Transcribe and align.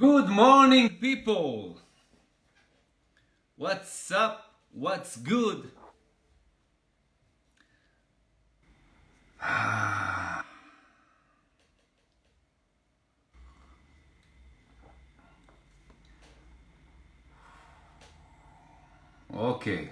Good 0.00 0.30
morning, 0.30 0.96
people! 0.98 1.76
What's 3.56 4.10
up? 4.10 4.54
What's 4.72 5.18
good? 5.18 5.70
Ah. 9.42 10.42
okay. 19.36 19.90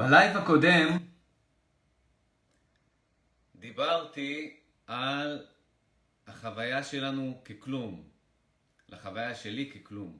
בלייב 0.00 0.36
הקודם 0.36 0.98
דיברתי 3.54 4.60
על 4.86 5.46
החוויה 6.26 6.84
שלנו 6.84 7.42
ככלום, 7.44 8.08
לחוויה 8.88 9.34
שלי 9.34 9.70
ככלום. 9.70 10.18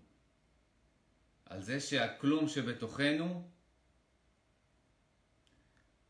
על 1.47 1.63
זה 1.63 1.81
שהכלום 1.81 2.49
שבתוכנו 2.49 3.51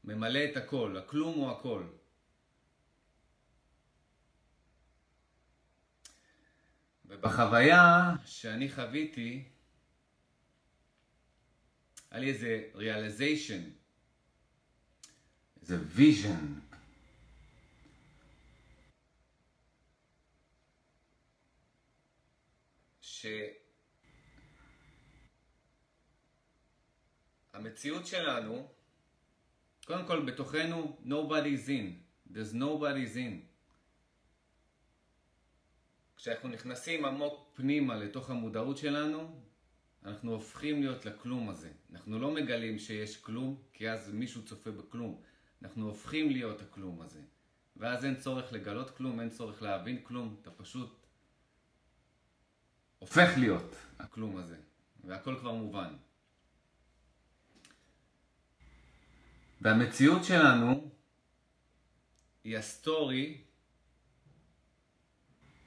ממלא 0.04 0.40
את 0.50 0.56
הכל, 0.56 0.96
הכלום 0.98 1.34
הוא 1.34 1.50
הכל. 1.50 1.86
ובחוויה 7.04 8.10
שאני 8.24 8.72
חוויתי, 8.72 9.49
היה 12.10 12.20
לי 12.20 12.28
איזה 12.28 12.68
realization, 12.74 13.62
איזה 15.62 15.78
vision. 15.96 16.60
שהמציאות 27.52 28.06
שלנו, 28.06 28.68
קודם 29.84 30.06
כל 30.06 30.26
בתוכנו, 30.26 31.00
nobody's 31.04 31.68
in. 31.68 32.00
There's 32.32 32.54
nobody's 32.54 33.16
in. 33.16 33.50
כשאנחנו 36.16 36.48
נכנסים 36.48 37.04
עמוק 37.04 37.50
פנימה 37.54 37.96
לתוך 37.96 38.30
המודעות 38.30 38.78
שלנו, 38.78 39.40
אנחנו 40.04 40.32
הופכים 40.32 40.80
להיות 40.82 41.06
לכלום 41.06 41.48
הזה. 41.48 41.70
אנחנו 41.92 42.18
לא 42.18 42.30
מגלים 42.30 42.78
שיש 42.78 43.16
כלום, 43.16 43.62
כי 43.72 43.90
אז 43.90 44.10
מישהו 44.10 44.44
צופה 44.44 44.70
בכלום. 44.70 45.22
אנחנו 45.62 45.86
הופכים 45.86 46.30
להיות 46.30 46.62
הכלום 46.62 47.02
הזה. 47.02 47.20
ואז 47.76 48.04
אין 48.04 48.16
צורך 48.16 48.52
לגלות 48.52 48.96
כלום, 48.96 49.20
אין 49.20 49.30
צורך 49.30 49.62
להבין 49.62 50.00
כלום, 50.02 50.36
אתה 50.42 50.50
פשוט 50.50 51.06
הופך 52.98 53.30
להיות 53.36 53.76
הכלום 53.98 54.36
הזה, 54.36 54.56
והכל 55.04 55.36
כבר 55.40 55.52
מובן. 55.52 55.94
והמציאות 59.60 60.24
שלנו 60.24 60.90
היא 62.44 62.56
הסטורי, 62.56 63.40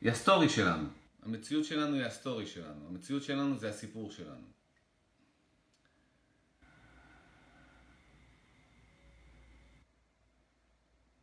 היא 0.02 0.12
ה 0.12 0.18
story 0.18 0.50
שלנו. 0.50 1.03
המציאות 1.26 1.66
שלנו 1.66 1.96
היא 1.96 2.06
ה 2.06 2.13
story 2.13 2.48
שלנו. 2.48 2.88
המציאות 2.88 3.24
שלנו 3.24 3.58
זה 3.58 3.70
הסיפור 3.70 4.12
שלנו. 4.12 4.48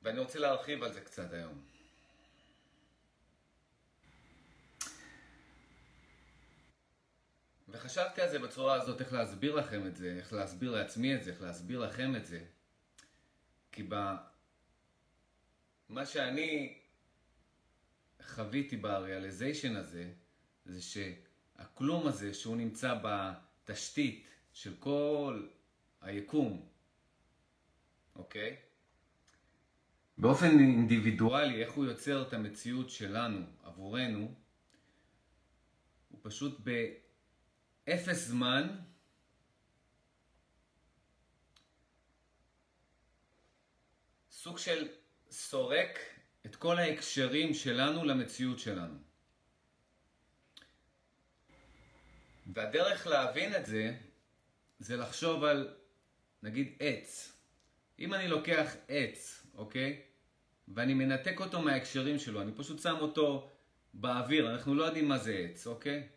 ואני 0.03 0.19
רוצה 0.19 0.39
להרחיב 0.39 0.83
על 0.83 0.93
זה 0.93 1.01
קצת 1.01 1.33
היום. 1.33 1.65
וחשבתי 7.69 8.23
על 8.23 8.29
זה 8.29 8.39
בצורה 8.39 8.75
הזאת, 8.75 9.01
איך 9.01 9.13
להסביר 9.13 9.55
לכם 9.55 9.87
את 9.87 9.97
זה, 9.97 10.15
איך 10.17 10.33
להסביר 10.33 10.71
לעצמי 10.71 11.15
את 11.15 11.23
זה, 11.23 11.31
איך 11.31 11.43
להסביר 11.43 11.79
לכם 11.79 12.17
את 12.17 12.27
זה. 12.27 12.45
כי 13.73 13.83
ב... 13.89 13.95
מה 15.89 16.07
שאני 16.07 16.80
חוויתי 18.23 18.77
בריאליזיישן 18.77 19.77
הזה, 19.77 20.13
זה 20.65 20.83
שהכלום 20.83 22.07
הזה 22.07 22.35
שהוא 22.35 22.57
נמצא 22.57 22.95
בתשתית 23.03 24.27
של 24.53 24.77
כל 24.79 25.49
היקום, 26.01 26.69
אוקיי? 28.17 28.57
באופן 30.19 30.47
אינדיבידואלי, 30.47 31.65
איך 31.65 31.73
הוא 31.73 31.85
יוצר 31.85 32.23
את 32.29 32.33
המציאות 32.33 32.91
שלנו, 32.91 33.47
עבורנו, 33.63 34.35
הוא 36.09 36.21
פשוט 36.23 36.61
באפס 37.87 38.27
זמן 38.27 38.77
סוג 44.31 44.59
של 44.59 44.89
סורק 45.31 45.99
את 46.47 46.57
כל 46.57 46.79
ההקשרים 46.79 47.55
שלנו 47.55 48.05
למציאות 48.05 48.59
שלנו. 48.59 48.95
והדרך 52.55 53.07
להבין 53.07 53.57
את 53.57 53.67
זה, 53.67 53.95
זה 54.79 54.97
לחשוב 54.97 55.45
על, 55.45 55.75
נגיד, 56.43 56.73
עץ. 56.79 57.33
אם 57.99 58.15
אני 58.15 58.29
לוקח 58.29 58.73
עץ, 58.89 59.47
אוקיי? 59.55 60.03
ואני 60.69 60.95
מנתק 60.95 61.41
אותו 61.41 61.63
מההקשרים 61.63 62.19
שלו, 62.19 62.43
אני 62.43 62.53
פשוט 62.53 62.81
שם 62.81 62.97
אותו 63.01 63.51
באוויר, 63.95 64.51
אנחנו 64.51 64.75
לא 64.75 64.85
יודעים 64.85 65.09
מה 65.09 65.19
זה 65.19 65.33
עץ, 65.33 65.67
אוקיי? 65.67 66.09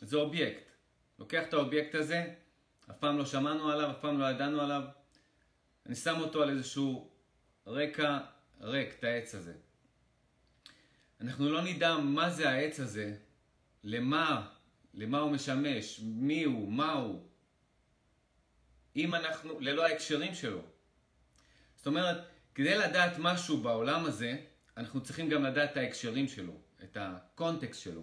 זה 0.00 0.16
אובייקט. 0.16 0.70
לוקח 1.18 1.42
את 1.48 1.54
האובייקט 1.54 1.94
הזה, 1.94 2.34
אף 2.90 2.96
פעם 2.98 3.18
לא 3.18 3.26
שמענו 3.26 3.70
עליו, 3.70 3.90
אף 3.90 4.00
פעם 4.00 4.20
לא 4.20 4.30
ידענו 4.30 4.60
עליו, 4.60 4.82
אני 5.86 5.94
שם 5.94 6.20
אותו 6.20 6.42
על 6.42 6.50
איזשהו 6.50 7.10
רקע 7.66 8.18
ריק, 8.60 8.94
את 8.98 9.04
העץ 9.04 9.34
הזה. 9.34 9.52
אנחנו 11.20 11.52
לא 11.52 11.62
נדע 11.62 11.96
מה 11.96 12.30
זה 12.30 12.50
העץ 12.50 12.80
הזה, 12.80 13.16
למה, 13.84 14.48
למה 14.94 15.18
הוא 15.18 15.30
משמש, 15.30 16.00
מי 16.04 16.44
הוא, 16.44 16.72
מה 16.72 16.92
הוא, 16.92 17.26
אם 18.96 19.14
אנחנו, 19.14 19.60
ללא 19.60 19.86
ההקשרים 19.86 20.34
שלו. 20.34 20.62
זאת 21.76 21.86
אומרת, 21.86 22.16
כדי 22.54 22.78
לדעת 22.78 23.12
משהו 23.18 23.60
בעולם 23.62 24.04
הזה, 24.04 24.36
אנחנו 24.76 25.02
צריכים 25.02 25.28
גם 25.28 25.44
לדעת 25.44 25.72
את 25.72 25.76
ההקשרים 25.76 26.28
שלו, 26.28 26.52
את 26.82 26.96
הקונטקסט 27.00 27.80
שלו. 27.80 28.02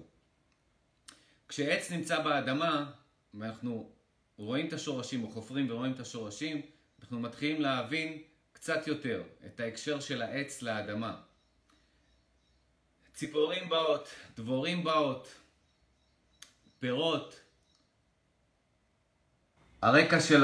כשעץ 1.48 1.92
נמצא 1.92 2.24
באדמה, 2.24 2.92
ואנחנו 3.34 3.92
רואים 4.38 4.68
את 4.68 4.74
השורשים, 4.74 5.24
או 5.24 5.32
חופרים 5.32 5.70
ורואים 5.70 5.94
את 5.94 6.00
השורשים, 6.00 6.62
אנחנו 7.00 7.20
מתחילים 7.20 7.62
להבין 7.62 8.22
קצת 8.58 8.88
יותר 8.88 9.24
את 9.46 9.60
ההקשר 9.60 10.00
של 10.00 10.22
העץ 10.22 10.62
לאדמה. 10.62 11.22
ציפורים 13.14 13.70
באות, 13.70 14.10
דבורים 14.38 14.84
באות, 14.84 15.28
פירות. 16.80 17.40
הרקע 19.82 20.22
של 20.22 20.44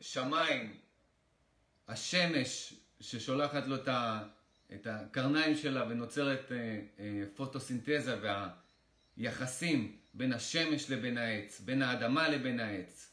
השמיים, 0.00 0.76
השמש 1.88 2.74
ששולחת 3.00 3.66
לו 3.66 3.76
את 4.74 4.86
הקרניים 4.86 5.56
שלה 5.56 5.84
ונוצרת 5.88 6.52
פוטוסינתזה 7.34 8.44
והיחסים 9.16 9.96
בין 10.14 10.32
השמש 10.32 10.90
לבין 10.90 11.18
העץ, 11.18 11.60
בין 11.60 11.82
האדמה 11.82 12.28
לבין 12.28 12.60
העץ, 12.60 13.07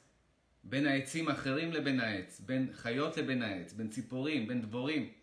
בין 0.66 0.88
העצים 0.88 1.28
האחרים 1.28 1.74
לבין 1.74 2.00
העץ, 2.00 2.40
בין 2.40 2.70
חיות 2.74 3.18
לבין 3.18 3.42
העץ, 3.42 3.74
בין 3.74 3.90
ציפורים, 3.90 4.48
בין 4.48 4.62
דבורים. 4.62 5.14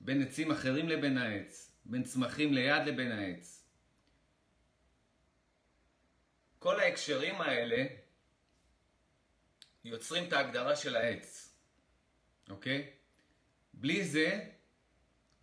בין 0.00 0.22
עצים 0.22 0.50
אחרים 0.50 0.88
לבין 0.88 1.18
העץ, 1.18 1.72
בין 1.84 2.02
צמחים 2.02 2.52
ליד 2.52 2.86
לבין 2.86 3.12
העץ. 3.12 3.64
כל 6.58 6.80
ההקשרים 6.80 7.40
האלה 7.40 7.86
יוצרים 9.84 10.28
את 10.28 10.32
ההגדרה 10.32 10.76
של 10.76 10.96
העץ, 10.96 11.54
אוקיי? 12.50 12.90
בלי 13.74 14.04
זה, 14.04 14.50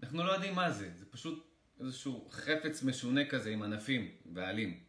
אנחנו 0.04 0.24
לא 0.24 0.32
יודעים 0.32 0.56
מה 0.56 0.72
זה, 0.72 0.92
זה 0.96 1.06
פשוט 1.06 1.48
איזשהו 1.80 2.30
חפץ 2.30 2.84
משונה 2.84 3.30
כזה 3.30 3.50
עם 3.50 3.62
ענפים 3.62 4.16
ועלים. 4.34 4.85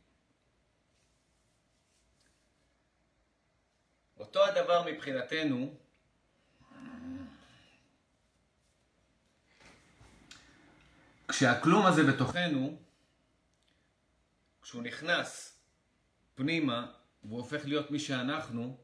אותו 4.27 4.45
הדבר 4.45 4.83
מבחינתנו 4.87 5.75
כשהכלום 11.29 11.87
הזה 11.87 12.03
בתוכנו, 12.03 12.79
כשהוא 14.63 14.83
נכנס 14.83 15.59
פנימה 16.35 16.93
והוא 17.25 17.39
הופך 17.39 17.65
להיות 17.65 17.91
מי 17.91 17.99
שאנחנו, 17.99 18.77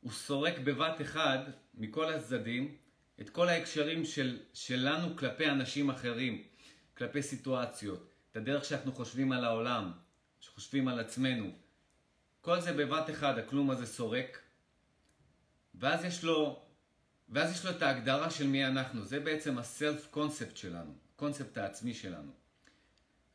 הוא 0.00 0.12
סורק 0.12 0.58
בבת 0.58 1.00
אחד 1.00 1.38
מכל 1.74 2.12
הצדדים 2.12 2.76
את 3.20 3.30
כל 3.30 3.48
ההקשרים 3.48 4.04
של, 4.04 4.38
שלנו 4.54 5.16
כלפי 5.16 5.46
אנשים 5.50 5.90
אחרים, 5.90 6.42
כלפי 6.96 7.22
סיטואציות, 7.22 8.10
את 8.30 8.36
הדרך 8.36 8.64
שאנחנו 8.64 8.92
חושבים 8.92 9.32
על 9.32 9.44
העולם, 9.44 9.92
שחושבים 10.40 10.88
על 10.88 11.00
עצמנו. 11.00 11.63
כל 12.44 12.60
זה 12.60 12.72
בבת 12.72 13.10
אחד, 13.10 13.38
הכלום 13.38 13.70
הזה 13.70 13.86
סורק, 13.86 14.38
ואז 15.74 16.04
יש 16.04 16.24
לו, 16.24 16.62
ואז 17.28 17.52
יש 17.52 17.64
לו 17.64 17.70
את 17.70 17.82
ההגדרה 17.82 18.30
של 18.30 18.46
מי 18.46 18.66
אנחנו. 18.66 19.04
זה 19.04 19.20
בעצם 19.20 19.58
הסלף 19.58 20.06
קונספט 20.10 20.56
שלנו, 20.56 20.94
הקונספט 21.14 21.58
העצמי 21.58 21.94
שלנו. 21.94 22.32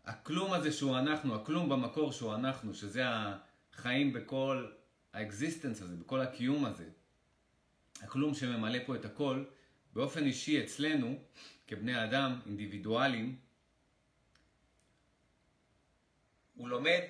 הכלום 0.05 0.53
הזה 0.53 0.71
שהוא 0.71 0.97
אנחנו, 0.97 1.35
הכלום 1.35 1.69
במקור 1.69 2.11
שהוא 2.11 2.35
אנחנו, 2.35 2.73
שזה 2.73 3.03
החיים 3.05 4.13
בכל 4.13 4.71
ה 5.13 5.20
existence 5.20 5.81
הזה, 5.81 5.95
בכל 5.95 6.21
הקיום 6.21 6.65
הזה, 6.65 6.89
הכלום 8.01 8.33
שממלא 8.33 8.79
פה 8.85 8.95
את 8.95 9.05
הכל, 9.05 9.43
באופן 9.93 10.23
אישי 10.23 10.63
אצלנו, 10.63 11.19
כבני 11.67 12.03
אדם, 12.03 12.39
אינדיבידואלים, 12.45 13.35
הוא 16.55 16.69
לומד 16.69 17.01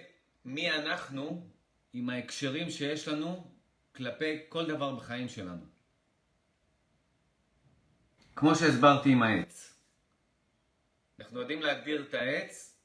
מי 0.46 0.72
אנחנו 0.72 1.50
עם 1.94 2.10
ההקשרים 2.10 2.70
שיש 2.70 3.08
לנו 3.08 3.54
כלפי 3.96 4.40
כל 4.50 4.66
דבר 4.68 4.96
בחיים 4.96 5.30
שלנו. 5.30 5.66
כמו 8.36 8.56
שהסברתי 8.56 9.12
עם 9.12 9.24
העץ. 9.24 9.76
אנחנו 11.20 11.40
יודעים 11.40 11.62
להגדיר 11.62 12.06
את 12.10 12.14
העץ 12.14 12.78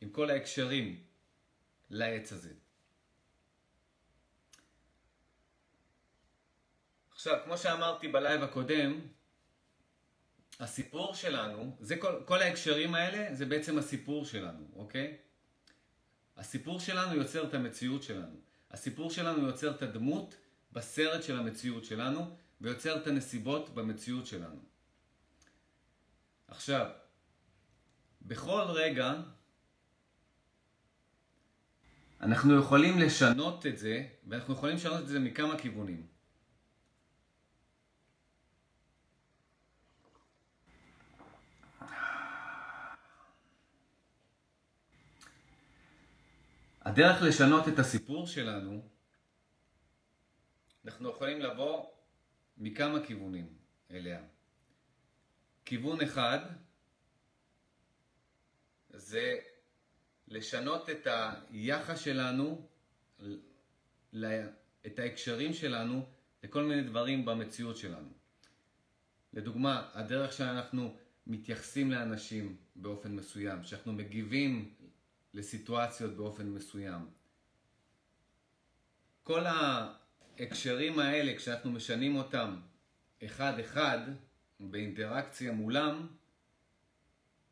עם 0.00 0.10
כל 0.10 0.30
ההקשרים 0.30 1.04
לעץ 1.90 2.32
הזה. 2.32 2.52
עכשיו, 7.10 7.38
כמו 7.44 7.58
שאמרתי 7.58 8.08
בלייב 8.08 8.42
הקודם, 8.42 9.00
הסיפור 10.60 11.14
שלנו, 11.14 11.76
זה 11.80 11.96
כל, 11.96 12.22
כל 12.26 12.42
ההקשרים 12.42 12.94
האלה, 12.94 13.34
זה 13.34 13.46
בעצם 13.46 13.78
הסיפור 13.78 14.24
שלנו, 14.24 14.70
אוקיי? 14.74 15.16
הסיפור 16.40 16.80
שלנו 16.80 17.14
יוצר 17.14 17.44
את 17.44 17.54
המציאות 17.54 18.02
שלנו. 18.02 18.36
הסיפור 18.70 19.10
שלנו 19.10 19.46
יוצר 19.46 19.70
את 19.70 19.82
הדמות 19.82 20.34
בסרט 20.72 21.22
של 21.22 21.38
המציאות 21.38 21.84
שלנו, 21.84 22.36
ויוצר 22.60 22.96
את 22.96 23.06
הנסיבות 23.06 23.74
במציאות 23.74 24.26
שלנו. 24.26 24.60
עכשיו, 26.48 26.90
בכל 28.22 28.62
רגע 28.68 29.14
אנחנו 32.20 32.58
יכולים 32.58 32.98
לשנות 32.98 33.66
את 33.66 33.78
זה, 33.78 34.06
ואנחנו 34.28 34.54
יכולים 34.54 34.76
לשנות 34.76 35.00
את 35.00 35.08
זה 35.08 35.18
מכמה 35.18 35.58
כיוונים. 35.58 36.06
הדרך 46.82 47.22
לשנות 47.22 47.68
את 47.68 47.78
הסיפור 47.78 48.26
שלנו, 48.26 48.88
אנחנו 50.84 51.10
יכולים 51.10 51.40
לבוא 51.40 51.86
מכמה 52.58 53.06
כיוונים 53.06 53.56
אליה. 53.90 54.22
כיוון 55.64 56.00
אחד 56.00 56.38
זה 58.90 59.38
לשנות 60.28 60.90
את 60.90 61.06
היחס 61.50 62.00
שלנו, 62.00 62.68
את 64.86 64.98
ההקשרים 64.98 65.52
שלנו 65.52 66.06
לכל 66.42 66.64
מיני 66.64 66.82
דברים 66.82 67.24
במציאות 67.24 67.76
שלנו. 67.76 68.08
לדוגמה, 69.32 69.90
הדרך 69.94 70.32
שאנחנו 70.32 70.96
מתייחסים 71.26 71.90
לאנשים 71.90 72.56
באופן 72.76 73.12
מסוים, 73.16 73.62
שאנחנו 73.62 73.92
מגיבים 73.92 74.74
לסיטואציות 75.34 76.16
באופן 76.16 76.46
מסוים. 76.46 77.10
כל 79.22 79.44
ההקשרים 79.46 80.98
האלה, 80.98 81.36
כשאנחנו 81.36 81.70
משנים 81.70 82.16
אותם 82.16 82.60
אחד-אחד, 83.24 83.98
באינטראקציה 84.60 85.52
מולם, 85.52 86.06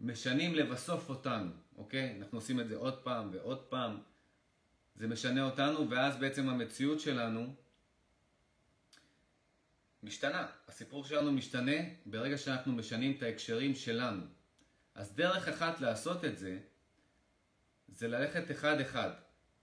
משנים 0.01 0.55
לבסוף 0.55 1.09
אותנו, 1.09 1.51
אוקיי? 1.77 2.17
אנחנו 2.21 2.39
עושים 2.39 2.61
את 2.61 2.69
זה 2.69 2.77
עוד 2.77 3.03
פעם 3.03 3.31
ועוד 3.33 3.59
פעם. 3.59 4.01
זה 4.97 5.07
משנה 5.07 5.43
אותנו, 5.43 5.91
ואז 5.91 6.17
בעצם 6.17 6.49
המציאות 6.49 7.01
שלנו 7.01 7.55
משתנה. 10.03 10.47
הסיפור 10.69 11.05
שלנו 11.05 11.33
משתנה 11.33 11.77
ברגע 12.07 12.39
שאנחנו 12.39 12.73
משנים 12.73 13.17
את 13.17 13.23
ההקשרים 13.23 13.75
שלנו. 13.75 14.23
אז 14.95 15.15
דרך 15.15 15.49
אחת 15.49 15.81
לעשות 15.81 16.25
את 16.25 16.39
זה, 16.39 16.59
זה 17.89 18.09
ללכת 18.09 18.51
אחד-אחד. 18.51 19.11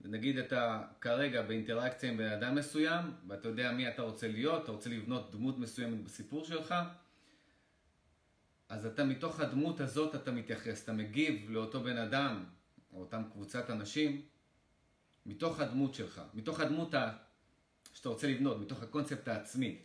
נגיד 0.00 0.38
אתה 0.38 0.82
כרגע 1.00 1.42
באינטראקציה 1.42 2.10
עם 2.10 2.16
בן 2.16 2.32
אדם 2.32 2.54
מסוים, 2.54 3.04
ואתה 3.28 3.48
יודע 3.48 3.72
מי 3.72 3.88
אתה 3.88 4.02
רוצה 4.02 4.28
להיות, 4.28 4.64
אתה 4.64 4.72
רוצה 4.72 4.90
לבנות 4.90 5.32
דמות 5.32 5.58
מסוימת 5.58 6.04
בסיפור 6.04 6.44
שלך, 6.44 6.74
אז 8.68 8.86
אתה 8.86 9.04
מתוך 9.04 9.40
הדמות 9.40 9.80
הזאת 9.80 10.14
אתה 10.14 10.32
מתייחס, 10.32 10.84
אתה 10.84 10.92
מגיב 10.92 11.50
לאותו 11.50 11.80
בן 11.80 11.98
אדם, 11.98 12.44
או 12.92 13.00
אותם 13.00 13.22
קבוצת 13.32 13.70
אנשים, 13.70 14.22
מתוך 15.26 15.60
הדמות 15.60 15.94
שלך, 15.94 16.22
מתוך 16.34 16.60
הדמות 16.60 16.94
ה... 16.94 17.12
שאתה 17.94 18.08
רוצה 18.08 18.26
לבנות, 18.26 18.60
מתוך 18.60 18.82
הקונספט 18.82 19.28
העצמי, 19.28 19.78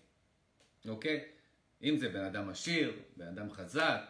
אוקיי? 0.88 1.26
אם 1.84 1.98
זה 1.98 2.10
בן 2.10 2.24
אדם 2.24 2.50
עשיר, 2.50 3.00
בן 3.18 3.28
אדם 3.28 3.52
חזק, 3.52 4.02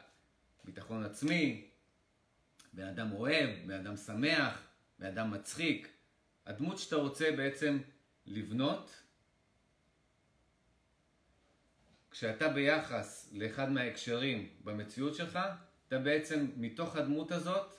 ביטחון 0.64 1.04
עצמי, 1.04 1.71
בן 2.74 2.88
אדם 2.88 3.12
אוהב, 3.12 3.50
בן 3.66 3.74
אדם 3.74 3.98
שמח, 3.98 4.68
בן 5.00 5.06
אדם 5.06 5.32
מצחיק. 5.32 5.88
הדמות 6.46 6.78
שאתה 6.78 6.96
רוצה 6.96 7.32
בעצם 7.38 7.80
לבנות, 8.26 9.02
כשאתה 12.12 12.50
ביחס 12.50 13.30
לאחד 13.34 13.72
מההקשרים 13.72 14.50
במציאות 14.64 15.16
שלך, 15.16 15.40
אתה 15.88 16.00
בעצם 16.00 16.48
מתוך 16.58 16.96
הדמות 16.96 17.32
הזאת, 17.32 17.76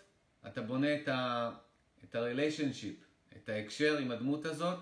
אתה 0.46 0.62
בונה 0.62 0.94
את 0.94 1.08
ה... 1.08 1.50
את 2.04 2.14
ה-relationship, 2.14 3.04
את 3.36 3.48
ההקשר 3.48 3.98
עם 3.98 4.10
הדמות 4.10 4.46
הזאת, 4.46 4.78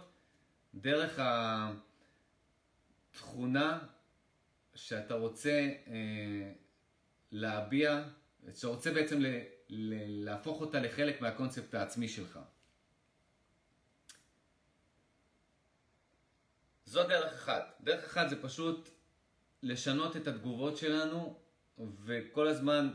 דרך 0.75 1.19
התכונה 3.13 3.79
שאתה 4.75 5.15
רוצה 5.15 5.73
אה, 5.87 6.53
להביע, 7.33 8.03
שאתה 8.55 8.67
רוצה 8.67 8.93
בעצם 8.93 9.21
להפוך 9.71 10.61
אותה 10.61 10.81
לחלק 10.81 11.21
מהקונספט 11.21 11.75
העצמי 11.75 12.09
שלך. 12.09 12.39
זו 16.85 17.09
דרך 17.09 17.33
אחת. 17.33 17.77
דרך 17.81 18.05
אחת 18.05 18.31
זה 18.31 18.43
פשוט 18.43 18.89
לשנות 19.63 20.17
את 20.17 20.27
התגובות 20.27 20.77
שלנו 20.77 21.39
וכל 22.05 22.49
הזמן 22.49 22.91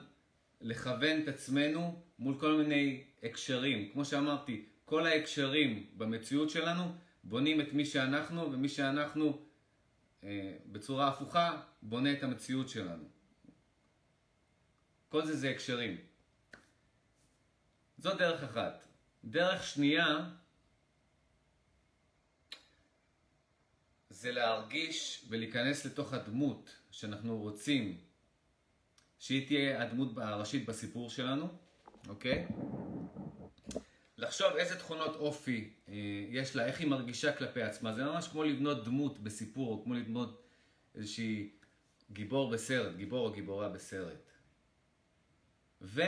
לכוון 0.62 1.22
את 1.24 1.28
עצמנו 1.28 2.02
מול 2.20 2.40
כל 2.40 2.54
מיני 2.54 3.04
הקשרים. 3.24 3.92
כמו 3.94 4.06
שאמרתי, 4.06 4.66
כל 4.86 5.06
ההקשרים 5.06 5.90
במציאות 5.98 6.50
שלנו 6.50 6.84
בונים 7.24 7.62
את 7.62 7.74
מי 7.74 7.86
שאנחנו, 7.86 8.52
ומי 8.52 8.70
שאנחנו 8.70 9.46
אה, 10.24 10.58
בצורה 10.66 11.08
הפוכה 11.08 11.62
בונה 11.82 12.14
את 12.14 12.24
המציאות 12.24 12.70
שלנו. 12.70 13.04
כל 15.10 15.26
זה 15.26 15.36
זה 15.36 15.50
הקשרים. 15.50 15.98
זו 17.98 18.16
דרך 18.16 18.44
אחת. 18.44 18.88
דרך 19.26 19.64
שנייה 19.64 20.30
זה 24.10 24.32
להרגיש 24.32 25.26
ולהיכנס 25.30 25.86
לתוך 25.86 26.14
הדמות 26.14 26.76
שאנחנו 26.92 27.38
רוצים 27.38 27.98
שהיא 29.20 29.48
תהיה 29.48 29.82
הדמות 29.84 30.18
הראשית 30.18 30.66
בסיפור 30.66 31.10
שלנו, 31.10 31.48
אוקיי? 32.08 32.48
לחשוב 34.18 34.56
איזה 34.56 34.80
תכונות 34.80 35.16
אופי 35.16 35.74
אה, 35.90 35.94
יש 36.30 36.56
לה, 36.56 36.66
איך 36.66 36.80
היא 36.80 36.88
מרגישה 36.88 37.38
כלפי 37.38 37.62
עצמה. 37.62 37.94
זה 37.94 38.04
ממש 38.04 38.28
כמו 38.28 38.44
לבנות 38.44 38.86
דמות 38.86 39.20
בסיפור, 39.20 39.74
או 39.74 39.84
כמו 39.84 39.94
לבנות 39.94 40.44
איזושהי 40.96 41.50
גיבור 42.12 42.50
בסרט, 42.50 42.96
גיבור 42.96 43.28
או 43.28 43.34
גיבורה 43.34 43.70
בסרט. 43.70 44.32
ו... 45.82 46.02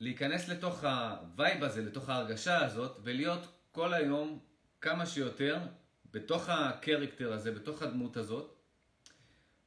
להיכנס 0.00 0.48
לתוך 0.48 0.84
ה 0.84 1.00
vibe 1.00 1.64
הזה, 1.64 1.82
לתוך 1.82 2.08
ההרגשה 2.08 2.64
הזאת, 2.64 2.98
ולהיות 3.02 3.48
כל 3.72 3.94
היום 3.94 4.38
כמה 4.80 5.06
שיותר 5.06 5.58
בתוך 6.10 6.48
ה 6.48 6.56
character 6.56 7.32
הזה, 7.32 7.52
בתוך 7.52 7.82
הדמות 7.82 8.16
הזאת, 8.16 8.54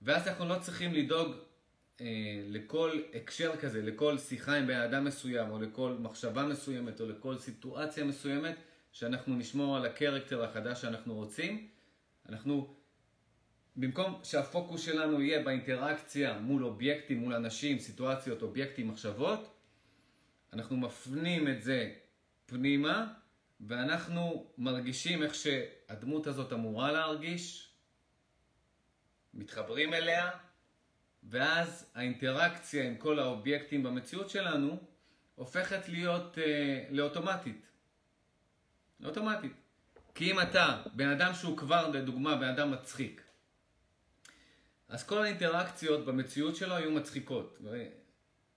ואז 0.02 0.28
אנחנו 0.28 0.48
לא 0.48 0.56
צריכים 0.60 0.94
לדאוג 0.94 1.36
אה, 2.02 2.06
לכל 2.48 3.02
הקשר 3.14 3.56
כזה, 3.56 3.82
לכל 3.82 4.18
שיחה 4.18 4.56
עם 4.56 4.68
בן 4.68 4.80
אדם 4.80 5.06
מסוים, 5.06 5.52
או 5.52 5.60
לכל 5.60 5.96
מחשבה 6.00 6.44
מסוימת, 6.44 7.02
או 7.02 7.06
לכל 7.06 7.38
סיטואציה 7.38 8.04
מסוימת, 8.04 8.56
שאנחנו 8.92 9.36
נשמור 9.36 9.78
על 9.78 9.86
הקרקטר 9.86 10.44
החדש 10.44 10.82
שאנחנו 10.82 11.14
רוצים, 11.14 11.68
אנחנו, 12.30 12.76
במקום 13.76 14.20
שהפוקוס 14.24 14.82
שלנו 14.82 15.22
יהיה 15.22 15.44
באינטראקציה 15.44 16.40
מול 16.40 16.66
אובייקטים, 16.66 17.18
מול 17.18 17.34
אנשים, 17.34 17.80
סיטואציות, 17.80 18.42
אובייקטים, 18.42 18.88
מחשבות, 18.88 19.61
אנחנו 20.54 20.78
מפנים 20.78 21.48
את 21.48 21.62
זה 21.64 21.94
פנימה, 22.46 23.14
ואנחנו 23.60 24.52
מרגישים 24.58 25.24
איך 25.24 25.36
שהדמות 25.36 26.28
הזאת 26.28 26.54
אמורה 26.54 26.92
להרגיש, 26.92 27.72
מתחברים 29.34 29.94
אליה, 29.94 30.30
ואז 31.24 31.92
האינטראקציה 31.96 32.88
עם 32.88 32.98
כל 32.98 33.20
האובייקטים 33.20 33.84
במציאות 33.84 34.30
שלנו 34.30 34.78
הופכת 35.36 35.90
להיות 35.90 36.38
אה, 36.38 36.86
לאוטומטית. 36.90 37.66
לאוטומטית. 39.00 39.54
כי 40.16 40.32
אם 40.32 40.40
אתה 40.40 40.84
בן 40.94 41.10
אדם 41.10 41.34
שהוא 41.34 41.58
כבר, 41.58 41.88
לדוגמה, 41.88 42.36
בן 42.36 42.48
אדם 42.48 42.72
מצחיק, 42.72 43.22
אז 44.88 45.04
כל 45.04 45.24
האינטראקציות 45.24 46.06
במציאות 46.06 46.56
שלו 46.56 46.76
היו 46.76 46.92
מצחיקות. 46.92 47.60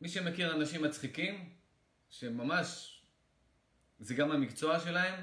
מי 0.00 0.08
שמכיר 0.08 0.54
אנשים 0.54 0.82
מצחיקים, 0.82 1.50
שממש, 2.18 3.00
זה 3.99 4.14
גם 4.14 4.30
המקצוע 4.30 4.80
שלהם, 4.80 5.14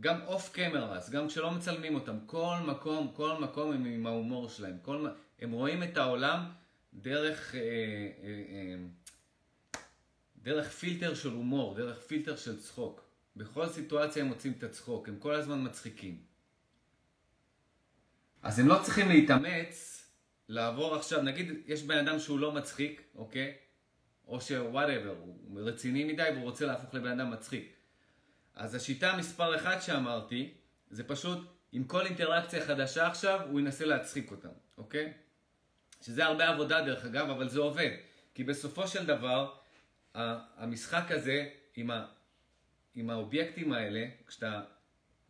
גם 0.00 0.20
off 0.26 0.52
cameras, 0.52 1.10
גם 1.10 1.28
כשלא 1.28 1.50
מצלמים 1.50 1.94
אותם, 1.94 2.18
כל 2.26 2.56
מקום, 2.66 3.12
כל 3.14 3.40
מקום 3.40 3.72
הם 3.72 3.84
עם 3.84 4.06
ההומור 4.06 4.48
שלהם. 4.48 4.78
כל, 4.82 5.06
הם 5.38 5.52
רואים 5.52 5.82
את 5.82 5.96
העולם 5.96 6.50
דרך, 6.94 7.54
אה, 7.54 7.60
אה, 7.60 7.64
אה, 8.24 9.80
דרך 10.42 10.68
פילטר 10.68 11.14
של 11.14 11.30
הומור, 11.30 11.74
דרך 11.74 11.98
פילטר 11.98 12.36
של 12.36 12.60
צחוק. 12.60 13.04
בכל 13.36 13.68
סיטואציה 13.68 14.22
הם 14.22 14.28
מוצאים 14.28 14.52
את 14.58 14.62
הצחוק, 14.62 15.08
הם 15.08 15.18
כל 15.18 15.34
הזמן 15.34 15.66
מצחיקים. 15.66 16.22
אז 18.42 18.58
הם 18.58 18.68
לא 18.68 18.80
צריכים 18.82 19.08
להתאמץ 19.08 20.06
לעבור 20.48 20.94
עכשיו, 20.94 21.22
נגיד 21.22 21.52
יש 21.66 21.82
בן 21.82 22.06
אדם 22.06 22.18
שהוא 22.18 22.38
לא 22.38 22.52
מצחיק, 22.52 23.02
אוקיי? 23.14 23.63
או 24.28 24.40
ש 24.40 24.53
whatever, 24.53 25.14
הוא 25.48 25.60
רציני 25.60 26.04
מדי 26.04 26.28
והוא 26.32 26.44
רוצה 26.44 26.66
להפוך 26.66 26.94
לבן 26.94 27.20
אדם 27.20 27.30
מצחיק. 27.30 27.72
אז 28.54 28.74
השיטה 28.74 29.16
מספר 29.16 29.56
אחת 29.56 29.82
שאמרתי, 29.82 30.54
זה 30.90 31.04
פשוט, 31.04 31.38
עם 31.72 31.84
כל 31.84 32.06
אינטראקציה 32.06 32.66
חדשה 32.66 33.06
עכשיו, 33.06 33.40
הוא 33.50 33.60
ינסה 33.60 33.84
להצחיק 33.84 34.30
אותם, 34.30 34.48
אוקיי? 34.78 35.12
שזה 36.02 36.24
הרבה 36.24 36.48
עבודה 36.48 36.82
דרך 36.82 37.04
אגב, 37.04 37.30
אבל 37.30 37.48
זה 37.48 37.60
עובד. 37.60 37.90
כי 38.34 38.44
בסופו 38.44 38.88
של 38.88 39.06
דבר, 39.06 39.54
המשחק 40.14 41.10
הזה 41.10 41.48
עם, 41.76 41.90
ה, 41.90 42.06
עם 42.94 43.10
האובייקטים 43.10 43.72
האלה, 43.72 44.06
כשאתה 44.26 44.62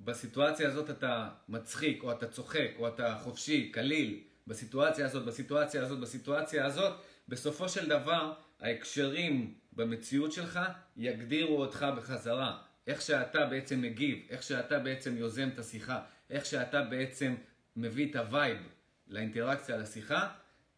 בסיטואציה 0.00 0.68
הזאת 0.68 0.90
אתה 0.90 1.28
מצחיק, 1.48 2.02
או 2.02 2.12
אתה 2.12 2.28
צוחק, 2.28 2.70
או 2.78 2.88
אתה 2.88 3.18
חופשי, 3.22 3.70
קליל, 3.72 4.20
בסיטואציה 4.46 5.06
הזאת, 5.06 5.24
בסיטואציה 5.24 5.82
הזאת, 5.82 6.00
בסיטואציה 6.00 6.66
הזאת, 6.66 6.92
בסופו 7.28 7.68
של 7.68 7.88
דבר 7.88 8.34
ההקשרים 8.60 9.54
במציאות 9.72 10.32
שלך 10.32 10.60
יגדירו 10.96 11.60
אותך 11.60 11.86
בחזרה. 11.96 12.62
איך 12.86 13.02
שאתה 13.02 13.46
בעצם 13.46 13.82
מגיב, 13.82 14.26
איך 14.30 14.42
שאתה 14.42 14.78
בעצם 14.78 15.16
יוזם 15.16 15.48
את 15.54 15.58
השיחה, 15.58 16.00
איך 16.30 16.46
שאתה 16.46 16.82
בעצם 16.82 17.34
מביא 17.76 18.10
את 18.10 18.16
ה 18.16 18.25
vibe 18.25 18.58
לאינטראקציה, 19.06 19.76
לשיחה, 19.76 20.32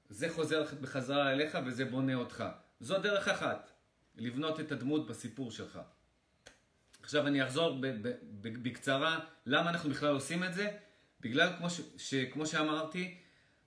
זה 0.09 0.31
חוזר 0.31 0.65
בחזרה 0.81 1.33
אליך 1.33 1.59
וזה 1.67 1.85
בונה 1.85 2.15
אותך. 2.15 2.45
זו 2.81 2.99
דרך 2.99 3.29
אחת, 3.29 3.71
לבנות 4.17 4.61
את 4.61 4.73
הדמות 4.73 5.07
בסיפור 5.07 5.51
שלך. 5.51 5.81
עכשיו 7.03 7.27
אני 7.27 7.45
אחזור 7.45 7.81
בקצרה 8.43 9.19
למה 9.47 9.71
אנחנו 9.71 9.91
בכלל 9.91 10.15
עושים 10.15 10.45
את 10.45 10.55
זה. 10.55 10.71
בגלל 11.21 11.53
כמו 11.59 11.71
ש, 11.71 11.81
שכמו 11.97 12.47
שאמרתי, 12.47 13.19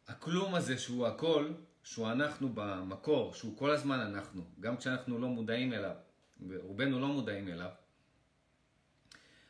הכלום 0.08 0.56
הזה 0.56 0.78
שהוא 0.78 1.08
הכל, 1.08 1.52
שהוא 1.90 2.12
אנחנו 2.12 2.50
במקור, 2.54 3.34
שהוא 3.34 3.58
כל 3.58 3.72
הזמן 3.72 4.00
אנחנו, 4.00 4.42
גם 4.60 4.78
כשאנחנו 4.78 5.20
לא 5.20 5.28
מודעים 5.28 5.74
אליו, 5.74 5.96
רובנו 6.56 7.00
לא 7.00 7.08
מודעים 7.08 7.48
אליו, 7.48 7.70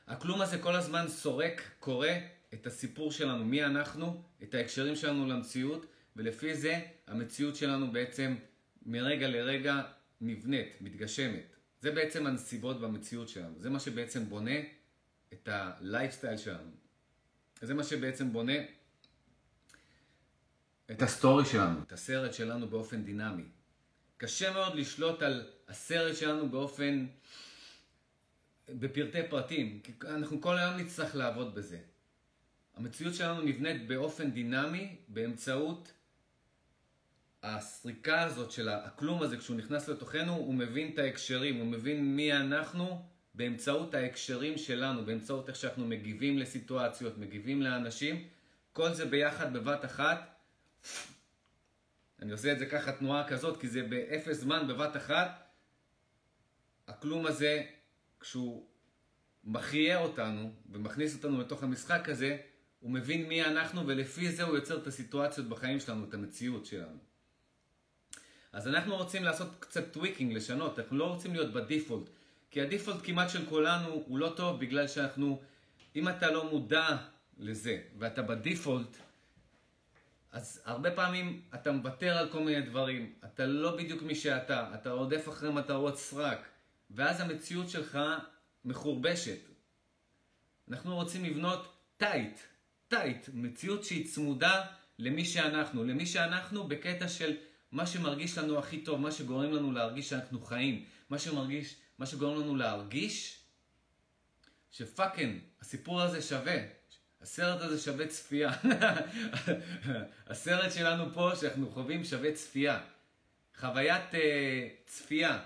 הכלום 0.08 0.41
הזה 0.41 0.58
כל 0.58 0.75
הזמן 0.75 1.08
סורק, 1.08 1.62
קורא 1.79 2.08
את 2.53 2.67
הסיפור 2.67 3.12
שלנו, 3.12 3.46
מי 3.46 3.65
אנחנו, 3.65 4.24
את 4.43 4.53
ההקשרים 4.53 4.96
שלנו 4.96 5.27
למציאות, 5.27 5.86
ולפי 6.15 6.55
זה 6.55 6.79
המציאות 7.08 7.55
שלנו 7.55 7.91
בעצם 7.91 8.36
מרגע 8.86 9.27
לרגע 9.27 9.81
נבנית, 10.22 10.81
מתגשמת. 10.81 11.55
זה 11.81 11.91
בעצם 11.91 12.27
הנסיבות 12.27 12.81
במציאות 12.81 13.29
שלנו, 13.29 13.60
זה 13.60 13.69
מה 13.69 13.79
שבעצם 13.79 14.25
בונה 14.25 14.60
את 15.34 15.50
הלייפסטייל 15.51 16.38
שלנו. 16.38 16.72
זה 17.62 17.74
מה 17.74 17.84
שבעצם 17.84 18.34
בונה 18.34 18.53
את 20.91 21.01
ה 21.01 21.09
story 21.09 21.46
שלנו, 21.46 21.79
את 21.88 21.91
הסרט 21.91 22.34
שלנו 22.34 22.67
באופן 22.67 23.03
דינמי. 23.03 23.43
קשה 24.17 24.53
מאוד 24.53 24.75
לשלוט 24.75 25.22
על 25.22 25.48
הסרט 25.67 26.15
שלנו 26.15 26.50
באופן, 26.50 27.05
בפרטי 28.69 29.19
פרטים, 29.29 29.79
כי 29.84 29.91
אנחנו 30.08 30.41
כל 30.41 30.58
היום 30.58 30.77
נצטרך 30.77 31.15
לעבוד 31.15 31.55
בזה. 31.55 31.79
המציאות 32.75 33.15
שלנו 33.15 33.41
נבנית 33.41 33.88
באופן 33.88 34.31
דינמי 34.31 34.96
באמצעות 35.08 35.93
הסריקה 37.43 38.22
הזאת 38.22 38.51
של 38.51 38.69
הכלום 38.69 39.22
הזה, 39.22 39.38
כשהוא 39.38 39.58
נכנס 39.58 39.88
לתוכנו, 39.88 40.34
הוא 40.34 40.53
מבין 40.53 40.91
את 40.93 41.00
ההקשרים, 41.00 41.55
הוא 41.55 41.67
מבין 41.67 42.15
מי 42.15 42.34
אנחנו 42.34 43.05
באמצעות 43.34 43.93
ההקשרים 43.93 44.58
שלנו, 44.58 45.05
באמצעות 45.05 45.50
איך 45.50 45.55
שאנחנו 45.55 45.88
מגיבים 45.88 46.38
לסיטואציות, 46.38 47.17
מגיבים 47.17 47.62
לאנשים, 47.62 48.27
כל 48.74 48.93
זה 48.93 49.05
ביחד 49.05 49.53
בבת 49.53 49.86
אחת. 49.86 50.38
אני 52.21 52.31
עושה 52.31 52.51
את 52.51 52.59
זה 52.59 52.65
ככה 52.65 52.91
תנועה 52.91 53.27
כזאת, 53.27 53.62
כי 53.62 53.67
זה 53.67 53.83
באפס 53.83 54.38
זמן 54.38 54.67
בבת 54.67 54.98
אחת. 54.98 55.50
הכלום 56.88 57.25
הזה, 57.25 57.65
כשהוא 58.19 58.67
מחיה 59.43 60.00
אותנו 60.00 60.51
ומכניס 60.71 61.15
אותנו 61.15 61.41
לתוך 61.41 61.63
המשחק 61.63 62.09
הזה, 62.09 62.38
הוא 62.79 62.91
מבין 62.91 63.27
מי 63.27 63.45
אנחנו 63.45 63.88
ולפי 63.88 64.31
זה 64.31 64.43
הוא 64.43 64.55
יוצר 64.55 64.77
את 64.77 64.88
הסיטואציות 64.88 65.48
בחיים 65.48 65.79
שלנו, 65.79 66.05
את 66.09 66.13
המציאות 66.13 66.65
שלנו. 66.65 66.98
אז 68.51 68.67
אנחנו 68.67 68.95
רוצים 68.95 69.24
לעשות 69.24 69.48
קצת 69.59 69.93
tweaking, 69.94 70.34
לשנות, 70.33 70.79
אנחנו 70.79 70.98
לא 70.98 71.05
רוצים 71.05 71.33
להיות 71.33 71.53
ב 71.53 71.60
default, 71.60 72.10
כי 72.51 72.62
ה 72.62 72.66
default 72.66 72.98
כמעט 73.03 73.29
של 73.29 73.45
כולנו 73.45 74.03
הוא 74.07 74.19
לא 74.19 74.33
טוב 74.36 74.59
בגלל 74.59 74.88
שאנחנו, 74.88 75.41
אם 75.95 76.09
אתה 76.09 76.31
לא 76.31 76.51
מודע 76.51 76.98
לזה 77.38 77.81
ואתה 77.98 78.21
ב 78.22 78.30
default, 78.30 78.98
אז 80.31 80.62
הרבה 80.65 80.91
פעמים 80.91 81.41
אתה 81.53 81.71
מוותר 81.71 82.17
על 82.17 82.29
כל 82.31 82.39
מיני 82.39 82.62
דברים, 82.62 83.13
אתה 83.25 83.45
לא 83.45 83.77
בדיוק 83.77 84.01
מי 84.01 84.15
שאתה, 84.15 84.71
אתה 84.74 84.91
רודף 84.91 85.29
אחרי 85.29 85.51
מטרות 85.51 85.98
סרק, 85.98 86.50
ואז 86.91 87.21
המציאות 87.21 87.69
שלך 87.69 88.00
מחורבשת. 88.65 89.39
אנחנו 90.69 90.95
רוצים 90.95 91.25
לבנות 91.25 91.77
tight, 91.98 92.39
tight, 92.88 93.29
מציאות 93.33 93.83
שהיא 93.83 94.07
צמודה 94.07 94.65
למי 95.00 95.25
שאנחנו, 95.25 95.83
למי 95.83 96.05
שאנחנו 96.05 96.67
בקטע 96.67 97.07
של 97.07 97.38
מה 97.71 97.88
שמרגיש 97.88 98.38
לנו 98.38 98.59
הכי 98.59 98.81
טוב, 98.81 99.01
מה 99.01 99.12
שגורם 99.12 99.51
לנו 99.51 99.71
להרגיש 99.71 100.09
שאנחנו 100.09 100.41
חיים, 100.41 100.86
מה 101.09 101.19
שמרגיש, 101.19 101.75
מה 101.98 102.05
שגורם 102.05 102.41
לנו 102.41 102.55
להרגיש 102.55 103.39
שפאקינג, 104.71 105.39
הסיפור 105.62 106.01
הזה 106.01 106.21
שווה, 106.21 106.78
הסרט 107.22 107.62
הזה 107.62 107.82
שווה 107.82 108.08
צפייה. 108.08 108.52
הסרט 110.28 110.72
שלנו 110.72 111.14
פה 111.14 111.32
שאנחנו 111.36 111.70
חווים 111.72 112.04
שווה 112.04 112.32
צפייה. 112.32 112.82
חוויית 113.60 114.12
uh, 114.12 114.16
צפייה 114.86 115.40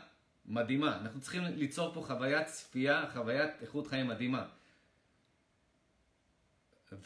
מדהימה. 0.45 0.97
אנחנו 1.01 1.21
צריכים 1.21 1.43
ליצור 1.43 1.93
פה 1.93 2.01
חוויית 2.01 2.47
צפייה, 2.47 3.05
חוויית 3.13 3.51
איכות 3.61 3.87
חיים 3.87 4.07
מדהימה. 4.07 4.45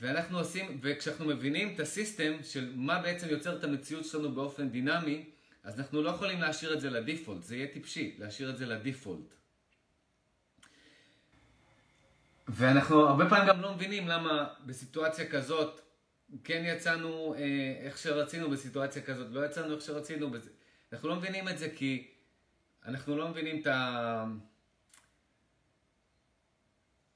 ואנחנו 0.01 0.37
עושים, 0.37 0.79
וכשאנחנו 0.81 1.25
מבינים 1.25 1.75
את 1.75 1.79
הסיסטם 1.79 2.33
של 2.43 2.71
מה 2.75 3.01
בעצם 3.01 3.29
יוצר 3.29 3.57
את 3.57 3.63
המציאות 3.63 4.05
שלנו 4.05 4.31
באופן 4.31 4.69
דינמי, 4.69 5.25
אז 5.63 5.79
אנחנו 5.79 6.01
לא 6.01 6.09
יכולים 6.09 6.41
להשאיר 6.41 6.73
את 6.73 6.81
זה 6.81 6.89
לדיפולט, 6.89 7.43
זה 7.43 7.55
יהיה 7.55 7.67
טיפשי, 7.67 8.15
להשאיר 8.19 8.49
את 8.49 8.57
זה 8.57 8.65
לדיפולט. 8.65 9.33
ואנחנו 12.47 13.07
הרבה 13.07 13.29
פעמים 13.29 13.47
גם 13.47 13.61
לא 13.61 13.73
מבינים 13.73 14.07
למה 14.07 14.47
בסיטואציה 14.65 15.29
כזאת 15.29 15.81
כן 16.43 16.63
יצאנו 16.65 17.35
אה, 17.37 17.75
איך 17.79 17.97
שרצינו 17.97 18.49
בסיטואציה 18.49 19.01
כזאת, 19.01 19.27
לא 19.31 19.45
יצאנו 19.45 19.75
איך 19.75 19.81
שרצינו. 19.81 20.31
בזה. 20.31 20.49
אנחנו 20.93 21.09
לא 21.09 21.15
מבינים 21.15 21.49
את 21.49 21.57
זה 21.57 21.69
כי 21.75 22.11
אנחנו 22.85 23.17
לא 23.17 23.27
מבינים 23.27 23.61
את 23.61 23.67
ה... 23.67 24.25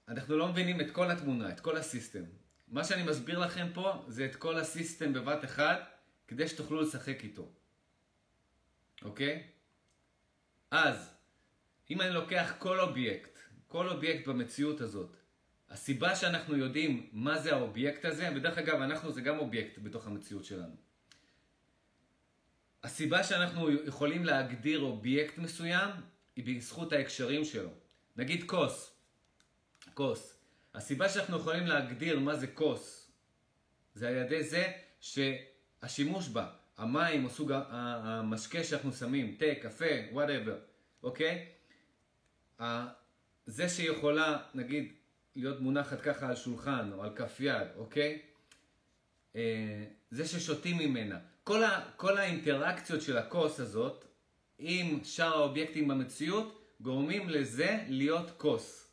אנחנו 0.07 0.37
לא 0.37 0.47
מבינים 0.47 0.81
את 0.81 0.91
כל 0.91 1.11
התמונה, 1.11 1.49
את 1.49 1.59
כל 1.59 1.77
ה 1.77 1.83
system. 1.83 2.23
מה 2.67 2.83
שאני 2.83 3.03
מסביר 3.03 3.39
לכם 3.39 3.67
פה 3.73 4.05
זה 4.07 4.25
את 4.25 4.35
כל 4.35 4.57
ה 4.57 4.65
system 4.65 5.13
בבת 5.13 5.45
אחת, 5.45 5.79
כדי 6.27 6.47
שתוכלו 6.47 6.81
לשחק 6.81 7.23
איתו. 7.23 7.51
אוקיי? 9.01 9.47
אז, 10.71 11.13
אם 11.89 12.01
אני 12.01 12.09
לוקח 12.09 12.53
כל 12.59 12.79
אובייקט, 12.79 13.39
כל 13.67 13.89
אובייקט 13.89 14.27
במציאות 14.27 14.81
הזאת. 14.81 15.20
הסיבה 15.71 16.15
שאנחנו 16.15 16.57
יודעים 16.57 17.09
מה 17.11 17.39
זה 17.39 17.55
האובייקט 17.55 18.05
הזה, 18.05 18.29
ודרך 18.35 18.57
אגב, 18.57 18.81
אנחנו 18.81 19.11
זה 19.11 19.21
גם 19.21 19.39
אובייקט 19.39 19.79
בתוך 19.83 20.07
המציאות 20.07 20.45
שלנו. 20.45 20.75
הסיבה 22.83 23.23
שאנחנו 23.23 23.71
יכולים 23.71 24.25
להגדיר 24.25 24.79
אובייקט 24.79 25.37
מסוים 25.37 25.89
היא 26.35 26.57
בזכות 26.57 26.93
ההקשרים 26.93 27.45
שלו. 27.45 27.69
נגיד 28.15 28.43
כוס, 28.49 28.95
כוס. 29.93 30.37
הסיבה 30.73 31.09
שאנחנו 31.09 31.37
יכולים 31.37 31.67
להגדיר 31.67 32.19
מה 32.19 32.35
זה 32.35 32.47
כוס, 32.47 33.11
זה 33.95 34.07
על 34.07 34.15
ידי 34.15 34.43
זה 34.43 34.71
שהשימוש 34.99 36.27
בה, 36.27 36.49
המים 36.77 37.25
או 37.25 37.29
סוג 37.29 37.51
המשקה 37.53 38.63
שאנחנו 38.63 38.91
שמים, 38.91 39.35
תה, 39.39 39.45
קפה, 39.61 39.85
וואטאבר, 40.11 40.57
אוקיי? 41.03 41.47
זה 43.45 43.69
שיכולה, 43.69 44.37
נגיד, 44.53 44.93
להיות 45.35 45.59
מונחת 45.59 46.01
ככה 46.01 46.29
על 46.29 46.35
שולחן 46.35 46.91
או 46.93 47.03
על 47.03 47.15
כף 47.15 47.39
יד, 47.39 47.67
אוקיי? 47.75 48.21
אה, 49.35 49.83
זה 50.11 50.27
ששותים 50.27 50.77
ממנה. 50.77 51.19
כל, 51.43 51.63
ה, 51.63 51.89
כל 51.95 52.17
האינטראקציות 52.17 53.01
של 53.01 53.17
הכוס 53.17 53.59
הזאת 53.59 54.05
עם 54.57 55.03
שאר 55.03 55.37
האובייקטים 55.37 55.87
במציאות 55.87 56.61
גורמים 56.79 57.29
לזה 57.29 57.79
להיות 57.87 58.31
כוס. 58.37 58.87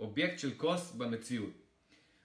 אובייקט 0.00 0.38
של 0.38 0.50
כוס 0.56 0.92
במציאות. 0.92 1.62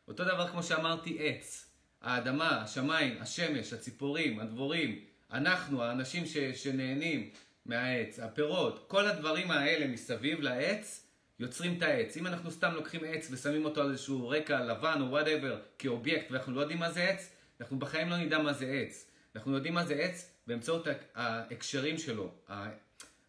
אותו 0.08 0.24
דבר 0.24 0.48
כמו 0.48 0.64
שאמרתי 0.64 1.18
עץ. 1.20 1.72
האדמה, 2.02 2.62
השמיים, 2.62 3.22
השמש, 3.22 3.74
הציפורים, 3.74 4.40
הדבורים, 4.40 5.06
אנחנו, 5.32 5.84
האנשים 5.84 6.26
ש, 6.26 6.38
שנהנים 6.38 7.30
מהעץ, 7.66 8.20
הפירות, 8.20 8.86
כל 8.88 9.08
הדברים 9.08 9.52
האלה 9.52 9.88
מסביב 9.88 10.42
לעץ 10.42 11.05
יוצרים 11.40 11.78
את 11.78 11.82
העץ. 11.82 12.18
אם 12.18 12.28
אנחנו 12.28 12.52
סתם 12.52 12.74
לוקחים 12.74 13.02
עץ 13.08 13.28
ושמים 13.32 13.66
אותו 13.66 13.82
על 13.82 13.92
איזשהו 13.92 14.30
רקע 14.30 14.66
לבן 14.66 15.02
או 15.02 15.10
whatever 15.10 15.62
כאובייקט 15.80 16.32
ואנחנו 16.32 16.54
לא 16.54 16.62
יודעים 16.62 16.80
מה 16.80 16.92
זה 16.92 17.04
עץ, 17.04 17.30
אנחנו 17.62 17.80
בחיים 17.80 18.10
לא 18.10 18.18
נדע 18.18 18.40
מה 18.40 18.54
זה 18.54 18.66
עץ. 18.66 19.12
אנחנו 19.36 19.56
יודעים 19.56 19.74
מה 19.74 19.86
זה 19.86 19.94
עץ 19.94 20.32
באמצעות 20.48 20.88
ההקשרים 21.16 21.98
שלו, 21.98 22.32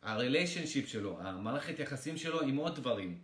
ה 0.02 0.09
relationship 0.09 0.88
שלו, 0.88 1.18
המערכת 1.20 1.78
יחסים 1.78 2.16
שלו 2.16 2.42
עם 2.42 2.56
עוד 2.56 2.76
דברים. 2.76 3.18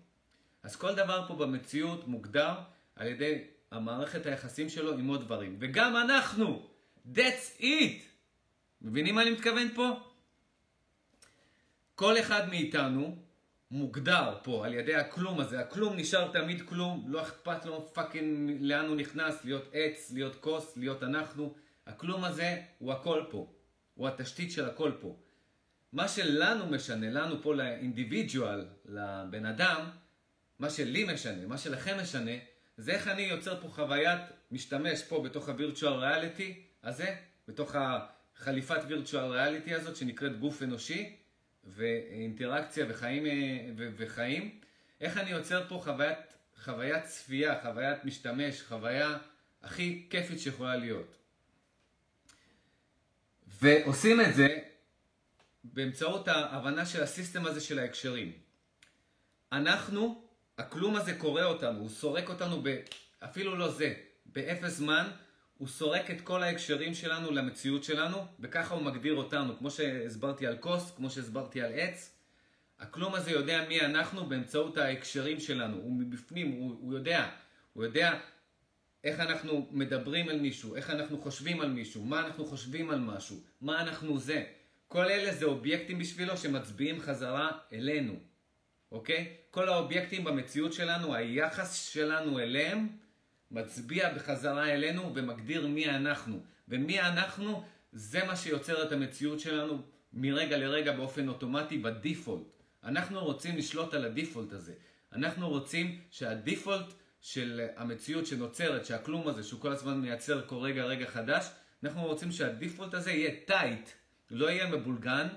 אז 0.63 0.77
כל 0.77 0.95
דבר 0.95 1.25
פה 1.29 1.35
במציאות 1.35 2.09
מוגדר 2.09 2.55
על 2.97 3.07
ידי 3.07 3.45
המערכת 3.71 4.27
היחסים 4.27 4.69
שלו 4.69 4.93
עם 4.93 5.09
עוד 5.09 5.25
דברים. 5.25 5.57
וגם 5.59 5.97
אנחנו, 5.97 6.69
that's 7.15 7.61
it! 7.61 8.03
מבינים 8.83 9.15
מה 9.15 9.23
אני 9.23 9.31
מתכוון 9.31 9.69
פה? 9.75 10.01
כל 11.95 12.19
אחד 12.19 12.49
מאיתנו 12.49 13.22
מוגדר 13.73 14.39
פה 14.43 14.67
על 14.67 14.75
ידי 14.75 14.95
הכלום 14.95 15.41
הזה. 15.41 15.61
הכלום 15.61 15.97
נשאר 15.97 16.33
תמיד 16.33 16.63
כלום, 16.69 17.05
לא 17.09 17.23
אכפת 17.23 17.65
לו 17.65 17.89
fucking 17.93 18.59
לאן 18.61 18.87
הוא 18.87 18.97
נכנס, 18.97 19.45
להיות 19.45 19.71
עץ, 19.73 20.11
להיות 20.15 20.37
כוס, 20.37 20.77
להיות 20.77 21.03
אנחנו. 21.03 21.55
הכלום 21.87 22.25
הזה 22.25 22.63
הוא 22.79 22.93
הכל 22.93 23.25
פה. 23.31 23.53
הוא 23.95 24.09
התשתית 24.09 24.53
של 24.53 24.65
הכל 24.69 24.93
פה. 25.01 25.17
מה 25.93 26.09
שלנו 26.09 26.67
משנה, 26.67 27.11
לנו 27.11 27.43
פה 27.43 27.55
לאינדיבידואל, 27.55 28.65
לבן 28.85 29.47
אדם, 29.47 29.91
מה 30.59 30.71
שלי 30.71 31.15
משנה, 31.15 31.47
מה 31.47 31.59
שלכם 31.59 31.97
משנה, 32.03 32.33
זה 32.77 32.93
איך 32.93 33.09
אני 33.09 33.23
יוצר 33.23 33.61
פה 33.61 33.69
חוויית 33.69 34.21
משתמש 34.51 35.03
פה 35.03 35.23
בתוך 35.23 35.49
הווירטואל 35.49 35.93
ריאליטי 35.93 36.63
הזה, 36.85 37.17
בתוך 37.49 37.77
החליפת 37.79 38.81
וירטואל 38.89 39.25
ריאליטי 39.25 39.75
הזאת 39.75 39.97
שנקראת 39.97 40.39
גוף 40.39 40.63
אנושי 40.63 41.22
ואינטראקציה 41.65 42.87
וחיים, 42.89 43.25
ו- 43.77 43.89
וחיים. 43.97 44.61
איך 45.01 45.19
אני 45.19 45.31
יוצר 45.31 45.69
פה 45.69 45.81
חוויית, 45.85 46.19
חוויית 46.65 47.05
צפייה, 47.05 47.63
חוויית 47.63 48.05
משתמש, 48.05 48.63
חוויה 48.63 49.19
הכי 49.63 50.07
כיפית 50.11 50.41
שיכולה 50.41 50.77
להיות. 50.77 51.15
ועושים 53.61 54.21
את 54.21 54.35
זה 54.35 54.59
באמצעות 55.65 56.29
ההבנה 56.29 56.87
של 56.87 57.03
הסיסטם 57.03 57.47
הזה 57.47 57.61
של 57.61 57.79
ההקשרים. 57.79 58.33
אנחנו, 59.53 60.25
הכלום 60.59 60.97
הזה 60.97 61.15
קורא 61.15 61.43
אותנו, 61.43 61.79
הוא 61.79 61.89
סורק 61.89 62.29
אותנו, 62.29 62.61
ב, 62.63 62.77
אפילו 63.25 63.57
לא 63.57 63.71
זה, 63.71 63.95
באפס 64.27 64.73
זמן, 64.73 65.11
הוא 65.63 65.69
סורק 65.69 66.11
את 66.11 66.21
כל 66.21 66.43
ההקשרים 66.43 66.95
שלנו 66.95 67.31
למציאות 67.31 67.85
שלנו, 67.85 68.17
וככה 68.41 68.75
הוא 68.75 68.83
מגדיר 68.83 69.15
אותנו, 69.15 69.59
כמו 69.59 69.71
שהסברתי 69.71 70.47
על 70.47 70.57
כוס, 70.57 70.91
כמו 70.97 71.11
שהסברתי 71.11 71.63
על 71.63 71.73
עץ. 71.75 72.15
הכלום 72.79 73.15
הזה 73.15 73.31
יודע 73.31 73.65
מי 73.69 73.81
אנחנו 73.81 74.27
באמצעות 74.27 74.77
ההקשרים 74.77 75.41
שלנו, 75.41 75.77
הוא 75.77 75.93
מבפנים, 75.93 76.51
הוא, 76.51 76.77
הוא 76.81 76.95
יודע, 76.95 77.29
הוא 77.73 77.85
יודע 77.85 78.19
איך 79.05 79.21
אנחנו 79.21 79.69
מדברים 79.71 80.29
על 80.29 80.41
מישהו, 80.41 80.77
איך 80.77 80.91
אנחנו 80.91 81.21
חושבים 81.21 81.61
על 81.61 81.71
מישהו, 81.71 82.05
מה 82.05 82.21
אנחנו 82.27 82.47
חושבים 82.47 82.91
על 82.91 82.99
משהו, 82.99 83.37
מה 83.61 83.81
אנחנו 83.81 84.19
זה. 84.19 84.45
כל 84.89 85.05
אלה 85.05 85.35
זה 85.35 85.45
אובייקטים 85.45 85.99
בשבילו 85.99 86.37
שמצביעים 86.37 87.01
חזרה 87.01 87.51
אלינו, 87.73 88.15
אוקיי? 88.93 89.37
כל 89.51 89.69
האובייקטים 89.69 90.25
במציאות 90.25 90.73
שלנו, 90.73 91.15
היחס 91.15 91.75
שלנו 91.93 92.39
אליהם 92.39 92.89
מצביע 93.53 94.15
בחזרה 94.15 94.69
אלינו 94.69 95.15
ומגדיר 95.15 95.67
מי 95.67 95.91
אנחנו. 95.91 96.43
ומי 96.69 97.01
אנחנו 97.01 97.63
זה 97.93 98.25
מה 98.25 98.37
שיוצר 98.37 98.83
את 98.83 98.93
המציאות 98.93 99.41
שלנו 99.41 99.83
מרגע 100.13 100.59
לרגע 100.59 100.93
באופן 100.93 101.29
אוטומטי 101.29 101.79
בדיפולט. 101.79 102.47
אנחנו 102.85 103.25
רוצים 103.25 103.57
לשלוט 103.57 103.95
על 103.95 104.05
ה 104.05 104.11
default 104.11 104.53
הזה. 104.53 104.73
אנחנו 105.13 105.49
רוצים 105.49 106.01
שה 106.11 106.34
default 106.34 106.87
של 107.21 107.61
המציאות 107.77 108.27
שנוצרת, 108.27 108.87
שהכלום 108.87 109.29
הזה, 109.29 109.43
שהוא 109.43 109.61
כל 109.61 109.73
הזמן 109.73 110.01
מייצר 110.01 110.47
כל 110.47 110.57
רגע 110.57 110.85
רגע 110.85 111.07
חדש, 111.07 111.47
אנחנו 111.85 112.07
רוצים 112.07 112.33
שה 112.33 112.51
default 112.51 112.95
הזה 112.95 113.11
יהיה 113.11 113.31
tight, 113.47 113.91
לא 114.31 114.51
יהיה 114.51 114.67
מבולגן, 114.71 115.29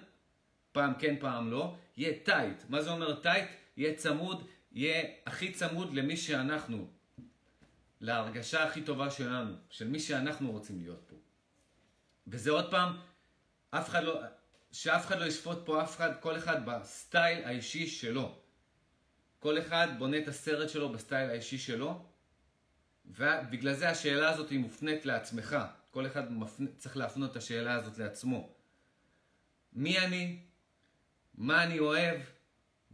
פעם 0.71 0.93
כן 0.99 1.15
פעם 1.19 1.51
לא, 1.51 1.75
יהיה 1.97 2.13
tight. 2.23 2.63
מה 2.69 2.82
זה 2.82 2.89
אומר 2.89 3.15
tight? 3.15 3.47
יהיה 3.78 3.93
צמוד, 3.93 4.47
יהיה 4.71 5.04
הכי 5.25 5.51
צמוד 5.51 5.93
למי 5.93 6.17
שאנחנו, 6.17 6.88
להרגשה 8.05 8.63
הכי 8.63 8.81
טובה 8.81 9.11
שלנו, 9.11 9.53
של 9.69 9.87
מי 9.87 9.99
שאנחנו 9.99 10.51
רוצים 10.51 10.79
להיות 10.79 11.03
פה. 11.07 11.15
וזה 12.27 12.51
עוד 12.51 12.71
פעם, 12.71 12.97
אף 13.69 13.89
אחד 13.89 14.03
לא, 14.03 14.21
שאף 14.71 15.05
אחד 15.05 15.19
לא 15.19 15.25
ישפוט 15.25 15.57
פה 15.65 15.83
אף 15.83 15.95
אחד, 15.95 16.11
כל 16.19 16.37
אחד 16.37 16.65
ב 16.65 16.78
style 16.78 17.43
האישי 17.43 17.87
שלו. 17.87 18.39
כל 19.39 19.59
אחד 19.59 19.87
בונה 19.97 20.17
את 20.17 20.27
הסרט 20.27 20.69
שלו 20.69 20.91
ב 20.91 20.98
style 20.98 21.29
האישי 21.29 21.57
שלו, 21.57 22.05
ובגלל 23.05 23.73
זה 23.73 23.89
השאלה 23.89 24.29
הזאת 24.29 24.49
היא 24.49 24.59
מופנית 24.59 25.05
לעצמך. 25.05 25.57
כל 25.91 26.05
אחד 26.05 26.31
מפנה, 26.31 26.69
צריך 26.77 26.97
להפנות 26.97 27.31
את 27.31 27.35
השאלה 27.35 27.73
הזאת 27.73 27.97
לעצמו. 27.97 28.55
מי 29.73 29.99
אני? 29.99 30.39
מה 31.33 31.63
אני 31.63 31.79
אוהב? 31.79 32.21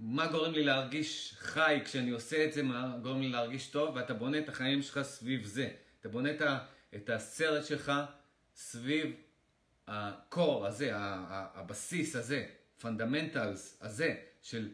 מה 0.01 0.27
גורם 0.27 0.53
לי 0.53 0.63
להרגיש 0.63 1.35
חי 1.37 1.81
כשאני 1.85 2.11
עושה 2.11 2.45
את 2.45 2.53
זה? 2.53 2.63
מה 2.63 2.97
גורם 3.01 3.21
לי 3.21 3.29
להרגיש 3.29 3.67
טוב? 3.67 3.95
ואתה 3.95 4.13
בונה 4.13 4.39
את 4.39 4.49
החיים 4.49 4.81
שלך 4.81 5.01
סביב 5.01 5.45
זה. 5.45 5.73
אתה 5.99 6.09
בונה 6.09 6.31
את, 6.31 6.41
ה, 6.41 6.65
את 6.95 7.09
הסרט 7.09 7.65
שלך 7.65 7.91
סביב 8.55 9.15
ה 9.87 10.03
core 10.03 10.67
הזה, 10.67 10.91
הבסיס 10.93 12.15
הזה, 12.15 12.47
fundamentals 12.79 13.77
הזה, 13.81 14.15
של 14.41 14.73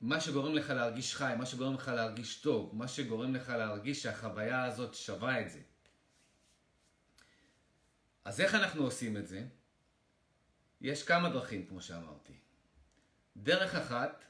מה 0.00 0.20
שגורם 0.20 0.54
לך 0.54 0.70
להרגיש 0.70 1.14
חי, 1.14 1.32
מה 1.38 1.46
שגורם 1.46 1.74
לך 1.74 1.88
להרגיש 1.88 2.40
טוב, 2.40 2.74
מה 2.74 2.88
שגורם 2.88 3.34
לך 3.34 3.48
להרגיש 3.48 4.02
שהחוויה 4.02 4.64
הזאת 4.64 4.94
שווה 4.94 5.40
את 5.40 5.50
זה. 5.50 5.60
אז 8.24 8.40
איך 8.40 8.54
אנחנו 8.54 8.82
עושים 8.82 9.16
את 9.16 9.26
זה? 9.26 9.44
יש 10.80 11.02
כמה 11.02 11.28
דרכים, 11.28 11.66
כמו 11.66 11.80
שאמרתי. 11.80 12.47
דרך 13.42 13.74
אחת 13.74 14.24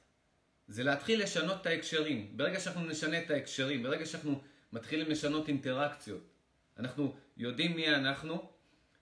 זה 0.68 0.84
להתחיל 0.84 1.22
לשנות 1.22 1.60
את 1.60 1.66
ההקשרים. 1.66 2.36
ברגע 2.36 2.60
שאנחנו 2.60 2.86
נשנה 2.86 3.18
את 3.18 3.30
ההקשרים, 3.30 3.82
ברגע 3.82 4.06
שאנחנו 4.06 4.40
מתחילים 4.72 5.10
לשנות 5.10 5.48
אינטראקציות, 5.48 6.22
אנחנו 6.78 7.16
יודעים 7.36 7.76
מי 7.76 7.88
אנחנו, 7.88 8.52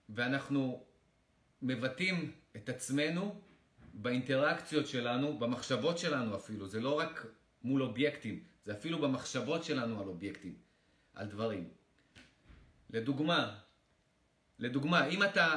ואנחנו 0.09 0.85
מבטאים 1.61 2.31
את 2.55 2.69
עצמנו 2.69 3.41
באינטראקציות 3.93 4.87
שלנו, 4.87 5.39
במחשבות 5.39 5.97
שלנו 5.97 6.35
אפילו, 6.35 6.67
זה 6.67 6.79
לא 6.79 6.99
רק 6.99 7.25
מול 7.63 7.83
אובייקטים, 7.83 8.43
זה 8.63 8.73
אפילו 8.73 8.99
במחשבות 8.99 9.63
שלנו 9.63 10.01
על 10.01 10.07
אובייקטים, 10.07 10.55
על 11.13 11.27
דברים. 11.27 11.69
לדוגמה, 12.89 13.55
לדוגמה, 14.59 15.07
אם 15.07 15.23
אתה, 15.23 15.55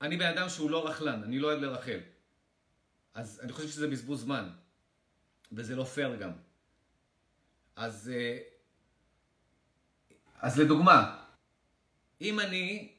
אני 0.00 0.16
בן 0.16 0.26
אדם 0.26 0.48
שהוא 0.48 0.70
לא 0.70 0.88
רכלן, 0.88 1.22
אני 1.22 1.38
לא 1.38 1.46
אוהב 1.46 1.60
לרחל, 1.60 1.98
אז 3.14 3.40
אני 3.42 3.52
חושב 3.52 3.68
שזה 3.68 3.88
בזבוז 3.88 4.20
זמן, 4.20 4.50
וזה 5.52 5.76
לא 5.76 5.84
פייר 5.84 6.16
גם. 6.16 6.30
אז, 7.76 8.12
אה, 8.14 8.38
אז 10.40 10.58
לדוגמה, 10.58 11.24
אם 12.20 12.40
אני 12.40 12.92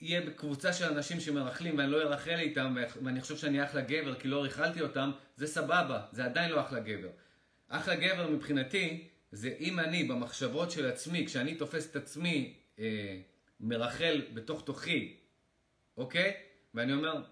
יהיה 0.00 0.20
בקבוצה 0.20 0.72
של 0.72 0.84
אנשים 0.84 1.20
שמרכלים 1.20 1.78
ואני 1.78 1.90
לא 1.90 2.02
ארחל 2.02 2.38
איתם 2.38 2.76
ואני 3.04 3.20
חושב 3.20 3.36
שאני 3.36 3.64
אחלה 3.64 3.80
גבר 3.80 4.20
כי 4.20 4.28
לא 4.28 4.42
ריכלתי 4.42 4.80
אותם, 4.80 5.10
זה 5.36 5.46
סבבה, 5.46 6.06
זה 6.12 6.24
עדיין 6.24 6.50
לא 6.50 6.60
אחלה 6.60 6.80
גבר. 6.80 7.10
אחלה 7.68 7.94
גבר 7.96 8.30
מבחינתי, 8.30 9.08
זה 9.32 9.54
אם 9.58 9.78
אני 9.78 10.04
במחשבות 10.04 10.70
של 10.70 10.86
עצמי, 10.86 11.26
כשאני 11.26 11.54
תופס 11.54 11.90
את 11.90 11.96
עצמי 11.96 12.54
אה, 12.78 13.20
מרחל 13.60 14.22
בתוך 14.34 14.64
תוכי, 14.64 15.16
אוקיי? 15.96 16.34
ואני 16.74 16.92
אומר, 16.92 17.22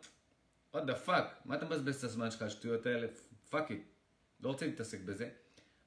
what 0.74 0.76
the 0.76 1.08
fuck, 1.08 1.24
מה 1.44 1.54
אתה 1.54 1.66
מבזבז 1.66 1.96
את 1.96 2.04
הזמן 2.04 2.30
שלך, 2.30 2.42
השטויות 2.42 2.86
האלה? 2.86 3.06
Fuck 3.50 3.70
it. 3.70 3.82
לא 4.40 4.48
רוצה 4.48 4.66
להתעסק 4.66 5.00
בזה. 5.00 5.28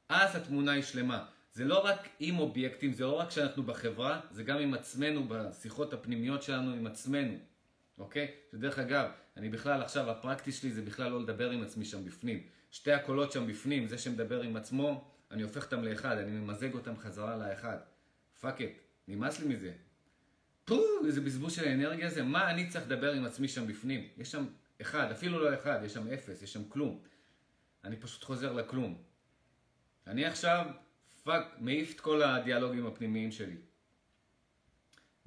אז 0.10 0.36
התמונה 0.36 0.72
היא 0.72 0.84
שלמה. 0.84 1.26
זה 1.54 1.66
לא 1.66 1.86
רק 1.86 2.10
עם 2.20 2.40
אובייקטים, 2.40 2.94
זה 2.94 3.04
לא 3.04 3.20
רק 3.20 3.32
שאנחנו 3.32 3.64
בחברה, 3.64 4.22
זה 4.32 4.44
גם 4.44 4.58
עם 4.58 4.74
עצמנו, 4.74 5.28
בשיחות 5.28 5.94
הפנימיות 5.94 6.44
שלנו 6.44 6.74
עם 6.74 6.88
עצמנו, 6.88 7.34
אוקיי? 7.98 8.32
שדרך 8.52 8.80
אגב, 8.80 9.10
אני 9.38 9.50
בכלל 9.50 9.82
עכשיו, 9.82 10.10
הפרקטיס 10.12 10.52
שלי 10.52 10.72
זה 10.72 10.82
בכלל 10.82 11.12
לא 11.12 11.22
לדבר 11.22 11.52
עם 11.52 11.64
עצמי 11.64 11.86
שם 11.86 12.06
בפנים. 12.06 12.44
שתי 12.72 12.92
הקולות 12.92 13.32
שם 13.32 13.48
בפנים, 13.48 13.88
זה 13.88 13.98
שמדבר 13.98 14.42
עם 14.42 14.56
עצמו, 14.56 15.12
אני 15.32 15.42
הופך 15.42 15.66
אותם 15.66 15.84
לאחד, 15.84 16.18
אני 16.18 16.32
ממזג 16.32 16.74
אותם 16.74 16.98
חזרה 16.98 17.38
לאחד. 17.38 17.78
Fuck 18.42 18.62
it, 18.62 18.80
נמאס 19.08 19.40
לי 19.40 19.56
מזה. 19.56 19.72
פו, 20.66 20.82
איזה 21.06 21.22
בזבוז 21.22 21.54
של 21.54 21.68
האנרגיה 21.68 22.08
הזה, 22.08 22.24
מה 22.24 22.52
אני 22.52 22.70
צריך 22.70 22.86
לדבר 22.86 23.14
עם 23.14 23.26
עצמי 23.26 23.48
שם 23.48 23.68
בפנים? 23.68 24.08
יש 24.18 24.32
שם 24.32 24.46
אחד, 24.82 25.12
אפילו 25.12 25.40
לא 25.40 25.54
אחד, 25.54 25.80
יש 25.86 25.94
שם 25.94 26.08
אפס, 26.08 26.42
יש 26.42 26.54
שם 26.54 26.70
כלום. 26.70 27.04
אני 27.84 27.96
פשוט 27.96 28.24
חוזר 28.24 28.54
לכלום. 28.54 29.04
אני 30.08 30.26
עכשיו, 30.26 30.66
fuck, 31.24 31.44
מעיף 31.60 31.96
את 31.96 32.00
כל 32.00 32.24
הדיאלוגים 32.24 32.88
הפנימיים 32.88 33.32
שלי. 33.32 33.58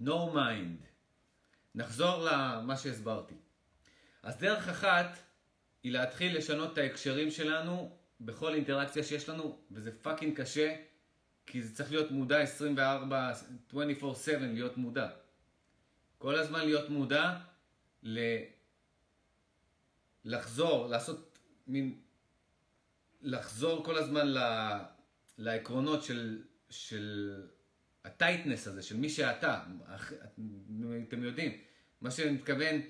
No 0.01 0.35
mind. 0.35 0.85
נחזור 1.75 2.25
למה 2.25 2.77
שהסברתי. 2.77 3.35
אז 4.23 4.39
דרך 4.39 4.69
אחת 4.69 5.19
היא 5.83 5.93
להתחיל 5.93 6.37
לשנות 6.37 6.73
את 6.73 6.79
ההקשרים 6.79 7.31
שלנו 7.31 7.97
בכל 8.21 8.55
אינטראקציה 8.55 9.03
שיש 9.03 9.29
לנו, 9.29 9.59
וזה 9.71 9.93
fucking 10.03 10.41
קשה, 10.41 10.77
כי 11.47 11.63
זה 11.63 11.75
צריך 11.75 11.91
להיות 11.91 12.11
מודע 12.11 12.41
24, 12.41 13.33
24/7 13.71 13.75
להיות 14.39 14.77
מודע. 14.77 15.11
כל 16.19 16.35
הזמן 16.35 16.61
להיות 16.61 16.91
מודע 16.91 17.39
ל... 18.03 18.19
לחזור, 20.25 20.87
לעשות 20.87 21.39
מין... 21.67 22.01
לחזור 23.23 23.85
כל 23.85 23.99
הזמן 23.99 24.29
ל... 24.29 24.39
לעקרונות 25.39 26.05
של, 26.05 26.43
של 26.71 27.37
הטייטנס 28.05 28.67
הזה, 28.67 28.83
של 28.83 28.97
מי 28.97 29.09
שאתה. 29.09 29.63
אתם 31.09 31.25
יודעים, 31.25 31.59
מה 32.01 32.11
שאני 32.11 32.31
מתכוון, 32.31 32.81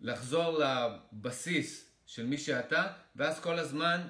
לחזור 0.00 0.58
לבסיס 0.58 1.90
של 2.06 2.26
מי 2.26 2.38
שאתה, 2.38 2.92
ואז 3.16 3.40
כל 3.40 3.58
הזמן 3.58 4.00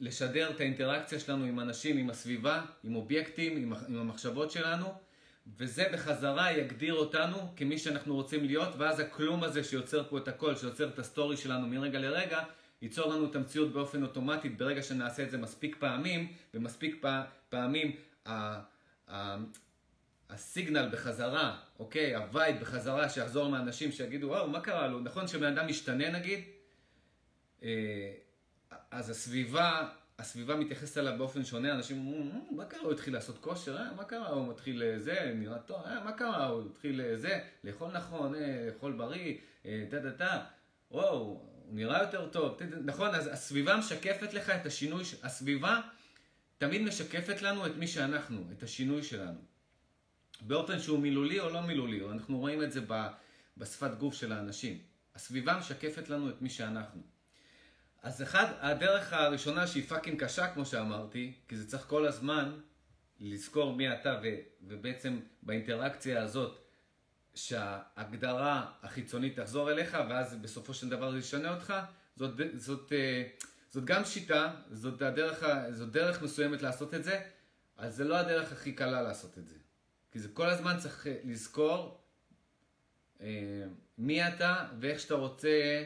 לשדר 0.00 0.50
את 0.50 0.60
האינטראקציה 0.60 1.20
שלנו 1.20 1.44
עם 1.44 1.60
אנשים, 1.60 1.96
עם 1.98 2.10
הסביבה, 2.10 2.64
עם 2.84 2.96
אובייקטים, 2.96 3.56
עם, 3.56 3.72
עם 3.88 3.96
המחשבות 3.96 4.50
שלנו, 4.50 4.94
וזה 5.46 5.88
בחזרה 5.92 6.52
יגדיר 6.52 6.94
אותנו 6.94 7.36
כמי 7.56 7.78
שאנחנו 7.78 8.14
רוצים 8.14 8.44
להיות, 8.44 8.74
ואז 8.78 9.00
הכלום 9.00 9.44
הזה 9.44 9.64
שיוצר 9.64 10.04
פה 10.08 10.18
את 10.18 10.28
הכל, 10.28 10.56
שיוצר 10.56 10.88
את 10.88 10.98
ה 10.98 11.04
story 11.04 11.36
שלנו 11.36 11.66
מרגע 11.66 11.98
לרגע, 11.98 12.42
ייצור 12.82 13.14
לנו 13.14 13.30
את 13.30 13.36
המציאות 13.36 13.72
באופן 13.72 14.02
אוטומטי 14.02 14.48
ברגע 14.48 14.82
שנעשה 14.82 15.22
את 15.22 15.30
זה 15.30 15.38
מספיק 15.38 15.76
פעמים, 15.78 16.32
ומספיק 16.54 16.96
פע, 17.00 17.22
פעמים 17.48 17.96
ה, 18.26 18.60
ה, 19.10 19.36
ה 20.30 20.38
signal 20.38 20.88
בחזרה, 20.92 21.60
אוקיי, 21.78 22.14
ה 22.14 22.23
vibe 22.23 22.60
בחזרה 22.60 23.08
שיחזור 23.08 23.48
מאנשים 23.48 23.92
שיגידו, 23.92 24.26
וואו, 24.26 24.48
מה 24.48 24.60
קרה 24.60 24.88
לו? 24.88 25.00
נכון 25.00 25.28
שבן 25.28 25.58
אדם 25.58 25.68
משתנה 25.68 26.10
נגיד? 26.10 26.40
אה, 27.62 28.12
אז 28.90 29.10
הסביבה, 29.10 29.88
הסביבה 30.18 30.56
מתייחסת 30.56 30.98
אליו 30.98 31.18
באופן 31.18 31.44
שונה, 31.44 31.74
אנשים 31.74 31.98
אומרים, 31.98 32.30
אה, 32.30 32.56
מה 32.56 32.64
קרה, 32.64 32.80
הוא 32.80 32.92
התחיל 32.92 33.14
לעשות 33.14 33.38
כושר, 33.38 33.76
אה, 33.76 33.92
מה 33.96 34.04
קרה, 34.04 34.28
הוא 34.28 34.48
מתחיל 34.48 34.82
זה, 34.98 35.32
נראה 35.34 35.58
טוב, 35.58 35.82
אה, 35.86 36.04
מה 36.04 36.12
קרה, 36.12 36.46
הוא 36.46 36.62
התחיל 36.70 37.16
זה, 37.16 37.40
לאכול 37.64 37.92
נכון, 37.92 38.34
אה, 38.34 38.66
לאכול 38.66 38.92
בריא, 38.92 39.34
דה 39.64 39.98
דה 39.98 40.10
דה, 40.10 40.44
וואו, 40.90 41.18
הוא 41.18 41.48
נראה 41.70 42.02
יותר 42.02 42.28
טוב, 42.28 42.58
נכון, 42.84 43.14
אז 43.14 43.26
הסביבה 43.26 43.76
משקפת 43.76 44.34
לך 44.34 44.50
את 44.50 44.66
השינוי, 44.66 45.04
הסביבה 45.22 45.80
תמיד 46.58 46.82
משקפת 46.82 47.42
לנו 47.42 47.66
את 47.66 47.76
מי 47.76 47.86
שאנחנו, 47.86 48.44
את 48.52 48.62
השינוי 48.62 49.02
שלנו. 49.02 49.40
באופן 50.40 50.78
שהוא 50.80 50.98
מילולי 50.98 51.40
או 51.40 51.50
לא 51.50 51.60
מילולי, 51.60 52.04
אנחנו 52.04 52.38
רואים 52.38 52.62
את 52.62 52.72
זה 52.72 52.80
בשפת 53.56 53.90
גוף 53.98 54.14
של 54.14 54.32
האנשים. 54.32 54.78
הסביבה 55.14 55.58
משקפת 55.58 56.08
לנו 56.08 56.30
את 56.30 56.42
מי 56.42 56.50
שאנחנו. 56.50 57.13
אז 58.04 58.22
אחד, 58.22 58.46
הדרך 58.60 59.12
הראשונה 59.12 59.66
שהיא 59.66 59.88
פאקינג 59.88 60.24
קשה, 60.24 60.54
כמו 60.54 60.66
שאמרתי, 60.66 61.32
כי 61.48 61.56
זה 61.56 61.68
צריך 61.68 61.84
כל 61.86 62.06
הזמן 62.06 62.60
לזכור 63.20 63.76
מי 63.76 63.92
אתה, 63.92 64.20
ו, 64.22 64.26
ובעצם 64.62 65.20
באינטראקציה 65.42 66.22
הזאת, 66.22 66.58
שההגדרה 67.34 68.72
החיצונית 68.82 69.40
תחזור 69.40 69.70
אליך, 69.70 69.96
ואז 70.08 70.34
בסופו 70.34 70.74
של 70.74 70.88
דבר 70.88 71.10
זה 71.12 71.18
ישנה 71.18 71.54
אותך, 71.54 71.74
זאת, 72.16 72.40
זאת, 72.54 72.92
אה, 72.92 73.22
זאת 73.70 73.84
גם 73.84 74.04
שיטה, 74.04 74.54
זאת, 74.70 75.02
הדרך, 75.02 75.44
זאת 75.70 75.92
דרך 75.92 76.22
מסוימת 76.22 76.62
לעשות 76.62 76.94
את 76.94 77.04
זה, 77.04 77.20
אז 77.76 77.96
זה 77.96 78.04
לא 78.04 78.16
הדרך 78.16 78.52
הכי 78.52 78.72
קלה 78.72 79.02
לעשות 79.02 79.38
את 79.38 79.48
זה. 79.48 79.56
כי 80.12 80.18
זה 80.18 80.28
כל 80.28 80.48
הזמן 80.48 80.76
צריך 80.78 81.06
לזכור 81.24 82.04
אה, 83.20 83.26
מי 83.98 84.28
אתה 84.28 84.68
ואיך 84.80 85.00
שאתה 85.00 85.14
רוצה 85.14 85.84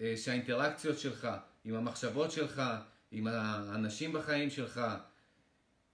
אה, 0.00 0.14
שהאינטראקציות 0.16 0.98
שלך 0.98 1.28
עם 1.64 1.74
המחשבות 1.74 2.30
שלך, 2.30 2.62
עם 3.10 3.26
האנשים 3.26 4.12
בחיים 4.12 4.50
שלך, 4.50 4.80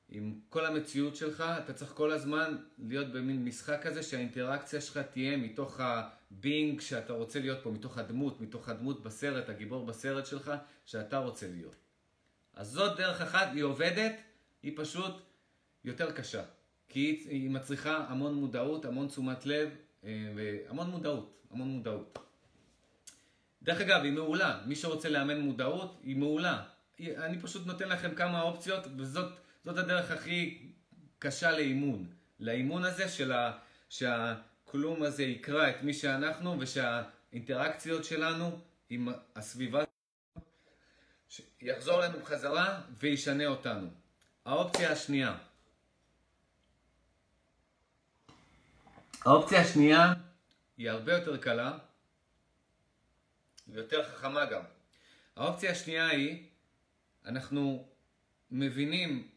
עם 0.09 0.41
כל 0.49 0.67
המציאות 0.67 1.17
שלך, 1.17 1.45
אתה 1.65 1.73
צריך 1.73 1.91
כל 1.91 2.13
הזמן 2.13 2.57
להיות 2.79 3.13
במין 3.13 3.45
משחק 3.45 3.81
כזה 3.83 4.03
שהאינטראקציה 4.03 4.81
שלך 4.81 4.99
תהיה 4.99 5.37
מתוך 5.37 5.81
הבינג 5.81 6.81
שאתה 6.81 7.13
רוצה 7.13 7.41
להיות 7.41 7.59
פה, 7.63 7.71
מתוך 7.71 7.99
הדמות, 7.99 8.41
מתוך 8.41 8.69
הדמות 8.69 9.03
בסרט, 9.03 9.49
הגיבור 9.49 9.87
בסרט 9.87 10.27
שלך, 10.27 10.53
שאתה 10.85 11.19
רוצה 11.19 11.49
להיות. 11.49 11.77
אז 12.55 12.71
זאת 12.71 12.97
דרך 12.97 13.21
אחת, 13.21 13.49
היא 13.55 13.63
עובדת, 13.63 14.13
היא 14.63 14.73
פשוט 14.77 15.15
יותר 15.85 16.13
קשה. 16.13 16.43
כי 16.89 17.25
היא 17.29 17.51
מצריכה 17.51 17.97
המון 18.09 18.35
מודעות, 18.35 18.85
המון 18.85 19.09
תשומת 19.09 19.47
לב, 19.47 19.69
אה, 20.05 20.33
והמון 20.37 20.91
מודעות, 20.91 21.43
המון 21.51 21.69
מודעות. 21.69 22.19
דרך 23.65 23.81
אגב, 23.81 24.03
היא 24.03 24.13
מעולה. 24.13 24.61
מי 24.67 24.77
שרוצה 24.77 25.09
לאמן 25.09 25.41
מודעות, 25.41 26.01
היא 26.03 26.17
מעולה. 26.17 26.63
אני 27.01 27.39
פשוט 27.41 27.67
נותן 27.67 27.89
לכם 27.89 28.15
כמה 28.15 28.43
אופציות, 28.43 28.87
וזאת 28.97 29.33
הדרך 29.67 30.11
הכי 30.11 30.69
קשה 31.19 31.53
לאימון. 31.53 32.07
לאימון 32.41 32.85
הזה 32.85 33.09
של 33.09 33.33
ה, 33.33 33.53
שהכלום 33.89 35.03
הזה 35.03 35.23
יקרא 35.23 35.71
את 35.71 35.83
מי 35.83 35.95
שאנחנו, 35.95 36.57
ושהאינטראקציות 36.61 38.05
שלנו 38.05 38.61
עם 38.91 39.09
הסביבה 39.37 39.85
יחזור 41.61 42.01
לנו 42.01 42.19
בחזרה 42.19 42.81
וישנה 42.99 43.47
אותנו. 43.47 43.89
האופציה 44.45 44.93
השנייה. 44.93 45.37
האופציה 49.25 49.61
השנייה 49.61 50.13
היא 50.77 50.91
הרבה 50.91 51.13
יותר 51.13 51.37
קלה, 51.37 51.79
ויותר 53.69 54.05
חכמה 54.05 54.45
גם. 54.45 54.63
האופציה 55.37 55.71
השנייה 55.71 56.09
היא, 56.09 56.47
אנחנו 57.25 57.89
מבינים 58.51 59.29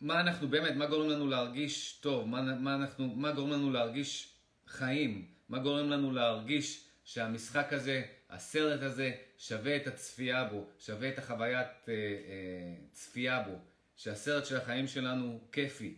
מה 0.00 0.20
אנחנו 0.20 0.48
באמת, 0.48 0.76
מה 0.76 0.86
גורם 0.86 1.08
לנו 1.08 1.28
להרגיש 1.28 1.98
טוב, 2.00 2.28
מה, 2.28 2.42
מה, 2.42 2.74
אנחנו, 2.74 3.08
מה 3.08 3.32
גורם 3.32 3.50
לנו 3.50 3.72
להרגיש 3.72 4.34
חיים, 4.66 5.28
מה 5.48 5.58
גורם 5.58 5.90
לנו 5.90 6.12
להרגיש 6.12 6.88
שהמשחק 7.04 7.72
הזה, 7.72 8.02
הסרט 8.30 8.82
הזה, 8.82 9.12
שווה 9.38 9.76
את 9.76 9.86
הצפייה 9.86 10.44
בו, 10.44 10.66
שווה 10.78 11.08
את 11.08 11.18
החוויית 11.18 11.68
אה, 11.88 11.94
אה, 11.94 12.74
צפייה 12.92 13.42
בו, 13.42 13.58
שהסרט 13.96 14.46
של 14.46 14.56
החיים 14.56 14.86
שלנו 14.86 15.40
כיפי. 15.52 15.94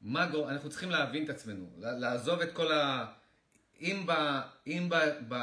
מה 0.00 0.26
גורם, 0.26 0.48
אנחנו 0.48 0.70
צריכים 0.70 0.90
להבין 0.90 1.24
את 1.24 1.30
עצמנו, 1.30 1.70
לעזוב 1.78 2.40
את 2.40 2.52
כל 2.52 2.72
ה... 2.72 3.12
אם, 3.80 4.02
ב, 4.06 4.40
אם 4.66 4.88
ב, 4.88 4.94
ב, 5.28 5.36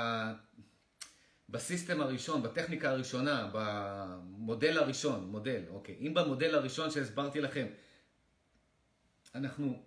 בסיסטם 1.50 2.02
הראשון, 2.02 2.44
בטכניקה 2.44 2.90
הראשונה, 2.90 3.50
במודל 3.54 4.78
הראשון, 4.78 5.26
מודל, 5.26 5.62
אוקיי, 5.70 5.96
אם 6.00 6.14
במודל 6.14 6.56
הראשון 6.56 6.92
שהסברתי 6.92 7.42
לכם, 7.42 7.68
אנחנו 9.36 9.84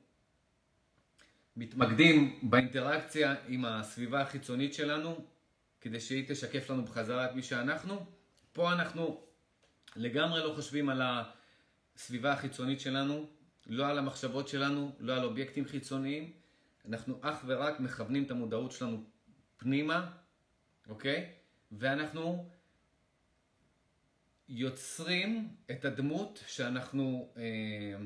מתמקדים 1.57 2.39
באינטראקציה 2.43 3.35
עם 3.49 3.65
הסביבה 3.65 4.21
החיצונית 4.21 4.75
שלנו, 4.75 5.25
כדי 5.81 6.01
שהיא 6.01 6.25
תשקף 6.29 6.71
לנו 6.71 6.85
בחזרה 6.85 7.27
את 7.27 7.35
מי 7.35 7.43
שאנחנו, 7.43 8.07
פה 8.53 8.73
אנחנו 8.73 9.21
לגמרי 9.97 10.41
לא 10.41 10.53
חושבים 10.55 10.89
על 10.89 11.03
הסביבה 11.95 12.33
החיצונית 12.33 12.81
שלנו, 12.81 13.27
לא 13.67 13.87
על 13.87 13.99
המחשבות 13.99 14.49
שלנו, 14.49 14.93
לא 14.99 15.17
על 15.17 15.25
אובייקטים 15.25 15.65
חיצוניים, 15.65 16.33
אנחנו 16.89 17.19
אך 17.21 17.45
ורק 17.47 17.81
מכוונים 17.81 18.25
את 18.25 18.31
המודעות 18.31 18.73
שלנו 18.73 19.05
פנימה, 19.57 20.13
אוקיי? 20.89 21.33
ואנחנו 21.73 22.51
יוצרים 24.49 25.57
את 25.71 25.85
הדמות 25.85 26.45
שאנחנו, 26.47 27.33
אה, 27.37 28.05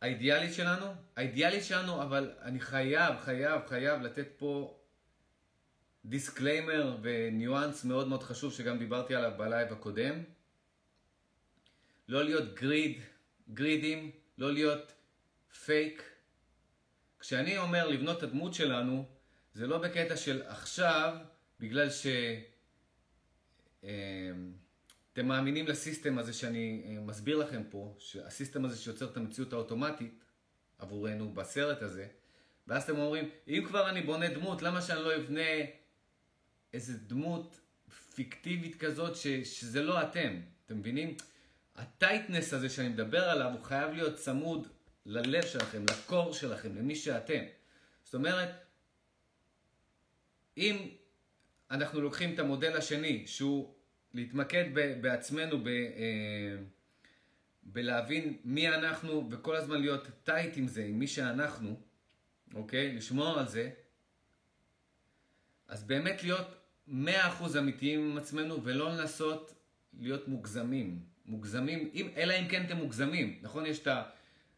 האידיאלית 0.00 0.54
שלנו, 0.54 0.86
האידיאלית 1.16 1.64
שלנו, 1.64 2.02
אבל 2.02 2.34
אני 2.40 2.60
חייב, 2.60 3.14
חייב, 3.20 3.66
חייב 3.66 4.02
לתת 4.02 4.28
פה 4.36 4.78
disclaimer 6.04 6.98
וניואנס 7.02 7.84
מאוד 7.84 8.08
מאוד 8.08 8.22
חשוב 8.22 8.52
שגם 8.52 8.78
דיברתי 8.78 9.14
עליו 9.14 9.32
בלייב 9.38 9.72
הקודם. 9.72 10.22
לא 12.08 12.24
להיות 12.24 12.54
greed, 12.54 13.00
greedים, 13.54 14.10
לא 14.38 14.52
להיות 14.52 14.92
פייק. 15.64 16.11
כשאני 17.22 17.58
אומר 17.58 17.88
לבנות 17.88 18.18
את 18.18 18.22
הדמות 18.22 18.54
שלנו, 18.54 19.04
זה 19.54 19.66
לא 19.66 19.78
בקטע 19.78 20.16
של 20.16 20.42
עכשיו, 20.46 21.16
בגלל 21.60 21.90
ש... 21.90 22.06
אמ, 23.84 23.88
אתם 25.12 25.26
מאמינים 25.26 25.66
לסיסטם 25.66 26.18
הזה 26.18 26.32
שאני 26.32 26.82
אה, 26.86 27.00
מסביר 27.00 27.36
לכם 27.36 27.62
פה, 27.70 27.96
הסיסטם 28.24 28.64
הזה 28.64 28.76
שיוצר 28.76 29.04
את 29.10 29.16
המציאות 29.16 29.52
האוטומטית 29.52 30.24
עבורנו 30.78 31.32
בסרט 31.34 31.82
הזה, 31.82 32.06
ואז 32.66 32.82
אתם 32.82 32.98
אומרים, 32.98 33.30
אם 33.48 33.64
כבר 33.66 33.90
אני 33.90 34.02
בונה 34.02 34.28
דמות, 34.28 34.62
למה 34.62 34.80
שאני 34.80 35.00
לא 35.00 35.16
אבנה 35.16 35.50
איזה 36.72 36.98
דמות 36.98 37.60
פיקטיבית 38.14 38.76
כזאת 38.76 39.16
ש, 39.16 39.26
שזה 39.26 39.82
לא 39.82 40.02
אתם, 40.02 40.40
אתם 40.66 40.78
מבינים? 40.78 41.16
הטייטנס 41.76 42.52
הזה 42.52 42.68
שאני 42.68 42.88
מדבר 42.88 43.24
עליו, 43.24 43.50
הוא 43.50 43.64
חייב 43.64 43.92
להיות 43.92 44.16
צמוד 44.16 44.68
ללב 45.06 45.42
שלכם, 45.42 45.84
לקור 45.90 46.34
שלכם, 46.34 46.76
למי 46.76 46.96
שאתם. 46.96 47.42
זאת 48.04 48.14
אומרת, 48.14 48.50
אם 50.56 50.88
אנחנו 51.70 52.00
לוקחים 52.00 52.34
את 52.34 52.38
המודל 52.38 52.76
השני, 52.76 53.26
שהוא 53.26 53.74
להתמקד 54.14 54.64
בעצמנו, 55.00 55.64
ב, 55.64 55.68
אה, 55.68 56.56
בלהבין 57.62 58.38
מי 58.44 58.68
אנחנו, 58.68 59.28
וכל 59.30 59.56
הזמן 59.56 59.80
להיות 59.80 60.08
tight 60.24 60.56
עם 60.56 60.66
זה, 60.66 60.84
עם 60.84 60.98
מי 60.98 61.06
שאנחנו, 61.06 61.80
אוקיי? 62.54 62.96
לשמור 62.96 63.38
על 63.38 63.48
זה, 63.48 63.70
אז 65.68 65.84
באמת 65.84 66.22
להיות 66.22 66.46
100% 66.88 66.92
אמיתיים 67.58 68.10
עם 68.10 68.18
עצמנו, 68.18 68.64
ולא 68.64 68.90
לנסות 68.90 69.54
להיות 69.98 70.28
מוגזמים. 70.28 71.02
מוגזמים, 71.26 71.90
אם, 71.94 72.08
אלא 72.16 72.34
אם 72.34 72.48
כן 72.48 72.64
אתם 72.64 72.76
מוגזמים, 72.76 73.38
נכון? 73.42 73.66
יש 73.66 73.78
את 73.78 73.88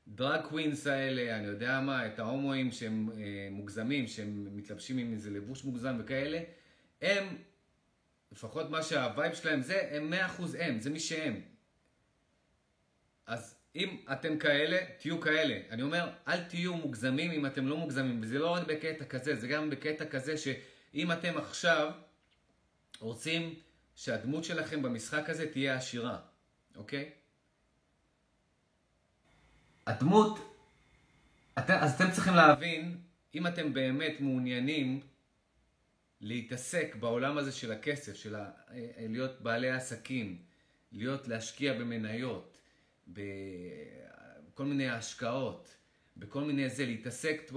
ה 0.09 0.15
drag 0.15 0.41
queens 0.41 0.87
האלה, 0.87 1.37
אני 1.37 1.47
יודע 1.47 1.81
מה, 1.81 2.07
את 2.07 2.19
ההומואים 2.19 2.73
שהם 2.73 3.11
אה, 3.17 3.49
מוגזמים, 3.51 4.07
שהם 4.07 4.57
מתלבשים 4.57 4.99
עם 4.99 5.13
איזה 5.13 5.31
לבוש 5.31 5.65
מוגזם 5.65 5.97
וכאלה, 6.01 6.41
הם, 7.03 7.37
לפחות 8.33 8.71
מה 8.71 8.83
שהווייב 8.83 9.35
שלהם 9.35 9.63
זה, 9.63 9.89
הם 9.91 10.13
100% 10.39 10.43
הם, 10.59 10.81
זה 10.81 10.91
מי 10.91 11.01
שהם. 11.01 11.41
אז 13.27 13.57
אם 13.77 13.97
אתם 14.13 14.39
כאלה, 14.39 14.79
תהיו 14.99 15.21
כאלה. 15.21 15.61
אני 15.71 15.83
אומר, 15.83 16.11
אל 16.29 16.45
תהיו 16.45 16.75
מוגזמים 16.77 17.31
אם 17.31 17.47
אתם 17.47 17.67
לא 17.67 17.77
מוגזמים, 17.77 18.21
וזה 18.23 18.39
לא 18.39 18.51
רק 18.51 18.67
בקטע 18.67 19.05
כזה, 19.05 19.35
זה 19.35 19.49
גם 19.49 19.71
בקטע 19.71 20.05
כזה 20.05 20.37
שאם 20.37 21.13
אתם 21.13 21.39
עכשיו 21.39 21.93
רוצים 23.01 23.55
שהדמות 23.95 24.45
שלכם 24.45 24.83
במשחק 24.83 25.31
הזה 25.31 25.53
תהיה 25.53 25.75
עשירה, 25.75 26.19
אוקיי? 26.77 27.11
הדמות, 29.87 30.39
את, 31.59 31.71
אז 31.71 31.95
אתם 31.95 32.11
צריכים 32.11 32.35
להבין, 32.35 32.97
אם 33.35 33.47
אתם 33.47 33.73
באמת 33.73 34.21
מעוניינים 34.21 35.01
להתעסק 36.21 36.97
בעולם 37.01 37.39
הזה 37.39 37.53
של 37.53 37.73
הכסף, 37.73 38.15
של 38.15 38.35
ה, 38.35 38.51
להיות 38.99 39.41
בעלי 39.41 39.71
עסקים, 39.71 40.39
להיות, 40.93 41.29
להשקיע 41.29 41.73
במניות, 41.73 42.59
בכל 43.09 44.65
מיני 44.65 44.89
השקעות, 44.89 45.77
בכל 46.17 46.41
מיני 46.41 46.71
זה, 46.71 46.87
להתעסק 46.87 47.43
24/7 47.51 47.53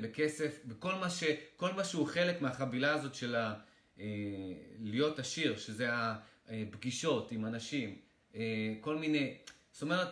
בכסף, 0.00 0.60
בכל 0.64 0.94
מה, 0.94 1.10
ש, 1.10 1.24
מה 1.60 1.84
שהוא 1.84 2.06
חלק 2.06 2.40
מהחבילה 2.40 2.92
הזאת 2.92 3.14
של 3.14 3.34
ה, 3.34 3.54
אה, 4.00 4.04
להיות 4.78 5.18
עשיר, 5.18 5.56
שזה 5.56 5.88
הפגישות 6.48 7.32
עם 7.32 7.46
אנשים, 7.46 7.96
אה, 8.34 8.74
כל 8.80 8.96
מיני, 8.96 9.36
זאת 9.72 9.82
אומרת, 9.82 10.08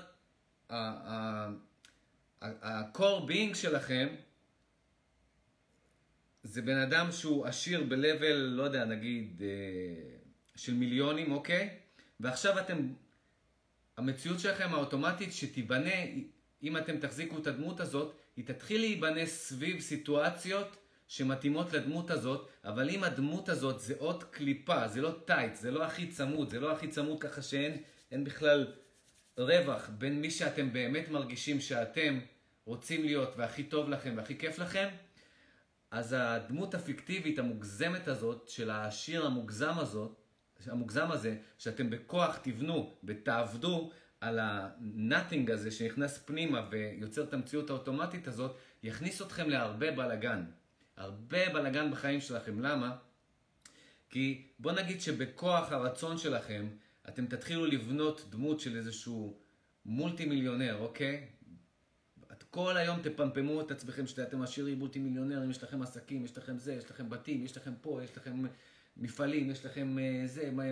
ה-core 2.42 3.28
being 3.28 3.54
שלכם 3.54 4.08
זה 6.42 6.62
בן 6.62 6.76
אדם 6.76 7.12
שהוא 7.12 7.46
עשיר 7.46 7.84
ב-level, 7.88 8.34
לא 8.34 8.62
יודע, 8.62 8.84
נגיד, 8.84 9.42
אה, 9.44 9.48
של 10.56 10.74
מיליונים, 10.74 11.32
אוקיי? 11.32 11.70
ועכשיו 12.20 12.58
אתם, 12.58 12.92
המציאות 13.96 14.40
שלכם 14.40 14.74
האוטומטית 14.74 15.32
שתיבנה, 15.32 15.94
אם 16.62 16.76
אתם 16.76 16.98
תחזיקו 16.98 17.38
את 17.38 17.46
הדמות 17.46 17.80
הזאת, 17.80 18.14
היא 18.36 18.44
תתחיל 18.46 18.80
להיבנה 18.80 19.26
סביב 19.26 19.80
סיטואציות 19.80 20.76
שמתאימות 21.08 21.72
לדמות 21.72 22.10
הזאת, 22.10 22.48
אבל 22.64 22.90
אם 22.90 23.04
הדמות 23.04 23.48
הזאת 23.48 23.80
זה 23.80 23.94
עוד 23.98 24.24
קליפה, 24.24 24.88
זה 24.88 25.00
לא 25.00 25.10
טייט, 25.24 25.54
זה 25.54 25.70
לא 25.70 25.84
הכי 25.84 26.06
צמוד, 26.06 26.50
זה 26.50 26.60
לא 26.60 26.72
הכי 26.72 26.88
צמוד 26.88 27.20
ככה 27.20 27.42
שאין 27.42 28.24
בכלל 28.24 28.72
רווח 29.38 29.90
בין 29.98 30.20
מי 30.20 30.30
שאתם 30.30 30.72
באמת 30.72 31.08
מרגישים 31.08 31.60
שאתם 31.60 32.18
רוצים 32.64 33.04
להיות 33.04 33.34
והכי 33.36 33.62
טוב 33.62 33.88
לכם 33.88 34.14
והכי 34.16 34.38
כיף 34.38 34.58
לכם, 34.58 34.88
אז 35.90 36.16
הדמות 36.18 36.74
הפיקטיבית 36.74 37.38
המוגזמת 37.38 38.08
הזאת, 38.08 38.48
של 38.48 38.70
העשיר 38.70 39.26
המוגזם 39.26 39.78
הזאת, 39.78 40.20
המוגזם 40.66 41.10
הזה, 41.10 41.36
שאתם 41.58 41.90
בכוח 41.90 42.38
תבנו 42.42 42.94
ותעבדו 43.04 43.90
על 44.20 44.38
ה-nothing 44.38 45.52
הזה 45.52 45.70
שנכנס 45.70 46.18
פנימה 46.18 46.68
ויוצר 46.70 47.24
את 47.24 47.34
המציאות 47.34 47.70
האוטומטית 47.70 48.28
הזאת, 48.28 48.56
יכניס 48.82 49.22
אתכם 49.22 49.50
להרבה 49.50 49.90
בלאגן. 49.90 50.44
הרבה 50.96 51.48
בלאגן 51.48 51.90
בחיים 51.90 52.20
שלכם. 52.20 52.60
למה? 52.60 52.96
כי 54.10 54.46
בוא 54.58 54.72
נגיד 54.72 55.00
שבכוח 55.00 55.72
הרצון 55.72 56.18
שלכם, 56.18 56.66
אתם 57.08 57.26
תתחילו 57.26 57.66
לבנות 57.66 58.26
דמות 58.30 58.60
של 58.60 58.76
איזשהו 58.76 59.38
מולטי 59.84 60.24
מיליונר, 60.24 60.76
אוקיי? 60.78 61.26
את 62.32 62.42
כל 62.42 62.76
היום 62.76 63.02
תפמפמו 63.02 63.60
את 63.60 63.70
עצמכם 63.70 64.06
שאתם 64.06 64.42
עשירים 64.42 64.78
מולטי 64.78 64.98
מיליונרים, 64.98 65.50
יש 65.50 65.62
לכם 65.62 65.82
עסקים, 65.82 66.24
יש 66.24 66.38
לכם 66.38 66.58
זה, 66.58 66.74
יש 66.74 66.90
לכם 66.90 67.10
בתים, 67.10 67.44
יש 67.44 67.56
לכם 67.56 67.74
פה, 67.80 68.00
יש 68.04 68.16
לכם 68.16 68.42
מפעלים, 68.96 69.50
יש 69.50 69.64
לכם 69.64 69.96
uh, 69.98 70.26
זה, 70.26 70.50
מה, 70.50 70.62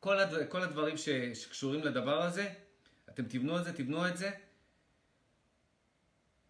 כל, 0.00 0.18
הדבר, 0.18 0.46
כל 0.48 0.62
הדברים 0.62 0.96
ש, 0.96 1.08
שקשורים 1.08 1.84
לדבר 1.84 2.22
הזה, 2.22 2.52
אתם 3.08 3.24
תבנו 3.24 3.58
את 3.58 3.64
זה, 3.64 3.72
תבנו 3.72 4.08
את 4.08 4.16
זה. 4.16 4.30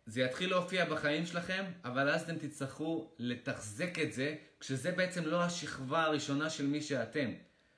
זה 0.07 0.21
יתחיל 0.21 0.51
להופיע 0.51 0.85
בחיים 0.85 1.27
שלכם, 1.27 1.65
אבל 1.85 2.09
אז 2.09 2.23
אתם 2.23 2.39
תצטרכו 2.39 3.15
לתחזק 3.19 3.99
את 3.99 4.13
זה, 4.13 4.37
כשזה 4.61 4.93
בעצם 4.93 5.25
לא 5.25 5.43
השכבה 5.43 6.03
הראשונה 6.03 6.51
של 6.51 6.67
מי 6.67 6.81
שאתם. 6.81 7.31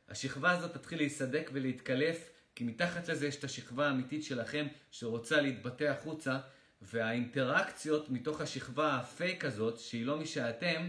השכבה 0.08 0.50
הזאת 0.50 0.74
תתחיל 0.74 0.98
להיסדק 0.98 1.50
ולהתקלף, 1.52 2.30
כי 2.54 2.64
מתחת 2.64 3.08
לזה 3.08 3.26
יש 3.26 3.36
את 3.36 3.44
השכבה 3.44 3.86
האמיתית 3.86 4.24
שלכם 4.24 4.66
שרוצה 4.90 5.40
להתבטא 5.40 5.84
החוצה, 5.84 6.38
והאינטראקציות 6.82 8.10
מתוך 8.10 8.40
השכבה 8.40 8.96
הפייק 8.96 9.44
הזאת, 9.44 9.78
שהיא 9.78 10.06
לא 10.06 10.18
מי 10.18 10.26
שאתם, 10.26 10.88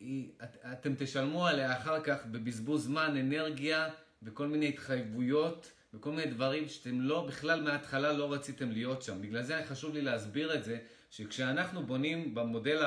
היא, 0.00 0.32
את, 0.44 0.56
אתם 0.72 0.94
תשלמו 0.98 1.46
עליה 1.46 1.76
אחר 1.76 2.00
כך 2.00 2.26
בבזבוז 2.26 2.84
זמן, 2.84 3.16
אנרגיה 3.16 3.88
וכל 4.22 4.46
מיני 4.46 4.68
התחייבויות 4.68 5.72
וכל 5.94 6.10
מיני 6.10 6.30
דברים 6.30 6.68
שאתם 6.68 7.00
לא, 7.00 7.26
בכלל 7.26 7.62
מההתחלה 7.62 8.12
לא 8.12 8.32
רציתם 8.32 8.70
להיות 8.70 9.02
שם. 9.02 9.22
בגלל 9.22 9.42
זה 9.42 9.62
חשוב 9.68 9.94
לי 9.94 10.02
להסביר 10.02 10.54
את 10.54 10.64
זה, 10.64 10.78
שכשאנחנו 11.10 11.86
בונים 11.86 12.34
במודל 12.34 12.82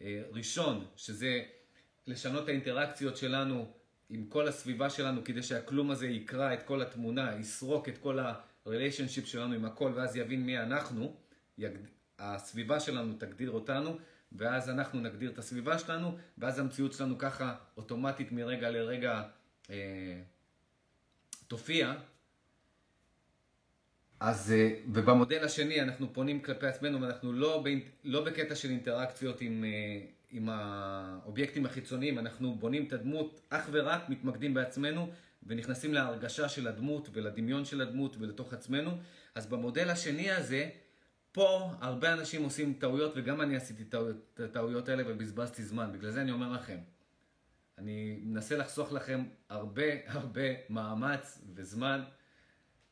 הראשון, 0.00 0.86
שזה 0.96 1.42
לשנות 2.06 2.44
את 2.44 2.48
האינטראקציות 2.48 3.16
שלנו 3.16 3.72
עם 4.10 4.26
כל 4.26 4.48
הסביבה 4.48 4.90
שלנו, 4.90 5.24
כדי 5.24 5.42
שהכלום 5.42 5.90
הזה 5.90 6.06
יקרא 6.06 6.54
את 6.54 6.62
כל 6.62 6.82
התמונה, 6.82 7.36
יסרוק 7.40 7.88
את 7.88 7.98
כל 7.98 8.18
הריליישנשיפ 8.64 9.26
שלנו 9.26 9.54
עם 9.54 9.64
הכל, 9.64 9.92
ואז 9.94 10.16
יבין 10.16 10.46
מי 10.46 10.58
אנחנו, 10.58 11.16
יגד... 11.58 11.78
הסביבה 12.18 12.80
שלנו 12.80 13.14
תגדיר 13.18 13.50
אותנו, 13.50 13.98
ואז 14.32 14.70
אנחנו 14.70 15.00
נגדיר 15.00 15.30
את 15.30 15.38
הסביבה 15.38 15.78
שלנו, 15.78 16.18
ואז 16.38 16.58
המציאות 16.58 16.92
שלנו 16.92 17.18
ככה 17.18 17.54
אוטומטית 17.76 18.32
מרגע 18.32 18.70
לרגע 18.70 19.22
אה, 19.70 20.20
תופיע. 21.46 21.94
אז, 24.20 24.52
אה, 24.52 24.80
ובמודל 24.92 25.44
השני 25.44 25.80
אנחנו 25.80 26.12
פונים 26.12 26.40
כלפי 26.40 26.66
עצמנו 26.66 27.00
ואנחנו 27.00 27.32
לא. 27.32 27.64
לא 28.04 28.24
בקטע 28.24 28.54
של 28.54 28.70
אינטראקציות 28.70 29.40
עם, 29.40 29.64
אה, 29.64 30.00
עם 30.34 30.48
האובייקטים 30.48 31.66
החיצוניים, 31.66 32.18
אנחנו 32.18 32.54
בונים 32.54 32.86
את 32.86 32.92
הדמות 32.92 33.40
אך 33.50 33.68
ורק 33.72 34.08
מתמקדים 34.08 34.54
בעצמנו 34.54 35.10
ונכנסים 35.46 35.94
להרגשה 35.94 36.48
של 36.48 36.68
הדמות 36.68 37.08
ולדמיון 37.12 37.64
של 37.64 37.80
הדמות 37.80 38.16
ולתוך 38.18 38.52
עצמנו. 38.52 38.90
אז 39.34 39.46
במודל 39.46 39.90
השני 39.90 40.30
הזה, 40.30 40.70
פה 41.32 41.70
הרבה 41.80 42.12
אנשים 42.12 42.42
עושים 42.42 42.74
טעויות 42.78 43.12
וגם 43.16 43.40
אני 43.40 43.56
עשיתי 43.56 43.82
את 43.82 44.40
הטעויות 44.40 44.88
האלה 44.88 45.02
ובזבזתי 45.06 45.62
זמן, 45.62 45.92
בגלל 45.92 46.10
זה 46.10 46.20
אני 46.20 46.32
אומר 46.32 46.52
לכם, 46.52 46.78
אני 47.78 48.20
מנסה 48.22 48.56
לחסוך 48.56 48.92
לכם 48.92 49.24
הרבה 49.48 49.84
הרבה 50.06 50.42
מאמץ 50.70 51.42
וזמן 51.54 52.02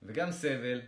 וגם 0.03 0.33
סבל. 0.33 0.81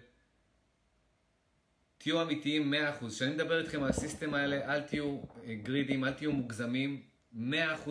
תהיו 2.04 2.22
אמיתיים 2.22 2.74
100%. 3.02 3.08
כשאני 3.08 3.34
מדבר 3.34 3.60
איתכם 3.60 3.82
על 3.82 3.88
הסיסטם 3.88 4.34
האלה, 4.34 4.74
אל 4.74 4.80
תהיו 4.80 5.20
אה, 5.44 5.54
גרידים, 5.54 6.04
אל 6.04 6.12
תהיו 6.12 6.32
מוגזמים. 6.32 7.02
100% 7.34 7.38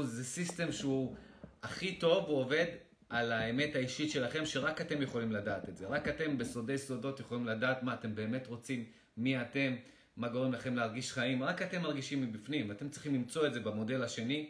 זה 0.04 0.24
סיסטם 0.24 0.72
שהוא 0.72 1.16
הכי 1.64 1.96
טוב, 1.96 2.26
הוא 2.28 2.38
עובד 2.38 2.66
על 3.10 3.32
האמת 3.32 3.76
האישית 3.76 4.12
שלכם, 4.12 4.46
שרק 4.46 4.82
אתם 4.82 5.02
יכולים 5.02 5.32
לדעת 5.32 5.70
את 5.70 5.78
זה. 5.78 5.88
רק 5.88 6.08
אתם 6.08 6.38
בסודי 6.38 6.78
סודות 6.78 7.20
יכולים 7.20 7.48
לדעת 7.48 7.84
מה 7.84 7.94
אתם 7.94 8.16
באמת 8.16 8.48
רוצים, 8.48 8.86
מי 9.18 9.42
אתם, 9.42 9.76
מה 10.18 10.30
גורם 10.30 10.54
לכם 10.54 10.76
להרגיש 10.76 11.12
חיים. 11.12 11.44
רק 11.44 11.62
אתם 11.62 11.82
מרגישים 11.82 12.22
מבפנים, 12.22 12.72
אתם 12.72 12.90
צריכים 12.90 13.16
למצוא 13.16 13.48
את 13.48 13.54
זה 13.54 13.60
במודל 13.60 14.04
השני, 14.04 14.50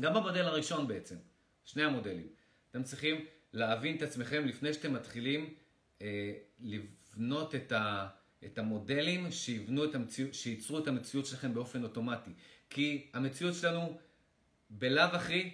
גם 0.00 0.14
במודל 0.14 0.42
הראשון 0.42 0.88
בעצם, 0.88 1.16
שני 1.64 1.82
המודלים. 1.82 2.26
אתם 2.70 2.82
צריכים 2.82 3.24
להבין 3.52 3.96
את 3.96 4.02
עצמכם 4.02 4.46
לפני 4.46 4.72
שאתם 4.72 4.92
מתחילים 4.92 5.54
אה, 6.02 6.32
לבנות 6.60 7.54
את, 7.54 7.72
ה, 7.72 8.08
את 8.46 8.58
המודלים 8.58 9.30
שיבנו 9.30 9.84
את 9.84 9.94
המציאות, 9.94 10.34
שייצרו 10.34 10.78
את 10.78 10.88
המציאות 10.88 11.26
שלכם 11.26 11.54
באופן 11.54 11.82
אוטומטי. 11.82 12.30
כי 12.70 13.06
המציאות 13.12 13.54
שלנו 13.54 13.98
בלאו 14.70 15.04
הכי 15.04 15.50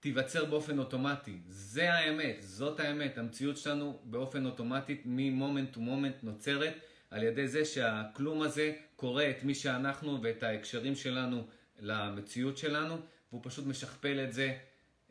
תיווצר 0.00 0.44
באופן 0.44 0.78
אוטומטי. 0.78 1.38
זה 1.48 1.92
האמת, 1.92 2.36
זאת 2.40 2.80
האמת. 2.80 3.18
המציאות 3.18 3.56
שלנו 3.56 4.00
באופן 4.04 4.46
אוטומטי 4.46 5.00
מ 5.04 5.14
moment 5.14 5.72
to 5.72 5.80
moment 5.80 6.16
נוצרת 6.22 6.74
על 7.10 7.22
ידי 7.22 7.48
זה 7.48 7.64
שהכלום 7.64 8.42
הזה 8.42 8.72
קורא 8.96 9.24
את 9.30 9.44
מי 9.44 9.54
שאנחנו 9.54 10.22
ואת 10.22 10.42
ההקשרים 10.42 10.94
שלנו 10.94 11.46
למציאות 11.80 12.58
שלנו, 12.58 12.98
והוא 13.30 13.40
פשוט 13.44 13.66
משכפל 13.66 14.20
את 14.24 14.32
זה 14.32 14.56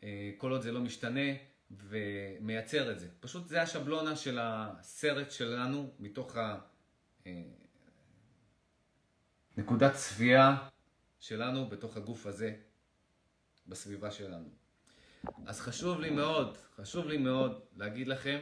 אה, 0.02 0.30
כל 0.36 0.52
עוד 0.52 0.62
זה 0.62 0.72
לא 0.72 0.80
משתנה 0.80 1.30
ומייצר 1.70 2.92
את 2.92 3.00
זה. 3.00 3.06
פשוט 3.20 3.48
זה 3.48 3.62
השבלונה 3.62 4.16
של 4.16 4.38
הסרט 4.40 5.30
שלנו 5.30 5.90
מתוך. 5.98 6.36
אה, 7.30 7.42
נקודת 9.56 9.94
צביעה 9.94 10.68
שלנו 11.20 11.68
בתוך 11.68 11.96
הגוף 11.96 12.26
הזה, 12.26 12.56
בסביבה 13.66 14.10
שלנו. 14.10 14.48
אז 15.46 15.60
חשוב 15.60 16.00
לי 16.00 16.10
מאוד, 16.10 16.58
חשוב 16.76 17.06
לי 17.06 17.18
מאוד 17.18 17.60
להגיד 17.76 18.08
לכם, 18.08 18.38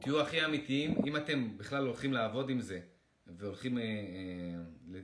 תהיו 0.00 0.20
הכי 0.20 0.44
אמיתיים, 0.44 0.94
אם 1.06 1.16
אתם 1.16 1.58
בכלל 1.58 1.86
הולכים 1.86 2.12
לעבוד 2.12 2.50
עם 2.50 2.60
זה 2.60 2.80
והולכים 3.26 3.78
אה, 3.78 3.82
אה, 4.94 5.00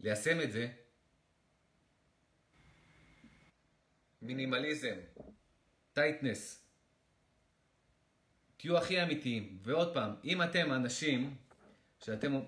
ליישם 0.00 0.40
את 0.40 0.52
זה, 0.52 0.68
מינימליזם, 4.22 4.96
tightness, 5.92 6.65
תהיו 8.66 8.78
הכי 8.78 9.02
אמיתיים. 9.02 9.58
ועוד 9.62 9.94
פעם, 9.94 10.10
אם 10.24 10.42
אתם 10.42 10.72
אנשים 10.72 11.34
שאתם 12.04 12.40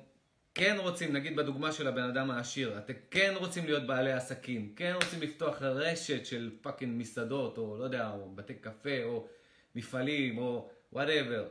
כן 0.55 0.77
רוצים, 0.79 1.13
נגיד 1.13 1.37
בדוגמה 1.37 1.73
של 1.73 1.89
הבן 1.89 2.03
אדם 2.03 2.31
העשיר, 2.31 2.79
אתם 2.79 2.93
כן 3.11 3.35
רוצים 3.37 3.65
להיות 3.65 3.87
בעלי 3.87 4.13
עסקים, 4.13 4.73
כן 4.77 4.93
רוצים 4.95 5.23
לפתוח 5.23 5.63
רשת 5.63 6.27
של 6.27 6.51
fucking 6.61 7.01
מסעדות, 7.01 7.59
או 7.59 7.77
לא 7.79 7.85
יודע, 7.85 8.11
או 8.11 8.31
בתי 8.35 8.55
קפה, 8.55 9.05
או 9.05 9.27
מפעלים, 9.75 10.39
או 10.39 10.71
whatever. 10.93 11.49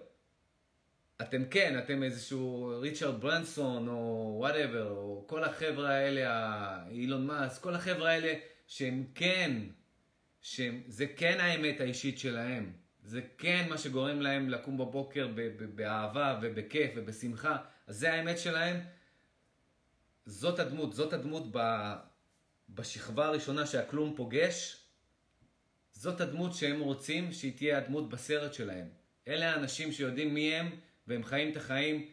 אתם 1.22 1.46
כן, 1.46 1.80
אתם 1.80 2.04
איזשהו 2.04 2.74
ריצ'רד 2.80 3.22
ברנסון, 3.22 3.88
או 3.88 4.36
whatever, 4.38 4.90
או 4.90 5.24
כל 5.28 5.44
החבר'ה 5.44 5.90
האלה, 5.90 6.90
אילון 6.90 7.28
מאסק, 7.28 7.60
כל 7.60 7.76
החבר'ה 7.76 8.10
האלה 8.10 8.34
שהם 8.68 9.04
כן, 9.16 9.52
שזה 10.42 11.06
כן 11.16 11.40
האמת 11.40 11.82
האישית 11.82 12.20
שלהם. 12.20 12.87
זה 13.08 13.22
כן 13.38 13.66
מה 13.70 13.78
שגורם 13.78 14.22
להם 14.22 14.50
לקום 14.50 14.78
בבוקר 14.78 15.28
באהבה 15.76 16.40
ובכיף 16.42 16.92
ובשמחה. 16.96 17.58
אז 17.88 17.98
זה 17.98 18.14
האמת 18.14 18.40
שלהם. 18.40 18.80
זאת 20.26 20.60
הדמות, 20.60 20.94
זאת 20.94 21.14
הדמות 21.14 21.44
ב, 21.52 21.60
בשכבה 22.70 23.26
הראשונה 23.26 23.66
שהכלום 23.66 24.14
פוגש, 24.16 24.84
זאת 25.94 26.22
הדמות 26.22 26.54
שהם 26.54 26.80
רוצים 26.80 27.34
שהיא 27.34 27.58
תהיה 27.58 27.78
הדמות 27.78 28.10
בסרט 28.10 28.54
שלהם. 28.54 28.88
אלה 29.28 29.54
האנשים 29.54 29.92
שיודעים 29.92 30.34
מי 30.34 30.56
הם, 30.56 30.70
והם 31.08 31.24
חיים 31.24 31.52
את 31.52 31.58
החיים, 31.58 32.06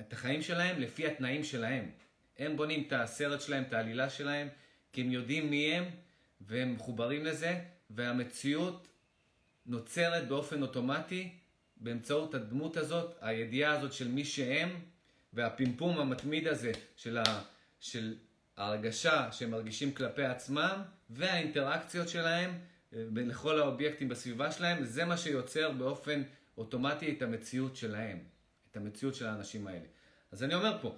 את 0.00 0.12
החיים 0.12 0.42
שלהם 0.42 0.80
לפי 0.80 1.06
התנאים 1.06 1.44
שלהם. 1.44 1.90
הם 2.38 2.56
בונים 2.56 2.84
את 2.86 2.92
הסרט 2.92 3.40
שלהם, 3.40 3.62
את 3.62 3.72
העלילה 3.72 4.10
שלהם, 4.10 4.48
כי 4.92 5.00
הם 5.00 5.10
יודעים 5.10 5.50
מי 5.50 5.72
הם, 5.74 5.84
והם 6.40 6.74
מחוברים 6.74 7.24
לזה, 7.24 7.60
והמציאות 7.90 8.89
נוצרת 9.66 10.28
באופן 10.28 10.62
אוטומטי 10.62 11.32
באמצעות 11.76 12.34
הדמות 12.34 12.76
הזאת, 12.76 13.16
הידיעה 13.20 13.72
הזאת 13.72 13.92
של 13.92 14.08
מי 14.08 14.24
שהם, 14.24 14.68
והפימפום 15.32 15.98
המתמיד 15.98 16.46
הזה 16.46 16.72
של, 16.96 17.18
ה, 17.18 17.42
של 17.80 18.14
ההרגשה 18.56 19.32
שהם 19.32 19.50
מרגישים 19.50 19.92
כלפי 19.94 20.24
עצמם 20.24 20.82
והאינטראקציות 21.10 22.08
שלהם 22.08 22.58
אה, 22.94 23.04
לכל 23.14 23.58
האובייקטים 23.60 24.08
בסביבה 24.08 24.52
שלהם, 24.52 24.84
זה 24.84 25.04
מה 25.04 25.16
שיוצר 25.16 25.70
באופן 25.70 26.22
אוטומטי 26.58 27.12
את 27.12 27.22
המציאות 27.22 27.76
שלהם, 27.76 28.18
את 28.70 28.76
המציאות 28.76 29.14
של 29.14 29.26
האנשים 29.26 29.66
האלה. 29.66 29.86
אז 30.32 30.42
אני 30.42 30.54
אומר 30.54 30.78
פה, 30.82 30.96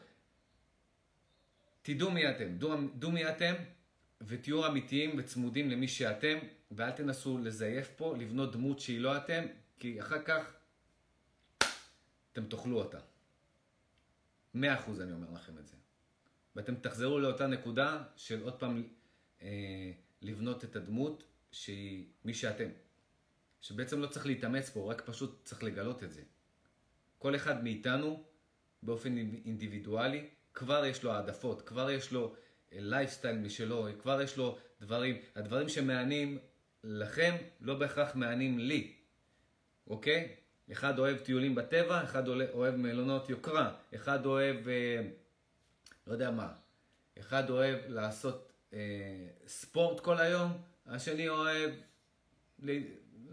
תדעו 1.83 2.11
מי 2.11 2.31
אתם, 2.31 2.59
דעו, 2.59 2.75
דעו 2.95 3.11
מי 3.11 3.29
אתם 3.29 3.55
ותהיו 4.21 4.67
אמיתיים 4.67 5.15
וצמודים 5.19 5.71
למי 5.71 5.89
שאתם, 5.89 6.39
ואל 6.77 6.91
תנסו 6.91 7.39
לזייף 7.39 7.91
פה, 7.97 8.17
לבנות 8.19 8.53
דמות 8.53 8.81
שהיא 8.81 9.01
לא 9.01 9.17
אתם, 9.17 9.45
כי 9.79 10.01
אחר 10.01 10.23
כך 10.23 10.55
אתם 12.33 12.45
תאכלו 12.45 12.79
אותה. 12.79 12.99
מאה 14.55 14.75
אחוז 14.75 15.01
אני 15.01 15.13
אומר 15.13 15.31
לכם 15.35 15.59
את 15.59 15.67
זה. 15.67 15.77
ואתם 16.57 16.75
תחזרו 16.75 17.19
לאותה 17.19 17.47
נקודה 17.47 18.03
של 18.17 18.43
עוד 18.43 18.55
פעם 18.55 18.83
אה, 19.43 19.93
לבנות 20.23 20.65
את 20.65 20.77
הדמות 20.77 21.25
שהיא 21.53 22.07
מי 22.25 22.35
שאתם. 22.35 22.69
שבעצם 23.61 24.01
לא 24.01 24.07
צריך 24.07 24.27
להתאמץ 24.27 24.71
פה, 24.71 24.91
רק 24.91 25.01
פשוט 25.01 25.41
צריך 25.45 25.63
לגלות 25.63 26.03
את 26.03 26.13
זה. 26.13 26.23
כל 27.19 27.37
אחד 27.37 27.65
מאיתנו, 27.65 28.25
באופן 28.83 29.17
אינדיבידואלי, 29.17 30.29
כבר 30.55 30.85
יש 30.85 31.03
לו 31.03 31.13
העדפות, 31.13 31.63
כבר 31.63 31.91
יש 31.91 32.13
לו 32.13 32.35
לייפסטייל 32.73 33.37
אה, 33.37 33.43
משלו, 33.43 33.89
כבר 33.99 34.23
יש 34.23 34.37
לו 34.37 34.59
דברים, 34.81 35.17
הדברים 35.35 35.69
שמענים 35.69 36.39
לכם 36.85 37.37
לא 37.61 37.75
בהכרח 37.75 38.15
מענים 38.15 38.59
לי, 38.59 38.93
אוקיי? 39.87 40.35
אחד 40.73 40.99
אוהב 40.99 41.19
טיולים 41.19 41.55
בטבע, 41.55 42.05
אחד 42.05 42.29
אוהב 42.29 42.75
מלונות 42.75 43.31
יוקרה, 43.31 43.75
אחד 43.95 44.27
אוהב, 44.27 44.69
אה, 44.69 45.03
לא 46.07 46.13
יודע 46.13 46.31
מה, 46.31 46.53
אחד 47.19 47.51
אוהב 47.51 47.79
לעשות 47.89 48.53
אה, 48.73 48.79
ספורט 49.47 50.01
כל 50.01 50.19
היום, 50.19 50.53
השני 50.87 51.29
אוהב 51.29 51.71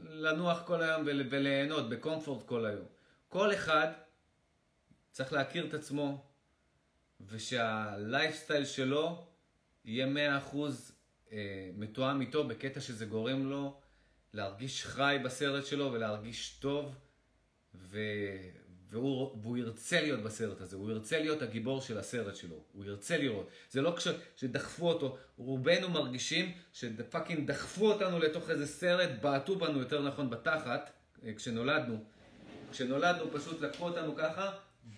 לנוח 0.10 0.64
כל 0.68 0.82
היום 0.82 1.04
וליהנות 1.06 1.90
בקומפורט 1.90 2.48
כל 2.48 2.66
היום. 2.66 2.86
כל 3.28 3.54
אחד 3.54 3.88
צריך 5.12 5.34
להכיר 5.34 5.68
את 5.68 5.74
עצמו 5.74 6.26
ושהלייפסטייל 7.28 8.66
שלו 8.66 9.28
יהיה 9.86 10.40
100% 10.54 10.58
אה, 11.32 11.70
מתואם 11.76 12.22
איתו 12.22 12.48
בקטע 12.48 12.82
שזה 12.82 13.06
גורם 13.06 13.50
לו 13.50 13.80
להרגיש 14.34 14.86
חי 14.86 15.18
בסרט 15.24 15.66
שלו 15.66 15.92
ולהרגיש 15.94 16.58
טוב. 16.60 16.96
ו... 17.76 18.00
והוא, 18.92 19.38
והוא 19.42 19.58
ירצה 19.58 20.02
להיות 20.02 20.24
בסרט 20.24 20.62
הזה, 20.62 20.76
הוא 20.76 20.92
ירצה 20.92 21.20
להיות 21.20 21.42
הגיבור 21.42 21.82
של 21.82 21.98
הסרט 21.98 22.36
שלו, 22.36 22.64
הוא 22.74 22.86
ירצה 22.86 23.18
לראות. 23.18 23.50
זה 23.72 23.82
לא 23.82 23.94
כש, 23.98 24.08
שדחפו 24.36 24.90
אותו, 24.90 25.18
רובנו 25.38 25.90
מרגישים 25.90 26.52
שפאקינג 26.74 27.48
דחפו 27.48 27.92
אותנו 27.92 28.20
לתוך 28.20 28.50
איזה 28.50 28.68
סרט, 28.68 29.10
בעטו 29.22 29.56
בנו 29.56 29.80
יותר 29.80 30.08
נכון 30.08 30.30
בתחת, 30.30 30.92
אה, 31.26 31.34
כשנולדנו. 31.34 32.04
כשנולדנו 32.72 33.32
פשוט 33.32 33.62
לקחו 33.62 33.86
אותנו 33.86 34.16
ככה, 34.16 34.52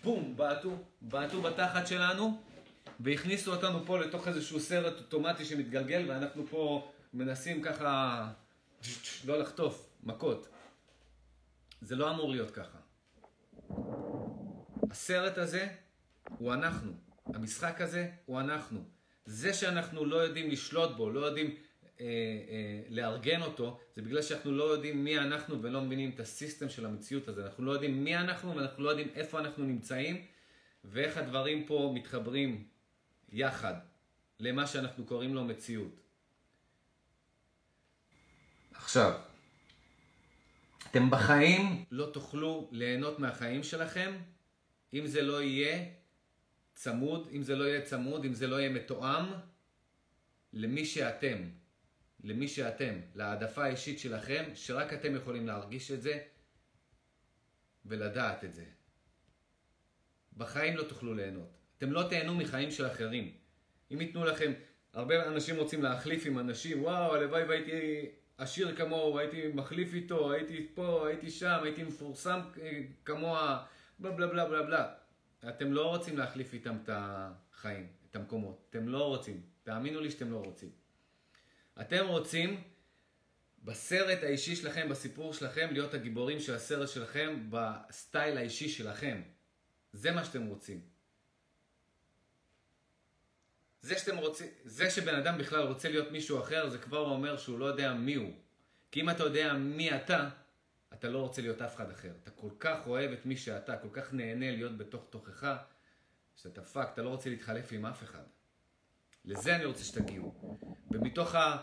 בום, 0.03 0.37
בעטו, 0.37 0.77
בעטו 1.01 1.41
בתחת 1.41 1.87
שלנו, 1.87 2.41
והכניסו 2.99 3.53
אותנו 3.53 3.85
פה 3.85 3.99
לתוך 3.99 4.27
איזשהו 4.27 4.59
סרט 4.59 4.97
אוטומטי 4.97 5.45
שמתגלגל, 5.45 6.05
ואנחנו 6.07 6.47
פה 6.47 6.91
מנסים 7.13 7.61
ככה 7.61 8.27
לא 9.25 9.39
לחטוף 9.39 9.89
מכות. 10.03 10.47
זה 11.81 11.95
לא 11.95 12.11
אמור 12.11 12.29
להיות 12.31 12.51
ככה. 12.51 12.77
הסרט 14.91 15.37
הזה 15.37 15.67
הוא 16.37 16.53
אנחנו. 16.53 16.91
המשחק 17.25 17.81
הזה 17.81 18.09
הוא 18.25 18.39
אנחנו. 18.39 18.83
זה 19.25 19.53
שאנחנו 19.53 20.05
לא 20.05 20.15
יודעים 20.15 20.49
לשלוט 20.49 20.97
בו, 20.97 21.09
לא 21.09 21.25
יודעים 21.25 21.55
אה, 21.99 22.05
אה, 22.05 22.81
לארגן 22.89 23.41
אותו, 23.41 23.79
זה 23.95 24.01
בגלל 24.01 24.21
שאנחנו 24.21 24.51
לא 24.51 24.63
יודעים 24.63 25.03
מי 25.03 25.19
אנחנו 25.19 25.61
ולא 25.61 25.81
מבינים 25.81 26.11
את 26.15 26.19
הסיסטם 26.19 26.69
של 26.69 26.85
המציאות 26.85 27.27
הזה. 27.27 27.45
אנחנו 27.45 27.65
לא 27.65 27.71
יודעים 27.71 28.03
מי 28.03 28.17
אנחנו 28.17 28.55
ואנחנו 28.55 28.83
לא 28.83 28.89
יודעים 28.89 29.07
איפה 29.15 29.39
אנחנו 29.39 29.65
נמצאים 29.65 30.25
ואיך 30.85 31.17
הדברים 31.17 31.65
פה 31.65 31.91
מתחברים 31.95 32.63
יחד 33.31 33.73
למה 34.39 34.67
שאנחנו 34.67 35.05
קוראים 35.05 35.35
לו 35.35 35.43
מציאות. 35.43 36.01
עכשיו, 38.73 39.21
אתם 40.89 41.09
בחיים 41.09 41.85
לא 41.91 42.09
תוכלו 42.13 42.69
ליהנות 42.71 43.19
מהחיים 43.19 43.63
שלכם 43.63 44.17
אם 44.93 45.07
זה 45.07 45.21
לא 45.21 45.43
יהיה 45.43 45.85
צמוד, 46.73 47.29
אם 47.31 47.43
זה 47.43 47.55
לא 47.55 47.63
יהיה 47.63 47.81
צמוד, 47.81 48.25
אם 48.25 48.33
זה 48.33 48.47
לא 48.47 48.59
יהיה 48.59 48.69
מתואם 48.69 49.25
למי 50.53 50.85
שאתם, 50.85 51.49
למי 52.23 52.47
שאתם, 52.47 52.99
להעדפה 53.15 53.63
האישית 53.63 53.99
שלכם, 53.99 54.43
שרק 54.55 54.93
אתם 54.93 55.15
יכולים 55.15 55.47
להרגיש 55.47 55.91
את 55.91 56.01
זה 56.01 56.23
ולדעת 57.85 58.43
את 58.43 58.53
זה. 58.53 58.65
בחיים 60.37 60.77
לא 60.77 60.83
תוכלו 60.83 61.13
ליהנות. 61.13 61.60
אתם 61.81 61.91
לא 61.91 62.03
תהנו 62.09 62.35
מחיים 62.35 62.71
של 62.71 62.87
אחרים. 62.87 63.31
אם 63.93 64.01
ייתנו 64.01 64.25
לכם, 64.25 64.53
הרבה 64.93 65.27
אנשים 65.27 65.55
רוצים 65.57 65.83
להחליף 65.83 66.25
עם 66.25 66.39
אנשים, 66.39 66.83
וואו, 66.83 67.15
הלוואי 67.15 67.43
והייתי 67.43 68.05
עשיר 68.37 68.75
כמוהו, 68.75 69.19
הייתי 69.19 69.47
מחליף 69.53 69.93
איתו, 69.93 70.31
הייתי 70.31 70.67
פה, 70.73 71.07
הייתי 71.07 71.31
שם, 71.31 71.59
הייתי 71.63 71.83
מפורסם 71.83 72.39
כמוה, 73.05 73.65
בלה 73.99 74.11
בלה 74.11 74.27
בלה 74.27 74.45
בלה 74.45 74.63
בלה. 74.63 74.93
אתם 75.49 75.73
לא 75.73 75.87
רוצים 75.87 76.17
להחליף 76.17 76.53
איתם 76.53 76.77
את 76.83 76.89
החיים, 76.93 77.87
את 78.09 78.15
המקומות. 78.15 78.65
אתם 78.69 78.87
לא 78.87 79.07
רוצים. 79.07 79.41
תאמינו 79.63 80.01
לי 80.01 80.11
שאתם 80.11 80.31
לא 80.31 80.37
רוצים. 80.37 80.69
אתם 81.81 82.07
רוצים 82.07 82.63
בסרט 83.63 84.23
האישי 84.23 84.55
שלכם, 84.55 84.89
בסיפור 84.89 85.33
שלכם, 85.33 85.69
להיות 85.71 85.93
הגיבורים 85.93 86.39
של 86.39 86.55
הסרט 86.55 86.89
שלכם 86.89 87.47
בסטייל 87.49 88.37
האישי 88.37 88.69
שלכם. 88.69 89.21
זה 89.93 90.11
מה 90.11 90.25
שאתם 90.25 90.45
רוצים. 90.45 90.90
זה 93.81 93.97
שאתם 93.97 94.17
רוצים, 94.17 94.47
זה 94.63 94.89
שבן 94.89 95.15
אדם 95.15 95.37
בכלל 95.37 95.63
רוצה 95.63 95.89
להיות 95.89 96.11
מישהו 96.11 96.39
אחר, 96.39 96.69
זה 96.69 96.77
כבר 96.77 96.99
אומר 96.99 97.37
שהוא 97.37 97.59
לא 97.59 97.65
יודע 97.65 97.93
מי 97.93 98.15
הוא. 98.15 98.33
כי 98.91 99.01
אם 99.01 99.09
אתה 99.09 99.23
יודע 99.23 99.53
מי 99.53 99.95
אתה, 99.95 100.29
אתה 100.93 101.09
לא 101.09 101.17
רוצה 101.17 101.41
להיות 101.41 101.61
אף 101.61 101.75
אחד 101.75 101.91
אחר. 101.91 102.11
אתה 102.23 102.31
כל 102.31 102.49
כך 102.59 102.87
אוהב 102.87 103.11
את 103.11 103.25
מי 103.25 103.37
שאתה, 103.37 103.77
כל 103.77 103.87
כך 103.91 104.13
נהנה 104.13 104.51
להיות 104.51 104.77
בתוך 104.77 105.07
תוכך, 105.09 105.55
שאתה 106.35 106.61
fuck, 106.61 106.89
אתה 106.93 107.01
לא 107.01 107.09
רוצה 107.09 107.29
להתחלף 107.29 107.71
עם 107.71 107.85
אף 107.85 108.03
אחד. 108.03 108.23
לזה 109.25 109.55
אני 109.55 109.65
רוצה 109.65 109.83
שתגיעו. 109.83 110.57
ומתוך 110.91 111.35
ה... 111.35 111.57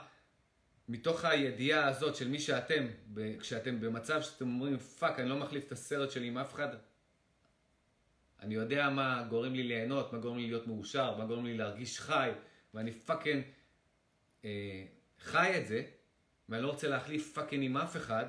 מתוך 0.88 1.24
הידיעה 1.24 1.88
הזאת 1.88 2.16
של 2.16 2.28
מי 2.28 2.38
שאתם, 2.38 2.86
כשאתם 3.40 3.80
במצב 3.80 4.22
שאתם 4.22 4.44
אומרים, 4.44 4.78
fuck, 4.78 5.18
אני 5.18 5.28
לא 5.28 5.36
מחליף 5.36 5.66
את 5.66 5.72
הסרט 5.72 6.10
שלי 6.10 6.26
עם 6.26 6.38
אף 6.38 6.54
אחד, 6.54 6.68
אני 8.42 8.54
יודע 8.54 8.90
מה 8.90 9.26
גורם 9.28 9.54
לי 9.54 9.62
ליהנות, 9.62 10.12
מה 10.12 10.18
גורם 10.18 10.38
לי 10.38 10.46
להיות 10.46 10.66
מאושר, 10.66 11.16
מה 11.18 11.24
גורם 11.24 11.46
לי 11.46 11.56
להרגיש 11.56 12.00
חי, 12.00 12.30
ואני 12.74 12.92
fucking 12.92 13.42
אה, 14.44 14.84
חי 15.20 15.52
את 15.58 15.66
זה, 15.66 15.82
ואני 16.48 16.62
לא 16.62 16.68
רוצה 16.68 16.88
להחליף 16.88 17.32
fucking 17.34 17.64
עם 17.64 17.76
אף 17.76 17.96
אחד, 17.96 18.26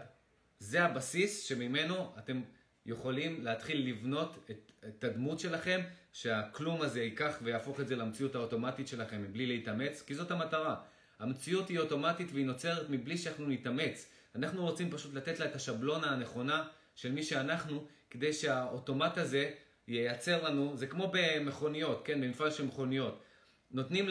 זה 0.59 0.83
הבסיס 0.83 1.43
שממנו 1.43 2.13
אתם 2.17 2.41
יכולים 2.85 3.43
להתחיל 3.43 3.89
לבנות 3.89 4.45
את, 4.51 4.71
את 4.87 5.03
הדמות 5.03 5.39
שלכם, 5.39 5.81
שהכלום 6.13 6.81
הזה 6.81 7.03
ייקח 7.03 7.39
ויהפוך 7.43 7.79
את 7.79 7.87
זה 7.87 7.95
למציאות 7.95 8.35
האוטומטית 8.35 8.87
שלכם 8.87 9.23
מבלי 9.23 9.45
להתאמץ, 9.45 10.01
כי 10.01 10.15
זאת 10.15 10.31
המטרה. 10.31 10.75
המציאות 11.19 11.69
היא 11.69 11.79
אוטומטית 11.79 12.27
והיא 12.33 12.45
נוצרת 12.45 12.89
מבלי 12.89 13.17
שאנחנו 13.17 13.47
נתאמץ. 13.47 14.09
אנחנו 14.35 14.61
רוצים 14.61 14.91
פשוט 14.91 15.13
לתת 15.13 15.39
לה 15.39 15.45
את 15.45 15.55
השבלונה 15.55 16.11
הנכונה 16.11 16.67
של 16.95 17.11
מי 17.11 17.23
שאנחנו, 17.23 17.87
כדי 18.09 18.33
שהאוטומט 18.33 19.17
הזה 19.17 19.51
ייצר 19.89 20.43
לנו, 20.43 20.77
זה 20.77 20.87
כמו 20.87 21.11
במכוניות, 21.13 22.01
כן, 22.05 22.21
במפעל 22.21 22.51
של 22.51 22.65
מכוניות. 22.65 23.23
נותנים 23.71 24.09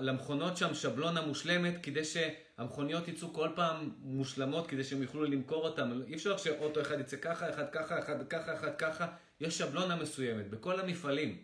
למכונות 0.00 0.56
שם 0.56 0.74
שבלונה 0.74 1.20
מושלמת 1.20 1.74
כדי 1.82 2.04
שהמכוניות 2.04 3.08
יצאו 3.08 3.32
כל 3.32 3.48
פעם 3.54 3.92
מושלמות 3.98 4.66
כדי 4.66 4.84
שהם 4.84 5.02
יוכלו 5.02 5.24
למכור 5.24 5.68
אותן. 5.68 6.02
אי 6.06 6.14
אפשר 6.14 6.36
שאוטו 6.36 6.80
אחד 6.80 7.00
יצא 7.00 7.16
ככה, 7.16 7.50
אחד 7.50 7.70
ככה, 7.72 7.98
אחד 7.98 8.26
ככה, 8.28 8.54
אחד 8.54 8.76
ככה. 8.78 9.06
יש 9.40 9.58
שבלונה 9.58 9.96
מסוימת. 9.96 10.50
בכל 10.50 10.80
המפעלים, 10.80 11.38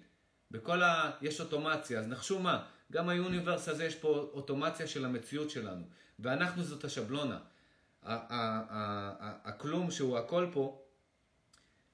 בכל 0.50 0.82
ה... 0.82 1.10
יש 1.22 1.40
אוטומציה. 1.40 2.00
אז 2.00 2.08
נחשו 2.08 2.38
מה, 2.38 2.64
גם 2.92 3.08
היוניברס 3.08 3.68
הזה 3.68 3.84
יש 3.84 3.94
פה 3.94 4.30
אוטומציה 4.32 4.86
של 4.86 5.04
המציאות 5.04 5.50
שלנו. 5.50 5.84
ואנחנו 6.18 6.62
זאת 6.64 6.84
השבלונה. 6.84 7.38
הכלום 9.44 9.90
שהוא 9.90 10.18
הכל 10.18 10.46
פה, 10.52 10.82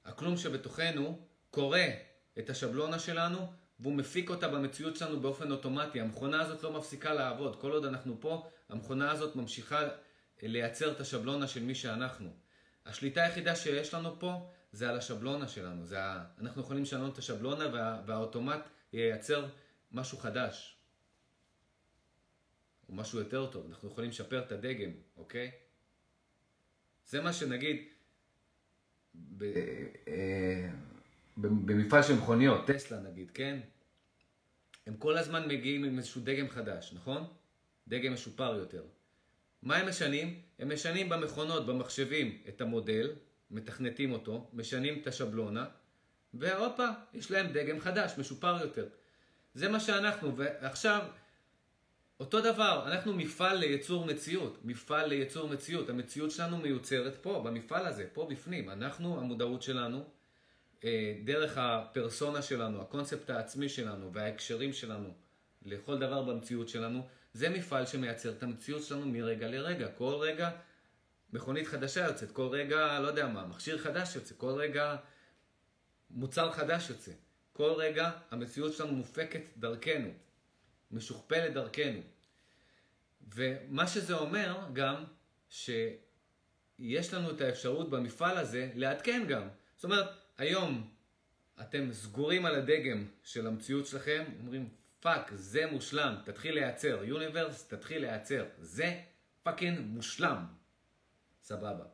הכלום 0.05 0.37
שבתוכנו, 0.37 1.24
קורא 1.55 1.79
את 2.39 2.49
השבלונה 2.49 2.99
שלנו 2.99 3.37
והוא 3.79 3.93
מפיק 3.93 4.29
אותה 4.29 4.47
במציאות 4.47 4.95
שלנו 4.95 5.19
באופן 5.19 5.51
אוטומטי. 5.51 6.01
המכונה 6.01 6.41
הזאת 6.41 6.63
לא 6.63 6.71
מפסיקה 6.71 7.13
לעבוד. 7.13 7.61
כל 7.61 7.71
עוד 7.71 7.85
אנחנו 7.85 8.17
פה, 8.21 8.49
המכונה 8.69 9.11
הזאת 9.11 9.35
ממשיכה 9.35 9.87
לייצר 10.41 10.91
את 10.91 10.99
השבלונה 10.99 11.47
של 11.47 11.63
מי 11.63 11.75
שאנחנו. 11.75 12.29
השליטה 12.85 13.23
היחידה 13.23 13.55
שיש 13.55 13.93
לנו 13.93 14.19
פה 14.19 14.51
זה 14.71 14.89
על 14.89 14.97
השבלונה 14.97 15.47
שלנו. 15.47 15.85
זה 15.85 16.03
ה... 16.03 16.25
אנחנו 16.39 16.61
יכולים 16.61 16.83
לשנות 16.83 17.13
את 17.13 17.17
השבלונה 17.17 17.73
וה... 17.73 18.01
והאוטומט 18.05 18.61
ייצר 18.93 19.45
משהו 19.91 20.17
חדש. 20.17 20.77
או 22.89 22.93
משהו 22.93 23.19
יותר 23.19 23.51
טוב. 23.51 23.65
אנחנו 23.69 23.89
יכולים 23.89 24.09
לשפר 24.09 24.39
את 24.39 24.51
הדגם, 24.51 24.91
אוקיי? 25.17 25.51
זה 27.05 27.21
מה 27.21 27.33
שנגיד... 27.33 27.77
ב... 29.37 29.45
במפעל 31.37 32.03
של 32.03 32.13
מכוניות, 32.13 32.67
טסלה 32.67 32.99
נגיד, 32.99 33.31
כן? 33.31 33.59
הם 34.87 34.95
כל 34.97 35.17
הזמן 35.17 35.47
מגיעים 35.47 35.83
עם 35.83 35.97
איזשהו 35.97 36.21
דגם 36.21 36.49
חדש, 36.49 36.93
נכון? 36.95 37.27
דגם 37.87 38.13
משופר 38.13 38.55
יותר. 38.55 38.83
מה 39.63 39.77
הם 39.77 39.89
משנים? 39.89 40.41
הם 40.59 40.73
משנים 40.73 41.09
במכונות, 41.09 41.65
במחשבים, 41.65 42.37
את 42.47 42.61
המודל, 42.61 43.11
מתכנתים 43.51 44.11
אותו, 44.11 44.49
משנים 44.53 44.99
את 45.01 45.07
השבלונה, 45.07 45.65
והופה, 46.33 46.87
יש 47.13 47.31
להם 47.31 47.47
דגם 47.47 47.79
חדש, 47.79 48.13
משופר 48.17 48.57
יותר. 48.61 48.87
זה 49.53 49.69
מה 49.69 49.79
שאנחנו, 49.79 50.37
ועכשיו, 50.37 51.01
אותו 52.19 52.41
דבר, 52.41 52.83
אנחנו 52.87 53.13
מפעל 53.13 53.57
לייצור 53.57 54.05
מציאות, 54.05 54.59
מפעל 54.63 55.09
לייצור 55.09 55.49
מציאות. 55.49 55.89
המציאות 55.89 56.31
שלנו 56.31 56.57
מיוצרת 56.57 57.15
פה, 57.21 57.41
במפעל 57.45 57.85
הזה, 57.85 58.07
פה 58.13 58.27
בפנים. 58.31 58.69
אנחנו, 58.69 59.19
המודעות 59.19 59.61
שלנו, 59.61 60.03
דרך 61.23 61.57
הפרסונה 61.57 62.41
שלנו, 62.41 62.81
הקונספט 62.81 63.29
העצמי 63.29 63.69
שלנו 63.69 64.13
וההקשרים 64.13 64.73
שלנו 64.73 65.09
לכל 65.65 65.99
דבר 65.99 66.23
במציאות 66.23 66.69
שלנו, 66.69 67.07
זה 67.33 67.49
מפעל 67.49 67.85
שמייצר 67.85 68.31
את 68.31 68.43
המציאות 68.43 68.83
שלנו 68.83 69.05
מרגע 69.05 69.47
לרגע. 69.47 69.87
כל 69.97 70.13
רגע 70.13 70.49
מכונית 71.33 71.67
חדשה 71.67 72.05
יוצאת, 72.05 72.31
כל 72.31 72.47
רגע, 72.47 72.99
לא 72.99 73.07
יודע 73.07 73.27
מה, 73.27 73.45
מכשיר 73.47 73.77
חדש 73.77 74.15
יוצא, 74.15 74.35
כל 74.37 74.51
רגע 74.51 74.95
מוצר 76.09 76.51
חדש 76.51 76.89
יוצא. 76.89 77.11
כל 77.53 77.71
רגע 77.71 78.11
המציאות 78.31 78.73
שלנו 78.73 78.91
מופקת 78.91 79.41
דרכנו, 79.57 80.09
משוכפלת 80.91 81.53
דרכנו. 81.53 82.01
ומה 83.35 83.87
שזה 83.87 84.13
אומר 84.13 84.59
גם 84.73 85.03
שיש 85.49 87.13
לנו 87.13 87.31
את 87.31 87.41
האפשרות 87.41 87.89
במפעל 87.89 88.37
הזה 88.37 88.71
לעדכן 88.75 89.25
גם. 89.27 89.47
זאת 89.75 89.83
אומרת, 89.83 90.09
היום 90.37 90.93
אתם 91.61 91.93
סגורים 91.93 92.45
על 92.45 92.55
הדגם 92.55 93.07
של 93.23 93.47
המציאות 93.47 93.85
שלכם, 93.87 94.23
אומרים, 94.39 94.69
fuck, 94.99 95.31
זה 95.35 95.65
מושלם, 95.71 96.15
תתחיל 96.25 96.53
לייצר. 96.55 97.03
universe, 97.03 97.67
תתחיל 97.67 98.01
לייצר. 98.01 98.45
זה 98.57 99.01
fucking 99.43 99.79
מושלם. 99.79 100.45
סבבה. 101.41 101.85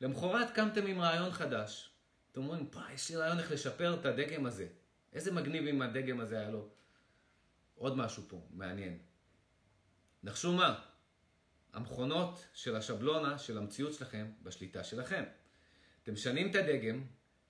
למחרת 0.00 0.50
קמתם 0.50 0.86
עם 0.86 1.00
רעיון 1.00 1.32
חדש. 1.32 1.90
אתם 2.32 2.40
אומרים, 2.40 2.70
פאי, 2.70 2.92
יש 2.92 3.10
לי 3.10 3.16
רעיון 3.16 3.38
איך 3.38 3.52
לשפר 3.52 3.94
את 4.00 4.06
הדגם 4.06 4.46
הזה. 4.46 4.66
איזה 5.12 5.32
מגניב 5.32 5.66
אם 5.66 5.82
הדגם 5.82 6.20
הזה 6.20 6.38
היה 6.38 6.50
לו. 6.50 6.68
עוד 7.74 7.96
משהו 7.96 8.22
פה, 8.28 8.46
מעניין. 8.50 8.98
נחשו 10.22 10.52
מה? 10.52 10.80
המכונות 11.72 12.46
של 12.54 12.76
השבלונה 12.76 13.38
של 13.38 13.58
המציאות 13.58 13.94
שלכם 13.94 14.30
בשליטה 14.42 14.84
שלכם. 14.84 15.24
אתם 16.02 16.12
משנים 16.12 16.50
את 16.50 16.54
הדגם, 16.54 17.04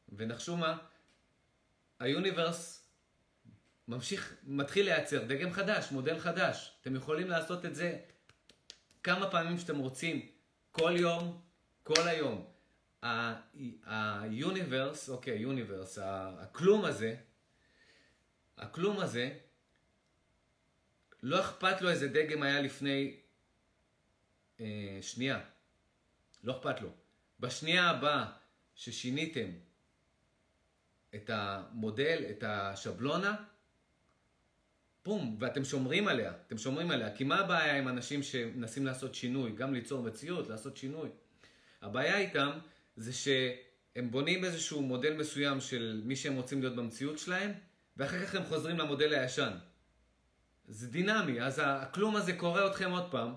ונחשו 0.08 0.56
מה? 0.56 0.76
היוניברס 1.98 2.88
ממשיך, 3.88 4.36
מתחיל 4.42 4.84
לייצר 4.84 5.24
דגם 5.24 5.52
חדש, 5.52 5.90
מודל 5.90 6.18
חדש. 6.18 6.78
אתם 6.80 6.96
יכולים 6.96 7.28
לעשות 7.28 7.64
את 7.64 7.74
זה 7.74 7.98
כמה 9.02 9.30
פעמים 9.30 9.58
שאתם 9.58 9.78
רוצים, 9.78 10.28
כל 10.72 10.94
יום, 10.96 11.42
כל 11.82 12.08
היום. 12.08 12.50
היוניברס, 13.86 15.08
אוקיי, 15.08 15.38
יוניברס, 15.38 15.98
הכלום 16.02 16.84
הזה, 16.84 17.16
הכלום 18.56 19.00
הזה, 19.00 19.38
לא 21.22 21.40
אכפת 21.40 21.82
לו 21.82 21.90
איזה 21.90 22.08
דגם 22.08 22.42
היה 22.42 22.60
לפני 22.60 23.20
אה, 24.60 24.98
שנייה. 25.00 25.40
לא 26.42 26.58
אכפת 26.58 26.80
לו. 26.80 26.90
בשנייה 27.40 27.90
הבאה 27.90 28.32
ששיניתם 28.74 29.50
את 31.14 31.30
המודל, 31.32 32.22
את 32.30 32.44
השבלונה, 32.46 33.36
בום, 35.04 35.36
ואתם 35.40 35.64
שומרים 35.64 36.08
עליה, 36.08 36.32
אתם 36.46 36.58
שומרים 36.58 36.90
עליה. 36.90 37.16
כי 37.16 37.24
מה 37.24 37.40
הבעיה 37.40 37.76
עם 37.76 37.88
אנשים 37.88 38.22
שמנסים 38.22 38.86
לעשות 38.86 39.14
שינוי, 39.14 39.52
גם 39.52 39.74
ליצור 39.74 40.02
מציאות, 40.02 40.48
לעשות 40.48 40.76
שינוי? 40.76 41.08
הבעיה 41.82 42.18
איתם 42.18 42.58
זה 42.96 43.12
שהם 43.12 44.10
בונים 44.10 44.44
איזשהו 44.44 44.82
מודל 44.82 45.16
מסוים 45.16 45.60
של 45.60 46.02
מי 46.04 46.16
שהם 46.16 46.36
רוצים 46.36 46.60
להיות 46.60 46.76
במציאות 46.76 47.18
שלהם, 47.18 47.52
ואחר 47.96 48.26
כך 48.26 48.34
הם 48.34 48.44
חוזרים 48.44 48.78
למודל 48.78 49.14
הישן. 49.14 49.52
זה 50.68 50.86
דינמי, 50.86 51.42
אז 51.42 51.60
הכלום 51.64 52.16
הזה 52.16 52.36
קורא 52.36 52.66
אתכם 52.66 52.90
עוד 52.90 53.10
פעם. 53.10 53.34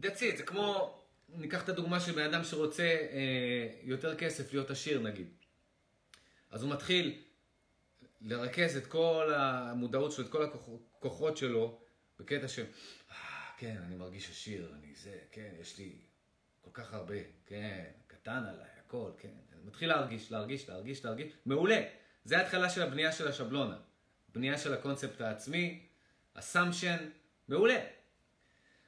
That's 0.00 0.18
it, 0.18 0.36
זה 0.36 0.42
כמו, 0.42 1.01
ניקח 1.34 1.64
את 1.64 1.68
הדוגמה 1.68 2.00
של 2.00 2.12
בן 2.12 2.34
אדם 2.34 2.44
שרוצה 2.44 2.82
אה, 2.82 3.68
יותר 3.82 4.16
כסף, 4.16 4.52
להיות 4.52 4.70
עשיר 4.70 5.00
נגיד. 5.00 5.28
אז 6.50 6.62
הוא 6.62 6.70
מתחיל 6.70 7.22
לרכז 8.20 8.76
את 8.76 8.86
כל 8.86 9.32
המודעות 9.36 10.12
שלו, 10.12 10.26
את 10.26 10.30
כל 10.30 10.42
הכוחות 10.42 11.36
שלו, 11.36 11.80
בקטע 12.18 12.48
של, 12.48 12.64
אה, 13.10 13.16
כן, 13.58 13.76
אני 13.86 13.96
מרגיש 13.96 14.30
עשיר, 14.30 14.72
אני 14.74 14.94
זה, 14.94 15.18
כן, 15.30 15.50
יש 15.60 15.78
לי 15.78 15.98
כל 16.60 16.70
כך 16.72 16.94
הרבה, 16.94 17.14
כן, 17.46 17.84
קטן 18.06 18.44
עליי, 18.48 18.70
הכל, 18.86 19.10
כן. 19.18 19.28
מתחיל 19.64 19.88
להרגיש, 19.88 20.32
להרגיש, 20.32 20.68
להרגיש, 20.68 21.04
להרגיש, 21.04 21.32
מעולה. 21.46 21.82
זה 22.24 22.38
ההתחלה 22.38 22.70
של 22.70 22.82
הבנייה 22.82 23.12
של 23.12 23.28
השבלונה. 23.28 23.76
בנייה 24.34 24.58
של 24.58 24.74
הקונספט 24.74 25.20
העצמי, 25.20 25.86
assumption, 26.34 26.96
מעולה. 27.48 27.80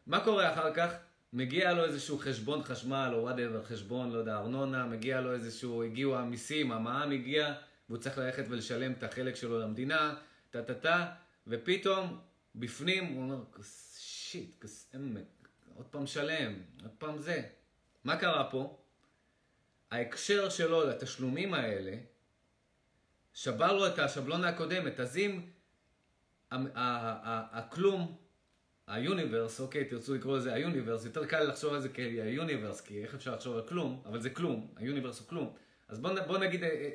מה 0.07 0.25
קורה 0.25 0.53
אחר 0.53 0.75
כך? 0.75 0.95
מגיע 1.35 1.73
לו 1.73 1.85
איזשהו 1.85 2.19
חשבון 2.19 2.63
חשמל 2.63 3.11
או 3.13 3.23
whatever, 3.23 3.65
חשבון, 3.65 4.11
לא 4.11 4.19
יודע, 4.19 4.37
ארנונה, 4.37 4.87
מגיע 4.87 5.21
לו 5.21 5.33
איזשהו, 5.33 5.83
הגיעו 5.83 6.17
המיסים, 6.17 6.73
המע"מ 6.73 7.13
הגיע, 7.13 7.55
והוא 7.89 7.99
צריך 7.99 8.19
ללכת 8.19 8.45
ולשלם 8.49 8.93
את 8.93 9.03
החלק 9.03 9.37
שלו 9.37 9.61
למדינה, 9.61 10.15
טה 10.51 10.63
טה 10.63 10.75
טה, 10.75 11.13
ופתאום, 11.47 12.19
בפנים, 12.55 13.05
הוא 13.05 13.23
אומר, 13.23 13.45
shit, 13.99 14.61
כוס 14.61 14.91
אמק, 14.95 15.49
עוד 15.75 15.87
פעם 15.87 16.07
שלם, 16.07 16.63
עוד 16.83 16.93
פעם 16.99 17.19
זה. 17.19 17.43
מה 18.05 18.17
קרה 18.17 18.51
פה? 18.51 18.79
ההקשר 19.91 20.49
שלו 20.49 20.85
לתשלומים 20.89 21.55
האלה, 21.55 21.97
שבר 23.35 23.73
לו 23.73 23.87
את 23.87 23.99
השבלונה 23.99 24.49
הקודמת, 24.49 25.01
אז 25.01 25.17
אם 25.17 25.41
הכלום, 26.51 28.24
ה 28.87 28.94
universe, 28.94 29.61
אוקיי, 29.61 29.85
תרצו 29.85 30.15
לקרוא 30.15 30.37
לזה 30.37 30.55
ה 30.55 30.60
universe, 30.60 31.05
יותר 31.05 31.27
קל 31.27 31.45
לחשוב 31.45 31.75
על 31.75 31.81
זה 31.81 31.89
כ 31.89 32.06
universe, 32.06 32.81
כי 32.81 33.03
איך 33.03 33.15
אפשר 33.15 33.35
לחשוב 33.35 33.57
על 33.57 33.63
כלום, 33.69 34.03
אבל 34.07 34.21
זה 34.21 34.31
כלום, 34.31 34.75
ה 34.77 34.82
universe 34.82 35.21
הוא 35.21 35.29
כלום. 35.29 35.53
אז 35.89 35.99
בוא, 35.99 36.21
בוא 36.27 36.39
נגיד, 36.39 36.65
אה, 36.65 36.69
אה, 36.69 36.91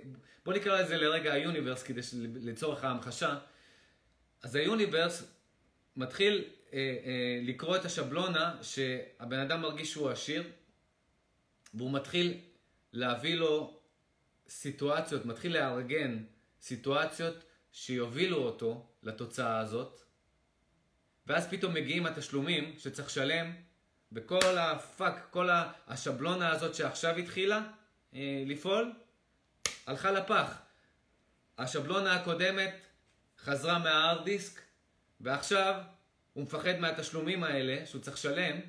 בוא 0.46 0.54
נקרא 0.54 0.82
לזה 0.82 0.98
לרגע 0.98 1.34
היוניברס, 1.34 1.84
כדי 1.84 2.02
לצורך 2.42 2.84
ההמחשה. 2.84 3.38
אז 4.44 4.56
היוניברס 4.56 5.34
מתחיל 5.96 6.44
אה, 6.74 6.98
אה, 7.06 7.40
לקרוא 7.44 7.76
את 7.76 7.86
השבלונה 7.86 8.58
שהבן 8.62 9.40
אדם 9.40 9.62
מרגיש 9.62 9.92
שהוא 9.92 10.10
עשיר, 10.10 10.44
והוא 11.74 11.92
מתחיל 11.92 12.38
להביא 12.94 13.36
לו 13.36 13.80
סיטואציות, 14.50 15.26
מתחיל 15.26 15.54
לארגן 15.54 16.24
סיטואציות 16.62 17.36
שיובילו 17.72 18.38
אותו 18.38 18.88
לתוצאה 19.04 19.60
הזאת, 19.60 20.02
ואז 21.30 21.48
פתאום 21.48 21.74
מגיעים 21.74 22.06
התשלומים 22.06 22.76
שצריך 22.78 23.08
לשלם, 23.08 23.54
וכל 24.12 24.58
ה 24.58 24.69
fuck, 24.69 25.28
כל 25.30 25.50
השבלונה 25.88 26.52
הזאת 26.52 26.76
שעכשיו 26.76 27.16
התחילה 27.16 27.62
אה, 28.14 28.44
לפעול, 28.46 28.94
הלכה 29.88 30.12
לפח. 30.12 30.58
השבלונה 31.58 32.16
הקודמת 32.16 32.76
חזרה 33.40 33.80
מההארד 33.80 34.26
דיסק, 34.26 34.62
ועכשיו 35.22 35.82
הוא 36.34 36.44
מפחד 36.44 36.80
מהתשלומים 36.80 37.44
האלה 37.44 37.86
שהוא 37.86 38.02
צריך 38.02 38.18
לשלם. 38.18 38.56
הוא 38.56 38.62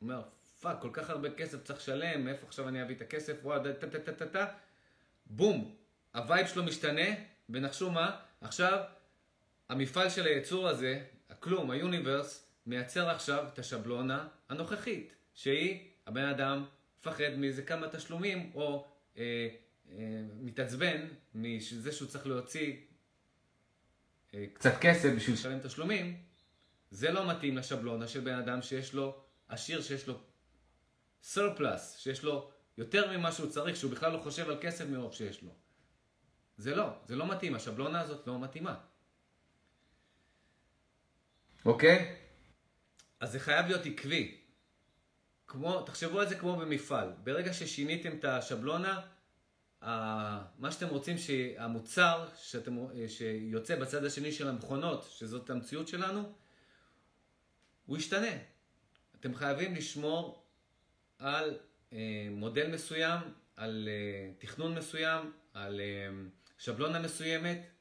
אומר, 0.00 0.22
fuck, 0.60 0.76
כל 0.80 0.90
כך 0.92 1.10
הרבה 1.10 1.30
כסף 1.30 1.64
צריך 1.64 1.78
לשלם, 1.78 2.24
מאיפה 2.24 2.46
עכשיו 2.46 2.68
אני 2.68 2.82
אביא 2.82 2.96
את 2.96 3.00
הכסף? 3.00 3.36
וואו, 3.42 3.62
טה 3.62 3.86
טה 3.86 3.98
טה 3.98 4.12
טה 4.12 4.26
טה. 4.26 4.46
בום, 5.26 5.74
ה 6.14 6.20
vibe 6.20 6.46
שלו 6.46 6.64
משתנה, 6.64 7.06
ונחשו 7.50 7.90
מה? 7.90 8.16
עכשיו, 8.40 8.84
המפעל 9.68 10.10
של 10.10 10.26
היצור 10.26 10.68
הזה, 10.68 11.04
הכלום, 11.30 11.70
היוניברס, 11.70 12.46
מייצר 12.66 13.10
עכשיו 13.10 13.44
את 13.52 13.58
השבלונה 13.58 14.28
הנוכחית, 14.48 15.12
שהיא, 15.34 15.88
הבן 16.06 16.24
אדם 16.24 16.64
מפחד 17.00 17.36
מאיזה 17.36 17.62
כמה 17.62 17.88
תשלומים, 17.88 18.50
או 18.54 18.88
אה, 19.16 19.48
אה, 19.90 19.96
מתעצבן 20.40 21.06
מזה 21.34 21.92
שהוא 21.92 22.08
צריך 22.08 22.26
להוציא 22.26 22.76
אה, 24.34 24.44
קצת 24.52 24.74
כסף 24.80 25.08
בשביל 25.16 25.34
לשלם 25.34 25.58
תשלומים, 25.58 26.16
זה 26.90 27.12
לא 27.12 27.30
מתאים 27.30 27.56
לשבלונה 27.56 28.08
של 28.08 28.20
בן 28.20 28.34
אדם 28.34 28.62
שיש 28.62 28.94
לו, 28.94 29.20
עשיר 29.48 29.82
שיש 29.82 30.08
לו 30.08 30.18
סרפלס, 31.22 31.96
שיש 31.98 32.24
לו 32.24 32.50
יותר 32.78 33.18
ממה 33.18 33.32
שהוא 33.32 33.50
צריך, 33.50 33.76
שהוא 33.76 33.90
בכלל 33.90 34.12
לא 34.12 34.18
חושב 34.18 34.48
על 34.50 34.58
כסף 34.60 34.84
מרוב 34.88 35.12
שיש 35.12 35.42
לו. 35.42 35.50
זה 36.56 36.74
לא, 36.74 36.88
זה 37.06 37.16
לא 37.16 37.30
מתאים, 37.30 37.54
השבלונה 37.54 38.00
הזאת 38.00 38.26
לא 38.26 38.38
מתאימה. 38.38 38.78
אוקיי? 41.66 42.14
אז 43.20 43.32
זה 43.32 43.40
חייב 43.40 43.66
להיות 43.66 43.86
עקבי. 43.86 44.40
כמו, 45.46 45.82
תחשבו 45.82 46.20
על 46.20 46.28
זה 46.28 46.34
כמו 46.36 46.56
במפעל. 46.56 47.12
ברגע 47.24 47.52
ששיניתם 47.52 48.16
את 48.18 48.24
השבלונה, 48.24 49.00
מה 50.58 50.72
שאתם 50.72 50.88
רוצים 50.88 51.18
שהמוצר 51.18 52.28
שאתם, 52.36 52.76
שיוצא 53.08 53.76
בצד 53.76 54.04
השני 54.04 54.32
של 54.32 54.48
המכונות, 54.48 55.06
שזאת 55.10 55.50
המציאות 55.50 55.88
שלנו, 55.88 56.32
הוא 57.86 57.96
ישתנה. 57.96 58.36
אתם 59.20 59.34
חייבים 59.34 59.74
לשמור 59.74 60.44
על 61.18 61.58
אה, 61.92 62.28
מודל 62.30 62.72
מסוים, 62.72 63.20
על 63.56 63.88
אה, 63.88 64.32
תכנון 64.38 64.74
מסוים, 64.74 65.32
על 65.54 65.80
אה, 65.80 66.08
שבלונה 66.58 66.98
מסוימת, 66.98 67.75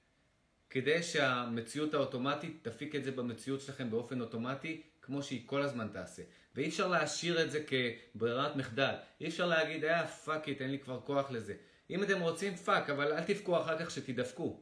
כדי 0.69 1.03
שהמציאות 1.03 1.93
האוטומטית 1.93 2.59
תפיק 2.61 2.95
את 2.95 3.03
זה 3.03 3.11
במציאות 3.11 3.61
שלכם 3.61 3.91
באופן 3.91 4.21
אוטומטי, 4.21 4.81
כמו 5.01 5.23
שהיא 5.23 5.41
כל 5.45 5.61
הזמן 5.61 5.87
תעשה. 5.93 6.23
ואי 6.55 6.67
אפשר 6.67 6.87
להשאיר 6.87 7.43
את 7.43 7.51
זה 7.51 7.63
כברירת 7.67 8.55
מחדל. 8.55 8.93
אי 9.21 9.27
אפשר 9.27 9.47
להגיד, 9.47 9.85
אה, 9.85 10.07
fuck 10.07 10.47
it, 10.47 10.61
אין 10.61 10.71
לי 10.71 10.79
כבר 10.79 11.01
כוח 11.01 11.31
לזה. 11.31 11.53
אם 11.89 12.03
אתם 12.03 12.21
רוצים, 12.21 12.55
fuck, 12.55 12.89
אבל 12.89 13.13
אל 13.13 13.23
תבכו 13.23 13.61
אחר 13.61 13.79
כך 13.79 13.91
שתדפקו. 13.91 14.61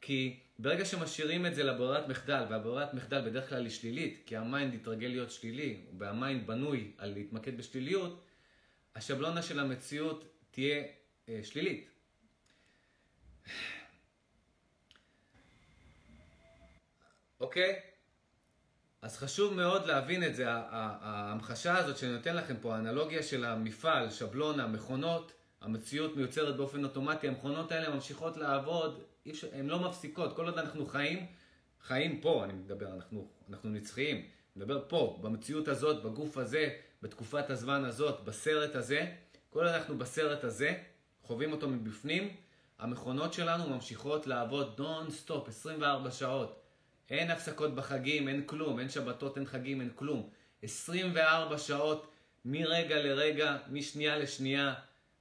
כי 0.00 0.40
ברגע 0.58 0.84
שמשאירים 0.84 1.46
את 1.46 1.54
זה 1.54 1.62
לברירת 1.62 2.08
מחדל, 2.08 2.44
והברירת 2.50 2.94
מחדל 2.94 3.20
בדרך 3.30 3.48
כלל 3.48 3.62
היא 3.62 3.70
שלילית, 3.70 4.22
כי 4.26 4.36
ה 4.36 4.44
mind 4.44 4.74
יתרגל 4.74 5.06
להיות 5.06 5.30
שלילי, 5.30 5.80
וה 5.98 6.14
mind 6.14 6.46
בנוי 6.46 6.92
על 6.98 7.12
להתמקד 7.12 7.58
בשליליות, 7.58 8.24
השבלונה 8.96 9.42
של 9.42 9.60
המציאות 9.60 10.24
תהיה 10.50 10.84
אה, 11.28 11.40
שלילית. 11.42 11.90
אוקיי? 17.40 17.80
אז 19.02 19.16
חשוב 19.16 19.54
מאוד 19.54 19.86
להבין 19.86 20.24
את 20.24 20.34
זה, 20.34 20.44
ההמחשה 20.48 21.78
הזאת 21.78 21.98
שאני 21.98 22.12
נותן 22.12 22.36
לכם 22.36 22.56
פה, 22.60 22.74
האנלוגיה 22.74 23.22
של 23.22 23.44
המפעל, 23.44 24.10
שבלונה, 24.10 24.66
מכונות, 24.66 25.32
המציאות 25.60 26.16
מיוצרת 26.16 26.56
באופן 26.56 26.84
אוטומטי, 26.84 27.28
המכונות 27.28 27.72
האלה 27.72 27.94
ממשיכות 27.94 28.36
לעבוד, 28.36 29.02
הן 29.52 29.66
לא 29.66 29.78
מפסיקות, 29.78 30.36
כל 30.36 30.46
עוד 30.46 30.58
אנחנו 30.58 30.86
חיים, 30.86 31.26
חיים 31.82 32.20
פה, 32.20 32.44
אני 32.44 32.52
מדבר, 32.52 32.94
אנחנו, 32.94 33.28
אנחנו 33.50 33.70
נצחיים, 33.70 34.16
אני 34.16 34.26
מדבר 34.56 34.84
פה, 34.88 35.18
במציאות 35.22 35.68
הזאת, 35.68 36.02
בגוף 36.02 36.36
הזה, 36.36 36.68
בתקופת 37.02 37.50
הזמן 37.50 37.84
הזאת, 37.84 38.24
בסרט 38.24 38.74
הזה, 38.74 39.12
כל 39.50 39.64
עוד 39.64 39.74
אנחנו 39.74 39.98
בסרט 39.98 40.44
הזה, 40.44 40.74
חווים 41.22 41.52
אותו 41.52 41.68
מבפנים, 41.68 42.36
המכונות 42.78 43.32
שלנו 43.32 43.74
ממשיכות 43.74 44.26
לעבוד 44.26 44.74
נונסטופ, 44.78 45.48
24 45.48 46.10
שעות. 46.10 46.59
אין 47.10 47.30
הפסקות 47.30 47.74
בחגים, 47.74 48.28
אין 48.28 48.42
כלום, 48.46 48.78
אין 48.78 48.88
שבתות, 48.88 49.36
אין 49.36 49.46
חגים, 49.46 49.80
אין 49.80 49.90
כלום. 49.94 50.30
24 50.62 51.58
שעות 51.58 52.12
מרגע 52.44 53.02
לרגע, 53.02 53.56
משנייה 53.70 54.18
לשנייה, 54.18 54.74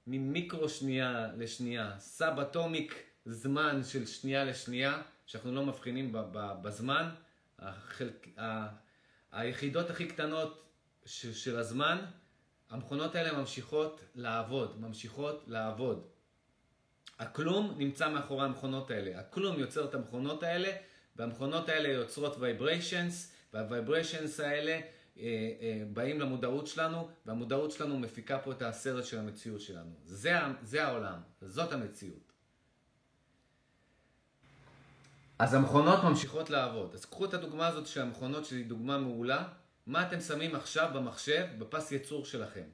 ממיקרו 0.07 0.69
שנייה 0.69 1.27
לשנייה. 1.37 1.99
sub-atomic 1.99 3.03
זמן 3.25 3.81
של 3.83 4.05
שנייה 4.05 4.43
לשנייה, 4.43 5.01
שאנחנו 5.25 5.51
לא 5.51 5.65
מבחינים 5.65 6.15
בזמן. 6.33 7.09
החלק, 7.59 8.27
ה, 8.39 8.67
היחידות 9.31 9.89
הכי 9.89 10.07
קטנות 10.07 10.63
של, 11.05 11.33
של 11.33 11.59
הזמן, 11.59 11.97
המכונות 12.69 13.15
האלה 13.15 13.37
ממשיכות 13.37 14.01
לעבוד, 14.15 14.81
ממשיכות 14.81 15.43
לעבוד. 15.47 16.07
הכלום 17.19 17.75
נמצא 17.77 18.09
מאחורי 18.09 18.45
המכונות 18.45 18.91
האלה. 18.91 19.19
הכלום 19.19 19.59
יוצר 19.59 19.85
את 19.85 19.93
המכונות 19.93 20.43
האלה, 20.43 20.71
והמכונות 21.19 21.69
האלה 21.69 21.89
יוצרות 21.89 22.35
vibrations, 22.39 23.31
וה 23.53 23.67
vibrations 23.67 24.39
האלה 24.39 24.71
אה, 24.71 24.81
אה, 25.61 25.83
באים 25.93 26.19
למודעות 26.19 26.67
שלנו, 26.67 27.09
והמודעות 27.25 27.71
שלנו 27.71 27.99
מפיקה 27.99 28.39
פה 28.39 28.51
את 28.51 28.61
הסרט 28.61 29.05
של 29.05 29.19
המציאות 29.19 29.61
שלנו. 29.61 29.91
זה, 30.03 30.33
זה 30.61 30.87
העולם, 30.87 31.19
זאת 31.41 31.73
המציאות. 31.73 32.31
אז 35.39 35.53
המכונות 35.53 36.03
ממשיכות 36.03 36.49
לעבוד. 36.49 36.93
אז 36.93 37.05
קחו 37.05 37.25
את 37.25 37.33
הדוגמה 37.33 37.67
הזאת 37.67 37.87
של 37.87 38.01
המכונות, 38.01 38.45
שהיא 38.45 38.65
דוגמה 38.65 38.97
מעולה. 38.97 39.47
מה 39.87 40.07
אתם 40.07 40.19
שמים 40.19 40.55
עכשיו 40.55 40.89
במחשב, 40.93 41.45
בפס 41.57 41.91
ייצור 41.91 42.25
שלכם? 42.25 42.65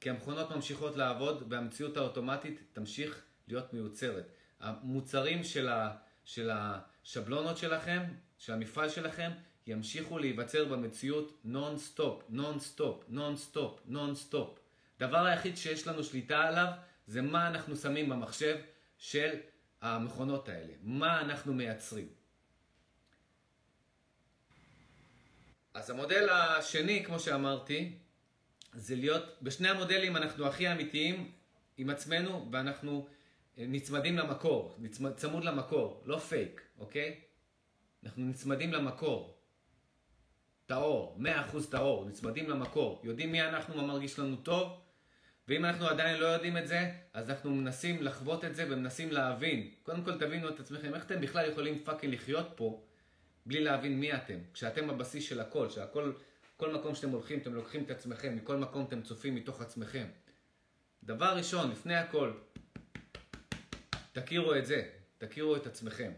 כי 0.00 0.10
המכונות 0.10 0.50
ממשיכות 0.50 0.96
לעבוד 0.96 1.44
והמציאות 1.48 1.96
האוטומטית 1.96 2.62
תמשיך 2.72 3.22
להיות 3.48 3.72
מיוצרת. 3.72 4.24
המוצרים 4.60 5.44
של, 5.44 5.68
ה, 5.68 5.96
של 6.24 6.50
השבלונות 7.06 7.58
שלכם, 7.58 8.02
של 8.38 8.52
המפעל 8.52 8.88
שלכם, 8.88 9.30
ימשיכו 9.66 10.18
להיווצר 10.18 10.64
במציאות 10.64 11.40
נון 11.44 11.78
סטופ, 11.78 12.22
נון 12.28 12.60
סטופ, 12.60 13.04
נון 13.08 13.36
סטופ, 13.36 13.80
נון 13.86 14.14
סטופ. 14.14 14.58
דבר 15.00 15.26
היחיד 15.26 15.56
שיש 15.56 15.86
לנו 15.86 16.04
שליטה 16.04 16.42
עליו 16.42 16.66
זה 17.06 17.22
מה 17.22 17.48
אנחנו 17.48 17.76
שמים 17.76 18.08
במחשב 18.08 18.56
של 18.98 19.34
המכונות 19.80 20.48
האלה, 20.48 20.72
מה 20.82 21.20
אנחנו 21.20 21.54
מייצרים. 21.54 22.08
אז 25.74 25.90
המודל 25.90 26.28
השני, 26.28 27.04
כמו 27.04 27.20
שאמרתי, 27.20 27.98
זה 28.72 28.96
להיות, 28.96 29.22
בשני 29.42 29.68
המודלים 29.68 30.16
אנחנו 30.16 30.46
הכי 30.46 30.72
אמיתיים 30.72 31.32
עם 31.76 31.90
עצמנו 31.90 32.48
ואנחנו 32.52 33.08
נצמדים 33.56 34.18
למקור, 34.18 34.76
נצמד, 34.78 35.14
צמוד 35.14 35.44
למקור, 35.44 36.02
לא 36.06 36.18
פייק, 36.18 36.62
אוקיי? 36.78 37.20
אנחנו 38.04 38.24
נצמדים 38.24 38.72
למקור. 38.72 39.36
טהור, 40.66 41.18
100% 41.20 41.26
טהור, 41.70 42.04
נצמדים 42.04 42.50
למקור. 42.50 43.00
יודעים 43.04 43.32
מי 43.32 43.42
אנחנו, 43.42 43.76
מה 43.76 43.82
מרגיש 43.82 44.18
לנו 44.18 44.36
טוב, 44.36 44.80
ואם 45.48 45.64
אנחנו 45.64 45.86
עדיין 45.86 46.20
לא 46.20 46.26
יודעים 46.26 46.56
את 46.56 46.68
זה, 46.68 46.90
אז 47.12 47.30
אנחנו 47.30 47.54
מנסים 47.54 48.02
לחוות 48.02 48.44
את 48.44 48.54
זה 48.54 48.66
ומנסים 48.70 49.12
להבין. 49.12 49.70
קודם 49.82 50.04
כל 50.04 50.18
תבינו 50.18 50.48
את 50.48 50.60
עצמכם, 50.60 50.94
איך 50.94 51.04
אתם 51.04 51.20
בכלל 51.20 51.50
יכולים 51.50 51.84
פאקינג 51.84 52.14
לחיות 52.14 52.46
פה 52.56 52.82
בלי 53.46 53.64
להבין 53.64 54.00
מי 54.00 54.14
אתם. 54.14 54.38
כשאתם 54.54 54.90
הבסיס 54.90 55.24
של 55.24 55.40
הכל, 55.40 55.70
שהכל, 55.70 56.12
כל 56.56 56.74
מקום 56.74 56.94
שאתם 56.94 57.10
הולכים, 57.10 57.38
אתם 57.38 57.54
לוקחים 57.54 57.84
את 57.84 57.90
עצמכם, 57.90 58.36
מכל 58.36 58.56
מקום 58.56 58.84
אתם 58.88 59.02
צופים 59.02 59.34
מתוך 59.34 59.60
עצמכם. 59.60 60.06
דבר 61.02 61.36
ראשון, 61.36 61.70
לפני 61.70 61.96
הכל, 61.96 62.32
תכירו 64.16 64.54
את 64.54 64.66
זה, 64.66 64.90
תכירו 65.18 65.56
את 65.56 65.66
עצמכם. 65.66 66.12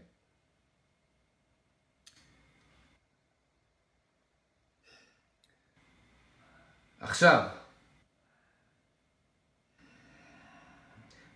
עכשיו, 6.99 7.49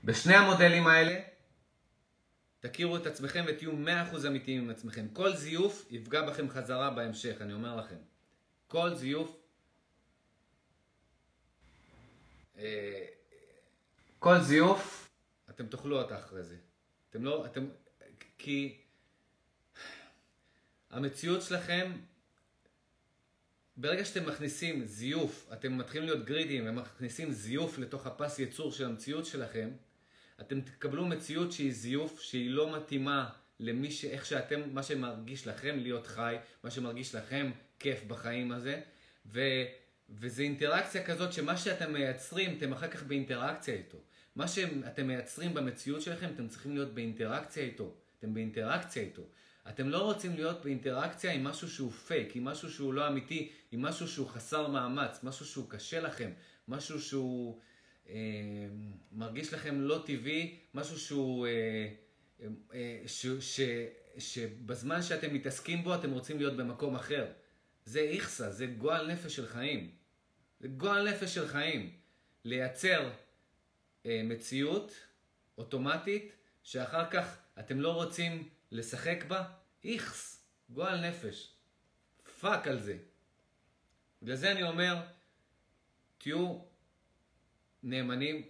בשני 0.04 0.36
המודלים 0.36 0.88
האלה, 0.88 1.20
תכירו 2.60 2.98
את 2.98 3.06
עצמכם 3.06 3.46
ותהיו 3.48 3.72
100% 3.72 4.28
אמיתיים 4.28 4.64
עם 4.64 4.70
עצמכם. 4.70 5.08
כל 5.14 5.36
זיוף 5.36 5.86
יפגע 5.90 6.22
בכם 6.22 6.50
חזרה 6.50 6.90
בהמשך, 6.90 7.42
אני 7.42 7.54
אומר 7.54 7.76
לכם. 7.76 7.98
כל 8.68 8.96
זיוף... 8.96 9.36
אה, 12.58 13.06
כל 14.20 14.40
זיוף, 14.40 15.03
אתם 15.56 15.68
תאכלו 15.68 16.02
אותה 16.02 16.20
אחרי 16.20 16.44
זה. 16.44 16.56
אתם 17.10 17.26
לא... 17.26 17.46
אתם... 17.46 17.66
כי 18.38 18.78
המציאות 20.90 21.42
שלכם 21.42 21.92
ברגע 23.78 24.06
שאתם 24.06 24.26
מכניסים 24.30 24.86
זיוף, 24.86 25.50
אתם 25.54 25.78
מתחילים 25.78 26.08
להיות 26.08 26.26
גרידים 26.26 26.68
ומכניסים 26.68 27.32
זיוף 27.32 27.78
לתוך 27.78 28.08
הפס 28.08 28.40
ייצור 28.40 28.72
של 28.72 28.86
המציאות 28.86 29.26
שלכם, 29.26 29.70
אתם 30.42 30.62
תקבלו 30.62 31.06
מציאות 31.06 31.52
שהיא 31.52 31.74
זיוף, 31.74 32.22
שהיא 32.22 32.50
לא 32.50 32.78
מתאימה 32.78 33.30
למי 33.60 33.92
ש... 33.92 34.06
איך 34.06 34.26
שאתם, 34.26 34.62
מה 34.74 34.84
שמרגיש 34.84 35.48
לכם 35.48 35.80
להיות 35.80 36.08
חי, 36.08 36.36
מה 36.64 36.72
שמרגיש 36.72 37.16
לכם 37.16 37.52
כיף 37.80 38.04
בחיים 38.04 38.52
הזה, 38.52 38.82
ו... 39.26 39.42
וזה 40.10 40.42
אינטראקציה 40.42 41.06
כזאת 41.06 41.34
שמה 41.34 41.58
שאתם 41.58 41.94
מייצרים, 41.94 42.58
אתם 42.58 42.74
אחר 42.74 42.88
כך 42.88 43.04
באינטראקציה 43.04 43.74
איתו. 43.76 43.98
מה 44.36 44.48
שאתם 44.48 45.08
מייצרים 45.08 45.54
במציאות 45.54 46.02
שלכם, 46.02 46.30
אתם 46.36 46.48
צריכים 46.48 46.74
להיות 46.74 46.94
באינטראקציה 46.94 47.64
איתו. 47.64 47.96
אתם 48.20 48.34
באינטראקציה 48.34 49.04
איתו. 49.04 49.22
אתם 49.70 49.90
לא 49.90 49.98
רוצים 49.98 50.36
להיות 50.36 50.64
באינטראקציה 50.64 51.32
עם 51.32 51.44
משהו 51.44 51.70
שהוא 51.70 51.92
פייק, 51.92 52.36
עם 52.36 52.44
משהו 52.44 52.72
שהוא 52.72 52.94
לא 52.94 53.08
אמיתי, 53.08 53.52
עם 53.72 53.82
משהו 53.82 54.08
שהוא 54.08 54.28
חסר 54.28 54.68
מאמץ, 54.68 55.20
משהו 55.24 55.46
שהוא 55.46 55.70
קשה 55.70 56.00
לכם, 56.00 56.32
משהו 56.68 57.02
שהוא 57.02 57.60
אה, 58.10 58.16
מרגיש 59.12 59.54
לכם 59.54 59.82
לא 59.82 60.04
טבעי, 60.06 60.60
משהו 60.74 61.00
שהוא... 61.00 61.48
אה, 61.48 61.88
אה, 62.74 63.02
ש, 63.08 63.26
ש, 63.26 63.62
שבזמן 64.18 65.02
שאתם 65.02 65.34
מתעסקים 65.34 65.84
בו 65.84 65.96
אתם 65.96 66.12
רוצים 66.12 66.38
להיות 66.38 66.58
במקום 66.58 66.96
אחר. 66.96 67.26
זה 67.86 68.00
איכסה, 68.00 68.52
זה 68.52 68.66
גועל 68.66 69.12
נפש 69.12 69.36
של 69.36 69.48
חיים. 69.48 69.92
זה 70.60 70.68
גועל 70.68 71.10
נפש 71.10 71.36
של 71.36 71.48
חיים. 71.48 71.92
לייצר 72.46 73.10
מציאות 74.06 74.94
אוטומטית 75.58 76.36
שאחר 76.64 77.10
כך 77.10 77.38
אתם 77.60 77.80
לא 77.80 77.94
רוצים 77.94 78.50
לשחק 78.72 79.24
בה, 79.28 79.44
איכס, 79.84 80.46
גועל 80.70 81.10
נפש. 81.10 81.54
fuck 82.40 82.68
על 82.68 82.80
זה. 82.80 82.98
בגלל 84.22 84.36
זה 84.36 84.52
אני 84.52 84.64
אומר, 84.64 84.96
תהיו 86.18 86.60
נאמנים 87.84 88.42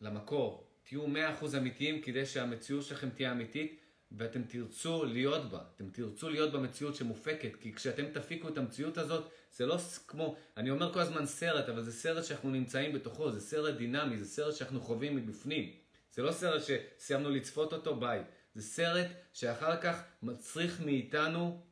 למקור. 0.00 0.70
תהיו 0.84 1.06
100% 1.06 1.58
אמיתיים 1.58 2.02
כדי 2.02 2.26
שהמציאות 2.26 2.84
שלכם 2.84 3.10
תהיה 3.10 3.32
אמיתית 3.32 3.80
ואתם 4.12 4.42
תרצו 4.42 5.04
להיות 5.04 5.50
בה. 5.50 5.60
אתם 5.74 5.90
תרצו 5.90 6.28
להיות 6.28 6.52
במציאות 6.52 6.94
שמופקת, 6.94 7.56
כי 7.60 7.74
כשאתם 7.74 8.12
תפיקו 8.12 8.48
את 8.48 8.58
המציאות 8.58 8.98
הזאת, 8.98 9.30
זה 9.52 9.66
לא 9.66 9.78
כמו, 10.06 10.36
אני 10.56 10.70
אומר 10.70 10.92
כל 10.92 11.00
הזמן 11.00 11.26
סרט, 11.26 11.68
אבל 11.68 11.82
זה 11.82 11.92
סרט 11.92 12.24
שאנחנו 12.24 12.50
נמצאים 12.50 12.92
בתוכו, 12.92 13.30
זה 13.30 13.40
סרט 13.40 13.74
דינמי, 13.74 14.18
זה 14.18 14.24
סרט 14.24 14.54
שאנחנו 14.54 14.80
חווים 14.80 15.16
מבפנים. 15.16 15.72
זה 16.12 16.22
לא 16.22 16.32
סרט 16.32 16.62
שסיימנו 16.62 17.30
לצפות 17.30 17.72
אותו, 17.72 17.96
ביי. 17.96 18.22
זה 18.54 18.62
סרט 18.62 19.06
שאחר 19.32 19.80
כך 19.80 20.02
מצריך 20.22 20.80
מאיתנו 20.80 21.62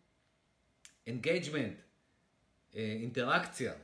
engagement, 1.07 1.80
אינטראקציה. 2.74 3.74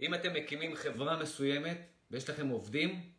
אם 0.00 0.14
אתם 0.14 0.34
מקימים 0.34 0.74
חברה 0.74 1.22
מסוימת 1.22 1.78
ויש 2.10 2.30
לכם 2.30 2.48
עובדים, 2.48 3.12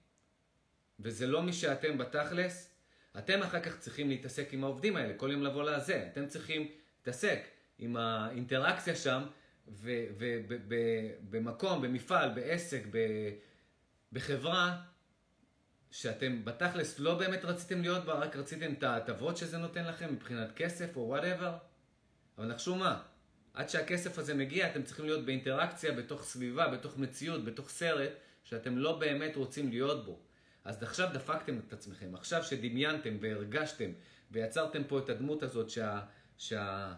וזה 1.00 1.28
לא 1.28 1.44
מי 1.44 1.54
שאתם 1.54 1.98
בתכלס, 1.98 2.70
אתם 3.18 3.42
אחר 3.42 3.60
כך 3.60 3.80
צריכים 3.80 4.10
להתעסק 4.10 4.54
עם 4.54 4.64
העובדים 4.64 4.96
האלה, 4.96 5.14
כל 5.14 5.30
יום 5.32 5.44
לבוא 5.44 5.64
לזה. 5.64 6.08
אתם 6.12 6.28
צריכים 6.28 6.72
להתעסק 7.00 7.40
עם 7.80 7.98
האינטראקציה 7.98 8.96
שם, 8.96 9.24
ובמקום, 11.28 11.82
במפעל, 11.82 12.30
בעסק, 12.30 12.84
בחברה, 14.12 14.82
שאתם 15.92 16.46
בתכלס 16.46 17.00
לא 17.00 17.18
באמת 17.18 17.46
רציתם 17.46 17.82
להיות 17.82 18.06
בה, 18.06 18.14
רק 18.14 18.36
רציתם 18.36 18.74
את 18.74 18.84
ההטבות 18.84 19.38
שזה 19.38 19.58
נותן 19.58 19.86
לכם 19.86 20.14
מבחינת 20.14 20.52
כסף 20.56 20.98
או 20.98 21.02
וואטאבר. 21.02 21.58
אבל 22.38 22.48
נחשו 22.48 22.76
מה, 22.76 23.02
עד 23.54 23.70
שהכסף 23.70 24.18
הזה 24.18 24.34
מגיע 24.34 24.72
אתם 24.72 24.84
צריכים 24.84 25.06
להיות 25.06 25.26
באינטראקציה, 25.26 25.92
בתוך 25.92 26.24
סביבה, 26.24 26.68
בתוך 26.68 26.98
מציאות, 26.98 27.44
בתוך 27.44 27.70
סרט, 27.70 28.12
שאתם 28.44 28.78
לא 28.78 29.00
באמת 29.00 29.36
רוצים 29.36 29.70
להיות 29.70 30.06
בו. 30.06 30.20
אז 30.64 30.84
עכשיו 30.84 31.10
דפקתם 31.14 31.60
את 31.68 31.74
עצמכם, 31.74 32.16
עכשיו 32.16 32.44
שדמיינתם 32.44 33.18
והרגשתם 33.20 33.92
ויצרתם 34.32 34.84
פה 34.84 35.00
את 35.00 35.10
הדמות 35.10 35.44
הזאת 35.44 35.70
שה, 35.70 36.00
שה, 36.38 36.94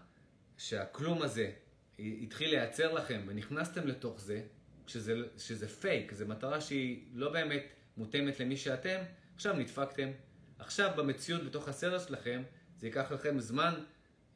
שהכלום 0.58 1.22
הזה 1.22 1.52
התחיל 2.00 2.50
לייצר 2.50 2.94
לכם 2.94 3.22
ונכנסתם 3.28 3.88
לתוך 3.88 4.22
זה, 4.22 4.42
שזה, 4.88 5.16
שזה 5.38 5.68
פייק, 5.68 6.14
זו 6.14 6.26
מטרה 6.28 6.62
שהיא 6.62 7.04
לא 7.14 7.32
באמת 7.32 7.64
מותאמת 7.98 8.40
למי 8.40 8.58
שאתם, 8.58 9.00
עכשיו 9.36 9.54
נדפקתם. 9.54 10.12
עכשיו 10.60 10.92
במציאות 10.96 11.46
בתוך 11.46 11.68
הסרט 11.68 12.08
שלכם, 12.08 12.44
זה 12.78 12.88
ייקח 12.88 13.12
לכם 13.12 13.40
זמן 13.40 13.74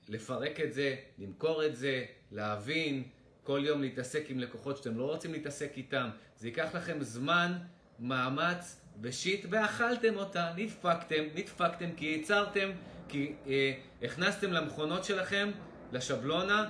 לפרק 0.08 0.60
את 0.60 0.74
זה, 0.74 0.96
למכור 1.18 1.66
את 1.66 1.76
זה, 1.76 2.06
להבין, 2.32 3.04
כל 3.44 3.62
יום 3.66 3.82
להתעסק 3.82 4.24
עם 4.30 4.40
לקוחות 4.40 4.78
שאתם 4.78 4.98
לא 4.98 5.06
רוצים 5.06 5.34
להתעסק 5.34 5.72
איתם. 5.78 6.10
זה 6.38 6.48
ייקח 6.48 6.76
לכם 6.76 7.04
זמן, 7.04 7.58
מאמץ 8.00 8.82
ושיט, 9.02 9.46
ואכלתם 9.50 10.16
אותה, 10.16 10.50
נדפקתם, 10.56 11.24
נדפקתם 11.36 11.90
כי 11.98 12.06
ייצרתם, 12.06 12.70
כי 13.08 13.34
אה, 13.48 13.74
הכנסתם 14.04 14.52
למכונות 14.52 15.04
שלכם, 15.04 15.52
לשבלונה, 15.92 16.70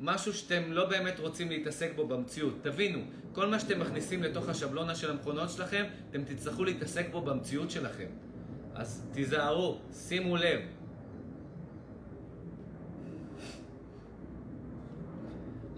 משהו 0.00 0.34
שאתם 0.34 0.72
לא 0.72 0.88
באמת 0.88 1.20
רוצים 1.20 1.48
להתעסק 1.48 1.90
בו 1.96 2.06
במציאות. 2.06 2.54
תבינו, 2.62 2.98
כל 3.32 3.46
מה 3.46 3.60
שאתם 3.60 3.80
מכניסים 3.80 4.22
לתוך 4.22 4.48
השבלונה 4.48 4.94
של 4.94 5.10
המכונות 5.10 5.50
שלכם, 5.50 5.84
אתם 6.10 6.24
תצטרכו 6.24 6.64
להתעסק 6.64 7.06
בו 7.10 7.20
במציאות 7.20 7.70
שלכם. 7.70 8.06
אז 8.74 9.04
תיזהרו, 9.12 9.78
שימו 9.92 10.36
לב. 10.36 10.60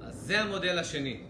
אז 0.02 0.14
זה 0.14 0.40
המודל 0.40 0.78
השני. 0.78 1.27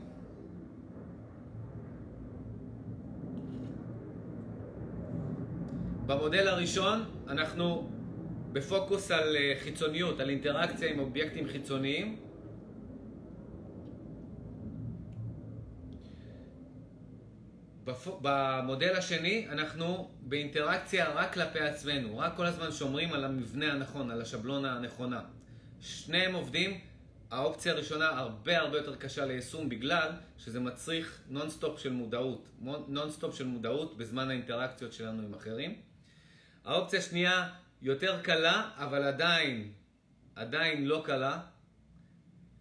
במודל 6.09 6.49
הראשון 6.49 7.05
אנחנו 7.29 7.91
בפוקוס 8.53 9.11
על 9.11 9.37
אה, 9.37 9.55
חיצוניות, 9.63 10.21
על 10.21 10.31
אינטראקציה 10.31 10.91
עם 10.91 10.99
אובייקטים 10.99 11.49
חיצוניים. 11.49 12.17
במודל 18.21 18.95
השני 18.97 19.47
אנחנו 19.51 20.11
באינטראקציה 20.21 21.13
רק 21.15 21.35
כלפי 21.35 21.61
עצמנו, 21.61 22.19
רק 22.19 22.37
כל 22.37 22.47
הזמן 22.47 22.73
שומרים 22.73 23.13
על 23.13 23.25
המבנה 23.25 23.73
הנכון, 23.73 24.11
על 24.11 24.23
השבלונה 24.23 24.77
הנכונה. 24.77 25.21
שניהם 25.81 26.35
עובדים, 26.35 26.81
האופציה 27.31 27.73
הראשונה 27.73 28.09
הרבה 28.09 28.59
הרבה 28.59 28.77
יותר 28.79 28.97
קשה 28.97 29.27
ליישום 29.27 29.69
בגלל 29.69 30.09
שזה 30.39 30.61
מצריך 30.61 31.21
נונסטופ 31.29 31.79
של 31.79 31.93
מודעות, 31.93 32.49
נונסטופ 32.89 33.35
של 33.35 33.47
מודעות 33.47 33.99
בזמן 33.99 34.31
האינטראקציות 34.31 34.93
שלנו 34.93 35.23
עם 35.23 35.35
אחרים. 35.35 35.88
האופציה 36.69 36.99
השנייה 36.99 37.49
יותר 37.83 38.23
קלה, 38.23 38.71
אבל 38.77 39.03
עדיין, 39.03 39.73
עדיין 40.35 40.85
לא 40.85 41.03
קלה, 41.05 41.41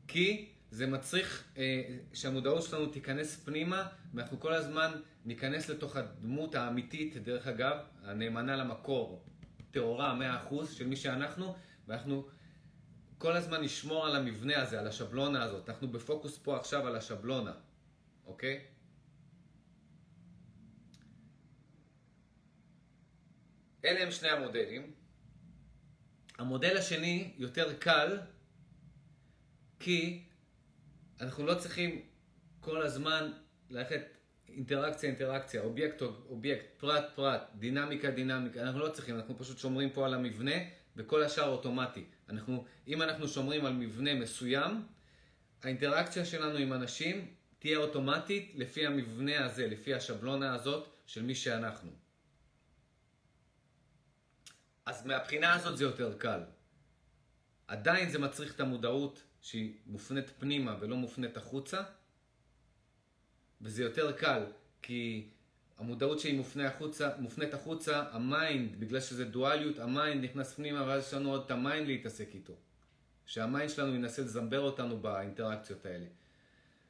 כי 0.07 0.49
זה 0.71 0.87
מצריך 0.87 1.43
אה, 1.57 1.83
שהמודעות 2.13 2.63
שלנו 2.63 2.85
תיכנס 2.85 3.35
פנימה, 3.45 3.87
ואנחנו 4.13 4.39
כל 4.39 4.53
הזמן 4.53 4.91
ניכנס 5.25 5.69
לתוך 5.69 5.95
הדמות 5.95 6.55
האמיתית, 6.55 7.17
דרך 7.17 7.47
אגב, 7.47 7.77
הנאמנה 8.03 8.55
למקור, 8.55 9.23
טהורה 9.71 10.17
100% 10.51 10.65
של 10.65 10.87
מי 10.87 10.95
שאנחנו, 10.95 11.55
ואנחנו 11.87 12.27
כל 13.17 13.31
הזמן 13.35 13.61
נשמור 13.61 14.05
על 14.05 14.15
המבנה 14.15 14.61
הזה, 14.61 14.79
על 14.79 14.87
השבלונה 14.87 15.43
הזאת. 15.43 15.69
אנחנו 15.69 15.87
בפוקוס 15.87 16.37
פה 16.37 16.57
עכשיו 16.57 16.87
על 16.87 16.95
השבלונה, 16.95 17.53
אוקיי? 18.25 18.65
אלה 23.87 24.03
הם 24.03 24.11
שני 24.11 24.29
המודלים. 24.29 24.93
המודל 26.37 26.77
השני 26.77 27.33
יותר 27.37 27.73
קל, 27.73 28.19
כי 29.79 30.23
אנחנו 31.21 31.45
לא 31.45 31.53
צריכים 31.55 32.01
כל 32.59 32.81
הזמן 32.81 33.31
ללכת 33.69 34.01
אינטראקציה, 34.49 35.09
אינטראקציה, 35.09 35.61
אובייקט, 35.61 36.01
אובייקט, 36.01 36.65
פרט, 36.77 37.05
פרט, 37.15 37.41
דינמיקה, 37.55 38.11
דינמיקה. 38.11 38.61
אנחנו 38.61 38.79
לא 38.79 38.89
צריכים, 38.89 39.15
אנחנו 39.15 39.37
פשוט 39.37 39.57
שומרים 39.57 39.89
פה 39.89 40.05
על 40.05 40.13
המבנה, 40.13 40.55
וכל 40.95 41.23
השאר 41.23 41.49
אוטומטי. 41.49 42.05
אנחנו, 42.29 42.65
אם 42.87 43.01
אנחנו 43.01 43.27
שומרים 43.27 43.65
על 43.65 43.73
מבנה 43.73 44.13
מסוים, 44.13 44.85
האינטראקציה 45.63 46.25
שלנו 46.25 46.57
עם 46.57 46.73
אנשים 46.73 47.27
תהיה 47.59 47.77
אוטומטית 47.77 48.51
לפי 48.55 48.85
המבנה 48.85 49.45
הזה, 49.45 49.67
לפי 49.67 49.93
השבלונה 49.93 50.53
הזאת 50.53 50.89
של 51.05 51.23
מי 51.23 51.35
שאנחנו. 51.35 52.06
אז 54.87 55.05
מהבחינה 55.05 55.53
הזאת 55.53 55.77
זה 55.77 55.83
יותר 55.83 56.13
קל. 56.17 56.39
עדיין 57.67 58.09
זה 58.09 58.19
מצריך 58.19 58.55
את 58.55 58.59
המודעות 58.59 59.23
שהיא 59.41 59.73
מופנית 59.85 60.29
פנימה 60.39 60.77
ולא 60.79 60.95
מופנית 60.95 61.37
החוצה, 61.37 61.81
וזה 63.61 63.83
יותר 63.83 64.11
קל, 64.11 64.43
כי 64.81 65.29
המודעות 65.77 66.19
שהיא 66.19 66.37
מופנית 66.37 66.67
החוצה, 66.67 67.09
מופנית 67.19 67.53
החוצה, 67.53 68.03
ה 68.11 68.23
mind, 68.23 68.79
בגלל 68.79 68.99
שזה 68.99 69.25
דואליות, 69.25 69.79
ה 69.79 69.88
mind 69.88 70.23
נכנס 70.23 70.53
פנימה 70.53 70.83
ואז 70.87 71.07
יש 71.07 71.13
לנו 71.13 71.31
עוד 71.31 71.43
את 71.45 71.51
ה 71.51 71.59
mind 71.59 71.87
להתעסק 71.87 72.29
איתו. 72.33 72.53
שה 73.25 73.44
mind 73.44 73.69
שלנו 73.69 73.95
ינסה 73.95 74.21
לזמבר 74.21 74.59
אותנו 74.59 74.97
באינטראקציות 74.97 75.85
האלה. 75.85 76.05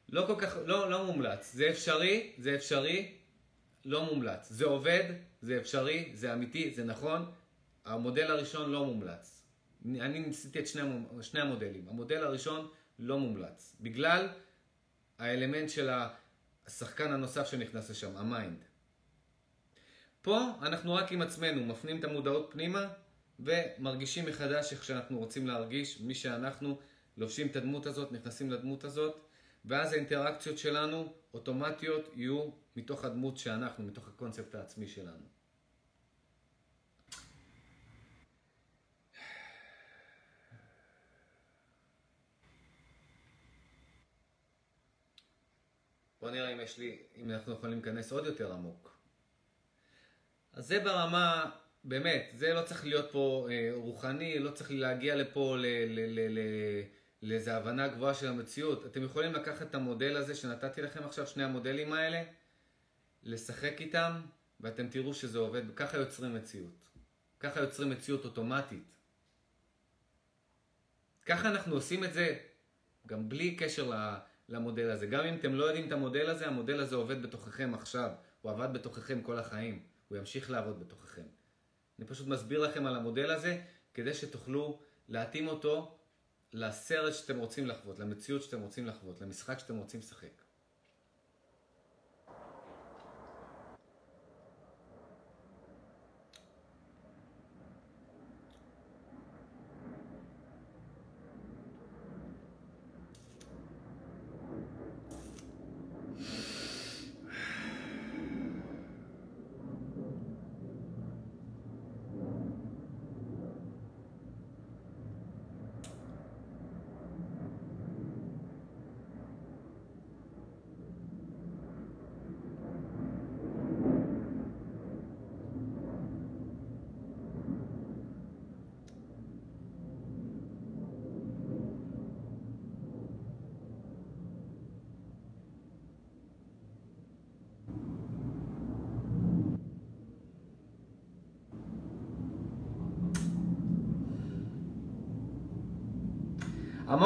לא 0.09 0.23
כל 0.27 0.35
כך, 0.37 0.55
לא, 0.65 0.89
לא 0.89 1.05
מומלץ. 1.05 1.53
זה 1.53 1.69
אפשרי, 1.69 2.33
זה 2.37 2.55
אפשרי, 2.55 3.13
לא 3.85 4.05
מומלץ. 4.05 4.47
זה 4.49 4.65
עובד, 4.65 5.03
זה 5.41 5.57
אפשרי, 5.57 6.11
זה 6.13 6.33
אמיתי, 6.33 6.73
זה 6.73 6.83
נכון, 6.83 7.31
המודל 7.87 8.31
הראשון 8.31 8.71
לא 8.71 8.85
מומלץ. 8.85 9.43
אני 9.85 10.19
ניסיתי 10.19 10.59
את 10.59 10.67
שני, 10.67 10.81
שני 11.21 11.41
המודלים. 11.41 11.87
המודל 11.89 12.23
הראשון 12.23 12.67
לא 12.99 13.19
מומלץ. 13.19 13.75
בגלל 13.81 14.27
האלמנט 15.19 15.69
של 15.69 15.89
השחקן 16.65 17.11
הנוסף 17.11 17.47
שנכנס 17.47 17.89
לשם, 17.89 18.17
ה 18.17 18.25
mind. 18.25 18.63
פה 20.21 20.39
אנחנו 20.61 20.93
רק 20.93 21.11
עם 21.11 21.21
עצמנו, 21.21 21.65
מפנים 21.65 21.99
את 21.99 22.03
המודעות 22.03 22.49
פנימה 22.51 22.87
ומרגישים 23.39 24.25
מחדש 24.25 24.73
איך 24.73 24.83
שאנחנו 24.83 25.19
רוצים 25.19 25.47
להרגיש, 25.47 26.01
מי 26.01 26.15
שאנחנו 26.15 26.79
לובשים 27.17 27.47
את 27.47 27.55
הדמות 27.55 27.85
הזאת, 27.85 28.11
נכנסים 28.11 28.51
לדמות 28.51 28.83
הזאת, 28.83 29.17
ואז 29.65 29.93
האינטראקציות 29.93 30.57
שלנו 30.57 31.13
אוטומטיות 31.33 32.09
יהיו 32.15 32.49
מתוך 32.75 33.05
הדמות 33.05 33.37
שאנחנו, 33.37 33.83
מתוך 33.83 34.07
הקונספט 34.07 34.55
העצמי 34.55 34.87
שלנו. 34.87 35.36
בוא 46.27 46.35
נראה 46.35 46.53
אם 46.53 46.59
יש 46.59 46.77
לי, 46.77 46.97
אם 47.15 47.31
אנחנו 47.31 47.53
יכולים 47.53 47.81
להיכנס 47.83 48.11
עוד 48.11 48.25
יותר 48.25 48.53
עמוק. 48.53 48.97
אז 50.53 50.67
זה 50.67 50.79
ברמה, 50.79 51.51
באמת, 51.83 52.29
זה 52.33 52.53
לא 52.53 52.61
צריך 52.61 52.85
להיות 52.85 53.11
פה 53.11 53.47
אה, 53.51 53.69
רוחני, 53.73 54.39
לא 54.39 54.51
צריך 54.51 54.71
להגיע 54.71 55.15
לפה 55.15 55.57
לאיזו 57.21 57.51
הבנה 57.51 57.87
גבוהה 57.87 58.13
של 58.13 58.27
המציאות. 58.27 58.85
אתם 58.85 59.03
יכולים 59.03 59.33
לקחת 59.33 59.67
את 59.67 59.75
המודל 59.75 60.17
הזה 60.17 60.35
שנתתי 60.35 60.81
לכם 60.81 61.03
עכשיו, 61.03 61.27
שני 61.27 61.43
המודלים 61.43 61.93
האלה, 61.93 62.23
לשחק 63.23 63.81
איתם, 63.81 64.21
ואתם 64.59 64.87
תראו 64.87 65.13
שזה 65.13 65.37
עובד, 65.37 65.63
ככה 65.75 65.97
יוצרים 65.97 66.35
מציאות. 66.35 66.89
ככה 67.39 67.59
יוצרים 67.59 67.89
מציאות 67.89 68.25
אוטומטית. 68.25 68.83
ככה 71.25 71.49
אנחנו 71.49 71.75
עושים 71.75 72.03
את 72.03 72.13
זה 72.13 72.37
גם 73.05 73.29
בלי 73.29 73.55
קשר 73.55 73.89
ל... 73.89 74.17
למודל 74.49 74.89
הזה. 74.89 75.05
גם 75.05 75.25
אם 75.25 75.35
אתם 75.35 75.55
לא 75.55 75.65
יודעים 75.65 75.87
את 75.87 75.91
המודל 75.91 76.29
הזה, 76.29 76.47
המודל 76.47 76.79
הזה 76.79 76.95
עובד 76.95 77.21
בתוככם 77.21 77.73
עכשיו. 77.73 78.11
הוא 78.41 78.51
עבד 78.51 78.73
בתוככם 78.73 79.21
כל 79.21 79.39
החיים. 79.39 79.83
הוא 80.07 80.17
ימשיך 80.17 80.51
לעבוד 80.51 80.79
בתוככם. 80.79 81.25
אני 81.99 82.07
פשוט 82.07 82.27
מסביר 82.27 82.59
לכם 82.59 82.85
על 82.85 82.95
המודל 82.95 83.31
הזה, 83.31 83.61
כדי 83.93 84.13
שתוכלו 84.13 84.79
להתאים 85.09 85.47
אותו 85.47 85.97
לסרט 86.53 87.13
שאתם 87.13 87.37
רוצים 87.37 87.67
לחוות, 87.67 87.99
למציאות 87.99 88.41
שאתם 88.41 88.61
רוצים 88.61 88.85
לחוות, 88.87 89.21
למשחק 89.21 89.59
שאתם 89.59 89.77
רוצים 89.77 89.99
לשחק. 89.99 90.46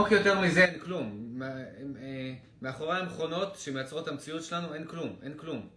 עמוק 0.01 0.11
יותר 0.11 0.41
מזה 0.41 0.65
אין 0.65 0.79
כלום. 0.79 1.41
אה, 1.41 2.33
מאחורי 2.61 2.97
המכונות 2.97 3.55
שמייצרות 3.55 4.03
את 4.03 4.07
המציאות 4.07 4.43
שלנו 4.43 4.73
אין 4.73 4.87
כלום, 4.87 5.19
אין 5.23 5.37
כלום. 5.37 5.69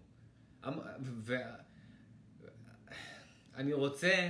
ואני 3.55 3.72
רוצה 3.72 4.29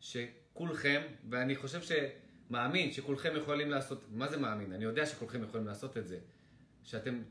שכולכם, 0.00 1.02
ואני 1.30 1.56
חושב 1.56 1.80
שמאמין 1.82 2.92
שכולכם 2.92 3.32
יכולים 3.36 3.70
לעשות, 3.70 4.04
מה 4.10 4.28
זה 4.28 4.36
מאמין? 4.36 4.72
אני 4.72 4.84
יודע 4.84 5.06
שכולכם 5.06 5.42
יכולים 5.42 5.66
לעשות 5.66 5.96
את 5.96 6.06
זה. 6.06 6.18
שאתם, 6.82 7.22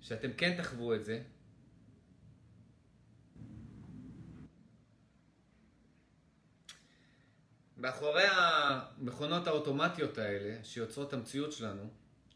שאתם 0.00 0.32
כן 0.32 0.56
תחוו 0.56 0.94
את 0.94 1.04
זה, 1.04 1.22
מאחורי 7.82 8.22
המכונות 8.30 9.46
האוטומטיות 9.46 10.18
האלה, 10.18 10.64
שיוצרות 10.64 11.08
את 11.08 11.12
המציאות 11.12 11.52
שלנו, 11.52 11.90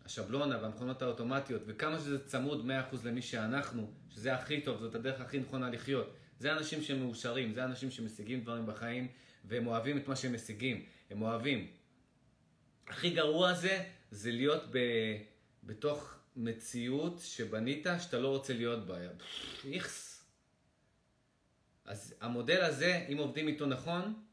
השבלונה 0.04 0.62
והמכונות 0.62 1.02
האוטומטיות, 1.02 1.62
וכמה 1.66 1.98
שזה 1.98 2.26
צמוד 2.26 2.70
100% 2.92 2.96
למי 3.04 3.22
שאנחנו, 3.22 3.90
שזה 4.10 4.34
הכי 4.34 4.60
טוב, 4.60 4.80
זאת 4.80 4.94
הדרך 4.94 5.20
הכי 5.20 5.38
נכונה 5.38 5.70
לחיות, 5.70 6.14
זה 6.38 6.52
אנשים 6.52 6.82
שמאושרים, 6.82 7.54
זה 7.54 7.64
אנשים 7.64 7.90
שמשיגים 7.90 8.40
דברים 8.40 8.66
בחיים, 8.66 9.08
והם 9.44 9.66
אוהבים 9.66 9.98
את 9.98 10.08
מה 10.08 10.16
שהם 10.16 10.34
משיגים, 10.34 10.84
הם 11.10 11.22
אוהבים. 11.22 11.66
הכי 12.86 13.10
גרוע 13.10 13.54
זה, 13.54 13.84
זה 14.10 14.30
להיות 14.30 14.62
ב, 14.70 14.78
בתוך 15.64 16.14
מציאות 16.36 17.18
שבנית 17.20 17.86
שאתה 17.98 18.18
לא 18.18 18.28
רוצה 18.28 18.52
להיות 18.52 18.86
בה. 18.86 18.96
איכס. 19.72 20.24
אז 21.84 22.14
המודל 22.20 22.60
הזה, 22.60 23.06
אם 23.12 23.18
עובדים 23.18 23.48
איתו 23.48 23.66
נכון, 23.66 24.25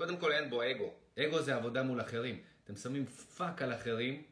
קודם 0.00 0.16
כל 0.16 0.32
אין 0.32 0.50
בו 0.50 0.62
אגו. 0.62 0.94
אגו 1.18 1.42
זה 1.42 1.54
עבודה 1.56 1.82
מול 1.82 2.00
אחרים. 2.00 2.40
אתם 2.64 2.76
שמים 2.76 3.06
fuck 3.06 3.62
על 3.62 3.74
אחרים. 3.74 4.22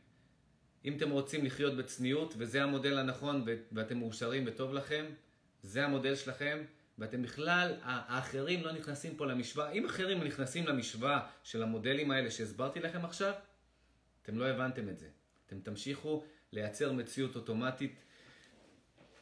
אם 0.84 0.96
אתם 0.96 1.10
רוצים 1.10 1.44
לחיות 1.44 1.76
בצניעות, 1.76 2.34
וזה 2.38 2.62
המודל 2.62 2.98
הנכון, 2.98 3.44
ואתם 3.72 3.98
מאושרים 3.98 4.44
וטוב 4.46 4.74
לכם, 4.74 5.06
זה 5.62 5.84
המודל 5.84 6.14
שלכם, 6.14 6.58
ואתם 6.98 7.22
בכלל, 7.22 7.74
האחרים 7.82 8.64
לא 8.64 8.72
נכנסים 8.72 9.16
פה 9.16 9.26
למשוואה. 9.26 9.70
אם 9.70 9.86
אחרים 9.86 10.24
נכנסים 10.24 10.66
למשוואה 10.66 11.26
של 11.42 11.62
המודלים 11.62 12.10
האלה 12.10 12.30
שהסברתי 12.30 12.80
לכם 12.80 13.04
עכשיו, 13.04 13.32
אתם 14.22 14.38
לא 14.38 14.46
הבנתם 14.46 14.88
את 14.88 14.98
זה. 14.98 15.08
אתם 15.46 15.60
תמשיכו 15.60 16.24
לייצר 16.52 16.92
מציאות 16.92 17.36
אוטומטית 17.36 18.04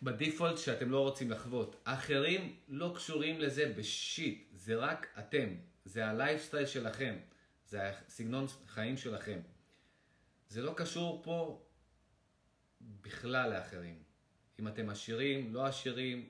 בדיפולט 0.02 0.58
שאתם 0.58 0.90
לא 0.90 1.00
רוצים 1.00 1.30
לחוות. 1.30 1.76
האחרים 1.86 2.56
לא 2.68 2.92
קשורים 2.96 3.40
לזה 3.40 3.72
בשיט, 3.76 4.48
זה 4.52 4.76
רק 4.76 5.06
אתם. 5.18 5.48
זה 5.86 6.06
הלייפסטייל 6.06 6.66
שלכם, 6.66 7.16
זה 7.68 7.88
הסגנון 7.88 8.46
חיים 8.66 8.96
שלכם. 8.96 9.40
זה 10.48 10.62
לא 10.62 10.74
קשור 10.76 11.22
פה 11.24 11.62
בכלל 12.80 13.50
לאחרים. 13.50 14.02
אם 14.60 14.68
אתם 14.68 14.90
עשירים, 14.90 15.54
לא 15.54 15.66
עשירים, 15.66 16.28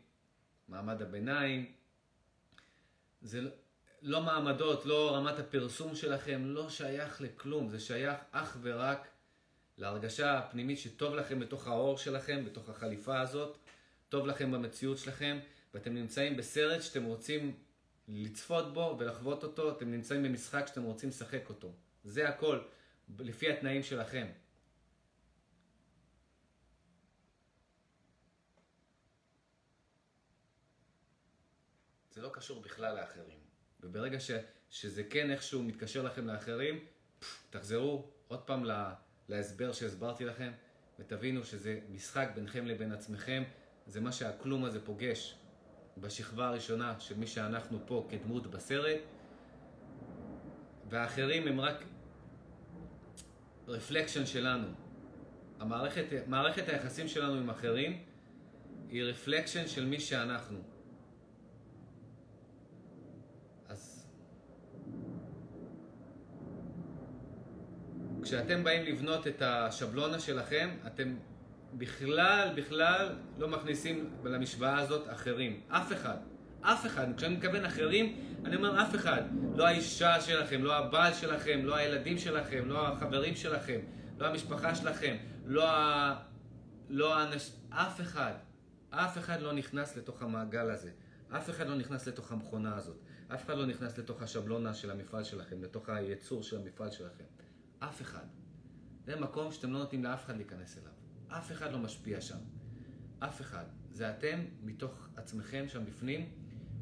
מעמד 0.69 1.03
הביניים, 1.03 1.73
זה 3.23 3.41
לא, 4.03 4.23
מעמדות, 4.23 4.87
לא 4.87 5.17
רמת 5.17 5.39
הפרסום 5.39 5.95
שלכם, 5.95 6.43
לא 6.45 6.71
שייך 6.71 7.21
לכלום, 7.21 7.69
זה 7.69 7.81
שייך 7.81 8.17
אך 8.31 8.57
ורק 8.63 9.09
להרגשה 9.79 10.39
הפנימית 10.39 10.79
שטוב 10.79 11.15
לכם 11.15 11.41
בתוך 11.41 11.67
האור 11.67 11.99
שלכם, 11.99 12.45
בתוך 12.45 12.69
החליפה 12.69 13.21
הזאת, 13.21 13.59
טוב 14.09 14.27
לכם 14.27 14.53
במציאות 14.53 14.99
שלכם, 14.99 15.39
ואתם 15.75 15.95
נמצאים 15.95 16.37
בסרט 16.37 16.83
שאתם 16.83 17.05
רוצים 17.05 17.57
לצפות 18.09 18.75
בו 18.75 18.97
ולחוות 18.99 19.43
אותו, 19.43 19.77
אתם 19.77 19.91
נמצאים 19.91 20.23
במשחק 20.23 20.65
שאתם 20.67 20.83
רוצים 20.83 21.09
לשחק 21.09 21.49
אותו. 21.49 21.73
זה 22.05 22.29
הכל, 22.29 22.61
לפי 23.19 23.53
התנאים 23.53 23.83
שלכם. 23.83 24.27
זה 32.11 32.23
לא 32.23 32.29
קשור 32.33 32.61
בכלל 32.63 32.97
לאחרים. 32.97 33.39
וברגע 33.81 34.21
ש, 34.21 34.31
שזה 34.71 35.05
כן 35.05 35.31
איכשהו 35.31 35.63
מתקשר 35.63 36.03
לכם 36.03 36.27
לאחרים, 36.27 36.85
תחזרו 37.51 38.11
עוד 38.29 38.41
פעם 38.41 38.65
לה, 38.65 38.95
להסבר 39.29 39.73
שהסברתי 39.73 40.25
לכם, 40.25 40.53
ותבינו 40.99 41.45
שזה 41.45 41.81
משחק 41.89 42.29
ביניכם 42.35 42.67
לבין 42.67 42.93
עצמכם, 42.93 43.43
זה 43.87 44.01
מה 44.01 44.13
שהכלום 44.13 44.65
הזה 44.65 44.85
פוגש. 44.85 45.35
בשכבה 45.99 46.49
הראשונה 46.49 47.01
של 47.01 47.17
מי 47.17 47.27
שאנחנו 47.27 47.79
פה 47.87 48.07
כדמות 48.11 48.47
בסרט, 48.47 49.01
והאחרים 50.89 51.49
הם 51.49 51.61
רק 51.61 51.85
רפלקשן 53.69 54.27
שלנו. 54.27 54.67
המערכת, 55.61 56.05
מערכת 56.27 56.69
היחסים 56.69 57.09
שלנו 57.09 57.35
עם 57.35 57.51
אחרים 57.51 58.03
היא 58.89 59.03
רפלקשן 59.03 59.67
של 59.67 59.87
מי 59.87 60.01
שאנחנו. 60.01 60.59
אז 63.69 64.07
כשאתם 68.23 68.65
באים 68.65 68.83
לבנות 68.83 69.27
את 69.27 69.43
השבלונה 69.43 70.21
שלכם, 70.21 70.77
אתם 70.87 71.17
בכלל, 71.79 72.49
בכלל 72.57 73.15
לא 73.39 73.49
מכניסים 73.49 74.11
למשוואה 74.25 74.79
הזאת 74.79 75.13
אחרים. 75.13 75.61
אף 75.69 75.93
אחד. 75.93 76.17
אף 76.61 76.87
אחד. 76.87 77.07
כשאני 77.17 77.37
מתכוון 77.37 77.65
אחרים, 77.65 78.21
אני 78.45 78.57
אומר 78.57 78.83
אף 78.83 78.95
אחד. 78.95 79.23
לא 79.57 79.67
האישה 79.67 80.21
שלכם, 80.21 80.65
לא 80.65 80.77
הבעל 80.77 81.15
שלכם, 81.15 81.61
לא 81.65 81.77
הילדים 81.77 82.19
שלכם, 82.19 82.69
לא 82.69 82.89
החברים 82.89 83.37
שלכם, 83.37 83.81
לא 84.19 84.27
המשפחה 84.27 84.75
שלכם, 84.75 85.17
לא 85.45 85.71
ה... 85.71 86.17
לא 86.89 87.19
האנש... 87.19 87.51
אף 87.71 88.01
אחד. 88.01 88.33
אף 88.91 89.19
אחד 89.19 89.41
לא 89.41 89.53
נכנס 89.53 89.97
לתוך 89.97 90.23
המעגל 90.23 90.71
הזה. 90.71 90.91
אף 91.37 91.51
אחד 91.51 91.67
לא 91.67 91.75
נכנס 91.77 92.09
לתוך 92.09 92.33
המכונה 92.33 92.77
הזאת. 92.77 92.97
אף 93.35 93.45
אחד 93.45 93.57
לא 93.57 93.67
נכנס 93.67 93.99
לתוך 93.99 94.23
השבלונה 94.23 94.75
של 94.75 94.91
המפעל 94.91 95.25
שלכם, 95.25 95.63
לתוך 95.63 95.89
היצור 95.89 96.43
של 96.43 96.57
המפעל 96.57 96.91
שלכם. 96.91 97.25
אף 97.79 98.03
אחד. 98.03 98.25
זה 99.07 99.17
מקום 99.21 99.53
שאתם 99.53 99.73
לא 99.73 99.79
נותנים 99.79 100.05
לאף 100.05 100.25
אחד 100.25 100.37
להיכנס 100.37 100.79
אליו. 100.79 100.96
אף 101.29 101.53
אחד 101.53 101.73
לא 101.73 101.79
משפיע 101.79 102.21
שם. 102.21 102.39
אף 103.19 103.41
אחד. 103.41 103.65
זה 103.93 104.11
אתם, 104.11 104.41
מתוך 104.63 105.09
עצמכם 105.17 105.65
שם 105.69 105.85
בפנים, 105.85 106.29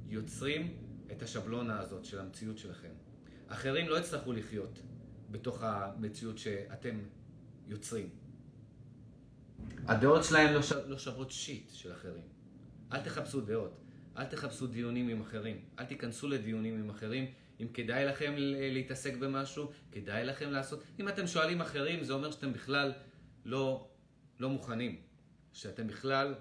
יוצרים 0.09 0.77
את 1.13 1.23
השבלונה 1.23 1.81
הזאת 1.81 2.05
של 2.05 2.21
המציאות 2.21 2.59
שלכם. 2.59 2.93
אחרים 3.49 3.89
לא 3.89 3.99
יצטרכו 3.99 4.33
לחיות 4.33 4.83
בתוך 5.31 5.63
המציאות 5.63 6.39
שאתם 6.39 6.99
יוצרים. 7.67 8.09
הדעות 9.87 10.25
שלהם 10.25 10.55
לא, 10.55 10.63
ש... 10.63 10.73
לא 10.73 10.99
שוות 10.99 11.31
שיט 11.31 11.71
של 11.71 11.93
אחרים. 11.93 12.23
אל 12.93 13.01
תחפשו 13.01 13.41
דעות, 13.41 13.81
אל 14.17 14.25
תחפשו 14.25 14.67
דיונים 14.67 15.09
עם 15.09 15.21
אחרים, 15.21 15.61
אל 15.79 15.85
תיכנסו 15.85 16.29
לדיונים 16.29 16.79
עם 16.79 16.91
אחרים. 16.91 17.27
אם 17.61 17.67
כדאי 17.75 18.05
לכם 18.05 18.35
להתעסק 18.73 19.17
במשהו, 19.17 19.71
כדאי 19.93 20.25
לכם 20.25 20.51
לעשות. 20.51 20.83
אם 21.01 21.09
אתם 21.09 21.27
שואלים 21.27 21.61
אחרים, 21.61 22.05
זה 22.05 22.13
אומר 22.13 22.31
שאתם 22.31 22.53
בכלל 22.53 22.93
לא 23.45 23.89
לא 24.39 24.51
מוכנים, 24.51 25.01
שאתם 25.53 25.87
בכלל 25.87 26.35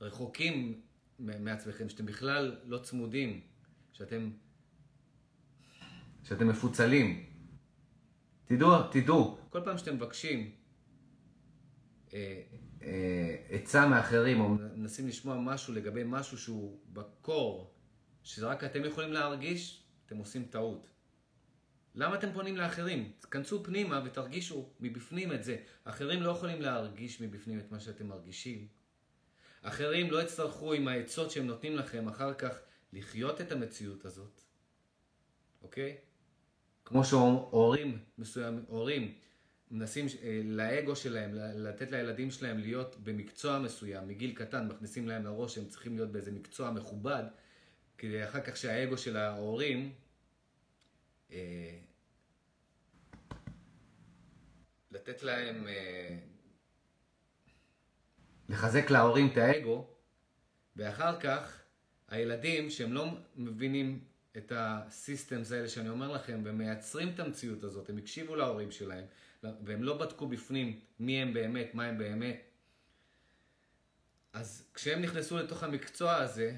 רחוקים 0.00 0.80
מעצמכם, 1.18 1.88
שאתם 1.88 2.06
בכלל 2.06 2.56
לא 2.64 2.78
צמודים, 2.78 3.40
שאתם, 3.92 4.30
שאתם 6.22 6.48
מפוצלים. 6.48 7.26
תדעו, 8.44 8.70
תדעו, 8.90 9.38
כל 9.50 9.60
פעם 9.64 9.78
שאתם 9.78 9.94
מבקשים 9.94 10.50
אה, 12.14 12.42
אה, 12.82 13.36
עצה 13.48 13.88
מאחרים, 13.88 14.40
או 14.40 14.48
מנסים 14.48 15.08
לשמוע 15.08 15.36
משהו 15.40 15.74
לגבי 15.74 16.02
משהו 16.06 16.38
שהוא 16.38 16.80
בקור, 16.92 17.74
שרק 18.22 18.64
אתם 18.64 18.84
יכולים 18.84 19.12
להרגיש, 19.12 19.84
אתם 20.06 20.16
עושים 20.16 20.44
טעות. 20.44 20.95
למה 21.96 22.14
אתם 22.14 22.32
פונים 22.32 22.56
לאחרים? 22.56 23.12
תכנסו 23.18 23.64
פנימה 23.64 24.02
ותרגישו 24.04 24.68
מבפנים 24.80 25.32
את 25.32 25.44
זה. 25.44 25.56
אחרים 25.84 26.22
לא 26.22 26.30
יכולים 26.30 26.62
להרגיש 26.62 27.20
מבפנים 27.20 27.58
את 27.58 27.72
מה 27.72 27.80
שאתם 27.80 28.06
מרגישים. 28.06 28.66
אחרים 29.62 30.10
לא 30.10 30.22
יצטרכו 30.22 30.72
עם 30.72 30.88
העצות 30.88 31.30
שהם 31.30 31.46
נותנים 31.46 31.76
לכם 31.76 32.08
אחר 32.08 32.34
כך 32.34 32.58
לחיות 32.92 33.40
את 33.40 33.52
המציאות 33.52 34.04
הזאת, 34.04 34.40
אוקיי? 35.62 35.96
כמו 36.84 37.04
שהורים 37.04 37.98
מסוימים, 38.18 38.64
הורים 38.68 39.14
מנסים 39.70 40.06
אה, 40.22 40.40
לאגו 40.44 40.96
שלהם, 40.96 41.30
לתת 41.34 41.90
לילדים 41.90 42.30
שלהם 42.30 42.58
להיות 42.58 42.96
במקצוע 43.02 43.58
מסוים, 43.58 44.08
מגיל 44.08 44.34
קטן 44.34 44.68
מכניסים 44.68 45.08
להם 45.08 45.24
לראש 45.24 45.54
שהם 45.54 45.68
צריכים 45.68 45.96
להיות 45.96 46.12
באיזה 46.12 46.32
מקצוע 46.32 46.70
מכובד, 46.70 47.24
כדי 47.98 48.24
אחר 48.24 48.40
כך 48.40 48.56
שהאגו 48.56 48.98
של 48.98 49.16
ההורים 49.16 49.92
לתת 54.90 55.22
להם, 55.22 55.68
אה, 55.68 56.16
לחזק 58.48 58.90
להורים 58.90 59.28
את 59.32 59.36
האגו, 59.36 59.86
ואחר 60.76 61.20
כך 61.20 61.60
הילדים 62.08 62.70
שהם 62.70 62.92
לא 62.92 63.08
מבינים 63.36 64.04
את 64.36 64.52
הסיסטמס 64.56 65.52
האלה 65.52 65.68
שאני 65.68 65.88
אומר 65.88 66.12
לכם, 66.12 66.40
ומייצרים 66.44 67.08
את 67.14 67.20
המציאות 67.20 67.64
הזאת, 67.64 67.90
הם 67.90 67.98
הקשיבו 67.98 68.36
להורים 68.36 68.70
שלהם, 68.70 69.04
והם 69.42 69.82
לא 69.82 69.98
בדקו 69.98 70.26
בפנים 70.28 70.80
מי 71.00 71.22
הם 71.22 71.34
באמת, 71.34 71.74
מה 71.74 71.84
הם 71.84 71.98
באמת. 71.98 72.42
אז 74.32 74.68
כשהם 74.74 75.02
נכנסו 75.02 75.38
לתוך 75.38 75.62
המקצוע 75.62 76.14
הזה, 76.14 76.56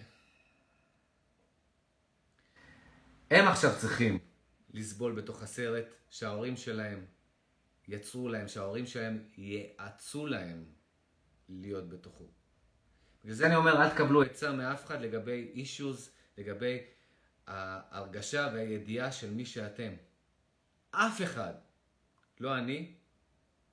הם 3.31 3.49
עכשיו 3.49 3.71
צריכים 3.79 4.19
לסבול 4.71 5.13
בתוך 5.13 5.43
הסרט 5.43 5.85
שההורים 6.11 6.57
שלהם 6.57 7.05
יצרו 7.89 8.29
להם, 8.29 8.49
שההורים 8.49 8.87
שלהם 8.87 9.29
יעצו 9.37 10.27
להם 10.27 10.65
להיות 11.49 11.89
בתוכו. 11.89 12.25
בגלל 13.23 13.35
זה 13.35 13.47
אני 13.47 13.57
אומר, 13.57 13.83
אל 13.83 13.91
תקבלו 13.91 14.23
עצה 14.23 14.53
מאף 14.53 14.87
אחד 14.87 15.01
לגבי 15.01 15.51
אישוז, 15.55 16.11
לגבי 16.39 16.79
ההרגשה 17.47 18.51
והידיעה 18.55 19.13
של 19.13 19.31
מי 19.31 19.47
שאתם. 19.47 19.93
אף 20.91 21.23
אחד. 21.23 21.55
לא 22.41 22.59
אני, 22.59 22.95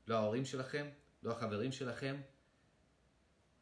לא 0.07 0.15
ההורים 0.15 0.45
שלכם, 0.45 0.87
לא 1.23 1.31
החברים 1.31 1.71
שלכם, 1.71 2.15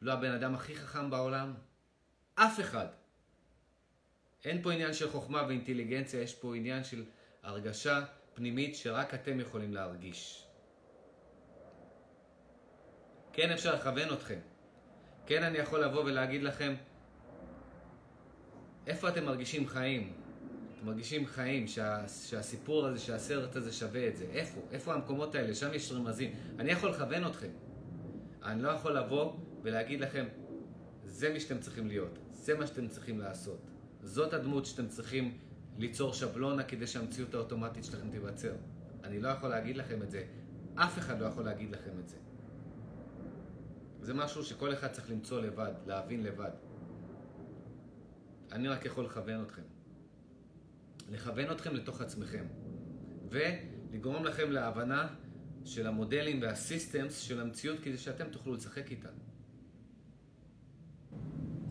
לא 0.00 0.12
הבן 0.12 0.30
אדם 0.30 0.54
הכי 0.54 0.76
חכם 0.76 1.10
בעולם, 1.10 1.54
אף 2.34 2.60
אחד. 2.60 2.86
אין 4.44 4.62
פה 4.62 4.72
עניין 4.72 4.94
של 4.94 5.10
חוכמה 5.10 5.46
ואינטליגנציה, 5.46 6.22
יש 6.22 6.34
פה 6.34 6.56
עניין 6.56 6.84
של 6.84 7.04
הרגשה 7.44 8.04
פנימית 8.34 8.76
שרק 8.76 9.14
אתם 9.14 9.40
יכולים 9.40 9.74
להרגיש. 9.74 10.46
כן 13.32 13.50
אפשר 13.50 13.74
לכוון 13.74 14.12
אתכם. 14.12 14.38
כן 15.26 15.42
אני 15.42 15.58
יכול 15.58 15.84
לבוא 15.84 16.04
ולהגיד 16.04 16.42
לכם 16.42 16.74
איפה 18.86 19.08
אתם 19.08 19.24
מרגישים 19.24 19.68
חיים. 19.68 20.12
אתם 20.76 20.86
מרגישים 20.86 21.26
חיים, 21.26 21.66
שה, 21.66 22.08
שהסיפור 22.08 22.86
הזה, 22.86 22.98
שהסרט 22.98 23.56
הזה 23.56 23.72
שווה 23.72 24.08
את 24.08 24.16
זה. 24.16 24.26
איפה? 24.32 24.60
איפה 24.72 24.94
המקומות 24.94 25.34
האלה? 25.34 25.54
שם 25.54 25.74
יש 25.74 25.92
רמזים. 25.92 26.32
אני 26.58 26.72
יכול 26.72 26.90
לכוון 26.90 27.26
אתכם. 27.26 27.50
אני 28.42 28.62
לא 28.62 28.68
יכול 28.68 28.96
לבוא 28.96 29.32
ולהגיד 29.62 30.00
לכם, 30.00 30.24
זה 31.04 31.32
מי 31.32 31.40
שאתם 31.40 31.58
צריכים 31.58 31.86
להיות. 31.86 32.18
זה 32.32 32.54
מה 32.54 32.66
שאתם 32.66 32.88
צריכים 32.88 33.20
לעשות. 33.20 33.60
זאת 34.02 34.32
הדמות 34.32 34.66
שאתם 34.66 34.88
צריכים 34.88 35.38
ליצור 35.78 36.14
שבלונה 36.14 36.62
כדי 36.62 36.86
שהמציאות 36.86 37.34
האוטומטית 37.34 37.84
שלכם 37.84 38.10
תיווצר. 38.10 38.54
אני 39.04 39.20
לא 39.20 39.28
יכול 39.28 39.48
להגיד 39.48 39.76
לכם 39.76 40.02
את 40.02 40.10
זה. 40.10 40.24
אף 40.74 40.98
אחד 40.98 41.20
לא 41.20 41.26
יכול 41.26 41.44
להגיד 41.44 41.70
לכם 41.70 41.90
את 42.00 42.08
זה. 42.08 42.16
זה 44.00 44.14
משהו 44.14 44.44
שכל 44.44 44.72
אחד 44.72 44.88
צריך 44.88 45.10
למצוא 45.10 45.40
לבד, 45.40 45.72
להבין 45.86 46.22
לבד. 46.22 46.50
אני 48.52 48.68
רק 48.68 48.84
יכול 48.84 49.04
לכוון 49.04 49.42
אתכם. 49.42 49.62
לכוון 51.10 51.50
אתכם 51.50 51.74
לתוך 51.74 52.00
עצמכם. 52.00 52.44
ולגרום 53.30 54.24
לכם 54.24 54.50
להבנה 54.50 55.14
של 55.64 55.86
המודלים 55.86 56.42
והסיסטמס 56.42 57.18
של 57.18 57.40
המציאות 57.40 57.80
כדי 57.80 57.98
שאתם 57.98 58.24
תוכלו 58.30 58.54
לשחק 58.54 58.90
איתה. 58.90 59.08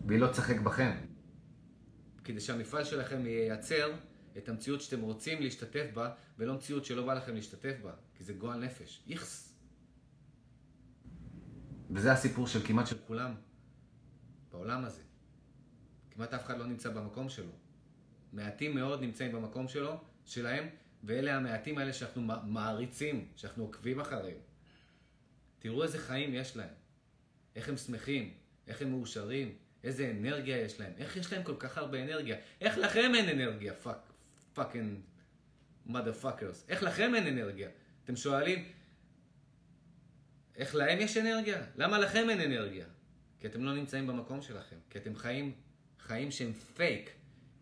והיא 0.06 0.20
לא 0.20 0.26
תשחק 0.26 0.60
בכם. 0.60 1.13
כדי 2.24 2.40
שהמפעל 2.40 2.84
שלכם 2.84 3.26
ייצר 3.26 3.92
את 4.36 4.48
המציאות 4.48 4.80
שאתם 4.80 5.00
רוצים 5.00 5.42
להשתתף 5.42 5.86
בה, 5.94 6.14
ולא 6.38 6.54
מציאות 6.54 6.84
שלא 6.84 7.06
בא 7.06 7.14
לכם 7.14 7.34
להשתתף 7.34 7.76
בה, 7.82 7.92
כי 8.14 8.24
זה 8.24 8.32
גועל 8.32 8.64
נפש. 8.64 9.04
איכס. 9.10 9.54
וזה 11.90 12.12
הסיפור 12.12 12.46
של 12.46 12.66
כמעט 12.66 12.86
של 12.86 12.96
כולם 13.06 13.34
בעולם 14.52 14.84
הזה. 14.84 15.02
כמעט 16.10 16.34
אף 16.34 16.44
אחד 16.44 16.58
לא 16.58 16.66
נמצא 16.66 16.90
במקום 16.90 17.28
שלו. 17.28 17.52
מעטים 18.32 18.74
מאוד 18.74 19.00
נמצאים 19.00 19.32
במקום 19.32 19.68
שלו, 19.68 20.00
שלהם, 20.24 20.68
ואלה 21.04 21.36
המעטים 21.36 21.78
האלה 21.78 21.92
שאנחנו 21.92 22.22
מעריצים, 22.44 23.28
שאנחנו 23.36 23.64
עוקבים 23.64 24.00
אחריהם. 24.00 24.38
תראו 25.58 25.82
איזה 25.82 25.98
חיים 25.98 26.34
יש 26.34 26.56
להם. 26.56 26.74
איך 27.56 27.68
הם 27.68 27.76
שמחים, 27.76 28.34
איך 28.66 28.82
הם 28.82 28.90
מאושרים, 28.90 29.54
איזה 29.84 30.10
אנרגיה 30.10 30.58
יש 30.58 30.80
להם, 30.80 30.92
איך 30.98 31.16
יש 31.16 31.32
להם 31.32 31.42
כל 31.42 31.56
כך 31.58 31.78
הרבה 31.78 32.02
אנרגיה. 32.02 32.36
איך 32.60 32.78
לכם 32.78 33.12
אין 33.14 33.28
אנרגיה, 33.28 33.74
fuck, 33.74 34.12
fucking 34.52 35.00
mother 35.88 36.22
fuckers. 36.22 36.64
איך 36.68 36.82
לכם 36.82 37.14
אין 37.14 37.26
אנרגיה? 37.26 37.68
אתם 38.04 38.16
שואלים, 38.16 38.68
איך 40.56 40.74
להם 40.74 41.00
יש 41.00 41.16
אנרגיה? 41.16 41.62
למה 41.76 41.98
לכם 41.98 42.30
אין 42.30 42.40
אנרגיה? 42.40 42.86
כי 43.40 43.46
אתם 43.46 43.64
לא 43.64 43.74
נמצאים 43.74 44.06
במקום 44.06 44.42
שלכם, 44.42 44.76
כי 44.90 44.98
אתם 44.98 45.16
חיים 45.16 45.52
חיים 46.06 46.30
שהם 46.30 46.52
פייק, 46.52 47.10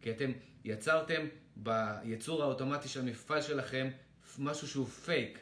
כי 0.00 0.10
אתם 0.10 0.32
יצרתם 0.64 1.26
ביצור 1.56 2.42
האוטומטי 2.42 2.88
של 2.88 3.00
המפעל 3.00 3.42
שלכם 3.42 3.90
משהו 4.38 4.68
שהוא 4.68 4.86
פייק, 4.86 5.38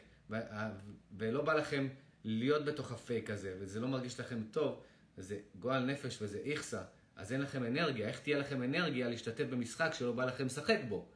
ולא 1.17 1.41
בא 1.41 1.53
לכם 1.53 1.87
להיות 2.23 2.65
בתוך 2.65 2.91
הפייק 2.91 3.29
הזה, 3.29 3.55
וזה 3.59 3.79
לא 3.79 3.87
מרגיש 3.87 4.19
לכם 4.19 4.43
טוב, 4.51 4.83
וזה 5.21 5.39
גועל 5.59 5.85
נפש 5.85 6.21
וזה 6.21 6.39
איכסה, 6.45 6.81
אז 7.15 7.33
אין 7.33 7.41
לכם 7.41 7.63
אנרגיה. 7.63 8.07
איך 8.07 8.19
תהיה 8.19 8.37
לכם 8.37 8.63
אנרגיה 8.63 9.09
להשתתף 9.09 9.43
במשחק 9.43 9.91
שלא 9.93 10.11
בא 10.11 10.25
לכם 10.25 10.45
לשחק 10.45 10.79
בו? 10.89 11.09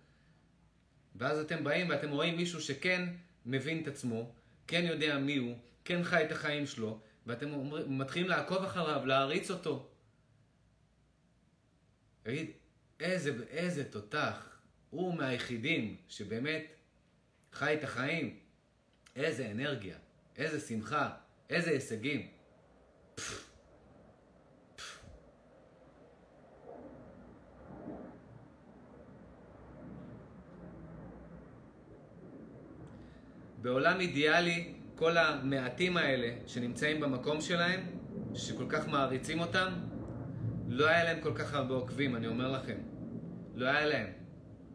ואז 1.15 1.39
אתם 1.39 1.63
באים 1.63 1.89
ואתם 1.89 2.09
רואים 2.11 2.37
מישהו 2.37 2.61
שכן 2.61 3.09
מבין 3.45 3.83
את 3.83 3.87
עצמו, 3.87 4.35
כן 4.67 4.85
יודע 4.85 5.17
מי 5.17 5.37
הוא, 5.37 5.57
כן 5.85 6.03
חי 6.03 6.25
את 6.25 6.31
החיים 6.31 6.65
שלו, 6.65 7.01
ואתם 7.25 7.49
מתחילים 7.87 8.29
לעקוב 8.29 8.63
אחריו, 8.63 9.05
להעריץ 9.05 9.51
אותו. 9.51 9.89
תגיד, 12.23 12.51
איזה, 12.99 13.31
איזה 13.49 13.91
תותח, 13.91 14.59
הוא 14.89 15.15
מהיחידים 15.15 15.97
שבאמת 16.07 16.65
חי 17.53 17.73
את 17.73 17.83
החיים. 17.83 18.39
איזה 19.15 19.51
אנרגיה, 19.51 19.97
איזה 20.37 20.59
שמחה, 20.59 21.15
איזה 21.49 21.71
הישגים. 21.71 22.31
בעולם 33.65 33.99
אידיאלי, 33.99 34.73
כל 34.95 35.17
המעטים 35.17 35.97
האלה 35.97 36.27
שנמצאים 36.47 36.99
במקום 36.99 37.41
שלהם, 37.41 37.79
שכל 38.33 38.65
כך 38.69 38.87
מעריצים 38.87 39.39
אותם, 39.39 39.73
לא 40.67 40.87
היה 40.87 41.03
להם 41.03 41.21
כל 41.21 41.33
כך 41.35 41.53
הרבה 41.53 41.73
עוקבים, 41.73 42.15
אני 42.15 42.27
אומר 42.27 42.51
לכם. 42.51 42.77
לא 43.55 43.65
היה 43.65 43.85
להם. 43.85 44.07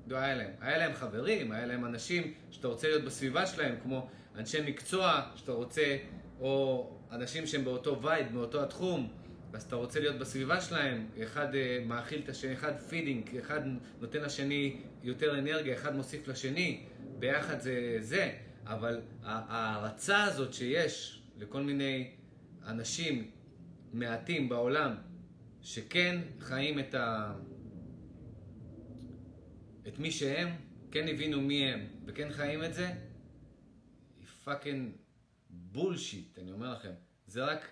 לא 0.06 0.16
היה 0.16 0.34
להם. 0.34 0.50
היה 0.60 0.78
להם 0.78 0.94
חברים, 0.94 1.52
היה 1.52 1.66
להם 1.66 1.84
אנשים 1.84 2.34
שאתה 2.50 2.68
רוצה 2.68 2.88
להיות 2.88 3.04
בסביבה 3.04 3.46
שלהם, 3.46 3.74
כמו 3.82 4.08
אנשי 4.36 4.58
מקצוע 4.66 5.22
שאתה 5.34 5.52
רוצה, 5.52 5.96
או 6.40 6.86
אנשים 7.12 7.46
שהם 7.46 7.64
באותו 7.64 8.02
vibe, 8.02 8.32
באותו 8.32 8.62
התחום, 8.62 9.12
אז 9.52 9.62
אתה 9.62 9.76
רוצה 9.76 10.00
להיות 10.00 10.18
בסביבה 10.18 10.60
שלהם, 10.60 11.06
אחד 11.22 11.54
uh, 11.54 11.56
מאכיל 11.86 12.20
את 12.24 12.28
השני, 12.28 12.52
אחד 12.52 12.78
feeding, 12.88 13.36
אחד 13.36 13.60
נותן 14.00 14.20
לשני 14.20 14.76
יותר 15.02 15.38
אנרגיה, 15.38 15.74
אחד 15.74 15.96
מוסיף 15.96 16.28
לשני, 16.28 16.80
ביחד 17.18 17.60
זה 17.60 17.96
זה, 18.00 18.32
אבל 18.66 19.00
ההערצה 19.22 20.24
הזאת 20.24 20.54
שיש 20.54 21.22
לכל 21.36 21.62
מיני 21.62 22.10
אנשים 22.66 23.30
מעטים 23.92 24.48
בעולם, 24.48 24.94
שכן 25.62 26.20
חיים 26.40 26.78
את 26.78 26.94
ה... 26.94 27.34
את 29.88 29.98
מי 29.98 30.10
שהם, 30.10 30.48
כן 30.90 31.08
הבינו 31.08 31.40
מי 31.40 31.66
הם, 31.66 31.86
וכן 32.06 32.32
חיים 32.32 32.64
את 32.64 32.74
זה, 32.74 32.86
היא 34.18 34.26
fucking 34.44 34.92
bullshit, 35.50 36.38
אני 36.38 36.52
אומר 36.52 36.72
לכם. 36.72 36.92
זה 37.26 37.44
רק 37.44 37.70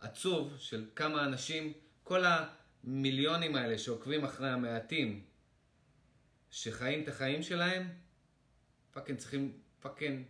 עצוב 0.00 0.56
של 0.58 0.86
כמה 0.96 1.24
אנשים, 1.24 1.72
כל 2.04 2.24
המיליונים 2.24 3.56
האלה 3.56 3.78
שעוקבים 3.78 4.24
אחרי 4.24 4.50
המעטים, 4.50 5.24
שחיים 6.50 7.02
את 7.02 7.08
החיים 7.08 7.42
שלהם, 7.42 7.88
fucking 8.92 9.18
צריכים, 9.18 9.52
fucking... 9.80 10.22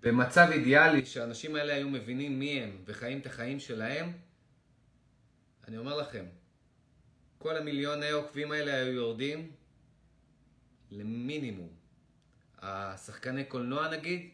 במצב 0.00 0.48
אידיאלי 0.52 1.06
שהאנשים 1.06 1.56
האלה 1.56 1.74
היו 1.74 1.88
מבינים 1.88 2.38
מי 2.38 2.60
הם 2.60 2.82
וחיים 2.84 3.18
את 3.18 3.26
החיים 3.26 3.60
שלהם, 3.60 4.12
אני 5.68 5.78
אומר 5.78 5.96
לכם, 5.96 6.24
כל 7.38 7.56
המיליוני 7.56 8.10
עוקבים 8.10 8.52
האלה 8.52 8.74
היו 8.74 8.92
יורדים 8.92 9.52
למינימום. 10.90 11.68
השחקני 12.58 13.44
קולנוע 13.44 13.96
נגיד, 13.96 14.30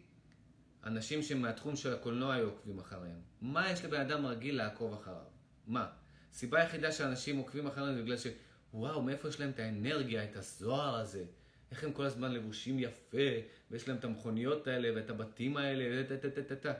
אנשים 0.84 1.22
שמהתחום 1.22 1.76
של 1.76 1.94
הקולנוע 1.94 2.34
היו 2.34 2.48
עוקבים 2.48 2.78
אחריהם. 2.78 3.20
מה 3.40 3.70
יש 3.70 3.84
לבן 3.84 4.00
אדם 4.00 4.26
רגיל 4.26 4.56
לעקוב 4.56 4.94
אחריו? 4.94 5.24
מה? 5.66 5.90
הסיבה 6.36 6.60
היחידה 6.60 6.92
שאנשים 6.92 7.36
עוקבים 7.36 7.66
אחריהם 7.66 7.94
זה 7.94 8.02
בגלל 8.02 8.16
ש... 8.16 8.26
וואו, 8.74 9.02
מאיפה 9.02 9.28
יש 9.28 9.40
להם 9.40 9.50
את 9.50 9.58
האנרגיה, 9.58 10.24
את 10.24 10.36
הזוהר 10.36 10.94
הזה? 10.94 11.24
איך 11.70 11.84
הם 11.84 11.92
כל 11.92 12.04
הזמן 12.04 12.32
לבושים 12.32 12.78
יפה, 12.78 13.28
ויש 13.70 13.88
להם 13.88 13.96
את 13.96 14.04
המכוניות 14.04 14.66
האלה, 14.66 14.96
ואת 14.96 15.10
הבתים 15.10 15.56
האלה, 15.56 15.84
וטטטטטטט. 16.00 16.78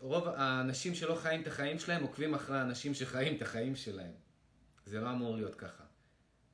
רוב 0.00 0.28
האנשים 0.28 0.94
שלא 0.94 1.14
חיים 1.14 1.42
את 1.42 1.46
החיים 1.46 1.78
שלהם 1.78 2.02
עוקבים 2.02 2.34
אחרי 2.34 2.58
האנשים 2.58 2.94
שחיים 2.94 3.36
את 3.36 3.42
החיים 3.42 3.76
שלהם. 3.76 4.12
זה 4.86 5.00
לא 5.00 5.10
אמור 5.10 5.36
להיות 5.36 5.54
ככה. 5.54 5.84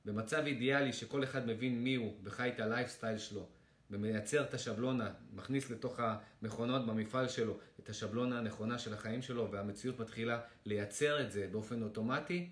במצב 0.05 0.43
אידיאלי 0.47 0.93
שכל 0.93 1.25
אחד 1.25 1.47
מבין 1.47 1.85
מי 1.85 1.95
הוא 1.95 2.21
וחי 2.25 2.49
את 2.55 2.61
הלייפסטייל 2.61 3.19
שלו 3.19 3.49
ומייצר 3.91 4.45
את 4.45 4.55
השבלונה, 4.55 5.11
מכניס 5.33 5.71
לתוך 5.71 6.01
המכונות 6.01 6.87
במפעל 6.87 7.29
שלו 7.29 7.59
את 7.81 7.89
השבלונה 7.89 8.39
הנכונה 8.39 8.79
של 8.79 8.95
החיים 8.95 9.23
שלו 9.23 9.51
והמציאות 9.51 10.01
מתחילה 10.01 10.41
לייצר 10.65 11.21
את 11.21 11.33
זה 11.33 11.49
באופן 11.53 11.83
אוטומטי, 11.83 12.51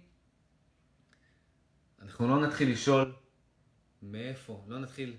אנחנו 2.03 2.29
לא 2.29 2.47
נתחיל 2.47 2.73
לשאול 2.73 3.13
מאיפה? 4.03 4.65
לא 4.69 4.79
נתחיל 4.79 5.17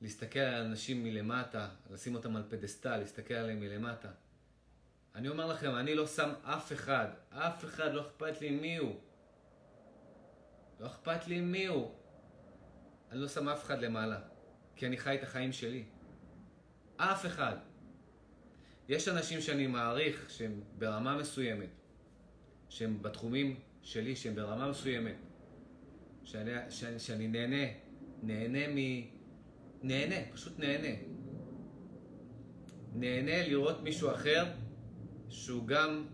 להסתכל 0.00 0.38
על 0.38 0.64
אנשים 0.64 1.04
מלמטה, 1.04 1.68
לשים 1.90 2.14
אותם 2.14 2.36
על 2.36 2.42
פדסטל, 2.48 2.96
להסתכל 2.96 3.34
עליהם 3.34 3.60
מלמטה. 3.60 4.08
אני 5.14 5.28
אומר 5.28 5.46
לכם, 5.46 5.74
אני 5.74 5.94
לא 5.94 6.06
שם 6.06 6.32
אף 6.42 6.72
אחד, 6.72 7.06
אף 7.30 7.64
אחד 7.64 7.94
לא 7.94 8.00
אכפת 8.00 8.40
לי 8.40 8.50
מי 8.50 8.76
הוא. 8.76 9.00
לא 10.80 10.86
אכפת 10.86 11.26
לי 11.26 11.40
מי 11.40 11.66
הוא. 11.66 11.94
אני 13.10 13.20
לא 13.20 13.28
שם 13.28 13.48
אף 13.48 13.64
אחד 13.64 13.80
למעלה. 13.80 14.33
כי 14.76 14.86
אני 14.86 14.96
חי 14.96 15.14
את 15.14 15.22
החיים 15.22 15.52
שלי. 15.52 15.84
אף 16.96 17.26
אחד. 17.26 17.56
יש 18.88 19.08
אנשים 19.08 19.40
שאני 19.40 19.66
מעריך 19.66 20.30
שהם 20.30 20.60
ברמה 20.78 21.16
מסוימת, 21.16 21.68
שהם 22.68 23.02
בתחומים 23.02 23.60
שלי, 23.82 24.16
שהם 24.16 24.34
ברמה 24.34 24.70
מסוימת, 24.70 25.16
שאני, 26.24 26.50
שאני, 26.70 26.98
שאני 26.98 27.28
נהנה, 27.28 27.66
נהנה 28.22 28.68
מ... 28.68 28.78
נהנה, 29.82 30.16
פשוט 30.32 30.58
נהנה. 30.58 30.96
נהנה 32.94 33.48
לראות 33.48 33.82
מישהו 33.82 34.10
אחר 34.10 34.44
שהוא 35.28 35.66
גם 35.66 36.06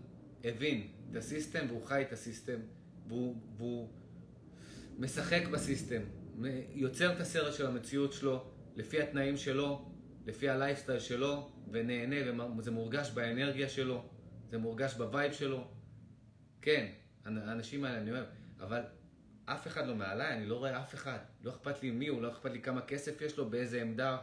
הבין 0.43 0.87
את 1.11 1.15
ה 1.15 1.22
system 1.22 1.65
והוא 1.67 1.85
חי 1.85 2.01
את 2.01 2.13
ה 2.13 2.20
system 2.20 2.59
והוא, 3.07 3.35
והוא 3.57 3.89
משחק 4.99 5.47
ב 5.51 5.57
system, 5.57 6.01
יוצר 6.69 7.13
את 7.13 7.19
הסרט 7.19 7.53
של 7.53 7.65
המציאות 7.65 8.13
שלו 8.13 8.51
לפי 8.75 9.01
התנאים 9.01 9.37
שלו, 9.37 9.91
לפי 10.25 10.49
הלייפסטייל 10.49 10.99
שלו, 10.99 11.51
ונהנה, 11.71 12.15
וזה 12.57 12.71
מורגש 12.71 13.11
באנרגיה 13.11 13.69
שלו, 13.69 14.05
זה 14.49 14.57
מורגש 14.57 14.93
ב 14.93 15.01
vibe 15.01 15.33
שלו. 15.33 15.67
כן, 16.61 16.91
האנשים 17.25 17.83
האלה, 17.83 17.97
אני 17.97 18.09
אומר, 18.09 18.25
אבל 18.59 18.81
אף 19.45 19.67
אחד 19.67 19.87
לא 19.87 19.95
מעליי, 19.95 20.33
אני 20.33 20.45
לא 20.45 20.55
רואה 20.55 20.81
אף 20.81 20.95
אחד. 20.95 21.17
לא 21.43 21.51
אכפת 21.51 21.83
לי 21.83 21.91
מי 21.91 22.07
הוא, 22.07 22.21
לא 22.21 22.31
אכפת 22.31 22.51
לי 22.51 22.61
כמה 22.61 22.81
כסף 22.81 23.21
יש 23.21 23.37
לו, 23.37 23.49
באיזה 23.49 23.81
עמדה, 23.81 24.17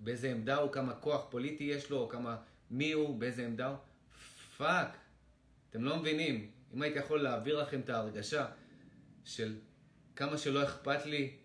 באיזה 0.00 0.30
עמדה 0.30 0.56
הוא, 0.56 0.72
כמה 0.72 0.94
כוח 0.94 1.26
פוליטי 1.30 1.64
יש 1.64 1.90
לו, 1.90 2.08
כמה 2.08 2.36
מי 2.70 2.92
הוא, 2.92 3.18
באיזה 3.18 3.46
עמדה 3.46 3.66
הוא. 3.66 3.76
fuck, 4.56 4.96
אתם 5.70 5.84
לא 5.84 5.96
מבינים. 5.96 6.50
אם 6.74 6.82
הייתי 6.82 6.98
יכול 6.98 7.22
להעביר 7.22 7.62
לכם 7.62 7.80
את 7.80 7.90
ההרגשה 7.90 8.46
של 9.24 9.56
כמה 10.16 10.38
שלא 10.38 10.64
אכפת 10.64 11.06
לי 11.06 11.36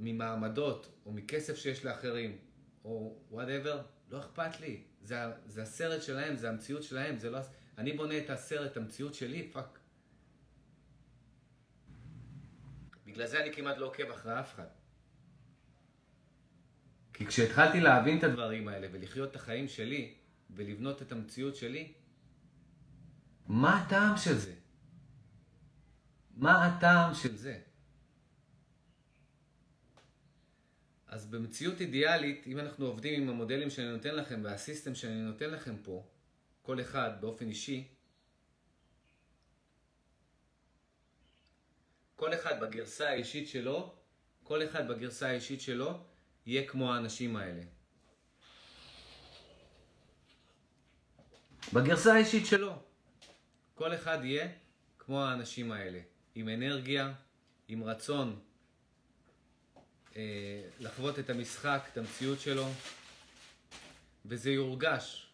ממעמדות 0.00 0.88
או 1.06 1.12
מכסף 1.12 1.56
שיש 1.56 1.84
לאחרים, 1.84 2.38
או 2.84 3.18
whatever, 3.30 3.82
לא 4.10 4.18
אכפת 4.18 4.60
לי. 4.60 4.82
זה, 5.02 5.16
זה 5.46 5.62
הסרט 5.62 6.02
שלהם, 6.02 6.36
זה 6.36 6.48
המציאות 6.48 6.82
שלהם, 6.82 7.18
זה 7.18 7.30
לא... 7.30 7.38
אני 7.78 7.92
בונה 7.92 8.18
את 8.18 8.30
הסרט, 8.30 8.76
המציאות 8.76 9.14
שלי, 9.14 9.50
fuck. 9.52 9.78
בגלל 13.06 13.26
זה 13.26 13.40
אני 13.42 13.52
כמעט 13.52 13.78
לא 13.78 13.86
עוקב 13.86 14.10
אחרי 14.10 14.40
אף 14.40 14.54
אחד. 14.54 14.66
כי 17.12 17.26
כשהתחלתי 17.26 17.80
להבין 17.80 18.18
את 18.18 18.24
הדברים 18.24 18.68
האלה 18.68 18.86
ולחיות 18.92 19.30
את 19.30 19.36
החיים 19.36 19.68
שלי 19.68 20.14
ולבנות 20.50 21.02
את 21.02 21.12
המציאות 21.12 21.56
שלי, 21.56 21.92
מה 23.46 23.82
הטעם 23.82 24.16
של 24.16 24.34
זה? 24.34 24.54
מה 26.36 26.66
הטעם 26.66 27.14
של 27.14 27.36
זה? 27.36 27.60
אז 31.14 31.26
במציאות 31.26 31.80
אידיאלית, 31.80 32.46
אם 32.46 32.58
אנחנו 32.58 32.86
עובדים 32.86 33.22
עם 33.22 33.28
המודלים 33.28 33.70
שאני 33.70 33.92
נותן 33.92 34.14
לכם 34.14 34.40
והסיסטם 34.44 34.94
שאני 34.94 35.22
נותן 35.22 35.50
לכם 35.50 35.76
פה, 35.82 36.06
כל 36.62 36.80
אחד 36.80 37.10
באופן 37.20 37.48
אישי, 37.48 37.88
כל 42.16 42.34
אחד 42.34 42.60
בגרסה 42.60 43.08
האישית 43.08 43.48
שלו, 43.48 43.94
כל 44.42 44.64
אחד 44.64 44.88
בגרסה 44.88 45.28
האישית 45.28 45.60
שלו, 45.60 46.04
יהיה 46.46 46.68
כמו 46.68 46.94
האנשים 46.94 47.36
האלה. 47.36 47.62
בגרסה 51.72 52.14
האישית 52.14 52.46
שלו. 52.46 52.82
כל 53.74 53.94
אחד 53.94 54.18
יהיה 54.24 54.48
כמו 54.98 55.24
האנשים 55.24 55.72
האלה, 55.72 56.00
עם 56.34 56.48
אנרגיה, 56.48 57.12
עם 57.68 57.84
רצון 57.84 58.40
לחוות 60.80 61.18
את 61.18 61.30
המשחק, 61.30 61.88
את 61.92 61.98
המציאות 61.98 62.40
שלו, 62.40 62.68
וזה 64.24 64.50
יורגש. 64.50 65.26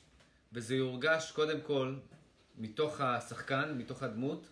וזה 0.52 0.74
יורגש 0.74 1.32
קודם 1.32 1.60
כל 1.60 1.96
מתוך 2.58 3.00
השחקן, 3.00 3.74
מתוך 3.78 4.02
הדמות, 4.02 4.46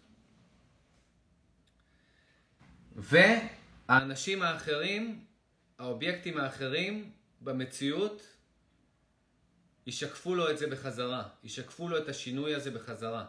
והאנשים 2.96 4.42
האחרים, 4.42 5.24
האובייקטים 5.78 6.38
האחרים 6.38 7.12
במציאות, 7.40 8.22
ישקפו 9.86 10.34
לו 10.34 10.50
את 10.50 10.58
זה 10.58 10.66
בחזרה, 10.66 11.28
ישקפו 11.44 11.88
לו 11.88 11.98
את 11.98 12.08
השינוי 12.08 12.54
הזה 12.54 12.70
בחזרה. 12.70 13.26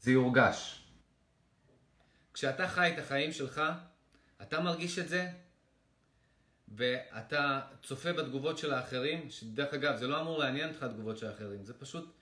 זה 0.00 0.10
יורגש. 0.10 0.84
כשאתה 2.34 2.68
חי 2.68 2.92
את 2.94 2.98
החיים 2.98 3.32
שלך, 3.32 3.62
אתה 4.42 4.60
מרגיש 4.60 4.98
את 4.98 5.08
זה, 5.08 5.30
ואתה 6.68 7.60
צופה 7.82 8.12
בתגובות 8.12 8.58
של 8.58 8.74
האחרים, 8.74 9.30
שדרך 9.30 9.74
אגב, 9.74 9.96
זה 9.96 10.06
לא 10.06 10.20
אמור 10.20 10.38
לעניין 10.38 10.68
אותך 10.68 10.82
התגובות 10.82 11.18
של 11.18 11.26
האחרים, 11.26 11.64
זה 11.64 11.74
פשוט, 11.74 12.14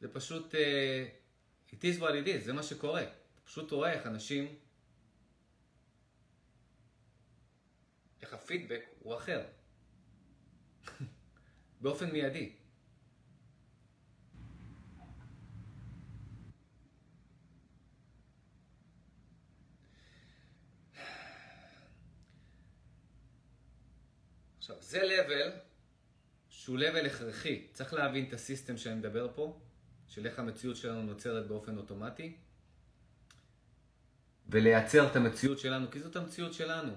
זה 0.00 0.08
פשוט, 0.08 0.54
uh, 0.54 1.72
it 1.72 1.78
is 1.78 2.00
what 2.00 2.10
it 2.24 2.26
is, 2.26 2.44
זה 2.44 2.52
מה 2.52 2.62
שקורה. 2.62 3.02
אתה 3.02 3.40
פשוט 3.44 3.70
רואה 3.70 3.92
איך 3.92 4.06
אנשים, 4.06 4.54
איך 8.22 8.34
הפידבק 8.34 8.84
הוא 8.98 9.16
אחר. 9.16 9.44
באופן 11.80 12.10
מיידי. 12.10 12.52
עכשיו, 24.66 24.76
זה 24.80 25.00
level 25.02 25.50
שהוא 26.48 26.78
level 26.78 27.06
הכרחי. 27.06 27.66
צריך 27.72 27.94
להבין 27.94 28.24
את 28.28 28.32
הסיסטם 28.32 28.76
שאני 28.76 28.94
מדבר 28.94 29.28
פה, 29.34 29.60
של 30.08 30.26
איך 30.26 30.38
המציאות 30.38 30.76
שלנו 30.76 31.02
נוצרת 31.02 31.46
באופן 31.46 31.76
אוטומטי, 31.76 32.36
ולייצר 34.48 35.10
את 35.10 35.16
המציאות 35.16 35.58
שלנו, 35.58 35.90
כי 35.90 36.00
זאת 36.00 36.16
המציאות 36.16 36.54
שלנו. 36.54 36.92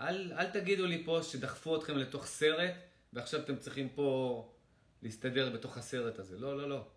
אל, 0.00 0.32
אל 0.32 0.50
תגידו 0.50 0.86
לי 0.86 1.04
פה 1.04 1.20
שדחפו 1.22 1.76
אתכם 1.76 1.98
לתוך 1.98 2.26
סרט, 2.26 2.74
ועכשיו 3.12 3.40
אתם 3.40 3.56
צריכים 3.56 3.88
פה 3.88 4.52
להסתדר 5.02 5.50
בתוך 5.50 5.78
הסרט 5.78 6.18
הזה. 6.18 6.38
לא, 6.38 6.56
לא, 6.56 6.68
לא. 6.68 6.88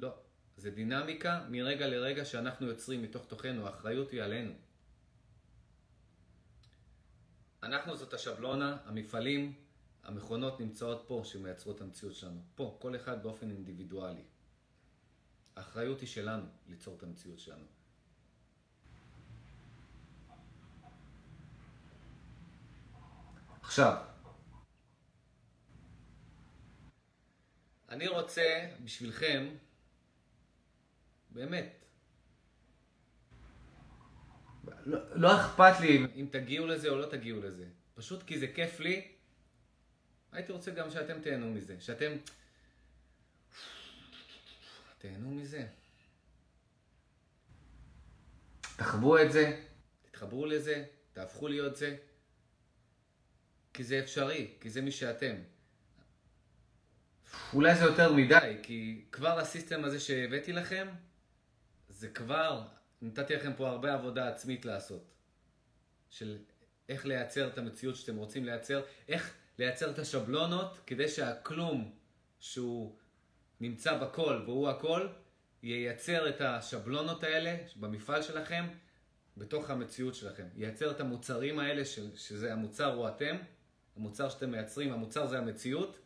לא. 0.00 0.14
זה 0.56 0.70
דינמיקה 0.70 1.46
מרגע 1.50 1.86
לרגע 1.86 2.24
שאנחנו 2.24 2.66
יוצרים 2.66 3.02
מתוך 3.02 3.26
תוכנו, 3.26 3.66
האחריות 3.66 4.10
היא 4.10 4.22
עלינו. 4.22 4.63
אנחנו 7.64 7.96
זאת 7.96 8.14
השבלונה, 8.14 8.76
המפעלים, 8.84 9.54
המכונות 10.02 10.60
נמצאות 10.60 11.04
פה 11.06 11.22
שמייצרות 11.24 11.76
את 11.76 11.80
המציאות 11.80 12.14
שלנו. 12.14 12.40
פה, 12.54 12.76
כל 12.80 12.96
אחד 12.96 13.22
באופן 13.22 13.50
אינדיבידואלי. 13.50 14.22
האחריות 15.56 16.00
היא 16.00 16.08
שלנו 16.08 16.46
ליצור 16.68 16.96
את 16.96 17.02
המציאות 17.02 17.38
שלנו. 17.38 17.64
עכשיו, 23.62 24.04
אני 27.88 28.08
רוצה 28.08 28.70
בשבילכם, 28.84 29.56
באמת, 31.30 31.83
לא, 34.86 34.98
לא 35.14 35.40
אכפת 35.40 35.80
לי 35.80 36.06
אם 36.16 36.26
תגיעו 36.30 36.66
לזה 36.66 36.88
או 36.88 36.98
לא 36.98 37.06
תגיעו 37.06 37.40
לזה. 37.40 37.64
פשוט 37.94 38.22
כי 38.22 38.38
זה 38.38 38.46
כיף 38.54 38.80
לי, 38.80 39.08
הייתי 40.32 40.52
רוצה 40.52 40.70
גם 40.70 40.90
שאתם 40.90 41.20
תהנו 41.20 41.50
מזה. 41.50 41.76
שאתם... 41.80 42.12
תהנו 44.98 45.30
מזה. 45.30 45.66
תחוו 48.76 49.18
את 49.22 49.32
זה, 49.32 49.62
תתחברו 50.02 50.46
לזה, 50.46 50.84
תהפכו 51.12 51.48
להיות 51.48 51.76
זה. 51.76 51.96
כי 53.74 53.84
זה 53.84 53.98
אפשרי, 53.98 54.54
כי 54.60 54.70
זה 54.70 54.82
מי 54.82 54.90
שאתם. 54.90 55.34
אולי 57.52 57.74
זה 57.74 57.84
יותר 57.84 58.12
מדי, 58.12 58.56
כי 58.62 59.04
כבר 59.12 59.38
הסיסטם 59.38 59.84
הזה 59.84 60.00
שהבאתי 60.00 60.52
לכם, 60.52 60.88
זה 61.88 62.08
כבר 62.08 62.66
נתתי 63.02 63.36
לכם 63.36 63.52
פה 63.56 63.68
הרבה 63.68 63.94
עבודה 63.94 64.28
עצמית 64.28 64.64
לעשות. 64.64 65.14
של 66.10 66.38
איך 66.88 67.06
לייצר 67.06 67.48
את 67.48 67.58
המציאות 67.58 67.96
שאתם 67.96 68.16
רוצים 68.16 68.44
לייצר, 68.44 68.82
איך 69.08 69.34
לייצר 69.58 69.90
את 69.90 69.98
השבלונות 69.98 70.78
כדי 70.86 71.08
שהכלום 71.08 71.92
שהוא 72.40 72.96
נמצא 73.60 73.98
בכל 73.98 74.42
והוא 74.46 74.68
הכל, 74.68 75.08
ייצר 75.62 76.28
את 76.28 76.40
השבלונות 76.40 77.24
האלה 77.24 77.56
במפעל 77.76 78.22
שלכם 78.22 78.64
בתוך 79.36 79.70
המציאות 79.70 80.14
שלכם. 80.14 80.46
ייצר 80.54 80.90
את 80.90 81.00
המוצרים 81.00 81.58
האלה, 81.58 81.84
שזה 82.14 82.52
המוצר 82.52 82.94
הוא 82.94 83.08
אתם, 83.08 83.36
המוצר 83.96 84.28
שאתם 84.28 84.50
מייצרים, 84.50 84.92
המוצר 84.92 85.26
זה 85.26 85.38
המציאות, 85.38 85.98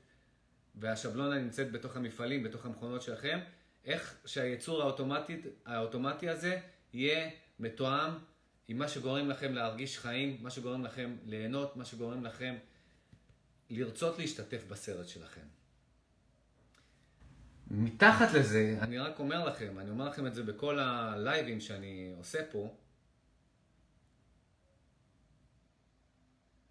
והשבלונה 0.74 1.39
נמצאת 1.39 1.73
בתוך 1.73 1.97
המפעלים, 1.97 2.43
בתוך 2.43 2.66
המכונות 2.66 3.02
שלכם. 3.02 3.39
איך 3.85 4.16
שהייצור 4.27 4.82
האוטומטי, 4.82 5.40
האוטומטי 5.66 6.28
הזה 6.28 6.60
יהיה 6.93 7.31
מתואם 7.59 8.19
עם 8.69 8.78
מה 8.78 8.89
שגורם 8.89 9.28
לכם 9.28 9.55
להרגיש 9.55 9.98
חיים, 9.98 10.43
מה 10.43 10.51
שגורם 10.51 10.85
לכם 10.85 11.16
ליהנות, 11.24 11.77
מה 11.77 11.85
שגורם 11.85 12.24
לכם 12.24 12.55
לרצות 13.70 14.19
להשתתף 14.19 14.65
בסרט 14.69 15.09
שלכם. 15.09 15.47
מתחת 17.70 18.32
לזה, 18.35 18.78
אני 18.81 18.98
רק 18.98 19.19
אומר 19.19 19.44
לכם, 19.44 19.78
אני 19.78 19.90
אומר 19.90 20.09
לכם 20.09 20.27
את 20.27 20.35
זה 20.35 20.43
בכל 20.43 20.78
הלייבים 20.78 21.60
שאני 21.60 22.15
עושה 22.19 22.39
פה, 22.52 22.77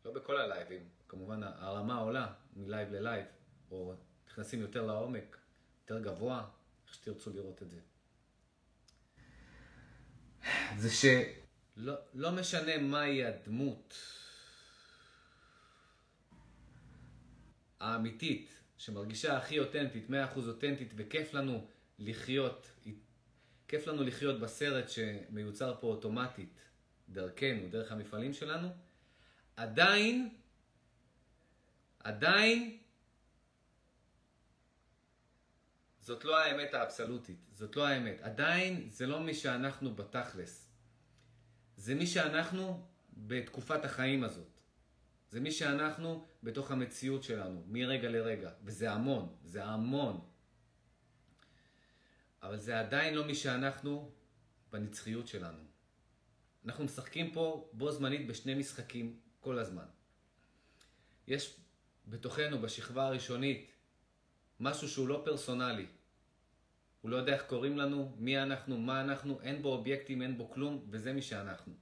לא 0.06 0.14
בכל 0.14 0.38
הלייבים, 0.38 0.90
כמובן 1.08 1.44
הרמה 1.44 1.96
עולה 1.96 2.34
מלייב 2.56 2.92
ללייב, 2.92 3.26
או 3.72 3.94
נכנסים 4.28 4.62
יותר 4.62 4.86
לעומק, 4.86 5.38
יותר 5.82 6.00
גבוה, 6.00 6.48
איך 6.86 6.94
שתרצו 6.94 7.34
לראות 7.34 7.62
את 7.62 7.70
זה. 7.70 7.80
זה 10.78 10.90
שלא 10.90 11.94
לא 12.14 12.32
משנה 12.32 12.78
מהי 12.78 13.26
הדמות 13.26 13.96
האמיתית, 17.80 18.50
שמרגישה 18.78 19.38
הכי 19.38 19.60
אותנטית, 19.60 20.10
100% 20.10 20.14
אותנטית, 20.48 20.94
וכיף 20.96 21.34
לנו 21.34 21.68
לחיות, 22.00 22.72
כיף 23.68 23.88
לנו 23.88 24.04
לחיות 24.04 24.40
בסרט 24.40 24.90
שמיוצר 24.90 25.76
פה 25.80 25.88
אוטומטית, 25.88 26.60
דרכנו, 27.10 27.70
דרך 27.70 27.92
המפעלים 27.92 28.34
שלנו, 28.34 28.70
עדיין, 29.56 30.30
עדיין, 32.00 32.78
זאת 36.08 36.26
לא 36.26 36.40
האמת 36.40 36.74
האבסולוטית, 36.74 37.38
זאת 37.54 37.76
לא 37.76 37.88
האמת. 37.88 38.22
עדיין 38.22 38.90
זה 38.90 39.08
לא 39.08 39.20
מי 39.20 39.34
שאנחנו 39.34 39.96
בתכלס. 39.96 40.70
זה 41.78 41.96
מי 41.96 42.08
שאנחנו 42.08 42.88
בתקופת 43.14 43.86
החיים 43.86 44.24
הזאת. 44.24 44.60
זה 45.30 45.40
מי 45.40 45.52
שאנחנו 45.52 46.28
בתוך 46.44 46.72
המציאות 46.72 47.24
שלנו, 47.24 47.64
מרגע 47.68 48.10
לרגע. 48.10 48.52
וזה 48.64 48.92
המון, 48.92 49.36
זה 49.44 49.66
המון. 49.66 50.20
אבל 52.44 52.58
זה 52.58 52.80
עדיין 52.80 53.14
לא 53.14 53.26
מי 53.26 53.36
שאנחנו 53.36 54.12
בנצחיות 54.72 55.28
שלנו. 55.28 55.64
אנחנו 56.66 56.84
משחקים 56.84 57.32
פה 57.32 57.70
בו 57.74 57.92
זמנית 57.92 58.28
בשני 58.28 58.56
משחקים 58.56 59.20
כל 59.40 59.60
הזמן. 59.60 59.86
יש 61.28 61.60
בתוכנו, 62.08 62.62
בשכבה 62.62 63.06
הראשונית, 63.06 63.72
משהו 64.60 64.90
שהוא 64.90 65.08
לא 65.08 65.22
פרסונלי. 65.26 65.86
הוא 67.02 67.12
לא 67.12 67.18
יודע 67.18 67.34
איך 67.34 67.44
קוראים 67.44 67.78
לנו, 67.78 68.16
מי 68.18 68.42
אנחנו, 68.42 68.78
מה 68.78 69.02
אנחנו, 69.02 69.42
אין 69.42 69.62
בו 69.62 69.70
אובייקטים, 69.70 70.22
אין 70.22 70.38
בו 70.38 70.50
כלום, 70.50 70.86
וזה 70.90 71.14
מי 71.14 71.22
שאנחנו. 71.22 71.74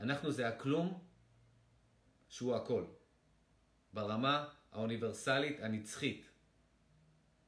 אנחנו 0.00 0.32
זה 0.32 0.48
הכלום 0.48 1.04
שהוא 2.28 2.56
הכל. 2.56 2.84
ברמה 3.92 4.48
האוניברסלית 4.72 5.60
הנצחית. 5.60 6.30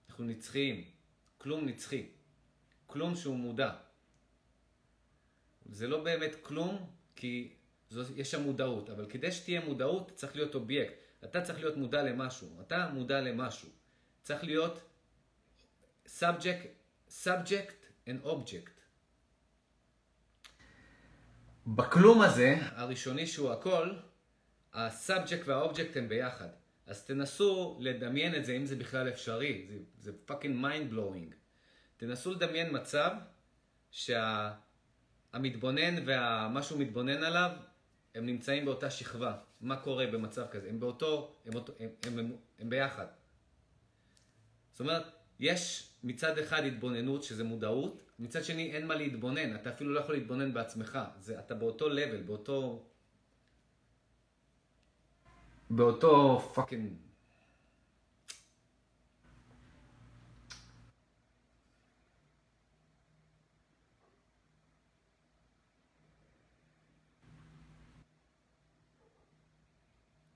אנחנו 0.08 0.24
נצחיים. 0.24 0.84
כלום 1.38 1.66
נצחי. 1.66 2.06
כלום 2.86 3.16
שהוא 3.16 3.36
מודע. 3.36 3.72
זה 5.66 5.88
לא 5.88 6.04
באמת 6.04 6.34
כלום, 6.42 6.90
כי 7.16 7.56
זו, 7.90 8.02
יש 8.16 8.30
שם 8.30 8.42
מודעות, 8.42 8.90
אבל 8.90 9.06
כדי 9.10 9.32
שתהיה 9.32 9.64
מודעות 9.64 10.12
צריך 10.14 10.36
להיות 10.36 10.54
אובייקט. 10.54 10.94
אתה 11.24 11.42
צריך 11.42 11.58
להיות 11.58 11.76
מודע 11.76 12.02
למשהו, 12.02 12.60
אתה 12.60 12.90
מודע 12.94 13.20
למשהו. 13.20 13.68
צריך 14.22 14.44
להיות 14.44 14.89
subject, 16.18 16.66
subject 17.24 18.06
and 18.06 18.26
object. 18.26 18.80
בכלום 21.66 22.22
הזה, 22.22 22.56
הראשוני 22.60 23.26
שהוא 23.26 23.52
הכל, 23.52 23.90
ה 24.72 24.82
subject 24.82 25.48
וה 25.48 25.60
object 25.60 25.96
הם 25.96 26.08
ביחד. 26.08 26.48
אז 26.86 27.04
תנסו 27.04 27.78
לדמיין 27.80 28.34
את 28.34 28.44
זה, 28.44 28.52
אם 28.52 28.66
זה 28.66 28.76
בכלל 28.76 29.08
אפשרי. 29.08 29.66
זה, 29.98 30.12
fucking 30.24 30.56
mind 30.56 30.90
blowing. 30.90 31.34
תנסו 31.96 32.32
לדמיין 32.32 32.76
מצב 32.76 33.10
שהמתבונן 33.90 35.96
שה, 35.96 36.02
והמה 36.06 36.62
שהוא 36.62 36.80
מתבונן 36.80 37.22
עליו, 37.22 37.50
הם 38.14 38.26
נמצאים 38.26 38.64
באותה 38.64 38.90
שכבה. 38.90 39.36
מה 39.60 39.76
קורה 39.76 40.06
במצב 40.06 40.46
כזה? 40.50 40.68
הם 40.68 40.80
באותו, 40.80 41.36
הם, 41.46 41.54
אותו, 41.54 41.72
הם, 41.80 41.88
הם, 42.06 42.18
הם, 42.18 42.36
הם 42.58 42.70
ביחד. 42.70 43.06
זאת 44.72 44.80
אומרת, 44.80 45.04
יש 45.40 45.89
מצד 46.04 46.38
אחד 46.38 46.64
התבוננות, 46.64 47.22
שזה 47.22 47.44
מודעות, 47.44 48.02
מצד 48.18 48.44
שני 48.44 48.72
אין 48.72 48.86
מה 48.86 48.94
להתבונן, 48.94 49.54
אתה 49.54 49.70
אפילו 49.70 49.94
לא 49.94 50.00
יכול 50.00 50.14
להתבונן 50.14 50.54
בעצמך. 50.54 50.98
זה, 51.18 51.38
אתה 51.38 51.54
באותו 51.54 51.88
level, 51.90 52.22
באותו 52.26 52.86
באותו 55.70 56.40
fucking... 56.54 56.92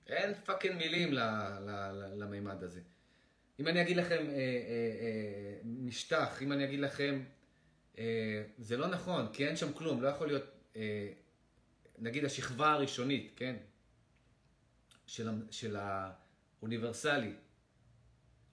אין 0.06 0.34
fucking 0.34 0.76
מילים 0.76 1.12
למימד 2.16 2.62
הזה. 2.62 2.80
אם 3.60 3.68
אני 3.68 3.82
אגיד 3.82 3.96
לכם 3.96 4.16
אה, 4.16 4.34
אה, 4.34 4.36
אה, 5.00 5.58
משטח, 5.64 6.42
אם 6.42 6.52
אני 6.52 6.64
אגיד 6.64 6.80
לכם, 6.80 7.22
אה, 7.98 8.42
זה 8.58 8.76
לא 8.76 8.86
נכון, 8.86 9.26
כי 9.32 9.46
אין 9.46 9.56
שם 9.56 9.72
כלום, 9.72 10.02
לא 10.02 10.08
יכול 10.08 10.26
להיות, 10.26 10.44
אה, 10.76 11.08
נגיד 11.98 12.24
השכבה 12.24 12.72
הראשונית, 12.72 13.32
כן? 13.36 13.56
של, 15.06 15.28
של 15.50 15.76
האוניברסלי. 15.76 17.32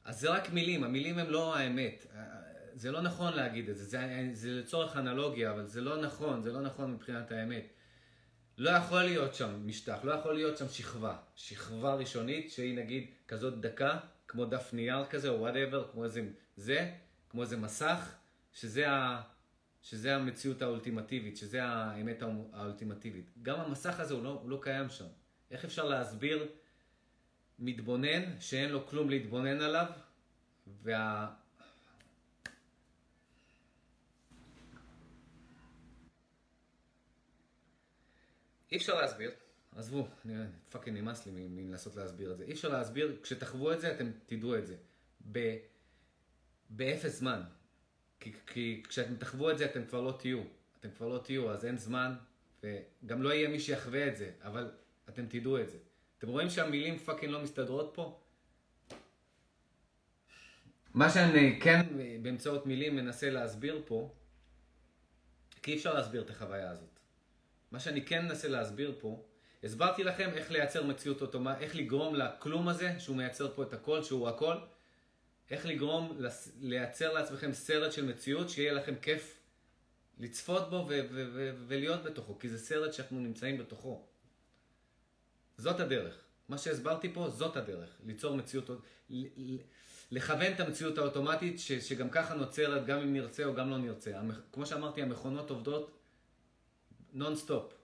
אז 0.05 0.19
זה 0.19 0.29
רק 0.29 0.49
מילים, 0.49 0.83
המילים 0.83 1.17
הם 1.17 1.29
לא 1.29 1.55
האמת. 1.55 2.05
זה 2.73 2.91
לא 2.91 3.01
נכון 3.01 3.33
להגיד 3.33 3.69
את 3.69 3.77
זה, 3.77 3.85
זה, 3.85 4.29
זה 4.33 4.49
לצורך 4.49 4.97
אנלוגיה, 4.97 5.51
אבל 5.51 5.67
זה 5.67 5.81
לא 5.81 6.01
נכון, 6.01 6.41
זה 6.41 6.51
לא 6.51 6.61
נכון 6.61 6.93
מבחינת 6.93 7.31
האמת. 7.31 7.67
לא 8.57 8.69
יכול 8.69 9.03
להיות 9.03 9.35
שם 9.35 9.67
משטח, 9.67 9.99
לא 10.03 10.11
יכול 10.11 10.35
להיות 10.35 10.57
שם 10.57 10.69
שכבה. 10.69 11.17
שכבה 11.35 11.93
ראשונית 11.93 12.51
שהיא 12.51 12.75
נגיד 12.77 13.11
כזאת 13.27 13.61
דקה, 13.61 13.99
כמו 14.31 14.45
דף 14.45 14.73
נייר 14.73 15.05
כזה, 15.05 15.29
או 15.29 15.39
whatever, 15.39 15.91
כמו 15.91 16.03
איזה 16.03 16.21
זה, 16.55 16.91
כמו 17.29 17.41
איזה 17.41 17.57
מסך, 17.57 18.15
שזה, 18.53 18.89
ה, 18.89 19.21
שזה 19.81 20.15
המציאות 20.15 20.61
האולטימטיבית, 20.61 21.37
שזה 21.37 21.63
האמת 21.63 22.21
האולטימטיבית. 22.53 23.29
גם 23.41 23.59
המסך 23.59 23.99
הזה 23.99 24.13
הוא 24.13 24.23
לא, 24.23 24.29
הוא 24.29 24.49
לא 24.49 24.59
קיים 24.61 24.89
שם. 24.89 25.05
איך 25.51 25.65
אפשר 25.65 25.85
להסביר 25.85 26.47
מתבונן 27.59 28.39
שאין 28.39 28.69
לו 28.69 28.87
כלום 28.87 29.09
להתבונן 29.09 29.61
עליו, 29.61 29.85
וה... 30.83 31.31
אי 38.71 38.77
אפשר 38.77 39.01
להסביר, 39.01 39.31
עזבו, 39.75 40.07
fucking 40.69 40.97
נמאס 40.97 41.25
לי 41.25 41.31
מלנסות 41.31 41.95
להסביר 41.95 42.31
את 42.31 42.37
זה. 42.37 42.43
אי 42.43 42.51
אפשר 42.51 42.69
להסביר, 42.69 43.17
כשתחוו 43.23 43.73
את 43.73 43.81
זה 43.81 43.95
אתם 43.95 44.11
תדעו 44.25 44.57
את 44.57 44.67
זה. 44.67 44.75
ב... 45.31 45.57
באפס 46.69 47.19
זמן. 47.19 47.41
כי, 48.19 48.33
כי 48.47 48.83
כשאתם 48.87 49.15
תחוו 49.15 49.51
את 49.51 49.57
זה 49.57 49.65
אתם 49.65 49.85
כבר 49.85 50.01
לא 50.01 50.17
תהיו. 50.19 50.41
אתם 50.79 50.89
כבר 50.91 51.07
לא 51.07 51.17
תהיו, 51.17 51.51
אז 51.51 51.65
אין 51.65 51.77
זמן, 51.77 52.15
וגם 52.63 53.21
לא 53.21 53.33
יהיה 53.33 53.49
מי 53.49 53.59
שיחווה 53.59 54.07
את 54.07 54.17
זה, 54.17 54.31
אבל 54.41 54.71
אתם 55.09 55.25
תדעו 55.29 55.61
את 55.61 55.69
זה. 55.69 55.77
אתם 56.17 56.27
רואים 56.27 56.49
שהמילים 56.49 56.97
fucking 56.97 57.31
לא 57.31 57.43
מסתדרות 57.43 57.91
פה? 57.93 58.21
מה 60.93 61.09
שאני 61.09 61.59
כן 61.61 61.81
באמצעות 62.21 62.65
מילים 62.65 62.95
מנסה 62.95 63.29
להסביר 63.29 63.81
פה, 63.85 64.13
כי 65.61 65.71
אי 65.71 65.77
אפשר 65.77 65.93
להסביר 65.93 66.21
את 66.21 66.29
החוויה 66.29 66.69
הזאת. 66.69 66.99
מה 67.71 67.79
שאני 67.79 68.05
כן 68.05 68.25
מנסה 68.25 68.47
להסביר 68.47 68.97
פה, 68.99 69.25
הסברתי 69.63 70.03
לכם 70.03 70.29
איך 70.33 70.51
לייצר 70.51 70.83
מציאות 70.83 71.21
אוטומטית, 71.21 71.61
איך 71.61 71.75
לגרום 71.75 72.15
לכלום 72.15 72.67
הזה, 72.67 72.99
שהוא 72.99 73.15
מייצר 73.15 73.55
פה 73.55 73.63
את 73.63 73.73
הכל, 73.73 74.03
שהוא 74.03 74.29
הכל, 74.29 74.55
איך 75.51 75.65
לגרום 75.65 76.17
לייצר 76.61 77.13
לעצמכם 77.13 77.53
סרט 77.53 77.91
של 77.91 78.05
מציאות, 78.05 78.49
שיהיה 78.49 78.73
לכם 78.73 78.95
כיף 79.01 79.39
לצפות 80.19 80.69
בו 80.69 80.89
ולהיות 81.67 82.03
בתוכו, 82.03 82.39
כי 82.39 82.49
זה 82.49 82.59
סרט 82.59 82.93
שאנחנו 82.93 83.19
נמצאים 83.19 83.57
בתוכו. 83.57 84.05
זאת 85.57 85.79
הדרך. 85.79 86.21
מה 86.49 86.57
שהסברתי 86.57 87.13
פה, 87.13 87.29
זאת 87.29 87.57
הדרך. 87.57 87.89
ליצור 88.05 88.35
מציאות, 88.35 88.69
לכוון 90.11 90.53
את 90.53 90.59
המציאות 90.59 90.97
האוטומטית, 90.97 91.59
ש, 91.59 91.71
שגם 91.71 92.09
ככה 92.09 92.33
נוצרת, 92.33 92.85
גם 92.85 92.99
אם 92.99 93.13
נרצה 93.13 93.45
או 93.45 93.53
גם 93.53 93.69
לא 93.69 93.77
נרצה. 93.77 94.19
המכ... 94.19 94.39
כמו 94.51 94.65
שאמרתי, 94.65 95.01
המכונות 95.01 95.49
עובדות 95.49 95.97
נונסטופ. 97.13 97.80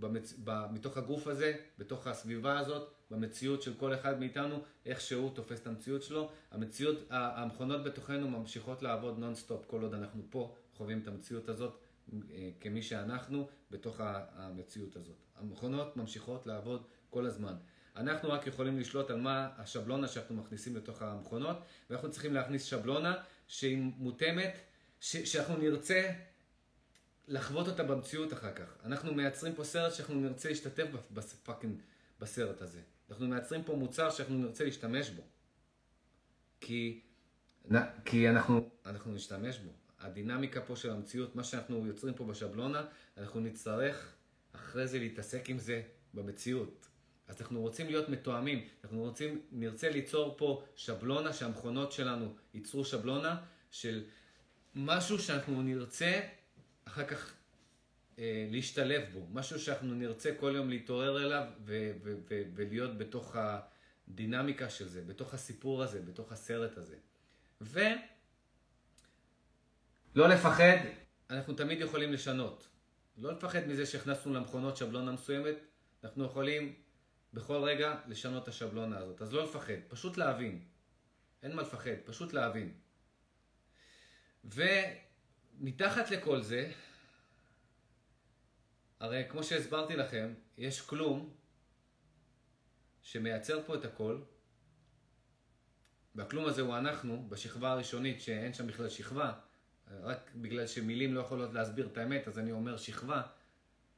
במצ... 0.00 0.34
ב... 0.44 0.66
מתוך 0.72 0.96
הגוף 0.96 1.26
הזה, 1.26 1.56
בתוך 1.78 2.06
הסביבה 2.06 2.58
הזאת, 2.58 2.90
במציאות 3.10 3.62
של 3.62 3.74
כל 3.74 3.94
אחד 3.94 4.20
מאיתנו, 4.20 4.62
איך 4.86 5.00
שהוא 5.00 5.34
תופס 5.34 5.60
את 5.60 5.66
המציאות 5.66 6.02
שלו. 6.02 6.30
המציאות, 6.50 7.06
המכונות 7.10 7.84
בתוכנו 7.84 8.30
ממשיכות 8.30 8.82
לעבוד 8.82 9.18
נונסטופ 9.18 9.64
כל 9.66 9.82
עוד 9.82 9.94
אנחנו 9.94 10.22
פה, 10.30 10.54
חווים 10.74 11.00
את 11.02 11.08
המציאות 11.08 11.48
הזאת 11.48 11.78
אה, 12.12 12.50
כמי 12.60 12.82
שאנחנו 12.82 13.48
בתוך 13.70 14.00
המציאות 14.34 14.96
הזאת. 14.96 15.16
המכונות 15.36 15.96
ממשיכות 15.96 16.46
לעבוד 16.46 16.82
כל 17.10 17.26
הזמן. 17.26 17.54
אנחנו 17.96 18.30
רק 18.30 18.46
יכולים 18.46 18.78
לשלוט 18.78 19.10
על 19.10 19.20
מה 19.20 19.48
השבלונה 19.56 20.08
שאנחנו 20.08 20.34
מכניסים 20.34 20.76
לתוך 20.76 21.02
המכונות, 21.02 21.56
ואנחנו 21.90 22.10
צריכים 22.10 22.34
להכניס 22.34 22.64
שבלונה 22.64 23.14
שהיא 23.46 23.78
מותאמת, 23.96 24.58
ש- 25.00 25.32
שאנחנו 25.32 25.56
נרצה 25.56 26.12
לחוות 27.30 27.68
אותה 27.68 27.82
במציאות 27.82 28.32
אחר 28.32 28.52
כך. 28.54 28.76
אנחנו 28.84 29.14
מייצרים 29.14 29.54
פה 29.54 29.64
סרט 29.64 29.94
שאנחנו 29.94 30.14
נרצה 30.14 30.48
להשתתף 30.48 30.86
בפאקינג 31.10 31.80
בסרט 32.20 32.62
הזה. 32.62 32.80
אנחנו 33.10 33.28
מייצרים 33.28 33.62
פה 33.62 33.74
מוצר 33.76 34.10
שאנחנו 34.10 34.38
נרצה 34.38 34.64
להשתמש 34.64 35.10
בו. 35.10 35.22
כי, 36.60 37.00
כי 38.04 38.28
אנחנו, 38.28 38.70
אנחנו 38.86 39.12
נשתמש 39.12 39.58
בו. 39.58 39.70
הדינמיקה 39.98 40.60
פה 40.60 40.76
של 40.76 40.90
המציאות, 40.90 41.36
מה 41.36 41.44
שאנחנו 41.44 41.86
יוצרים 41.86 42.14
פה 42.14 42.24
בשבלונה, 42.24 42.84
אנחנו 43.16 43.40
נצטרך 43.40 44.12
אחרי 44.52 44.86
זה 44.86 44.98
להתעסק 44.98 45.50
עם 45.50 45.58
זה 45.58 45.82
במציאות. 46.14 46.86
אז 47.28 47.40
אנחנו 47.40 47.60
רוצים 47.60 47.86
להיות 47.86 48.08
מתואמים, 48.08 48.68
אנחנו 48.84 49.00
רוצים, 49.00 49.42
נרצה 49.52 49.90
ליצור 49.90 50.34
פה 50.38 50.62
שבלונה, 50.76 51.32
שהמכונות 51.32 51.92
שלנו 51.92 52.34
ייצרו 52.54 52.84
שבלונה 52.84 53.40
של 53.70 54.04
משהו 54.74 55.18
שאנחנו 55.18 55.62
נרצה 55.62 56.20
אחר 56.90 57.04
כך 57.04 57.34
אה, 58.18 58.46
להשתלב 58.50 59.02
בו, 59.12 59.26
משהו 59.32 59.60
שאנחנו 59.60 59.94
נרצה 59.94 60.34
כל 60.40 60.52
יום 60.56 60.70
להתעורר 60.70 61.24
אליו 61.24 61.44
ו- 61.64 61.92
ו- 62.02 62.16
ו- 62.30 62.42
ולהיות 62.54 62.98
בתוך 62.98 63.36
הדינמיקה 63.36 64.70
של 64.70 64.88
זה, 64.88 65.02
בתוך 65.02 65.34
הסיפור 65.34 65.82
הזה, 65.82 66.02
בתוך 66.02 66.32
הסרט 66.32 66.78
הזה. 66.78 66.96
ולא 67.60 67.88
לפחד, 70.14 70.76
אנחנו 71.30 71.54
תמיד 71.54 71.80
יכולים 71.80 72.12
לשנות. 72.12 72.68
לא 73.16 73.32
לפחד 73.32 73.66
מזה 73.66 73.86
שהכנסנו 73.86 74.34
למכונות 74.34 74.76
שבלונה 74.76 75.12
מסוימת, 75.12 75.56
אנחנו 76.04 76.24
יכולים 76.24 76.74
בכל 77.34 77.62
רגע 77.62 78.00
לשנות 78.06 78.42
את 78.42 78.48
השבלונה 78.48 78.98
הזאת. 78.98 79.22
אז 79.22 79.32
לא 79.32 79.44
לפחד, 79.44 79.74
פשוט 79.88 80.16
להבין. 80.16 80.64
אין 81.42 81.56
מה 81.56 81.62
לפחד, 81.62 81.90
פשוט 82.04 82.32
להבין. 82.32 82.72
ומתחת 85.60 86.10
לכל 86.10 86.42
זה, 86.42 86.72
הרי 89.00 89.24
כמו 89.28 89.44
שהסברתי 89.44 89.96
לכם, 89.96 90.34
יש 90.58 90.80
כלום 90.80 91.34
שמייצר 93.02 93.62
פה 93.66 93.74
את 93.74 93.84
הכל, 93.84 94.22
והכלום 96.14 96.46
הזה 96.46 96.62
הוא 96.62 96.76
אנחנו, 96.76 97.26
בשכבה 97.28 97.70
הראשונית 97.70 98.20
שאין 98.20 98.54
שם 98.54 98.66
בכלל 98.66 98.88
שכבה, 98.88 99.32
רק 99.90 100.30
בגלל 100.34 100.66
שמילים 100.66 101.14
לא 101.14 101.20
יכולות 101.20 101.52
להסביר 101.52 101.86
את 101.86 101.98
האמת, 101.98 102.28
אז 102.28 102.38
אני 102.38 102.52
אומר 102.52 102.76
שכבה, 102.76 103.22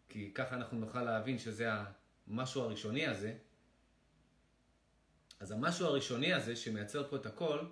כי 0.09 0.35
ככה 0.35 0.55
אנחנו 0.55 0.79
נוכל 0.79 1.03
להבין 1.03 1.39
שזה 1.39 1.71
המשהו 2.27 2.63
הראשוני 2.63 3.07
הזה. 3.07 3.37
אז 5.41 5.51
המשהו 5.51 5.87
הראשוני 5.87 6.33
הזה 6.33 6.57
שמייצר 6.57 7.09
פה 7.09 7.17
את 7.17 7.27
הכל, 7.27 7.67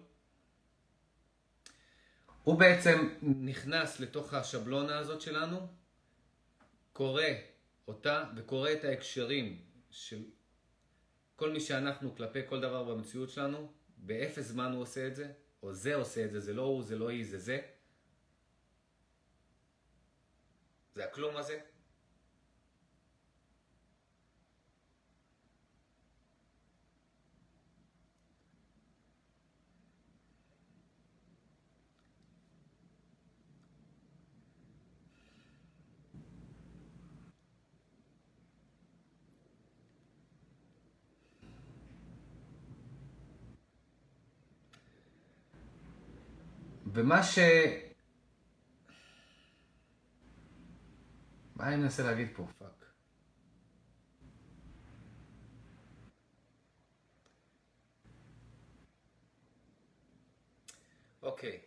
הוא 2.45 2.59
בעצם 2.59 3.09
נכנס 3.23 4.01
לתוך 4.01 4.35
השבלונה 4.35 4.99
הזאת 4.99 5.21
שלנו, 5.21 5.69
קורא 6.93 7.23
אותה 7.89 8.25
וקורא 8.37 8.73
את 8.73 8.85
ההקשרים 8.85 9.62
של 9.91 10.25
כל 11.37 11.51
מי 11.51 11.61
שאנחנו 11.61 12.17
כלפי 12.17 12.41
כל 12.47 12.61
דבר 12.61 12.85
במציאות 12.85 13.31
שלנו, 13.31 13.73
באפס 13.97 14.45
זמן 14.45 14.73
הוא 14.73 14.83
עושה 14.83 15.07
את 15.07 15.17
זה, 15.17 15.33
או 15.62 15.75
זה 15.75 15.95
עושה 15.95 16.25
את 16.25 16.31
זה, 16.33 16.41
זה 16.41 16.55
לא 16.55 16.62
הוא, 16.62 16.83
זה 16.83 16.99
לא 16.99 17.09
היא, 17.09 17.27
זה 17.27 17.39
זה. 17.39 17.61
זה 20.95 21.05
הכלום 21.05 21.37
הזה. 21.37 21.61
ומה 46.93 47.23
ש... 47.23 47.39
מה 51.57 51.69
אני 51.69 51.77
מנסה 51.77 52.03
להגיד 52.03 52.29
פה? 52.37 52.47
פאק. 52.59 52.85
אוקיי. 61.23 61.61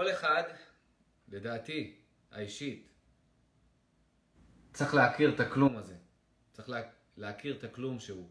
כל 0.00 0.10
אחד, 0.10 0.42
לדעתי, 1.28 2.00
האישית, 2.30 2.88
צריך 4.72 4.94
להכיר 4.94 5.34
את 5.34 5.40
הכלום 5.40 5.76
הזה. 5.76 5.96
צריך 6.52 6.68
לה, 6.68 6.82
להכיר 7.16 7.58
את 7.58 7.64
הכלום 7.64 8.00
שהוא. 8.00 8.28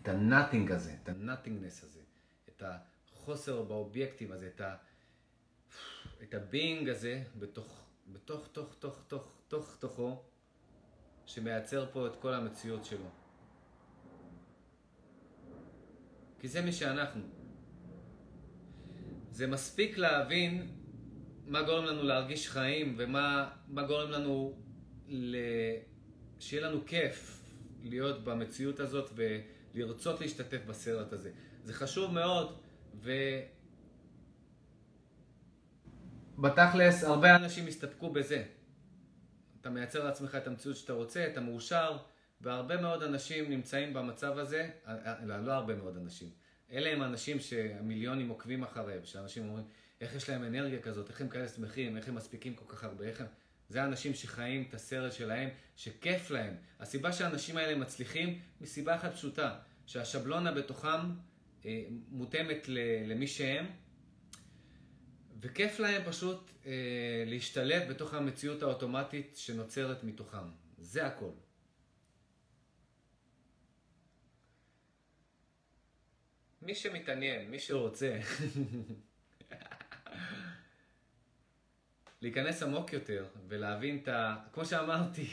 את 0.00 0.08
ה-nothing 0.08 0.72
הזה, 0.72 0.96
את 1.02 1.08
ה-nothingness 1.08 1.84
הזה, 1.84 2.00
את 2.48 2.62
החוסר 3.12 3.62
באובייקטים 3.62 4.32
הזה, 4.32 4.46
את, 4.46 4.60
ה, 4.60 4.76
את 6.22 6.34
ה-being 6.34 6.90
הזה 6.90 7.24
בתוך, 7.38 7.86
בתוך, 8.06 8.48
תוך, 8.52 8.74
תוך, 8.74 9.04
תוך, 9.08 9.32
תוך, 9.48 9.76
תוכו, 9.76 10.22
שמייצר 11.26 11.92
פה 11.92 12.06
את 12.06 12.16
כל 12.16 12.34
המציאות 12.34 12.84
שלו. 12.84 13.23
כי 16.44 16.48
זה 16.48 16.62
מי 16.62 16.72
שאנחנו. 16.72 17.22
זה 19.30 19.46
מספיק 19.46 19.98
להבין 19.98 20.68
מה 21.46 21.62
גורם 21.62 21.84
לנו 21.84 22.02
להרגיש 22.02 22.48
חיים 22.48 22.94
ומה 22.98 23.50
גורם 23.86 24.10
לנו 24.10 24.58
ל... 25.08 25.36
שיהיה 26.38 26.68
לנו 26.68 26.86
כיף 26.86 27.42
להיות 27.82 28.24
במציאות 28.24 28.80
הזאת 28.80 29.10
ולרצות 29.74 30.20
להשתתף 30.20 30.60
בסרט 30.66 31.12
הזה. 31.12 31.30
זה 31.62 31.72
חשוב 31.72 32.12
מאוד 32.12 32.58
ו... 32.94 33.12
בתכלס, 36.38 37.04
הרבה 37.04 37.36
אנשים 37.36 37.66
הסתפקו 37.66 38.10
בזה. 38.10 38.44
אתה 39.60 39.70
מייצר 39.70 40.04
לעצמך 40.04 40.34
את 40.34 40.46
המציאות 40.46 40.76
שאתה 40.76 40.92
רוצה, 40.92 41.26
אתה 41.32 41.40
מאושר, 41.40 41.96
והרבה 42.40 42.76
מאוד 42.76 43.02
אנשים 43.02 43.50
נמצאים 43.50 43.94
במצב 43.94 44.38
הזה, 44.38 44.70
לא, 45.22 45.40
לא 45.40 45.52
הרבה 45.52 45.74
מאוד 45.74 45.96
אנשים. 45.96 46.30
אלה 46.72 46.90
הם 46.90 47.02
אנשים 47.02 47.40
שהמיליונים 47.40 48.28
עוקבים 48.28 48.62
אחריהם, 48.62 49.04
שאנשים 49.04 49.48
אומרים, 49.48 49.64
איך 50.00 50.14
יש 50.14 50.30
להם 50.30 50.44
אנרגיה 50.44 50.80
כזאת, 50.80 51.10
איך 51.10 51.20
הם 51.20 51.28
כאלה 51.28 51.48
שמחים, 51.48 51.96
איך 51.96 52.08
הם 52.08 52.14
מספיקים 52.14 52.54
כל 52.54 52.64
כך 52.68 52.84
הרבה, 52.84 53.04
איך 53.04 53.20
הם... 53.20 53.26
זה 53.68 53.84
אנשים 53.84 54.14
שחיים 54.14 54.64
את 54.68 54.74
הסרט 54.74 55.12
שלהם, 55.12 55.48
שכיף 55.76 56.30
להם. 56.30 56.56
הסיבה 56.80 57.12
שהאנשים 57.12 57.56
האלה 57.56 57.74
מצליחים, 57.78 58.40
מסיבה 58.60 58.96
אחת 58.96 59.12
פשוטה, 59.12 59.58
שהשבלונה 59.86 60.52
בתוכם 60.52 61.10
אה, 61.66 61.84
מותאמת 62.08 62.68
למי 63.06 63.26
שהם, 63.26 63.66
וכיף 65.40 65.78
להם 65.80 66.02
פשוט 66.06 66.50
אה, 66.66 66.72
להשתלב 67.26 67.90
בתוך 67.90 68.14
המציאות 68.14 68.62
האוטומטית 68.62 69.36
שנוצרת 69.36 70.04
מתוכם. 70.04 70.48
זה 70.78 71.06
הכל. 71.06 71.30
מי 76.64 76.74
שמתעניין, 76.74 77.50
מי 77.50 77.58
שרוצה, 77.58 78.18
להיכנס 82.22 82.62
עמוק 82.62 82.92
יותר 82.92 83.26
ולהבין 83.48 84.00
את 84.02 84.08
ה... 84.08 84.36
כמו 84.52 84.64
שאמרתי, 84.64 85.26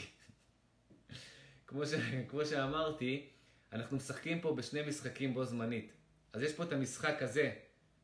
כמו, 1.66 1.86
ש... 1.86 1.90
כמו 2.28 2.44
שאמרתי, 2.44 3.28
אנחנו 3.72 3.96
משחקים 3.96 4.40
פה 4.40 4.54
בשני 4.54 4.82
משחקים 4.82 5.34
בו 5.34 5.44
זמנית. 5.44 5.92
אז 6.32 6.42
יש 6.42 6.52
פה 6.52 6.62
את 6.62 6.72
המשחק 6.72 7.22
הזה, 7.22 7.52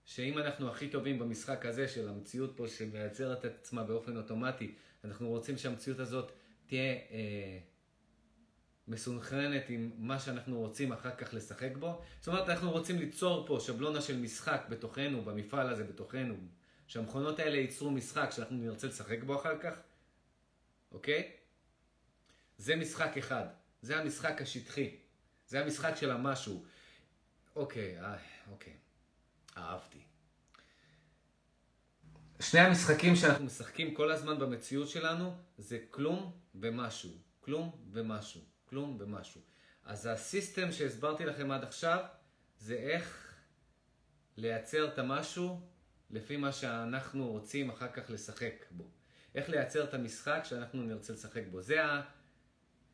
שאם 0.04 0.38
אנחנו 0.38 0.70
הכי 0.70 0.88
טובים 0.88 1.18
במשחק 1.18 1.66
הזה 1.66 1.88
של 1.88 2.08
המציאות 2.08 2.52
פה 2.56 2.68
שמייצרת 2.68 3.44
את 3.44 3.54
עצמה 3.60 3.84
באופן 3.84 4.16
אוטומטי, 4.16 4.74
אנחנו 5.04 5.28
רוצים 5.28 5.58
שהמציאות 5.58 5.98
הזאת 5.98 6.32
תהיה 6.66 6.92
אה, 6.92 7.58
מסונכרנת 8.88 9.64
עם 9.68 9.90
מה 9.98 10.20
שאנחנו 10.20 10.58
רוצים 10.58 10.92
אחר 10.92 11.16
כך 11.16 11.34
לשחק 11.34 11.76
בו. 11.78 12.02
זאת 12.20 12.28
אומרת, 12.28 12.48
אנחנו 12.48 12.70
רוצים 12.70 12.98
ליצור 12.98 13.46
פה 13.46 13.58
שבלונה 13.60 14.00
של 14.00 14.16
משחק 14.16 14.66
בתוכנו, 14.68 15.22
במפעל 15.24 15.68
הזה 15.68 15.84
בתוכנו, 15.84 16.34
שהמכונות 16.86 17.38
האלה 17.38 17.56
ייצרו 17.56 17.90
משחק 17.90 18.30
שאנחנו 18.30 18.56
נרצה 18.56 18.86
לשחק 18.86 19.22
בו 19.22 19.40
אחר 19.40 19.58
כך, 19.58 19.80
אוקיי? 20.92 21.32
זה 22.58 22.76
משחק 22.76 23.16
אחד, 23.18 23.46
זה 23.82 23.98
המשחק 23.98 24.42
השטחי, 24.42 24.96
זה 25.48 25.60
המשחק 25.60 25.92
של 25.96 26.10
המשהו. 26.10 26.64
אוקיי, 27.56 28.00
אה, 28.00 28.16
אוקיי, 28.50 28.72
אהבתי. 29.56 29.98
שני 32.40 32.60
המשחקים 32.60 33.16
שאנחנו 33.16 33.44
משחקים 33.44 33.94
כל 33.94 34.12
הזמן 34.12 34.38
במציאות 34.38 34.88
שלנו 34.88 35.36
זה 35.58 35.78
כלום 35.90 36.32
ומשהו, 36.54 37.10
כלום 37.40 37.70
ומשהו, 37.92 38.40
כלום 38.70 38.96
ומשהו. 39.00 39.40
אז 39.84 40.06
הסיסטם 40.06 40.72
שהסברתי 40.72 41.24
לכם 41.24 41.50
עד 41.50 41.64
עכשיו 41.64 42.04
זה 42.58 42.74
איך 42.74 43.34
לייצר 44.36 44.88
את 44.88 44.98
המשהו 44.98 45.60
לפי 46.10 46.36
מה 46.36 46.52
שאנחנו 46.52 47.28
רוצים 47.30 47.70
אחר 47.70 47.88
כך 47.88 48.10
לשחק 48.10 48.64
בו. 48.70 48.90
איך 49.34 49.48
לייצר 49.48 49.84
את 49.84 49.94
המשחק 49.94 50.40
שאנחנו 50.44 50.82
נרצה 50.82 51.12
לשחק 51.12 51.42
בו. 51.50 51.60
זה, 51.60 51.84
ה, 51.84 52.02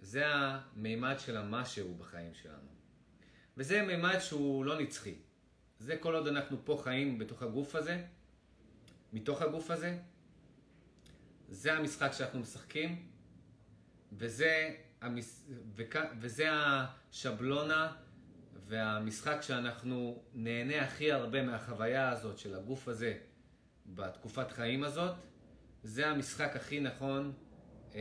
זה 0.00 0.26
המימד 0.26 1.16
של 1.18 1.36
המשהו 1.36 1.94
בחיים 1.94 2.34
שלנו. 2.34 2.68
וזה 3.56 3.82
מימד 3.82 4.18
שהוא 4.18 4.64
לא 4.64 4.80
נצחי. 4.80 5.14
זה 5.78 5.96
כל 5.96 6.14
עוד 6.14 6.26
אנחנו 6.26 6.64
פה 6.64 6.80
חיים 6.84 7.18
בתוך 7.18 7.42
הגוף 7.42 7.74
הזה, 7.74 8.04
מתוך 9.12 9.42
הגוף 9.42 9.70
הזה, 9.70 9.98
זה 11.48 11.72
המשחק 11.72 12.12
שאנחנו 12.12 12.40
משחקים, 12.40 13.08
וזה, 14.12 14.74
המס... 15.04 15.46
וכ... 15.76 15.96
וזה 16.20 16.46
השבלונה 16.50 17.92
והמשחק 18.66 19.36
שאנחנו 19.40 20.22
נהנה 20.34 20.82
הכי 20.82 21.12
הרבה 21.12 21.42
מהחוויה 21.42 22.10
הזאת 22.10 22.38
של 22.38 22.54
הגוף 22.54 22.88
הזה 22.88 23.14
בתקופת 23.86 24.50
חיים 24.50 24.84
הזאת, 24.84 25.14
זה 25.82 26.06
המשחק 26.06 26.56
הכי 26.56 26.80
נכון 26.80 27.32
אה, 27.94 28.00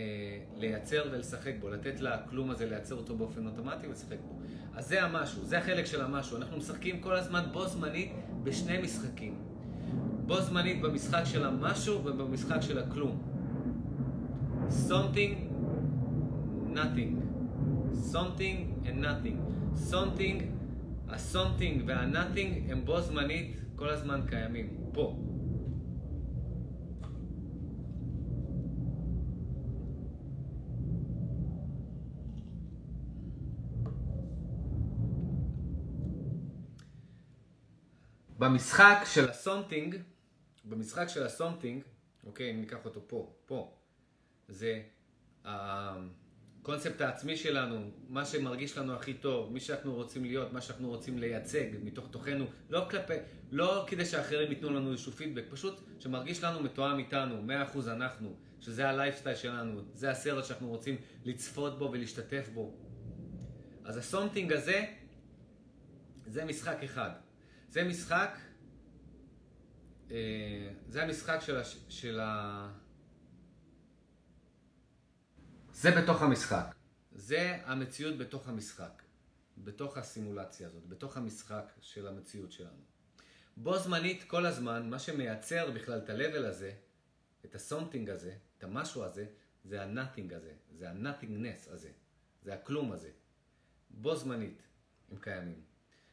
לייצר 0.56 1.04
ולשחק 1.12 1.54
בו, 1.60 1.70
לתת 1.70 2.00
לכלום 2.00 2.50
הזה 2.50 2.66
לייצר 2.66 2.96
אותו 2.96 3.18
באופן 3.18 3.48
אוטומטי 3.48 3.88
ולשחק 3.88 4.18
בו. 4.28 4.40
אז 4.74 4.88
זה 4.88 5.04
המשהו, 5.04 5.46
זה 5.46 5.58
החלק 5.58 5.86
של 5.86 6.02
המשהו. 6.02 6.38
אנחנו 6.38 6.58
משחקים 6.58 7.02
כל 7.02 7.16
הזמן 7.16 7.44
בו 7.52 7.68
זמנית 7.68 8.12
בשני 8.44 8.82
משחקים. 8.82 9.42
בו 10.26 10.42
זמנית 10.42 10.82
במשחק 10.82 11.22
של 11.26 11.46
המשהו 11.46 12.06
ובמשחק 12.06 12.62
של 12.62 12.80
הכלום. 12.80 13.34
something, 14.70 15.53
nothing. 16.76 17.12
something 18.12 18.58
and 18.86 19.02
nothing. 19.02 19.38
something, 19.92 20.38
ה-something 21.10 21.82
וה-nothing 21.86 22.72
הם 22.72 22.86
בו 22.86 23.02
זמנית 23.02 23.56
כל 23.76 23.90
הזמן 23.90 24.22
קיימים. 24.30 24.78
פה. 24.94 25.20
במשחק 38.40 38.98
של 39.06 39.30
ה 39.30 39.36
something, 39.36 39.96
במשחק 40.66 41.08
של 41.08 41.26
ה 41.26 41.31
something, 41.31 41.84
אוקיי, 42.26 42.52
אם 42.52 42.60
ניקח 42.60 42.86
אותו 42.86 43.08
פה, 43.08 43.34
פה, 43.46 43.74
זה 44.48 44.82
הקונספט 46.64 47.02
העצמי 47.02 47.38
שלנו, 47.38 47.92
מה 48.10 48.26
שמרגיש 48.26 48.78
לנו 48.78 48.94
הכי 48.94 49.14
טוב, 49.14 49.54
מי 49.54 49.60
שאנחנו 49.60 49.96
רוצים 49.96 50.26
להיות, 50.26 50.54
מה 50.54 50.62
שאנחנו 50.62 50.88
רוצים 50.88 51.20
לייצג 51.20 51.66
מתוך 51.84 52.08
תוכנו, 52.12 52.46
לא 52.70 52.86
כלפי, 52.90 53.14
לא 53.52 53.86
כדי 53.88 54.06
שאחרים 54.06 54.52
ייתנו 54.52 54.70
לנו 54.70 54.92
איזשהו 54.92 55.12
פידבק, 55.12 55.44
פשוט 55.50 55.82
שמרגיש 56.00 56.44
לנו 56.44 56.60
מתואם 56.60 57.00
איתנו, 57.00 57.48
100% 57.74 57.78
אנחנו, 57.88 58.36
שזה 58.60 58.90
הלייפסטייל 58.90 59.36
שלנו, 59.36 59.82
זה 59.94 60.12
הסרט 60.12 60.46
שאנחנו 60.46 60.70
רוצים 60.70 60.96
לצפות 61.26 61.80
בו 61.80 61.90
ולהשתתף 61.92 62.50
בו. 62.54 62.74
אז 63.84 63.98
הסומטינג 63.98 64.54
הזה, 64.54 64.86
זה 66.26 66.46
משחק 66.46 66.78
אחד. 66.84 67.10
זה 67.70 67.84
משחק, 67.84 68.38
אה, 70.12 70.18
זה 70.88 71.04
המשחק 71.04 71.38
של, 71.42 71.58
הש, 71.58 71.78
של 71.90 72.20
ה... 72.20 72.83
זה 75.74 75.92
בתוך 75.92 76.22
המשחק. 76.22 76.76
זה 77.12 77.58
המציאות 77.66 78.18
בתוך 78.18 78.48
המשחק. 78.48 79.04
בתוך 79.58 79.98
הסימולציה 79.98 80.68
הזאת, 80.68 80.88
בתוך 80.88 81.18
המשחק 81.18 81.74
של 81.82 82.08
המציאות 82.08 82.52
שלנו. 82.52 82.82
בו 83.58 83.80
זמנית 83.80 84.24
כל 84.24 84.46
הזמן, 84.46 84.90
מה 84.90 85.00
שמייצר 85.00 85.72
בכלל 85.72 85.98
את 85.98 86.10
ה-level 86.10 86.46
הזה, 86.46 86.72
את 87.46 87.56
הסומטינג 87.56 88.10
הזה, 88.10 88.36
את 88.58 88.64
המשהו 88.64 89.04
הזה, 89.04 89.26
זה 89.64 89.84
ה-nothing 89.84 90.36
הזה, 90.36 90.54
זה 90.72 90.90
ה-nothingness 90.90 91.72
הזה, 91.72 91.92
זה 92.44 92.54
הכלום 92.54 92.92
הזה. 92.92 93.10
בו 93.90 94.16
זמנית 94.16 94.62
הם 95.12 95.18
קיימים. 95.18 95.62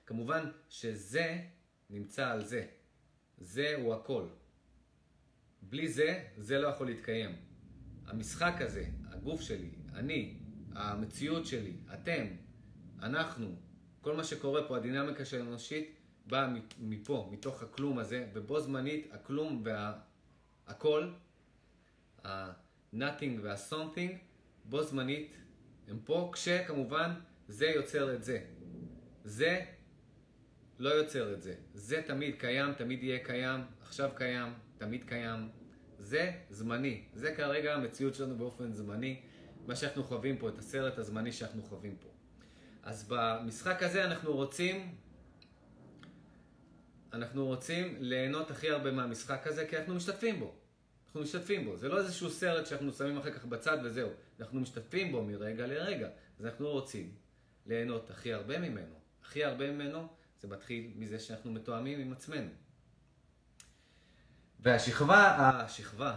כמובן 0.07 0.51
שזה 0.69 1.43
נמצא 1.91 2.31
על 2.31 2.45
זה. 2.45 2.67
זה 3.39 3.75
הוא 3.77 3.95
הכל. 3.95 4.29
בלי 5.63 5.89
זה, 5.89 6.29
זה 6.37 6.59
לא 6.59 6.69
יכול 6.69 6.87
להתקיים. 6.87 7.50
המשחק 8.11 8.55
הזה, 8.61 8.85
הגוף 9.09 9.41
שלי, 9.41 9.71
אני, 9.95 10.35
המציאות 10.73 11.47
שלי, 11.47 11.73
אתם, 11.95 12.27
אנחנו, 13.03 13.55
כל 14.01 14.17
מה 14.17 14.25
שקורה 14.25 14.69
פה, 14.69 14.77
הדינמיקה 14.77 15.25
של 15.25 15.41
האנושית, 15.41 15.97
באה 16.27 16.55
מפה, 16.79 17.29
מתוך 17.33 17.63
הכלום 17.63 17.99
הזה, 17.99 18.27
ובו 18.33 18.61
זמנית 18.61 19.09
הכלום 19.13 19.65
והכל, 20.67 21.11
ה-nothing 22.25 23.41
וה-something, 23.43 24.13
בו 24.65 24.83
זמנית 24.83 25.37
הם 25.89 25.99
פה, 26.05 26.31
כשכמובן 26.35 27.15
זה 27.49 27.67
יוצר 27.67 28.15
את 28.15 28.25
זה. 28.25 28.45
זה 29.25 29.65
לא 30.79 30.89
יוצר 30.89 31.35
את 31.35 31.43
זה. 31.43 31.55
זה 31.75 32.03
תמיד 32.07 32.35
קיים, 32.39 32.75
תמיד 32.75 33.03
יהיה 33.03 33.25
קיים, 33.25 33.61
עכשיו 33.83 34.11
קיים, 34.15 34.53
תמיד 34.79 35.05
קיים. 35.05 35.49
זה 36.01 36.33
זמני. 36.51 37.03
זה 37.15 37.35
כרגע 37.35 37.75
המציאות 37.75 38.15
שלנו 38.15 38.37
באופן 38.37 38.73
זמני. 38.73 39.21
מה 39.67 39.77
שאנחנו 39.77 40.05
חווים 40.05 40.39
פה, 40.39 40.49
את 40.49 40.59
הסרט 40.59 40.99
הזמני 40.99 41.33
שאנחנו 41.33 41.63
חווים 41.63 41.97
פה. 42.01 42.09
אז 42.83 43.09
במשחק 43.09 43.83
הזה 43.83 44.05
אנחנו 44.05 44.33
רוצים, 44.33 44.95
אנחנו 47.13 47.47
רוצים 47.47 47.97
ליהנות 47.99 48.51
הכי 48.51 48.71
הרבה 48.71 48.91
מהמשחק 48.91 49.47
הזה, 49.47 49.67
כי 49.67 49.79
אנחנו 49.79 49.95
משתתפים 49.95 50.41
בו. 50.41 50.55
אנחנו 51.07 51.21
משתתפים 51.21 51.65
בו. 51.65 51.77
זה 51.77 51.89
לא 51.89 51.99
איזשהו 51.99 52.31
סרט 52.31 52.67
שאנחנו 52.67 52.93
שמים 52.93 53.19
אחר 53.19 53.31
כך 53.31 53.45
בצד 53.45 53.79
וזהו. 53.85 54.09
אנחנו 54.41 54.61
משתתפים 54.61 55.13
בו 55.13 55.25
מרגע 55.25 55.67
לרגע. 55.67 56.09
אז 56.39 56.47
אנחנו 56.47 56.69
רוצים 56.69 57.15
ליהנות 57.67 58.11
הכי 58.11 58.33
הרבה 58.33 58.59
ממנו. 58.59 58.95
הכי 59.23 59.45
הרבה 59.45 59.71
ממנו 59.71 60.09
זה 60.41 60.49
מתחיל 60.49 60.93
מזה 60.97 61.19
שאנחנו 61.19 61.53
מתואמים 61.53 62.01
עם 62.01 62.13
עצמנו. 62.13 62.51
והשכבה, 64.63 65.37
השכבה, 65.39 66.17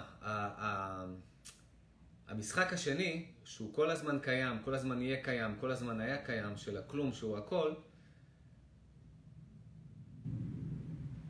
המשחק 2.28 2.74
השני, 2.74 3.26
שהוא 3.44 3.74
כל 3.74 3.90
הזמן 3.90 4.20
קיים, 4.22 4.58
כל 4.66 4.76
הזמן 4.76 5.02
יהיה 5.02 5.24
קיים, 5.24 5.56
כל 5.60 5.72
הזמן 5.72 6.02
היה 6.02 6.26
קיים, 6.26 6.58
של 6.58 6.78
הכלום 6.78 7.14
שהוא 7.14 7.38
הכל, 7.38 7.74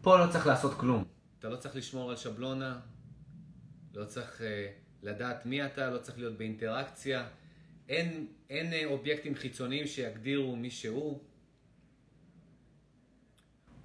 פה 0.02 0.18
לא 0.18 0.32
צריך 0.32 0.48
לעשות 0.48 0.74
כלום. 0.74 1.04
אתה 1.40 1.50
לא 1.50 1.56
צריך 1.56 1.76
לשמור 1.76 2.10
על 2.10 2.16
שבלונה, 2.16 2.80
לא 3.94 4.06
צריך 4.06 4.42
uh, 4.42 4.44
לדעת 5.02 5.46
מי 5.46 5.66
אתה, 5.66 5.90
לא 5.90 5.98
צריך 5.98 6.18
להיות 6.18 6.38
באינטראקציה. 6.38 7.28
אין, 7.90 8.28
אין 8.50 8.74
uh, 8.74 8.92
אובייקטים 8.92 9.36
חיצוניים 9.36 9.88
שיגדירו 9.88 10.56
מי 10.56 10.70
שהוא. 10.70 11.24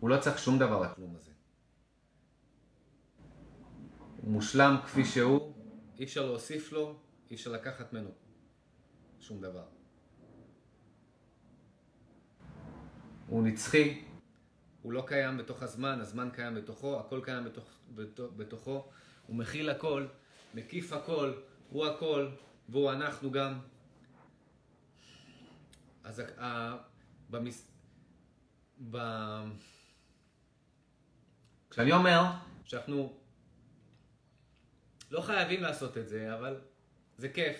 הוא 0.00 0.10
לא 0.10 0.20
צריך 0.20 0.38
שום 0.38 0.59
דבר 0.59 0.82
לכלום 0.82 1.16
הזה. 1.16 1.30
הוא 3.98 4.09
מושלם 4.28 4.76
כפי 4.84 5.05
שהוא, 5.05 5.55
אי 5.98 6.05
אפשר 6.05 6.26
להוסיף 6.26 6.72
לו, 6.72 6.98
אי 7.30 7.36
אפשר 7.36 7.52
לקחת 7.52 7.92
ממנו 7.92 8.10
שום 9.20 9.40
דבר. 9.40 9.64
הוא 13.28 13.42
נצחי, 13.42 14.05
הוא 14.82 14.92
לא 14.92 15.05
קיים 15.06 15.36
בתוך 15.36 15.62
הזמן, 15.62 16.00
הזמן 16.00 16.28
קיים 16.32 16.55
בתוכו, 16.55 17.00
הכל 17.00 17.20
קיים 17.24 17.44
בתוך, 17.44 17.68
בתוך, 17.94 18.32
בתוכו, 18.36 18.88
הוא 19.26 19.36
מכיל 19.36 19.70
הכל, 19.70 20.06
מקיף 20.55 20.92
הכל, 20.92 21.32
הוא 21.70 21.86
הכל, 21.86 22.28
והוא 22.68 22.92
אנחנו 22.92 23.30
גם. 23.30 23.59
אז 26.05 26.22
ה, 26.38 26.76
במס... 27.30 27.70
ב... 28.90 28.98
כשאני 31.70 31.92
אומר 31.92 32.22
שאנחנו 32.64 33.18
לא 35.10 35.20
חייבים 35.20 35.62
לעשות 35.62 35.98
את 35.98 36.09
זה, 36.09 36.35
אבל 36.35 36.60
זה 37.18 37.28
כיף. 37.28 37.56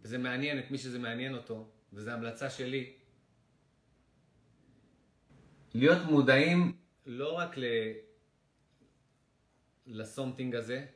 וזה 0.00 0.18
מעניין 0.18 0.58
את 0.58 0.70
מי 0.70 0.78
שזה 0.78 0.98
מעניין 0.98 1.34
אותו, 1.34 1.68
וזו 1.92 2.10
המלצה 2.10 2.50
שלי, 2.50 2.92
להיות 5.74 5.98
מודעים 6.10 6.76
לא 7.06 7.32
רק 7.32 7.58
ל... 7.58 7.64
לסומטינג 9.86 10.54
הזה, 10.54 10.86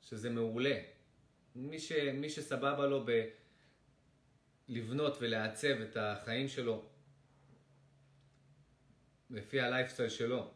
שזה 0.00 0.30
מעולה. 0.30 0.78
מי, 1.54 1.78
ש... 1.78 1.92
מי 1.92 2.30
שסבבה 2.30 2.86
לו 2.86 3.04
ב... 3.06 3.28
לבנות 4.68 5.16
ולעצב 5.20 5.80
את 5.80 5.96
החיים 5.96 6.48
שלו 6.48 6.84
לפי 9.30 9.60
הלייפסטייל 9.60 10.08
שלו, 10.08 10.50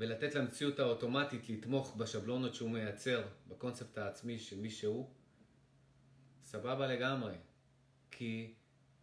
ולתת 0.00 0.34
למציאות 0.34 0.78
האוטומטית 0.78 1.48
לתמוך 1.48 1.96
בשבלונות 1.96 2.54
שהוא 2.54 2.70
מייצר, 2.70 3.22
בקונספט 3.48 3.98
העצמי 3.98 4.38
של 4.38 4.60
מי 4.60 4.70
שהוא, 4.70 5.10
סבבה 6.44 6.86
לגמרי. 6.86 7.34
כי 8.10 8.54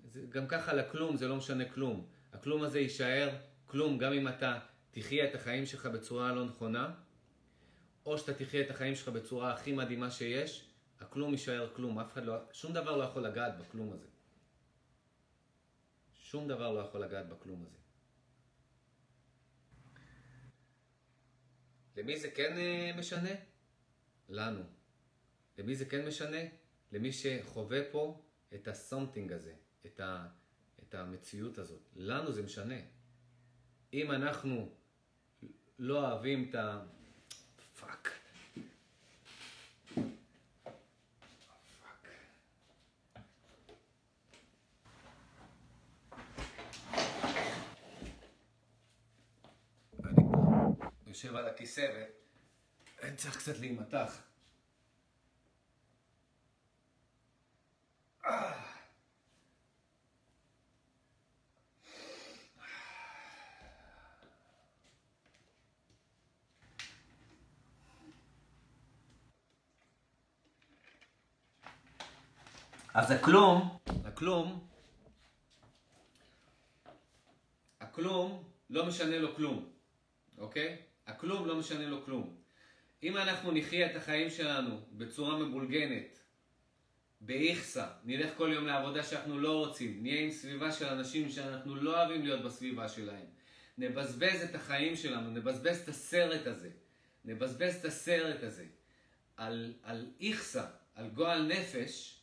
זה, 0.04 0.26
גם 0.30 0.48
ככה 0.48 0.74
לכלום 0.74 1.18
זה 1.18 1.28
לא 1.28 1.36
משנה 1.36 1.70
כלום. 1.70 2.08
הכלום 2.34 2.64
הזה 2.64 2.80
יישאר 2.80 3.30
כלום 3.66 3.98
גם 3.98 4.14
אם 4.14 4.28
אתה 4.28 4.60
תחיה 4.92 5.30
את 5.30 5.36
החיים 5.36 5.66
שלך 5.66 5.86
בצורה 5.86 6.34
לא 6.34 6.46
נכונה, 6.46 6.94
או 8.06 8.18
שאתה 8.18 8.34
תחיה 8.34 8.62
את 8.62 8.72
החיים 8.72 8.96
שלך 8.96 9.10
בצורה 9.10 9.54
הכי 9.54 9.72
מדהימה 9.72 10.12
שיש, 10.12 10.70
הכלום 11.00 11.32
יישאר 11.32 11.70
כלום. 11.74 12.00
אף 12.00 12.14
אחד 12.14 12.26
לא, 12.26 12.36
שום 12.52 12.74
דבר 12.74 12.98
לא 12.98 13.04
יכול 13.04 13.26
לגעת 13.26 13.58
בכלום 13.58 13.94
הזה. 13.94 14.08
שום 16.14 16.48
דבר 16.48 16.72
לא 16.72 16.80
יכול 16.80 17.02
לגעת 17.02 17.30
בכלום 17.30 17.66
הזה. 17.66 17.87
למי 21.98 22.20
זה 22.20 22.32
כן 22.32 22.58
אה, 22.58 22.92
משנה? 22.98 23.30
לנו. 24.30 24.64
למי 25.58 25.76
זה 25.76 25.86
כן 25.86 26.08
משנה? 26.08 26.42
למי 26.92 27.12
שחווה 27.14 27.80
פה 27.92 28.22
את 28.56 28.68
ה 28.68 28.74
something 28.74 29.32
הזה, 29.32 29.54
את, 29.86 30.00
ה, 30.00 30.28
את 30.84 30.96
המציאות 30.96 31.58
הזאת. 31.58 31.82
לנו 31.96 32.32
זה 32.32 32.44
משנה. 32.44 32.80
אם 33.94 34.12
אנחנו 34.12 34.70
לא 35.80 36.12
אוהבים 36.12 36.50
את 36.50 36.56
ה... 36.56 36.82
fuck. 37.80 38.18
יושב 51.18 51.36
על 51.36 51.48
הכיסא 51.48 52.06
ואני 53.02 53.16
צריך 53.16 53.38
קצת 53.38 53.58
להימתח. 53.60 54.22
אז 72.94 73.12
הכלום, 73.12 73.78
הכלום, 74.06 74.68
הכלום 77.80 78.44
לא 78.70 78.86
משנה 78.86 79.20
לו 79.20 79.36
כלום, 79.36 79.70
אוקיי? 80.38 80.88
הכלום 81.08 81.48
לא 81.48 81.56
משנה 81.56 81.86
לו 81.86 82.06
כלום. 82.06 82.36
אם 83.04 83.18
אנחנו 83.18 83.52
נחיה 83.52 83.92
את 83.92 83.96
החיים 83.96 84.30
שלנו 84.30 84.80
בצורה 84.92 85.38
מבולגנת, 85.38 86.20
באיכסה, 87.22 87.88
נלך 88.04 88.38
כל 88.38 88.52
יום 88.54 88.66
לעבודה 88.66 89.04
שאנחנו 89.04 89.40
לא 89.40 89.66
רוצים, 89.66 90.00
נהיה 90.02 90.22
עם 90.22 90.32
סביבה 90.32 90.72
של 90.72 90.86
אנשים 90.86 91.30
שאנחנו 91.30 91.76
לא 91.76 92.00
אוהבים 92.00 92.26
להיות 92.26 92.44
בסביבה 92.44 92.90
שלהם, 92.90 93.26
נבזבז 93.78 94.42
את 94.50 94.56
החיים 94.56 94.96
שלנו, 94.96 95.30
נבזבז 95.30 95.82
את 95.84 95.90
הסרט 95.90 96.48
הזה, 96.48 96.70
נבזבז 97.26 97.76
את 97.76 97.86
הסרט 97.86 98.44
הזה 98.44 98.66
על, 99.38 99.74
על 99.84 100.06
איכסה, 100.22 100.66
על 100.96 101.10
גועל 101.10 101.48
נפש, 101.48 102.22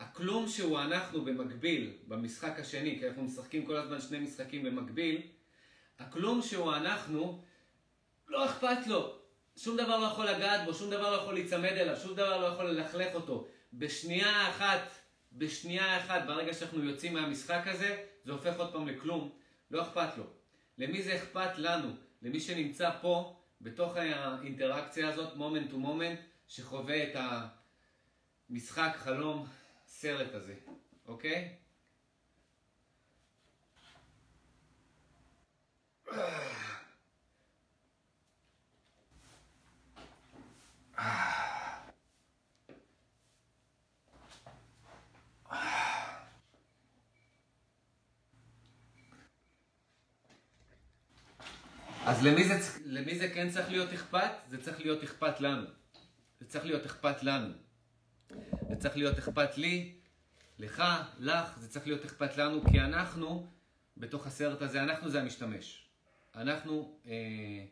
הכלום 0.00 0.48
שהוא 0.48 0.80
אנחנו 0.80 1.24
במקביל 1.24 1.92
במשחק 2.08 2.58
השני, 2.58 2.98
כי 2.98 3.08
אנחנו 3.08 3.24
משחקים 3.24 3.66
כל 3.66 3.76
הזמן 3.76 4.00
שני 4.00 4.18
משחקים 4.18 4.62
במקביל, 4.62 5.22
הכלום 5.98 6.42
שהוא 6.42 6.74
אנחנו, 6.74 7.42
לא 8.30 8.44
אכפת 8.44 8.86
לו. 8.86 9.16
שום 9.56 9.76
דבר 9.76 9.98
לא 9.98 10.06
יכול 10.06 10.26
לגעת 10.26 10.64
בו, 10.64 10.74
שום 10.74 10.90
דבר 10.90 11.10
לא 11.10 11.16
יכול 11.16 11.34
להיצמד 11.34 11.72
אליו, 11.72 11.96
שום 11.96 12.14
דבר 12.14 12.40
לא 12.40 12.46
יכול 12.46 12.64
ללכלך 12.64 13.14
אותו. 13.14 13.48
בשנייה 13.72 14.50
אחת, 14.50 14.90
בשנייה 15.32 15.98
אחת, 15.98 16.22
ברגע 16.26 16.54
שאנחנו 16.54 16.84
יוצאים 16.84 17.14
מהמשחק 17.14 17.62
הזה, 17.66 18.04
זה 18.24 18.32
הופך 18.32 18.58
עוד 18.58 18.72
פעם 18.72 18.88
לכלום. 18.88 19.30
לא 19.70 19.82
אכפת 19.82 20.18
לו. 20.18 20.24
למי 20.78 21.02
זה 21.02 21.16
אכפת 21.16 21.58
לנו? 21.58 21.92
למי 22.22 22.40
שנמצא 22.40 22.90
פה, 23.00 23.36
בתוך 23.60 23.96
האינטראקציה 23.96 25.08
הזאת, 25.08 25.36
מומנט 25.36 25.70
טו 25.70 25.78
מומנט, 25.78 26.20
שחווה 26.48 27.02
את 27.02 27.16
המשחק 28.50 28.92
חלום 28.96 29.46
הסרט 29.84 30.34
הזה, 30.34 30.54
אוקיי? 31.06 31.56
אז 41.00 41.06
למי 52.24 52.44
זה, 52.44 52.80
למי 52.84 53.18
זה 53.18 53.28
כן 53.28 53.50
צריך 53.50 53.70
להיות 53.70 53.92
אכפת? 53.92 54.30
זה 54.48 54.62
צריך 54.62 54.80
להיות 54.80 55.02
אכפת 55.02 55.40
לנו. 55.40 55.66
זה 56.40 56.46
צריך 56.46 56.64
להיות 56.64 56.86
אכפת 56.86 57.22
לנו. 57.22 57.54
זה 58.68 58.76
צריך 58.78 58.96
להיות 58.96 59.18
אכפת 59.18 59.58
לי, 59.58 59.94
לך, 60.58 60.82
לך, 61.18 61.58
זה 61.58 61.68
צריך 61.68 61.86
להיות 61.86 62.04
אכפת 62.04 62.36
לנו, 62.36 62.64
כי 62.70 62.80
אנחנו, 62.80 63.46
בתוך 63.96 64.26
הסרט 64.26 64.62
הזה, 64.62 64.82
אנחנו 64.82 65.10
זה 65.10 65.20
המשתמש. 65.20 65.88
אנחנו, 66.34 66.98
אה, 67.06 67.64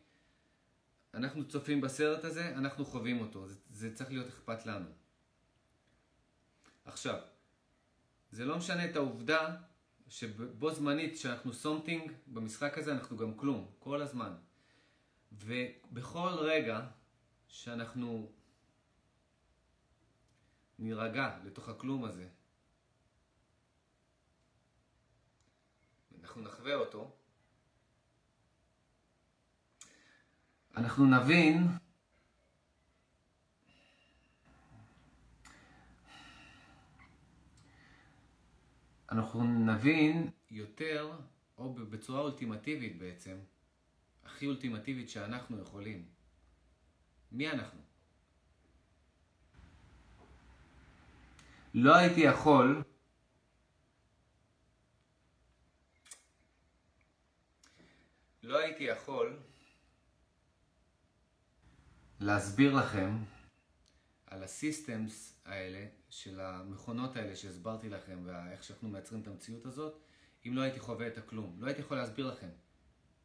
אנחנו 1.15 1.49
צופים 1.49 1.81
בסרט 1.81 2.25
הזה, 2.25 2.49
אנחנו 2.49 2.85
חווים 2.85 3.21
אותו. 3.21 3.49
זה, 3.49 3.55
זה 3.71 3.95
צריך 3.95 4.11
להיות 4.11 4.29
אכפת 4.29 4.67
לנו. 4.67 4.89
עכשיו, 6.85 7.21
זה 8.31 8.45
לא 8.45 8.59
משנה 8.59 8.85
את 8.91 8.97
העובדה 8.97 9.57
שבו 10.09 10.75
זמנית 10.75 11.19
שאנחנו 11.19 11.53
סומטינג 11.53 12.13
במשחק 12.27 12.79
הזה, 12.79 12.93
אנחנו 12.93 13.17
גם 13.17 13.35
כלום, 13.35 13.71
כל 13.79 14.03
הזמן. 14.03 14.33
ובכל 15.33 16.33
רגע 16.39 16.87
שאנחנו 17.49 18.33
נירגע 20.79 21.39
לתוך 21.45 21.69
הכלום 21.69 22.05
הזה. 22.05 22.29
אנחנו 26.21 26.43
נחווה 26.43 26.75
אותו. 26.75 27.18
אנחנו 30.79 31.07
נבין 31.07 31.67
אנחנו 39.11 39.45
נבין 39.45 40.31
יותר, 40.51 41.13
או 41.59 41.75
בצורה 41.75 42.21
אולטימטיבית 42.21 42.99
בעצם, 42.99 43.39
הכי 44.25 44.47
אולטימטיבית 44.47 45.11
שאנחנו 45.11 45.63
יכולים. 45.63 46.09
מי 47.33 47.51
אנחנו? 47.51 47.81
לא 51.75 51.97
הייתי 51.97 52.21
יכול 52.21 52.83
לא 58.43 58.59
הייתי 58.59 58.85
יכול 58.85 59.48
להסביר 62.21 62.75
לכם 62.75 63.19
על 64.27 64.43
הסיסטמס 64.43 65.41
האלה 65.45 65.87
של 66.11 66.41
המכונות 66.41 67.17
האלה 67.17 67.37
שהסברתי 67.37 67.89
לכם 67.89 68.19
ואיך 68.25 68.65
שאנחנו 68.65 68.89
מייצרים 68.89 69.21
את 69.21 69.27
המציאות 69.27 69.67
הזאת 69.67 69.99
אם 70.47 70.57
לא 70.57 70.63
הייתי 70.63 70.81
חווה 70.81 71.07
את 71.07 71.19
הכלום. 71.19 71.57
לא 71.61 71.67
הייתי 71.67 71.81
יכול 71.81 71.97
להסביר 71.97 72.27
לכם. 72.27 72.49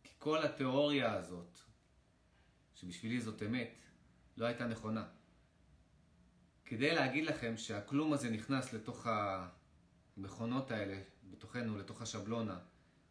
כי 0.04 0.14
כל 0.20 0.44
התיאוריה 0.44 1.14
הזאת, 1.14 1.60
שבשבילי 2.76 3.22
זאת 3.22 3.44
אמת, 3.44 3.80
לא 4.38 4.46
הייתה 4.46 4.68
נכונה. 4.68 5.06
כדי 6.66 6.96
להגיד 6.96 7.26
לכם 7.26 7.58
שהכלום 7.58 8.14
הזה 8.14 8.30
נכנס 8.30 8.74
לתוך 8.74 9.08
המכונות 10.18 10.72
האלה, 10.72 11.02
בתוכנו, 11.32 11.78
לתוך 11.78 12.02
השבלונה, 12.02 12.60